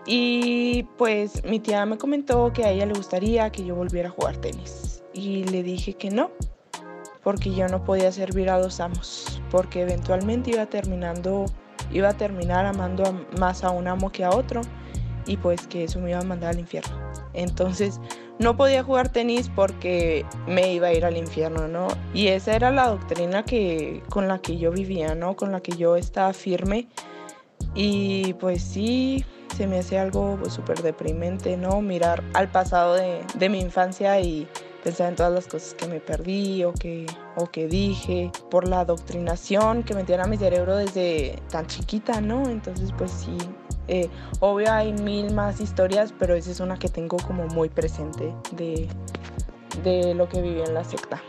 Y 0.06 0.84
pues 0.98 1.46
mi 1.46 1.62
tía 1.62 1.86
me 1.86 1.98
comentó 1.98 2.52
que 2.52 2.66
a 2.66 2.72
ella 2.72 2.88
le 2.88 2.94
gustaría 2.94 3.50
que 3.52 3.64
yo 3.64 3.74
volviera 3.74 4.10
a 4.10 4.12
jugar 4.12 4.36
tenis 4.36 5.02
y 5.14 5.46
le 5.46 5.64
dije 5.64 5.94
que 5.94 6.10
no, 6.10 6.30
porque 7.24 7.56
yo 7.56 7.70
no 7.70 7.86
podía 7.86 8.12
servir 8.12 8.50
a 8.50 8.60
dos 8.60 8.82
amos, 8.82 9.42
porque 9.50 9.84
eventualmente 9.84 10.52
iba 10.52 10.66
terminando 10.66 11.46
iba 11.94 12.10
a 12.10 12.14
terminar 12.14 12.66
amando 12.66 13.26
más 13.40 13.64
a 13.64 13.72
un 13.72 13.88
amo 13.88 14.12
que 14.12 14.24
a 14.24 14.32
otro 14.32 14.62
y 15.26 15.38
pues 15.38 15.68
que 15.68 15.84
eso 15.84 16.00
me 16.00 16.12
iba 16.12 16.20
a 16.20 16.24
mandar 16.24 16.52
al 16.52 16.60
infierno. 16.60 16.98
Entonces 17.34 18.00
no 18.40 18.58
podía 18.58 18.84
jugar 18.84 19.10
tenis 19.10 19.50
porque 19.54 20.26
me 20.48 20.74
iba 20.74 20.88
a 20.88 20.94
ir 20.94 21.06
al 21.06 21.18
infierno, 21.18 21.68
¿no? 21.68 21.88
Y 22.14 22.28
esa 22.28 22.56
era 22.56 22.72
la 22.72 22.88
doctrina 22.88 23.44
que, 23.44 24.02
con 24.10 24.28
la 24.28 24.40
que 24.40 24.58
yo 24.58 24.72
vivía, 24.72 25.16
¿no? 25.16 25.36
Con 25.36 25.52
la 25.52 25.62
que 25.62 25.76
yo 25.78 25.96
estaba 25.96 26.34
firme. 26.34 26.88
Y 27.76 28.34
pues 28.34 28.64
sí, 28.64 29.24
se 29.56 29.68
me 29.68 29.80
hace 29.80 30.00
algo 30.00 30.40
súper 30.50 30.82
deprimente, 30.82 31.56
¿no? 31.56 31.82
Mirar 31.82 32.24
al 32.34 32.50
pasado 32.50 32.96
de, 32.96 33.22
de 33.36 33.50
mi 33.50 33.60
infancia 33.60 34.20
y 34.20 34.48
pensar 34.84 35.10
en 35.10 35.16
todas 35.16 35.32
las 35.32 35.48
cosas 35.48 35.74
que 35.74 35.88
me 35.88 36.00
perdí 36.00 36.64
o 36.64 36.74
que, 36.74 37.06
o 37.36 37.46
que 37.46 37.68
dije, 37.68 38.32
por 38.50 38.68
la 38.68 38.82
adoctrinación 38.82 39.84
que 39.84 39.94
metían 39.94 40.22
a 40.22 40.26
mi 40.26 40.38
cerebro 40.38 40.76
desde 40.76 41.40
tan 41.50 41.68
chiquita, 41.68 42.22
¿no? 42.22 42.48
Entonces, 42.48 42.92
pues 42.98 43.12
sí, 43.12 43.38
eh, 43.88 44.10
obvio 44.40 44.72
hay 44.72 44.94
mil 44.94 45.34
más 45.34 45.60
historias, 45.60 46.14
pero 46.18 46.36
esa 46.36 46.52
es 46.52 46.60
una 46.60 46.78
que 46.78 46.90
tengo 46.90 47.18
como 47.18 47.46
muy 47.48 47.70
presente 47.70 48.34
de, 48.54 48.88
de 49.84 50.14
lo 50.14 50.28
que 50.28 50.42
viví 50.42 50.62
en 50.62 50.74
la 50.74 50.84
secta. 50.84 51.22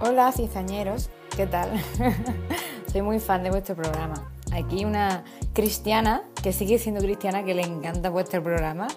Hola, 0.00 0.30
cizañeros, 0.32 1.10
¿qué 1.36 1.46
tal? 1.46 1.70
Soy 2.92 3.02
muy 3.02 3.18
fan 3.18 3.42
de 3.42 3.50
vuestro 3.50 3.74
programa. 3.74 4.30
Aquí 4.52 4.84
una 4.84 5.24
cristiana 5.52 6.22
que 6.42 6.52
sigue 6.52 6.78
siendo 6.78 7.00
cristiana 7.00 7.44
que 7.44 7.54
le 7.54 7.62
encanta 7.62 8.10
vuestro 8.10 8.42
programa 8.42 8.88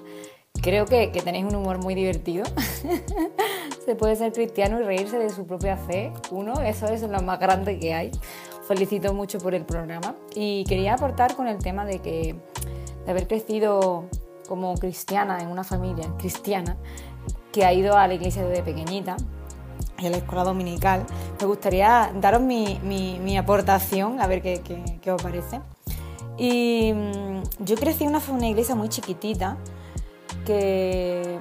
Creo 0.61 0.85
que, 0.85 1.07
tenéis 1.23 1.45
un 1.45 1.55
humor 1.55 1.77
muy 1.79 1.95
divertido. 1.95 2.43
Se 3.85 3.95
puede 3.95 4.15
ser 4.15 4.33
cristiano 4.33 4.79
y 4.79 4.83
reírse 4.83 5.17
de 5.17 5.29
su 5.29 5.45
propia 5.45 5.77
fe. 5.77 6.11
Uno, 6.31 6.61
eso 6.61 6.87
es 6.87 7.01
lo 7.01 7.21
más 7.21 7.39
grande 7.39 7.79
que 7.79 7.93
hay. 7.93 8.11
Felicito 8.67 9.13
mucho 9.13 9.39
por 9.39 9.55
el 9.55 9.65
programa. 9.65 10.15
Y 10.35 10.63
quería 10.65 10.93
aportar 10.93 11.35
con 11.35 11.47
el 11.47 11.57
tema 11.57 11.85
de 11.85 11.99
que 11.99 12.35
de 13.05 13.11
haber 13.11 13.27
crecido 13.27 14.05
como 14.47 14.73
cristiana 14.75 15.39
en 15.39 15.47
una 15.47 15.63
familia 15.63 16.11
cristiana 16.17 16.77
que 17.51 17.65
ha 17.65 17.73
ido 17.73 17.97
a 17.97 18.07
la 18.07 18.15
iglesia 18.15 18.45
desde 18.45 18.63
pequeñita 18.63 19.17
y 19.99 20.07
a 20.07 20.09
la 20.09 20.17
escuela 20.17 20.43
dominical, 20.43 21.05
me 21.39 21.47
gustaría 21.47 22.11
daros 22.19 22.41
mi, 22.41 22.79
mi, 22.83 23.37
aportación, 23.37 24.21
a 24.21 24.27
ver 24.27 24.41
qué, 24.41 24.61
qué, 25.01 25.11
os 25.11 25.21
parece. 25.21 25.61
Y 26.37 26.93
mm, 26.93 27.63
yo 27.65 27.75
crecí 27.75 28.03
en 28.03 28.11
una, 28.11 28.21
una 28.29 28.47
iglesia 28.47 28.75
muy 28.75 28.89
chiquitita, 28.89 29.57
que 30.49 31.37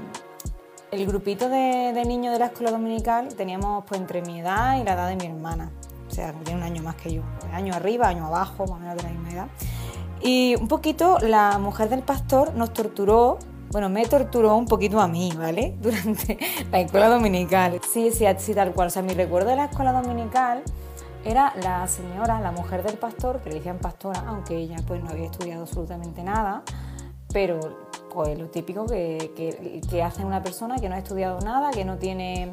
el 0.91 1.07
grupito 1.07 1.49
de, 1.49 2.05
niños 2.07 2.31
de 2.35 2.39
la 2.39 2.47
escuela 2.47 2.73
dominical 2.73 3.35
teníamos 3.35 3.85
pues 3.87 3.99
entre 3.99 4.21
mi 4.21 4.41
edad 4.41 4.79
y 4.79 4.85
la 4.85 4.93
edad 4.93 5.09
de 5.09 5.17
mi 5.17 5.25
hermana. 5.25 5.71
O 6.07 6.11
sea, 6.11 6.35
tiene 6.45 6.61
un 6.61 6.67
año 6.67 6.83
más 6.83 6.95
que 6.97 7.15
yo. 7.15 7.23
Año 7.55 7.73
arriba, 7.73 8.09
año 8.09 8.27
abajo, 8.27 8.67
más 8.67 8.73
o 8.73 8.77
menos 8.77 8.97
de 8.97 9.03
la 9.05 9.09
misma 9.09 9.31
edad. 9.31 9.47
Y 10.21 10.57
un 10.61 10.69
poquito 10.69 11.19
la 11.21 11.57
mujer 11.57 11.89
del 11.89 12.03
pastor 12.03 12.53
nos 12.55 12.75
torturó, 12.75 13.39
bueno, 13.71 13.89
me 13.89 14.05
torturó 14.05 14.55
un 14.57 14.67
poquito 14.67 15.01
a 15.01 15.09
mí, 15.09 15.33
¿vale? 15.39 15.79
Durante 15.81 16.37
la 16.71 16.81
escuela 16.81 17.09
dominical. 17.09 17.81
Sí, 17.91 18.11
sí, 18.11 18.27
sí, 18.37 18.55
tal 18.55 18.75
cual. 18.75 18.89
O 18.89 18.91
sea, 18.91 19.01
mi 19.01 19.15
recuerdo 19.15 19.49
de 19.49 19.57
la 19.57 19.65
escuela 19.67 19.93
dominical 19.93 20.63
era 21.25 21.55
la 21.63 21.89
señora, 21.89 22.41
la 22.41 22.53
mujer 22.53 22.83
del 22.83 22.99
pastor, 22.99 23.41
que 23.41 23.49
le 23.49 23.57
decían 23.57 23.79
pastora, 23.79 24.23
aunque 24.27 24.55
ella 24.55 24.77
pues 24.87 25.03
no 25.03 25.09
había 25.09 25.27
estudiado 25.27 25.63
absolutamente 25.63 26.23
nada, 26.23 26.63
pero 27.33 27.88
pues 28.19 28.37
lo 28.37 28.49
típico 28.49 28.85
que, 28.85 29.31
que, 29.89 30.03
hace 30.03 30.25
una 30.25 30.43
persona 30.43 30.81
que 30.81 30.89
no 30.89 30.97
ha 30.97 30.99
estudiado 30.99 31.39
nada, 31.39 31.71
que 31.71 31.85
no 31.85 31.99
tiene 31.99 32.53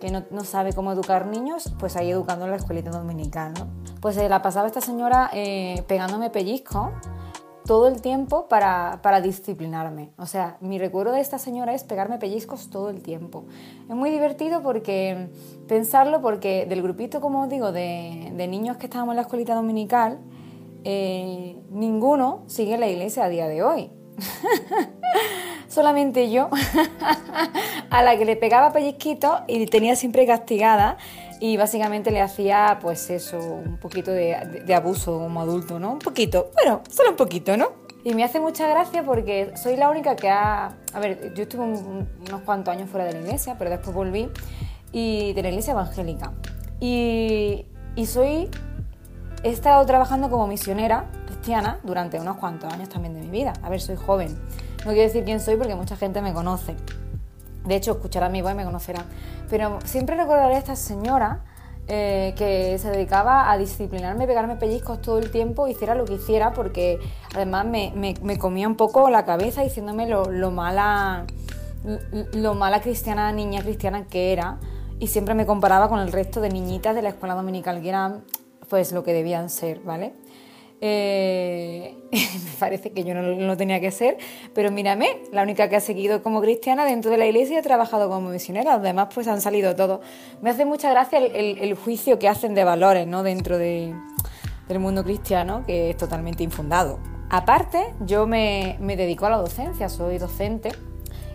que 0.00 0.10
no, 0.10 0.24
no, 0.30 0.42
sabe 0.42 0.72
cómo 0.72 0.90
educar 0.90 1.26
niños, 1.26 1.74
pues 1.78 1.96
ahí 1.96 2.10
educando 2.10 2.46
en 2.46 2.52
la 2.52 2.56
escuelita 2.56 2.88
dominical, 2.88 3.52
¿no? 3.58 3.66
Pues 4.00 4.16
la 4.16 4.40
pasaba 4.40 4.66
esta 4.66 4.80
señora 4.80 5.28
eh, 5.34 5.84
pegándome 5.86 6.30
pellizco 6.30 6.92
todo 7.66 7.88
el 7.88 8.00
tiempo 8.00 8.48
para, 8.48 9.00
para, 9.02 9.20
disciplinarme. 9.20 10.12
O 10.16 10.24
sea, 10.24 10.56
mi 10.62 10.78
recuerdo 10.78 11.12
de 11.12 11.20
esta 11.20 11.38
señora 11.38 11.74
es 11.74 11.84
pegarme 11.84 12.16
pellizcos 12.16 12.70
todo 12.70 12.88
el 12.88 13.02
tiempo. 13.02 13.44
Es 13.90 13.94
muy 13.94 14.08
divertido 14.08 14.62
porque 14.62 15.28
pensarlo, 15.68 16.22
porque 16.22 16.64
del 16.64 16.80
grupito, 16.80 17.20
como 17.20 17.42
os 17.42 17.50
digo, 17.50 17.70
de, 17.70 18.32
de 18.34 18.48
niños 18.48 18.78
que 18.78 18.86
estábamos 18.86 19.12
en 19.12 19.16
la 19.16 19.22
escuelita 19.22 19.54
dominical, 19.54 20.20
eh, 20.88 21.56
ninguno 21.68 22.44
sigue 22.46 22.78
la 22.78 22.88
iglesia 22.88 23.24
a 23.24 23.28
día 23.28 23.46
de 23.46 23.62
hoy. 23.62 23.90
Solamente 25.68 26.30
yo, 26.30 26.48
a 27.90 28.02
la 28.02 28.16
que 28.16 28.24
le 28.24 28.36
pegaba 28.36 28.72
pellizquitos 28.72 29.40
y 29.46 29.66
tenía 29.66 29.96
siempre 29.96 30.26
castigada 30.26 30.96
y 31.40 31.56
básicamente 31.56 32.10
le 32.10 32.20
hacía 32.20 32.78
pues 32.80 33.10
eso, 33.10 33.38
un 33.38 33.78
poquito 33.78 34.10
de, 34.10 34.34
abuso 34.74 35.18
como 35.18 35.40
adulto, 35.40 35.78
¿no? 35.78 35.92
Un 35.92 35.98
poquito, 35.98 36.50
bueno, 36.54 36.82
solo 36.90 37.10
un 37.10 37.16
poquito, 37.16 37.56
¿no? 37.56 37.72
Y 38.04 38.14
me 38.14 38.22
hace 38.22 38.38
mucha 38.38 38.68
gracia 38.68 39.02
porque 39.02 39.52
soy 39.56 39.76
la 39.76 39.90
única 39.90 40.14
que 40.14 40.28
ha... 40.28 40.76
A 40.92 41.00
ver, 41.00 41.34
yo 41.34 41.42
estuve 41.42 41.64
unos 41.64 42.40
cuantos 42.44 42.72
años 42.72 42.88
fuera 42.88 43.04
de 43.04 43.12
la 43.12 43.18
iglesia, 43.18 43.56
pero 43.58 43.68
después 43.68 43.94
volví 43.94 44.28
y 44.92 45.32
de 45.32 45.42
la 45.42 45.48
iglesia 45.48 45.72
evangélica. 45.72 46.32
Y 46.80 47.66
soy... 48.06 48.48
He 49.42 49.50
estado 49.50 49.84
trabajando 49.86 50.30
como 50.30 50.46
misionera 50.46 51.06
cristiana 51.26 51.78
durante 51.82 52.18
unos 52.18 52.36
cuantos 52.36 52.72
años 52.72 52.88
también 52.88 53.14
de 53.14 53.20
mi 53.20 53.30
vida. 53.30 53.52
A 53.62 53.68
ver, 53.68 53.80
soy 53.80 53.96
joven. 53.96 54.36
No 54.84 54.92
quiero 54.92 55.02
decir 55.02 55.24
quién 55.24 55.40
soy 55.40 55.56
porque 55.56 55.74
mucha 55.74 55.96
gente 55.96 56.22
me 56.22 56.32
conoce. 56.32 56.74
De 57.64 57.74
hecho, 57.74 57.92
escuchará 57.92 58.28
mi 58.28 58.42
voz 58.42 58.52
y 58.52 58.54
me 58.54 58.64
conocerá. 58.64 59.04
Pero 59.50 59.78
siempre 59.84 60.16
recordaré 60.16 60.54
a 60.54 60.58
esta 60.58 60.76
señora 60.76 61.44
eh, 61.88 62.34
que 62.36 62.78
se 62.78 62.90
dedicaba 62.90 63.50
a 63.50 63.58
disciplinarme, 63.58 64.26
pegarme 64.26 64.56
pellizcos 64.56 65.00
todo 65.00 65.18
el 65.18 65.30
tiempo, 65.30 65.68
hiciera 65.68 65.94
lo 65.94 66.04
que 66.04 66.14
hiciera, 66.14 66.52
porque 66.52 66.98
además 67.34 67.64
me, 67.66 67.92
me, 67.94 68.38
comía 68.38 68.66
un 68.66 68.76
poco 68.76 69.08
la 69.08 69.24
cabeza 69.24 69.62
diciéndome 69.62 70.08
lo, 70.08 70.30
lo, 70.30 70.50
mala, 70.50 71.26
lo 72.32 72.54
mala 72.54 72.80
cristiana, 72.80 73.30
niña 73.30 73.62
cristiana 73.62 74.06
que 74.06 74.32
era. 74.32 74.58
Y 74.98 75.08
siempre 75.08 75.34
me 75.34 75.46
comparaba 75.46 75.88
con 75.88 76.00
el 76.00 76.10
resto 76.10 76.40
de 76.40 76.48
niñitas 76.48 76.94
de 76.94 77.02
la 77.02 77.10
escuela 77.10 77.34
dominical, 77.34 77.80
que 77.82 77.88
eran 77.88 78.24
pues 78.68 78.92
lo 78.92 79.02
que 79.04 79.12
debían 79.12 79.50
ser, 79.50 79.80
¿vale? 79.80 80.12
Eh, 80.80 81.96
me 82.12 82.58
parece 82.58 82.92
que 82.92 83.02
yo 83.04 83.14
no 83.14 83.56
tenía 83.56 83.80
que 83.80 83.90
ser, 83.90 84.18
pero 84.54 84.70
mírame, 84.70 85.08
la 85.32 85.42
única 85.42 85.68
que 85.68 85.76
ha 85.76 85.80
seguido 85.80 86.22
como 86.22 86.40
cristiana 86.40 86.84
dentro 86.84 87.10
de 87.10 87.18
la 87.18 87.26
iglesia 87.26 87.56
y 87.56 87.58
ha 87.58 87.62
trabajado 87.62 88.08
como 88.08 88.28
misionera, 88.30 88.74
los 88.74 88.82
demás 88.82 89.08
pues 89.14 89.26
han 89.28 89.40
salido 89.40 89.74
todos. 89.74 90.00
Me 90.42 90.50
hace 90.50 90.64
mucha 90.64 90.90
gracia 90.90 91.18
el, 91.18 91.74
juicio 91.74 92.18
que 92.18 92.28
hacen 92.28 92.54
de 92.54 92.64
valores 92.64 93.06
¿no? 93.06 93.22
dentro 93.22 93.58
de, 93.58 93.94
del 94.68 94.78
mundo 94.78 95.02
cristiano, 95.04 95.64
que 95.66 95.90
es 95.90 95.96
totalmente 95.96 96.42
infundado. 96.42 96.98
Aparte, 97.30 97.94
yo 98.00 98.26
me, 98.26 98.76
me 98.80 98.96
dedico 98.96 99.26
a 99.26 99.30
la 99.30 99.36
docencia, 99.38 99.88
soy 99.88 100.18
docente. 100.18 100.70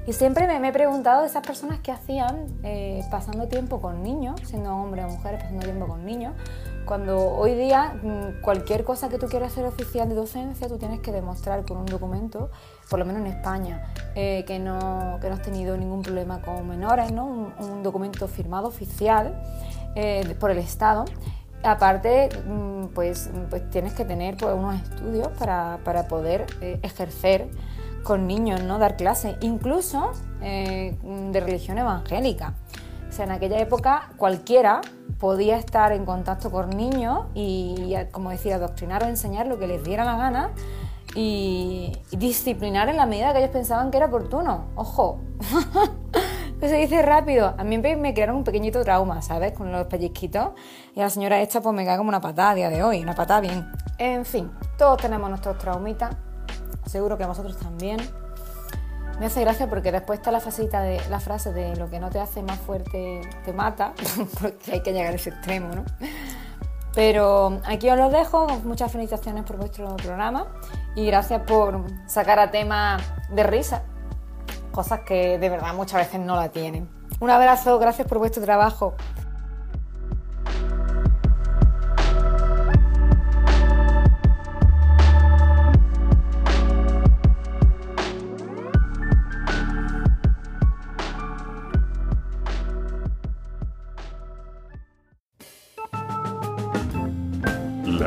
Y 0.07 0.13
siempre 0.13 0.47
me, 0.47 0.67
he 0.67 0.71
preguntado 0.71 1.21
de 1.21 1.27
esas 1.27 1.45
personas 1.45 1.79
que 1.79 1.91
hacían 1.91 2.47
eh, 2.63 3.03
pasando 3.11 3.47
tiempo 3.47 3.81
con 3.81 4.01
niños, 4.01 4.41
siendo 4.45 4.75
hombres 4.75 5.05
o 5.05 5.09
mujeres 5.09 5.41
pasando 5.41 5.63
tiempo 5.63 5.87
con 5.87 6.05
niños, 6.05 6.33
cuando 6.85 7.19
hoy 7.19 7.53
día 7.55 7.95
mm, 8.01 8.41
cualquier 8.41 8.83
cosa 8.83 9.09
que 9.09 9.17
tú 9.17 9.27
quieras 9.27 9.51
ser 9.53 9.65
oficial 9.65 10.09
de 10.09 10.15
docencia, 10.15 10.67
tú 10.67 10.77
tienes 10.77 10.99
que 10.99 11.11
demostrar 11.11 11.65
con 11.65 11.77
un 11.77 11.85
documento, 11.85 12.49
por 12.89 12.99
lo 12.99 13.05
menos 13.05 13.21
en 13.21 13.27
España, 13.27 13.93
eh, 14.15 14.43
que, 14.45 14.59
no, 14.59 15.17
que 15.21 15.29
no 15.29 15.35
has 15.35 15.41
tenido 15.41 15.77
ningún 15.77 16.01
problema 16.01 16.41
con 16.41 16.67
menores, 16.67 17.11
¿no? 17.11 17.25
un, 17.25 17.83
documento 17.83 18.27
firmado 18.27 18.67
oficial 18.67 19.41
eh, 19.95 20.35
por 20.39 20.51
el 20.51 20.57
Estado. 20.59 21.05
Aparte, 21.63 22.29
mm, 22.47 22.87
pues, 22.87 23.29
pues, 23.49 23.69
tienes 23.69 23.93
que 23.93 24.05
tener 24.05 24.37
pues, 24.37 24.53
unos 24.53 24.75
estudios 24.75 25.29
para, 25.39 25.79
para 25.83 26.07
poder 26.07 26.45
eh, 26.61 26.79
ejercer 26.83 27.49
con 28.03 28.27
niños, 28.27 28.63
¿no? 28.63 28.79
dar 28.79 28.97
clases, 28.97 29.35
incluso 29.41 30.11
de 30.41 31.39
religión 31.39 31.77
evangélica. 31.77 32.55
O 33.11 33.13
sea, 33.13 33.25
en 33.25 33.31
aquella 33.31 33.59
época 33.59 34.09
cualquiera 34.15 34.79
podía 35.21 35.55
estar 35.57 35.91
en 35.91 36.03
contacto 36.03 36.49
con 36.49 36.71
niños 36.71 37.27
y, 37.35 37.93
como 38.11 38.31
decía, 38.31 38.55
adoctrinar 38.55 39.03
o 39.03 39.07
enseñar 39.07 39.45
lo 39.45 39.59
que 39.59 39.67
les 39.67 39.83
diera 39.83 40.03
la 40.03 40.17
gana 40.17 40.49
y, 41.13 41.95
disciplinar 42.09 42.89
en 42.89 42.97
la 42.97 43.05
medida 43.05 43.31
que 43.31 43.37
ellos 43.37 43.51
pensaban 43.51 43.91
que 43.91 43.97
era 43.97 44.07
oportuno. 44.07 44.65
Ojo, 44.75 45.19
que 46.59 46.67
se 46.67 46.75
dice 46.77 47.03
rápido. 47.03 47.53
A 47.55 47.63
mí 47.63 47.77
me 47.77 48.15
crearon 48.15 48.37
un 48.37 48.43
pequeñito 48.43 48.83
trauma, 48.83 49.21
¿sabes? 49.21 49.53
Con 49.53 49.71
los 49.71 49.85
pellizquitos. 49.85 50.53
Y 50.95 51.01
a 51.01 51.03
la 51.03 51.09
señora 51.11 51.39
esta 51.39 51.61
pues 51.61 51.75
me 51.75 51.85
cae 51.85 51.97
como 51.97 52.09
una 52.09 52.19
patada 52.19 52.49
a 52.49 52.55
día 52.55 52.69
de 52.69 52.81
hoy, 52.81 53.03
una 53.03 53.13
patada 53.13 53.41
bien. 53.41 53.71
En 53.99 54.25
fin, 54.25 54.51
todos 54.75 54.99
tenemos 54.99 55.29
nuestros 55.29 55.55
traumitas. 55.59 56.15
Seguro 56.87 57.15
que 57.15 57.25
vosotros 57.25 57.57
también. 57.57 57.99
Me 59.21 59.27
hace 59.27 59.41
gracia 59.41 59.69
porque 59.69 59.91
después 59.91 60.17
está 60.17 60.31
la, 60.31 60.39
de, 60.39 60.99
la 61.11 61.19
frase 61.19 61.53
de 61.53 61.75
lo 61.75 61.87
que 61.91 61.99
no 61.99 62.09
te 62.09 62.19
hace 62.19 62.41
más 62.41 62.57
fuerte 62.57 63.21
te 63.45 63.53
mata, 63.53 63.93
porque 64.41 64.71
hay 64.71 64.81
que 64.81 64.93
llegar 64.93 65.13
a 65.13 65.15
ese 65.15 65.29
extremo, 65.29 65.75
¿no? 65.75 65.85
Pero 66.95 67.61
aquí 67.65 67.87
os 67.91 67.99
lo 67.99 68.09
dejo, 68.09 68.47
muchas 68.63 68.91
felicitaciones 68.91 69.43
por 69.43 69.57
vuestro 69.57 69.95
programa 69.97 70.47
y 70.95 71.05
gracias 71.05 71.43
por 71.43 71.85
sacar 72.07 72.39
a 72.39 72.49
tema 72.49 72.97
de 73.29 73.43
risa, 73.43 73.83
cosas 74.71 75.01
que 75.01 75.37
de 75.37 75.49
verdad 75.49 75.75
muchas 75.75 75.99
veces 75.99 76.19
no 76.19 76.35
la 76.35 76.49
tienen. 76.49 76.89
Un 77.19 77.29
abrazo, 77.29 77.77
gracias 77.77 78.07
por 78.07 78.17
vuestro 78.17 78.41
trabajo. 78.41 78.95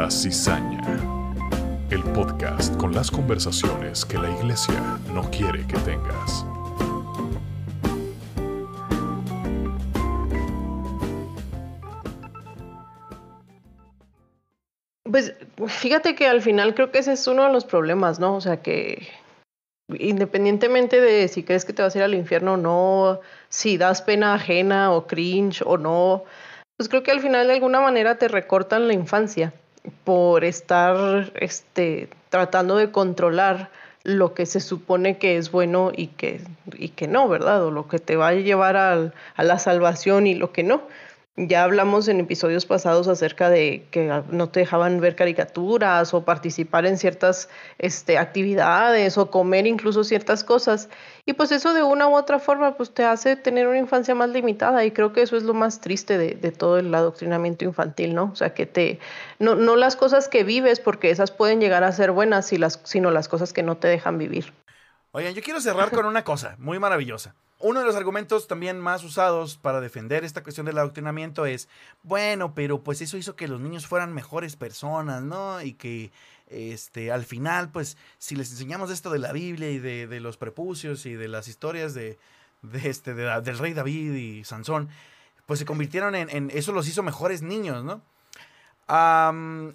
La 0.04 0.10
Cizaña, 0.10 0.82
el 1.88 2.02
podcast 2.12 2.76
con 2.76 2.94
las 2.94 3.10
conversaciones 3.10 4.04
que 4.04 4.18
la 4.18 4.30
iglesia 4.30 5.00
no 5.14 5.30
quiere 5.30 5.66
que 5.66 5.78
tengas. 5.78 6.44
Pues 15.04 15.32
fíjate 15.68 16.14
que 16.14 16.26
al 16.26 16.42
final 16.42 16.74
creo 16.74 16.90
que 16.90 16.98
ese 16.98 17.14
es 17.14 17.26
uno 17.26 17.44
de 17.44 17.52
los 17.54 17.64
problemas, 17.64 18.20
¿no? 18.20 18.36
O 18.36 18.42
sea 18.42 18.60
que 18.60 19.08
independientemente 19.88 21.00
de 21.00 21.28
si 21.28 21.44
crees 21.44 21.64
que 21.64 21.72
te 21.72 21.80
vas 21.80 21.94
a 21.94 21.98
ir 22.00 22.04
al 22.04 22.12
infierno 22.12 22.52
o 22.52 22.56
no, 22.58 23.20
si 23.48 23.78
das 23.78 24.02
pena 24.02 24.34
ajena 24.34 24.92
o 24.92 25.06
cringe 25.06 25.62
o 25.64 25.78
no, 25.78 26.24
pues 26.76 26.90
creo 26.90 27.02
que 27.02 27.10
al 27.10 27.20
final 27.20 27.46
de 27.46 27.54
alguna 27.54 27.80
manera 27.80 28.18
te 28.18 28.28
recortan 28.28 28.86
la 28.86 28.92
infancia 28.92 29.54
por 30.04 30.44
estar 30.44 31.32
este, 31.36 32.08
tratando 32.30 32.76
de 32.76 32.90
controlar 32.90 33.70
lo 34.02 34.34
que 34.34 34.44
se 34.44 34.60
supone 34.60 35.18
que 35.18 35.36
es 35.38 35.50
bueno 35.50 35.90
y 35.94 36.08
que, 36.08 36.42
y 36.76 36.90
que 36.90 37.08
no, 37.08 37.28
¿verdad? 37.28 37.64
O 37.64 37.70
lo 37.70 37.88
que 37.88 37.98
te 37.98 38.16
va 38.16 38.28
a 38.28 38.34
llevar 38.34 38.76
a 38.76 39.12
la 39.38 39.58
salvación 39.58 40.26
y 40.26 40.34
lo 40.34 40.52
que 40.52 40.62
no. 40.62 40.82
Ya 41.36 41.64
hablamos 41.64 42.06
en 42.06 42.20
episodios 42.20 42.64
pasados 42.64 43.08
acerca 43.08 43.50
de 43.50 43.88
que 43.90 44.22
no 44.30 44.50
te 44.50 44.60
dejaban 44.60 45.00
ver 45.00 45.16
caricaturas 45.16 46.14
o 46.14 46.24
participar 46.24 46.86
en 46.86 46.96
ciertas 46.96 47.48
este, 47.78 48.18
actividades 48.18 49.18
o 49.18 49.32
comer 49.32 49.66
incluso 49.66 50.04
ciertas 50.04 50.44
cosas. 50.44 50.88
Y 51.26 51.32
pues 51.32 51.50
eso 51.50 51.74
de 51.74 51.82
una 51.82 52.06
u 52.06 52.14
otra 52.14 52.38
forma 52.38 52.76
pues 52.76 52.94
te 52.94 53.02
hace 53.02 53.34
tener 53.34 53.66
una 53.66 53.78
infancia 53.78 54.14
más 54.14 54.30
limitada 54.30 54.84
y 54.84 54.92
creo 54.92 55.12
que 55.12 55.22
eso 55.22 55.36
es 55.36 55.42
lo 55.42 55.54
más 55.54 55.80
triste 55.80 56.18
de, 56.18 56.52
todo 56.52 56.78
el 56.78 56.94
adoctrinamiento 56.94 57.64
infantil, 57.64 58.14
¿no? 58.14 58.30
O 58.32 58.36
sea, 58.36 58.54
que 58.54 58.66
te... 58.66 59.00
No, 59.40 59.56
no 59.56 59.74
las 59.74 59.96
cosas 59.96 60.28
que 60.28 60.44
vives 60.44 60.78
porque 60.78 61.10
esas 61.10 61.32
pueden 61.32 61.60
llegar 61.60 61.82
a 61.82 61.90
ser 61.90 62.12
buenas, 62.12 62.48
sino 62.84 63.10
las 63.10 63.26
cosas 63.26 63.52
que 63.52 63.64
no 63.64 63.76
te 63.76 63.88
dejan 63.88 64.18
vivir. 64.18 64.52
Oigan, 65.10 65.34
yo 65.34 65.42
quiero 65.42 65.60
cerrar 65.60 65.90
con 65.90 66.06
una 66.06 66.22
cosa 66.22 66.54
muy 66.58 66.78
maravillosa. 66.78 67.34
Uno 67.64 67.80
de 67.80 67.86
los 67.86 67.96
argumentos 67.96 68.46
también 68.46 68.78
más 68.78 69.02
usados 69.04 69.56
para 69.56 69.80
defender 69.80 70.22
esta 70.22 70.42
cuestión 70.42 70.66
del 70.66 70.76
adoctrinamiento 70.76 71.46
es, 71.46 71.66
bueno, 72.02 72.54
pero 72.54 72.82
pues 72.82 73.00
eso 73.00 73.16
hizo 73.16 73.36
que 73.36 73.48
los 73.48 73.58
niños 73.58 73.86
fueran 73.86 74.12
mejores 74.12 74.54
personas, 74.54 75.22
¿no? 75.22 75.62
Y 75.62 75.72
que 75.72 76.12
este, 76.48 77.10
al 77.10 77.24
final, 77.24 77.70
pues, 77.70 77.96
si 78.18 78.36
les 78.36 78.50
enseñamos 78.50 78.90
esto 78.90 79.08
de 79.08 79.18
la 79.18 79.32
Biblia 79.32 79.70
y 79.70 79.78
de, 79.78 80.20
los 80.20 80.36
prepucios 80.36 81.06
y 81.06 81.14
de 81.14 81.26
las 81.26 81.48
historias 81.48 81.94
de, 81.94 82.18
este, 82.82 83.14
del 83.14 83.58
rey 83.58 83.72
David 83.72 84.12
y 84.12 84.44
Sansón, 84.44 84.90
pues 85.46 85.58
se 85.58 85.64
convirtieron 85.64 86.14
en, 86.14 86.50
eso 86.52 86.70
los 86.72 86.86
hizo 86.86 87.02
mejores 87.02 87.40
niños, 87.40 87.82
¿no? 87.82 88.02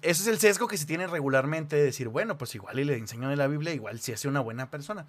ese 0.02 0.22
es 0.22 0.26
el 0.28 0.38
sesgo 0.38 0.68
que 0.68 0.78
se 0.78 0.86
tiene 0.86 1.08
regularmente 1.08 1.74
de 1.74 1.82
decir, 1.82 2.06
bueno, 2.06 2.38
pues 2.38 2.54
igual 2.54 2.78
y 2.78 2.84
le 2.84 2.96
enseñó 2.96 3.28
de 3.28 3.34
la 3.34 3.48
Biblia, 3.48 3.74
igual 3.74 3.98
si 3.98 4.12
hace 4.12 4.28
una 4.28 4.38
buena 4.38 4.70
persona 4.70 5.06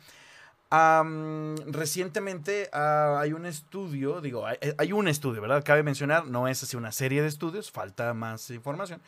recientemente 0.71 2.69
ah, 2.71 3.19
hay 3.19 3.33
un 3.33 3.45
estudio, 3.45 4.21
digo, 4.21 4.45
hay, 4.45 4.93
un 4.93 5.07
estudio, 5.07 5.41
¿verdad? 5.41 5.63
Cabe 5.65 5.83
mencionar, 5.83 6.27
no 6.27 6.47
es 6.47 6.63
así 6.63 6.77
una 6.77 6.93
serie 6.93 7.21
de 7.21 7.27
estudios, 7.27 7.71
falta 7.71 8.13
más 8.13 8.49
información, 8.51 9.01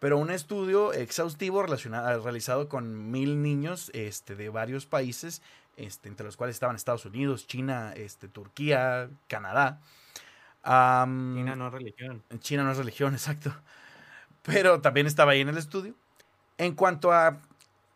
pero 0.00 0.18
un 0.18 0.30
estudio 0.30 0.92
exhaustivo 0.92 1.62
relacionado, 1.62 2.20
realizado 2.22 2.68
con 2.68 3.12
mil 3.12 3.42
niños 3.42 3.90
este, 3.94 4.34
de 4.34 4.48
varios 4.48 4.86
países, 4.86 5.40
este, 5.76 6.08
entre 6.08 6.26
los 6.26 6.36
cuales 6.36 6.56
estaban 6.56 6.74
Estados 6.74 7.04
Unidos, 7.04 7.46
China, 7.46 7.92
este, 7.96 8.28
Turquía, 8.28 9.08
Canadá. 9.28 9.80
China 10.64 11.54
no 11.56 11.68
es 11.68 11.72
religión. 11.72 12.22
China 12.40 12.64
no 12.64 12.72
es 12.72 12.78
religión, 12.78 13.12
exacto. 13.14 13.54
Pero 14.42 14.80
también 14.80 15.06
estaba 15.06 15.32
ahí 15.32 15.40
en 15.40 15.48
el 15.48 15.58
estudio. 15.58 15.94
En 16.58 16.74
cuanto 16.74 17.12
a 17.12 17.38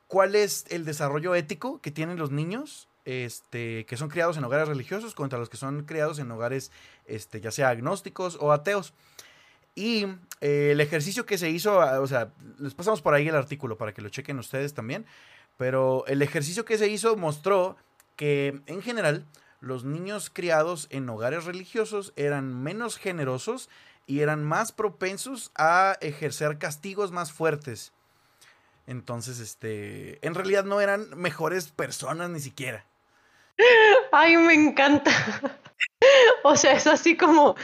cuál 0.07 0.35
es 0.35 0.67
el 0.71 0.85
desarrollo 0.85 1.35
ético 1.35 1.81
que 1.81 1.91
tienen 1.91 2.19
los 2.19 2.31
niños, 2.31 2.88
este, 3.09 3.87
que 3.87 3.97
son 3.97 4.11
criados 4.11 4.37
en 4.37 4.45
hogares 4.45 4.69
religiosos 4.69 5.15
contra 5.15 5.39
los 5.39 5.49
que 5.49 5.57
son 5.57 5.85
criados 5.85 6.19
en 6.19 6.31
hogares, 6.31 6.71
este, 7.07 7.41
ya 7.41 7.51
sea 7.51 7.71
agnósticos 7.71 8.37
o 8.39 8.53
ateos. 8.53 8.93
Y 9.75 10.05
eh, 10.43 10.73
el 10.73 10.81
ejercicio 10.83 11.25
que 11.25 11.39
se 11.39 11.49
hizo, 11.49 11.81
ah, 11.81 12.01
o 12.01 12.07
sea, 12.07 12.33
les 12.59 12.75
pasamos 12.75 13.01
por 13.01 13.15
ahí 13.15 13.27
el 13.27 13.35
artículo 13.35 13.79
para 13.79 13.95
que 13.95 14.03
lo 14.03 14.11
chequen 14.11 14.39
ustedes 14.39 14.75
también, 14.75 15.07
pero 15.57 16.05
el 16.07 16.21
ejercicio 16.21 16.67
que 16.67 16.77
se 16.77 16.89
hizo 16.89 17.17
mostró 17.17 17.77
que 18.15 18.61
en 18.67 18.83
general 18.83 19.25
los 19.61 19.85
niños 19.85 20.29
criados 20.31 20.87
en 20.91 21.09
hogares 21.09 21.47
religiosos 21.47 22.13
eran 22.15 22.63
menos 22.63 22.99
generosos 22.99 23.71
y 24.07 24.21
eran 24.21 24.45
más 24.45 24.71
propensos 24.71 25.51
a 25.55 25.97
ejercer 26.03 26.59
castigos 26.59 27.11
más 27.11 27.33
fuertes. 27.33 27.93
Entonces, 28.87 29.41
este, 29.41 30.25
en 30.27 30.35
realidad 30.35 30.65
no 30.65 30.83
eran 30.83 31.09
mejores 31.17 31.69
personas 31.69 32.29
ni 32.29 32.41
siquiera. 32.41 32.85
Ay, 34.13 34.37
me 34.37 34.55
encanta. 34.55 35.11
O 36.45 36.57
sea, 36.57 36.73
es 36.73 36.87
así 36.87 37.17
como, 37.17 37.57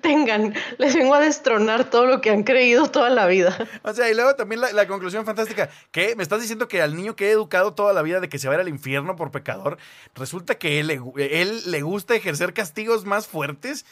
tengan, 0.00 0.54
les 0.78 0.94
vengo 0.94 1.14
a 1.14 1.20
destronar 1.20 1.90
todo 1.90 2.06
lo 2.06 2.20
que 2.20 2.30
han 2.30 2.44
creído 2.44 2.90
toda 2.90 3.10
la 3.10 3.26
vida. 3.26 3.56
O 3.82 3.92
sea, 3.92 4.08
y 4.10 4.14
luego 4.14 4.36
también 4.36 4.60
la, 4.60 4.86
conclusión 4.86 5.24
fantástica, 5.24 5.68
que 5.90 6.14
me 6.14 6.22
estás 6.22 6.40
diciendo 6.40 6.68
que 6.68 6.80
al 6.80 6.96
niño 6.96 7.16
que 7.16 7.28
he 7.28 7.30
educado 7.32 7.74
toda 7.74 7.92
la 7.92 8.02
vida 8.02 8.20
de 8.20 8.28
que 8.28 8.38
se 8.38 8.46
va 8.48 8.54
a 8.54 8.56
ir 8.56 8.60
al 8.60 8.68
infierno 8.68 9.16
por 9.16 9.30
pecador, 9.30 9.78
resulta 10.14 10.56
que 10.56 10.80
él, 10.80 10.90
él 11.16 11.70
le 11.70 11.82
gusta 11.82 12.14
ejercer 12.14 12.54
castigos 12.54 13.04
más 13.04 13.26
fuertes 13.26 13.84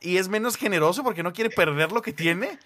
y 0.00 0.18
es 0.18 0.28
menos 0.28 0.56
generoso 0.56 1.02
porque 1.02 1.22
no 1.22 1.32
quiere 1.32 1.50
perder 1.50 1.92
lo 1.92 2.02
que 2.02 2.12
tiene. 2.12 2.58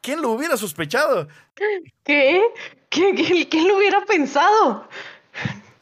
¿Quién 0.00 0.22
lo 0.22 0.30
hubiera 0.30 0.56
sospechado? 0.56 1.28
¿Qué? 1.54 2.42
¿Qué, 2.88 3.48
quién 3.48 3.68
lo 3.68 3.76
hubiera 3.76 4.04
pensado? 4.04 4.88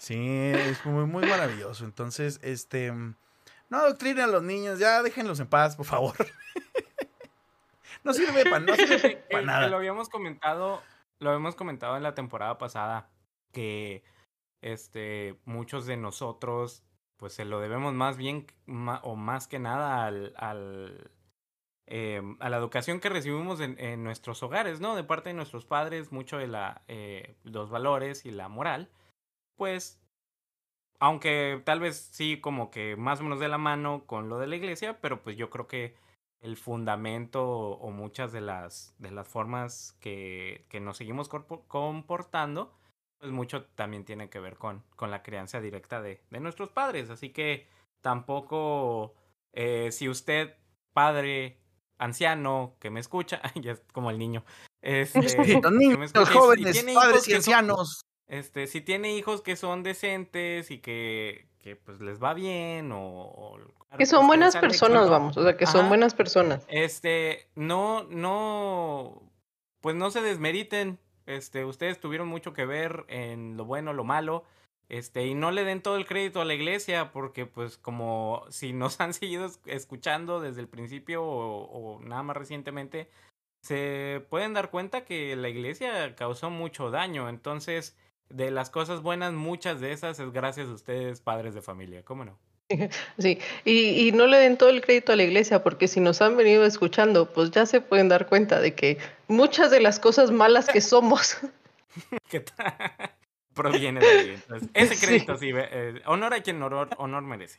Sí, 0.01 0.17
es 0.17 0.85
muy, 0.87 1.05
muy 1.05 1.27
maravilloso. 1.27 1.85
Entonces, 1.85 2.41
este. 2.43 2.91
No 2.91 3.77
adoctrinen 3.77 4.21
a 4.21 4.27
los 4.27 4.43
niños, 4.43 4.79
ya 4.79 5.03
déjenlos 5.03 5.39
en 5.41 5.47
paz, 5.47 5.77
por 5.77 5.85
favor. 5.85 6.15
no 8.05 8.15
sirve 8.15 8.45
para 8.45 8.61
no 8.61 8.75
sirve 8.75 9.23
nada. 9.45 9.69
Lo 9.69 9.77
habíamos 9.77 10.09
comentado, 10.09 10.83
lo 11.19 11.31
habíamos 11.31 11.55
comentado 11.55 11.99
en 11.99 12.03
la 12.03 12.15
temporada 12.15 12.57
pasada 12.57 13.11
que 13.53 14.03
este 14.63 15.39
muchos 15.45 15.85
de 15.85 15.99
nosotros 15.99 16.83
pues 17.19 17.35
se 17.35 17.45
lo 17.45 17.61
debemos 17.61 17.93
más 17.93 18.17
bien 18.17 18.47
o 19.03 19.17
más 19.17 19.49
que 19.49 19.59
nada 19.59 20.07
al, 20.07 20.33
al 20.39 21.11
em, 21.87 22.39
a 22.41 22.49
la 22.49 22.57
educación 22.57 23.01
que 23.01 23.11
recibimos 23.11 23.61
en, 23.61 23.79
en, 23.79 24.03
nuestros 24.03 24.43
hogares, 24.43 24.81
¿no? 24.81 24.97
De 24.97 25.05
parte 25.05 25.29
de 25.29 25.35
nuestros 25.35 25.67
padres, 25.67 26.11
mucho 26.11 26.39
de 26.39 26.47
la, 26.47 26.83
eh, 26.89 27.37
los 27.45 27.69
valores 27.69 28.25
y 28.25 28.31
la 28.31 28.49
moral, 28.49 28.89
pues 29.61 30.01
aunque 31.01 31.61
tal 31.67 31.81
vez 31.81 32.09
sí 32.13 32.41
como 32.41 32.71
que 32.71 32.97
más 32.97 33.21
o 33.21 33.25
menos 33.25 33.41
de 33.41 33.49
la 33.49 33.59
mano 33.59 34.07
con 34.07 34.31
lo 34.31 34.39
de 34.39 34.47
la 34.47 34.57
iglesia, 34.57 35.03
pero 35.03 35.23
pues 35.23 35.37
yo 35.37 35.51
creo 35.51 35.67
que 35.67 35.95
el 36.41 36.57
fundamento 36.57 37.47
o 37.47 37.91
muchas 37.91 38.33
de 38.33 38.41
las, 38.41 38.95
de 38.97 39.11
las 39.11 39.29
formas 39.29 39.99
que, 40.01 40.65
que 40.71 40.81
nos 40.81 40.97
seguimos 40.97 41.29
comportando, 41.29 42.73
pues 43.19 43.33
mucho 43.33 43.67
también 43.75 44.07
tiene 44.07 44.31
que 44.31 44.41
ver 44.41 44.57
con, 44.57 44.83
con 44.97 45.11
la 45.11 45.23
crianza 45.23 45.61
directa 45.61 46.01
de, 46.01 46.23
de 46.31 46.41
nuestros 46.41 46.71
padres. 46.71 47.11
Así 47.11 47.29
que 47.29 47.69
tampoco, 48.01 49.15
eh, 49.53 49.93
si 49.93 50.09
usted, 50.09 50.57
padre, 50.95 51.59
anciano, 51.99 52.77
que 52.81 52.89
me 52.89 53.01
escucha, 53.01 53.43
ya 53.61 53.73
es 53.73 53.83
como 53.93 54.11
el 54.11 54.19
niño. 54.19 54.43
Este, 54.83 55.61
los 55.61 55.73
niños, 55.73 56.11
jóvenes, 56.33 56.83
padres 56.95 57.29
y 57.29 57.35
ancianos. 57.35 58.01
Este, 58.31 58.69
si 58.69 58.81
tiene 58.81 59.17
hijos 59.17 59.43
que 59.43 59.57
son 59.57 59.83
decentes 59.83 60.71
y 60.71 60.79
que, 60.79 61.49
que 61.59 61.75
pues 61.75 62.01
les 62.01 62.23
va 62.23 62.33
bien 62.33 62.93
o... 62.95 63.59
que 63.99 64.07
son 64.07 64.29
buenas 64.29 64.57
personas, 64.57 65.11
vamos, 65.11 65.37
o 65.37 65.43
sea, 65.43 65.57
que 65.57 65.67
son 65.67 65.89
buenas 65.89 66.15
personas. 66.15 66.65
Este, 66.69 67.49
no, 67.57 68.05
no, 68.05 69.21
pues 69.81 69.97
no 69.97 70.13
se 70.13 70.23
desmeriten, 70.23 71.01
este, 71.27 71.65
ustedes 71.65 71.99
tuvieron 71.99 72.29
mucho 72.29 72.53
que 72.53 72.65
ver 72.65 73.05
en 73.09 73.57
lo 73.57 73.65
bueno, 73.65 73.95
lo 73.95 74.05
malo, 74.05 74.45
este, 74.89 75.27
y 75.27 75.35
no 75.35 75.51
le 75.51 75.65
den 75.65 75.83
todo 75.83 75.97
el 75.97 76.07
crédito 76.07 76.41
a 76.41 76.45
la 76.45 76.55
iglesia, 76.55 77.11
porque 77.11 77.47
pues 77.47 77.79
como 77.79 78.45
si 78.49 78.73
nos 78.73 79.01
han 79.01 79.13
seguido 79.13 79.51
escuchando 79.67 80.41
desde 80.41 80.61
el 80.61 80.69
principio 80.69 81.25
o, 81.25 81.65
o 81.65 82.01
nada 82.01 82.23
más 82.23 82.37
recientemente, 82.37 83.11
se 83.61 84.25
pueden 84.31 84.55
dar 84.55 84.71
cuenta 84.71 85.05
que 85.05 85.35
la 85.35 85.49
iglesia 85.49 86.15
causó 86.15 86.49
mucho 86.49 86.93
daño, 86.93 87.29
entonces 87.29 87.97
de 88.31 88.51
las 88.51 88.71
cosas 88.71 89.03
buenas, 89.03 89.33
muchas 89.33 89.81
de 89.81 89.93
esas 89.93 90.19
es 90.19 90.33
gracias 90.33 90.69
a 90.69 90.73
ustedes, 90.73 91.21
padres 91.21 91.55
de 91.55 91.63
familia, 91.63 92.05
¿cómo 92.05 92.25
no? 92.25 92.39
Sí, 93.19 93.39
y, 93.65 94.09
y, 94.09 94.13
no 94.13 94.27
le 94.27 94.39
den 94.39 94.57
todo 94.57 94.71
el 94.71 94.81
crédito 94.81 95.13
a 95.13 95.17
la 95.17 95.25
iglesia, 95.25 95.63
porque 95.63 95.89
si 95.89 96.01
nos 96.01 96.23
han 96.23 96.37
venido 96.37 96.65
escuchando, 96.65 97.33
pues 97.33 97.51
ya 97.51 97.67
se 97.67 97.81
pueden 97.81 98.09
dar 98.09 98.29
cuenta 98.29 98.61
de 98.61 98.75
que 98.75 98.99
muchas 99.29 99.71
de 99.71 99.81
las 99.81 99.99
cosas 99.99 100.31
malas 100.31 100.69
que 100.69 100.81
somos 100.81 101.39
¿Qué 102.31 102.41
tal? 102.41 102.75
proviene 103.55 104.01
de 104.01 104.07
ahí. 104.07 104.43
ese 104.75 105.07
crédito 105.07 105.37
sí, 105.37 105.51
eh, 105.53 106.01
honor 106.07 106.35
a 106.35 106.43
quien 106.43 106.63
honor, 106.63 106.89
honor 106.99 107.23
merece. 107.23 107.59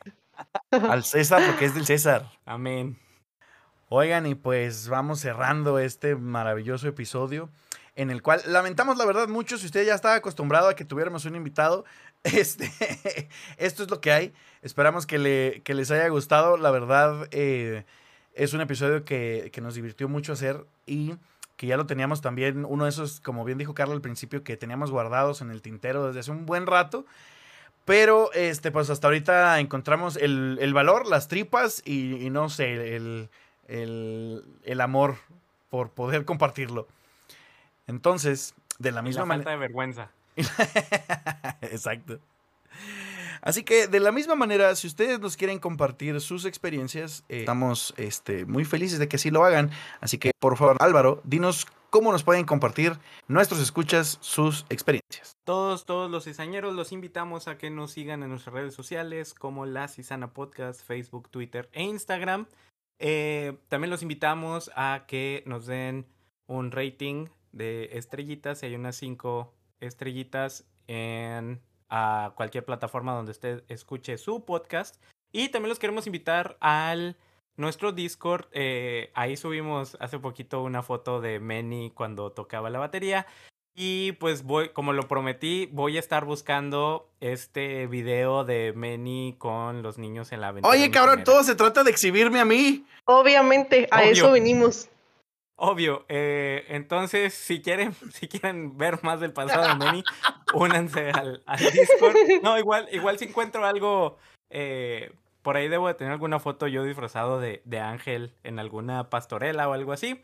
Al 0.70 1.04
César, 1.04 1.42
porque 1.46 1.66
es 1.66 1.74
del 1.74 1.86
César. 1.86 2.30
Amén. 2.44 2.98
Oigan, 3.88 4.26
y 4.26 4.34
pues 4.34 4.88
vamos 4.88 5.20
cerrando 5.20 5.78
este 5.78 6.16
maravilloso 6.16 6.88
episodio 6.88 7.50
en 7.94 8.10
el 8.10 8.22
cual 8.22 8.40
lamentamos 8.46 8.96
la 8.96 9.04
verdad 9.04 9.28
mucho 9.28 9.58
si 9.58 9.66
usted 9.66 9.84
ya 9.84 9.94
estaba 9.94 10.14
acostumbrado 10.14 10.68
a 10.68 10.76
que 10.76 10.84
tuviéramos 10.84 11.24
un 11.24 11.36
invitado. 11.36 11.84
Este, 12.24 12.70
esto 13.56 13.82
es 13.82 13.90
lo 13.90 14.00
que 14.00 14.12
hay. 14.12 14.32
Esperamos 14.62 15.06
que, 15.06 15.18
le, 15.18 15.60
que 15.64 15.74
les 15.74 15.90
haya 15.90 16.06
gustado. 16.06 16.56
La 16.56 16.70
verdad 16.70 17.26
eh, 17.32 17.84
es 18.34 18.52
un 18.52 18.60
episodio 18.60 19.04
que, 19.04 19.50
que, 19.52 19.60
nos 19.60 19.74
divirtió 19.74 20.08
mucho 20.08 20.32
hacer 20.32 20.64
y 20.86 21.16
que 21.56 21.66
ya 21.66 21.76
lo 21.76 21.86
teníamos 21.86 22.20
también, 22.20 22.64
uno 22.64 22.84
de 22.84 22.90
esos, 22.90 23.20
como 23.20 23.44
bien 23.44 23.58
dijo 23.58 23.74
Carlos 23.74 23.96
al 23.96 24.02
principio, 24.02 24.44
que 24.44 24.56
teníamos 24.56 24.92
guardados 24.92 25.40
en 25.40 25.50
el 25.50 25.62
tintero 25.62 26.06
desde 26.06 26.20
hace 26.20 26.30
un 26.30 26.46
buen 26.46 26.66
rato. 26.66 27.06
Pero 27.84 28.32
este, 28.34 28.70
pues 28.70 28.88
hasta 28.90 29.08
ahorita 29.08 29.58
encontramos 29.58 30.16
el, 30.16 30.58
el 30.60 30.72
valor, 30.72 31.08
las 31.08 31.26
tripas 31.26 31.82
y, 31.84 32.24
y 32.24 32.30
no 32.30 32.48
sé, 32.48 32.94
el, 32.94 33.30
el, 33.66 34.44
el 34.62 34.80
amor 34.80 35.16
por 35.70 35.90
poder 35.90 36.24
compartirlo. 36.24 36.86
Entonces, 37.86 38.54
de 38.78 38.92
la 38.92 39.02
misma 39.02 39.24
manera. 39.24 39.44
falta 39.44 39.50
de 39.50 39.56
vergüenza. 39.56 40.10
Exacto. 41.62 42.18
Así 43.42 43.64
que 43.64 43.88
de 43.88 43.98
la 43.98 44.12
misma 44.12 44.36
manera, 44.36 44.74
si 44.76 44.86
ustedes 44.86 45.18
nos 45.18 45.36
quieren 45.36 45.58
compartir 45.58 46.20
sus 46.20 46.44
experiencias, 46.44 47.24
eh, 47.28 47.40
estamos 47.40 47.92
este, 47.96 48.46
muy 48.46 48.64
felices 48.64 49.00
de 49.00 49.08
que 49.08 49.16
así 49.16 49.30
lo 49.30 49.44
hagan. 49.44 49.70
Así 50.00 50.16
que, 50.18 50.30
por 50.38 50.56
favor, 50.56 50.76
Álvaro, 50.78 51.20
dinos 51.24 51.66
cómo 51.90 52.12
nos 52.12 52.22
pueden 52.22 52.44
compartir 52.44 52.98
nuestros 53.26 53.60
escuchas 53.60 54.18
sus 54.20 54.64
experiencias. 54.70 55.36
Todos, 55.44 55.84
todos 55.84 56.08
los 56.08 56.24
cizañeros 56.24 56.74
los 56.74 56.92
invitamos 56.92 57.48
a 57.48 57.58
que 57.58 57.68
nos 57.68 57.90
sigan 57.90 58.22
en 58.22 58.30
nuestras 58.30 58.54
redes 58.54 58.74
sociales 58.74 59.34
como 59.34 59.66
La 59.66 59.88
Cisana 59.88 60.32
Podcast, 60.32 60.86
Facebook, 60.86 61.28
Twitter 61.28 61.68
e 61.72 61.82
Instagram. 61.82 62.46
Eh, 63.00 63.58
también 63.68 63.90
los 63.90 64.02
invitamos 64.02 64.70
a 64.76 65.04
que 65.08 65.42
nos 65.46 65.66
den 65.66 66.06
un 66.46 66.70
rating 66.70 67.26
de 67.52 67.90
estrellitas. 67.92 68.58
Si 68.58 68.66
hay 68.66 68.74
unas 68.74 68.96
cinco 68.96 69.54
estrellitas 69.80 70.66
en 70.86 71.60
a 71.94 72.32
cualquier 72.36 72.64
plataforma 72.64 73.12
donde 73.12 73.32
usted 73.32 73.64
escuche 73.68 74.16
su 74.16 74.46
podcast. 74.46 74.96
Y 75.30 75.50
también 75.50 75.68
los 75.68 75.78
queremos 75.78 76.06
invitar 76.06 76.56
al 76.60 77.16
nuestro 77.56 77.92
Discord. 77.92 78.46
Eh, 78.52 79.10
ahí 79.14 79.36
subimos 79.36 79.98
hace 80.00 80.18
poquito 80.18 80.62
una 80.62 80.82
foto 80.82 81.20
de 81.20 81.38
Manny 81.38 81.90
cuando 81.90 82.32
tocaba 82.32 82.70
la 82.70 82.78
batería. 82.78 83.26
Y 83.74 84.12
pues 84.12 84.42
voy, 84.42 84.70
como 84.70 84.94
lo 84.94 85.06
prometí, 85.06 85.68
voy 85.70 85.98
a 85.98 86.00
estar 86.00 86.24
buscando 86.24 87.10
este 87.20 87.86
video 87.86 88.44
de 88.44 88.72
Manny 88.74 89.36
con 89.38 89.82
los 89.82 89.98
niños 89.98 90.32
en 90.32 90.40
la 90.40 90.48
aventura. 90.48 90.74
Oye, 90.74 90.90
cabrón, 90.90 91.24
todo 91.24 91.44
se 91.44 91.54
trata 91.54 91.84
de 91.84 91.90
exhibirme 91.90 92.40
a 92.40 92.46
mí. 92.46 92.86
Obviamente, 93.04 93.86
a 93.90 94.04
eso 94.04 94.32
venimos. 94.32 94.88
Obvio, 95.56 96.04
eh, 96.08 96.64
entonces 96.68 97.34
si 97.34 97.60
quieren, 97.62 97.94
si 98.12 98.28
quieren 98.28 98.76
ver 98.76 99.02
más 99.02 99.20
del 99.20 99.32
pasado 99.32 99.68
de 99.68 99.74
Manny, 99.74 100.04
únanse 100.54 101.10
al, 101.10 101.42
Discord. 101.58 102.16
No, 102.42 102.58
igual, 102.58 102.88
igual 102.92 103.18
si 103.18 103.26
encuentro 103.26 103.64
algo, 103.64 104.18
eh, 104.50 105.12
por 105.42 105.56
ahí 105.56 105.68
debo 105.68 105.88
de 105.88 105.94
tener 105.94 106.12
alguna 106.12 106.40
foto 106.40 106.66
yo 106.66 106.84
disfrazado 106.84 107.38
de, 107.38 107.62
de 107.64 107.80
Ángel 107.80 108.34
en 108.42 108.58
alguna 108.58 109.10
pastorela 109.10 109.68
o 109.68 109.72
algo 109.72 109.92
así. 109.92 110.22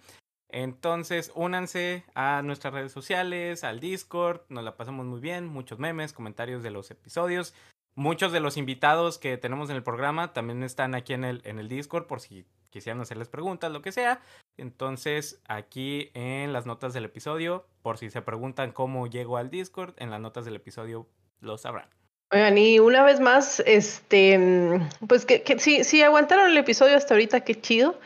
Entonces, 0.50 1.30
únanse 1.34 2.04
a 2.14 2.40
nuestras 2.42 2.72
redes 2.72 2.92
sociales, 2.92 3.64
al 3.64 3.80
Discord, 3.80 4.40
nos 4.48 4.64
la 4.64 4.76
pasamos 4.76 5.04
muy 5.04 5.20
bien, 5.20 5.46
muchos 5.46 5.78
memes, 5.78 6.14
comentarios 6.14 6.62
de 6.62 6.70
los 6.70 6.90
episodios. 6.90 7.54
Muchos 7.94 8.32
de 8.32 8.40
los 8.40 8.56
invitados 8.56 9.18
que 9.18 9.36
tenemos 9.36 9.68
en 9.70 9.76
el 9.76 9.82
programa 9.82 10.32
también 10.32 10.62
están 10.62 10.94
aquí 10.94 11.12
en 11.12 11.24
el, 11.24 11.42
en 11.44 11.58
el 11.58 11.68
Discord 11.68 12.06
por 12.06 12.20
si 12.20 12.46
quisieran 12.70 13.00
hacerles 13.00 13.28
preguntas, 13.28 13.72
lo 13.72 13.82
que 13.82 13.92
sea. 13.92 14.20
Entonces, 14.56 15.40
aquí 15.46 16.10
en 16.14 16.52
las 16.52 16.66
notas 16.66 16.92
del 16.94 17.04
episodio, 17.04 17.66
por 17.82 17.98
si 17.98 18.10
se 18.10 18.22
preguntan 18.22 18.72
cómo 18.72 19.06
llego 19.06 19.36
al 19.36 19.50
Discord, 19.50 19.94
en 19.98 20.10
las 20.10 20.20
notas 20.20 20.44
del 20.44 20.56
episodio 20.56 21.06
lo 21.40 21.58
sabrán. 21.58 21.88
Oigan, 22.30 22.58
y 22.58 22.78
una 22.78 23.04
vez 23.04 23.20
más, 23.20 23.60
este, 23.60 24.80
pues 25.08 25.24
que, 25.24 25.42
que 25.42 25.58
si, 25.58 25.82
si 25.82 26.02
aguantaron 26.02 26.50
el 26.50 26.58
episodio 26.58 26.96
hasta 26.96 27.14
ahorita, 27.14 27.40
qué 27.40 27.58
chido. 27.58 27.98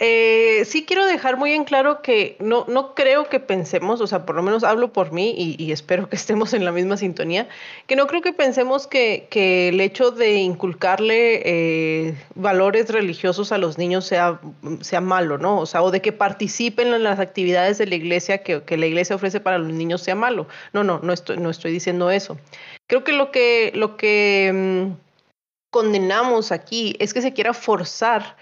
Eh, 0.00 0.64
sí 0.64 0.86
quiero 0.86 1.06
dejar 1.06 1.36
muy 1.36 1.52
en 1.52 1.64
claro 1.64 2.02
que 2.02 2.36
no, 2.38 2.64
no 2.68 2.94
creo 2.94 3.28
que 3.28 3.40
pensemos, 3.40 4.00
o 4.00 4.06
sea, 4.06 4.24
por 4.24 4.36
lo 4.36 4.44
menos 4.44 4.62
hablo 4.62 4.92
por 4.92 5.10
mí 5.10 5.34
y, 5.36 5.72
espero 5.72 6.08
que 6.08 6.14
estemos 6.16 6.54
en 6.54 6.64
la 6.64 6.70
misma 6.70 6.96
sintonía, 6.96 7.48
que 7.88 7.96
no 7.96 8.06
creo 8.06 8.22
que 8.22 8.32
pensemos 8.32 8.86
que, 8.86 9.26
que 9.28 9.70
el 9.70 9.80
hecho 9.80 10.12
de 10.12 10.34
inculcarle 10.34 11.42
eh, 11.44 12.14
valores 12.36 12.88
religiosos 12.90 13.50
a 13.50 13.58
los 13.58 13.76
niños 13.76 14.04
sea, 14.06 14.40
sea 14.82 15.00
malo, 15.00 15.36
¿no? 15.36 15.58
O 15.58 15.66
sea, 15.66 15.82
o 15.82 15.90
de 15.90 16.00
que 16.00 16.12
participen 16.12 16.94
en 16.94 17.02
las 17.02 17.18
actividades 17.18 17.78
de 17.78 17.86
la 17.86 17.96
iglesia 17.96 18.44
que, 18.44 18.62
que 18.62 18.76
la 18.76 18.86
iglesia 18.86 19.16
ofrece 19.16 19.40
para 19.40 19.58
los 19.58 19.72
niños 19.72 20.02
sea 20.02 20.14
malo. 20.14 20.46
No, 20.72 20.84
no, 20.84 21.00
no 21.02 21.12
estoy, 21.12 21.38
no 21.38 21.50
estoy 21.50 21.72
diciendo 21.72 22.08
eso. 22.12 22.38
Creo 22.86 23.02
que 23.02 23.12
lo 23.12 23.32
que, 23.32 23.72
lo 23.74 23.96
que 23.96 24.52
mmm, 24.54 24.92
condenamos 25.70 26.52
aquí 26.52 26.96
es 27.00 27.12
que 27.12 27.20
se 27.20 27.32
quiera 27.32 27.52
forzar 27.52 28.36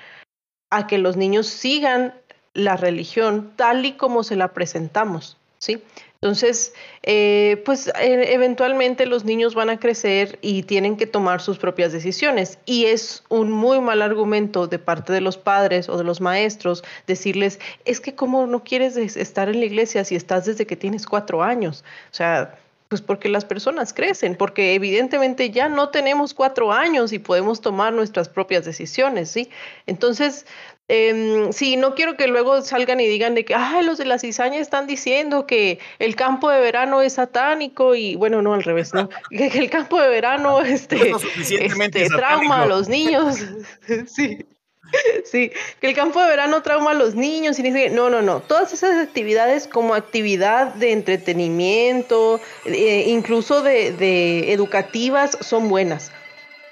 a 0.70 0.86
que 0.86 0.98
los 0.98 1.16
niños 1.16 1.46
sigan 1.46 2.14
la 2.54 2.76
religión 2.76 3.52
tal 3.56 3.84
y 3.84 3.92
como 3.92 4.24
se 4.24 4.36
la 4.36 4.52
presentamos, 4.52 5.36
¿sí? 5.58 5.82
Entonces, 6.14 6.72
eh, 7.02 7.62
pues 7.66 7.88
eh, 7.88 8.32
eventualmente 8.32 9.04
los 9.04 9.24
niños 9.24 9.54
van 9.54 9.68
a 9.68 9.78
crecer 9.78 10.38
y 10.40 10.62
tienen 10.62 10.96
que 10.96 11.06
tomar 11.06 11.42
sus 11.42 11.58
propias 11.58 11.92
decisiones. 11.92 12.58
Y 12.64 12.86
es 12.86 13.22
un 13.28 13.52
muy 13.52 13.80
mal 13.80 14.00
argumento 14.00 14.66
de 14.66 14.78
parte 14.78 15.12
de 15.12 15.20
los 15.20 15.36
padres 15.36 15.88
o 15.90 15.98
de 15.98 16.04
los 16.04 16.22
maestros 16.22 16.82
decirles, 17.06 17.60
es 17.84 18.00
que 18.00 18.14
cómo 18.14 18.46
no 18.46 18.64
quieres 18.64 18.96
estar 18.96 19.48
en 19.50 19.60
la 19.60 19.66
iglesia 19.66 20.04
si 20.04 20.16
estás 20.16 20.46
desde 20.46 20.66
que 20.66 20.74
tienes 20.74 21.06
cuatro 21.06 21.42
años. 21.42 21.84
O 22.10 22.14
sea, 22.14 22.58
pues 22.88 23.02
porque 23.02 23.28
las 23.28 23.44
personas 23.44 23.92
crecen, 23.92 24.36
porque 24.36 24.74
evidentemente 24.74 25.50
ya 25.50 25.68
no 25.68 25.88
tenemos 25.88 26.34
cuatro 26.34 26.72
años 26.72 27.12
y 27.12 27.18
podemos 27.18 27.60
tomar 27.60 27.92
nuestras 27.92 28.28
propias 28.28 28.64
decisiones, 28.64 29.30
¿sí? 29.30 29.50
Entonces, 29.86 30.46
eh, 30.88 31.48
sí, 31.50 31.76
no 31.76 31.96
quiero 31.96 32.16
que 32.16 32.28
luego 32.28 32.62
salgan 32.62 33.00
y 33.00 33.08
digan 33.08 33.34
de 33.34 33.44
que, 33.44 33.56
ay, 33.56 33.84
los 33.84 33.98
de 33.98 34.04
la 34.04 34.20
cizaña 34.20 34.60
están 34.60 34.86
diciendo 34.86 35.46
que 35.46 35.80
el 35.98 36.14
campo 36.14 36.48
de 36.48 36.60
verano 36.60 37.02
es 37.02 37.14
satánico 37.14 37.96
y, 37.96 38.14
bueno, 38.14 38.40
no, 38.40 38.54
al 38.54 38.62
revés, 38.62 38.94
¿no? 38.94 39.08
que, 39.30 39.46
el 39.46 39.68
campo 39.68 40.00
de 40.00 40.08
verano 40.08 40.60
este, 40.62 41.12
este 41.40 42.08
trauma 42.08 42.62
a 42.62 42.66
los 42.66 42.88
niños, 42.88 43.44
sí. 44.06 44.46
Sí, 45.24 45.50
que 45.80 45.88
el 45.88 45.94
campo 45.94 46.20
de 46.20 46.28
verano 46.28 46.62
trauma 46.62 46.92
a 46.92 46.94
los 46.94 47.14
niños 47.14 47.58
y 47.58 47.62
dice, 47.62 47.90
no, 47.90 48.10
no, 48.10 48.22
no, 48.22 48.40
todas 48.40 48.72
esas 48.72 48.96
actividades 48.96 49.66
como 49.66 49.94
actividad 49.94 50.74
de 50.74 50.92
entretenimiento, 50.92 52.40
eh, 52.64 53.06
incluso 53.08 53.62
de, 53.62 53.92
de 53.92 54.52
educativas, 54.52 55.36
son 55.40 55.68
buenas. 55.68 56.12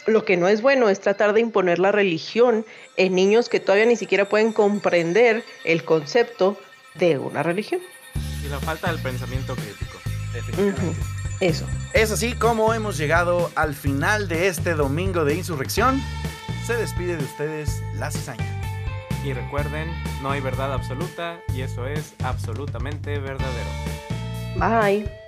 Lo 0.07 0.25
que 0.25 0.37
no 0.37 0.49
es 0.49 0.61
bueno 0.61 0.89
es 0.89 1.01
tratar 1.01 1.33
de 1.33 1.41
imponer 1.41 1.79
la 1.79 1.91
religión 1.91 2.65
en 2.97 3.15
niños 3.15 3.49
que 3.49 3.59
todavía 3.59 3.87
ni 3.87 3.97
siquiera 3.97 4.29
pueden 4.29 4.53
comprender 4.53 5.43
el 5.65 5.85
concepto 5.85 6.59
de 6.95 7.19
una 7.19 7.43
religión. 7.43 7.81
Y 8.45 8.49
la 8.49 8.61
falta 8.61 8.93
del 8.93 9.01
pensamiento 9.01 9.55
crítico. 9.57 9.99
Uh 10.59 10.71
-huh. 10.71 10.95
Eso. 11.41 11.67
Es 11.93 12.11
así 12.11 12.35
como 12.35 12.75
hemos 12.75 12.97
llegado 12.97 13.51
al 13.55 13.75
final 13.75 14.29
de 14.29 14.49
este 14.49 14.75
domingo 14.75 15.25
de 15.25 15.35
insurrección. 15.35 16.01
Se 16.65 16.75
despide 16.77 17.19
de 17.19 17.25
ustedes 17.25 17.83
la 17.95 18.11
cizaña. 18.11 18.61
Y 19.23 19.35
recuerden, 19.35 19.91
no 20.23 20.31
hay 20.31 20.41
verdad 20.41 20.73
absoluta 20.73 21.41
y 21.55 21.61
eso 21.61 21.87
es 21.87 22.15
absolutamente 22.23 23.19
verdadero. 23.19 23.71
Bye. 24.57 25.24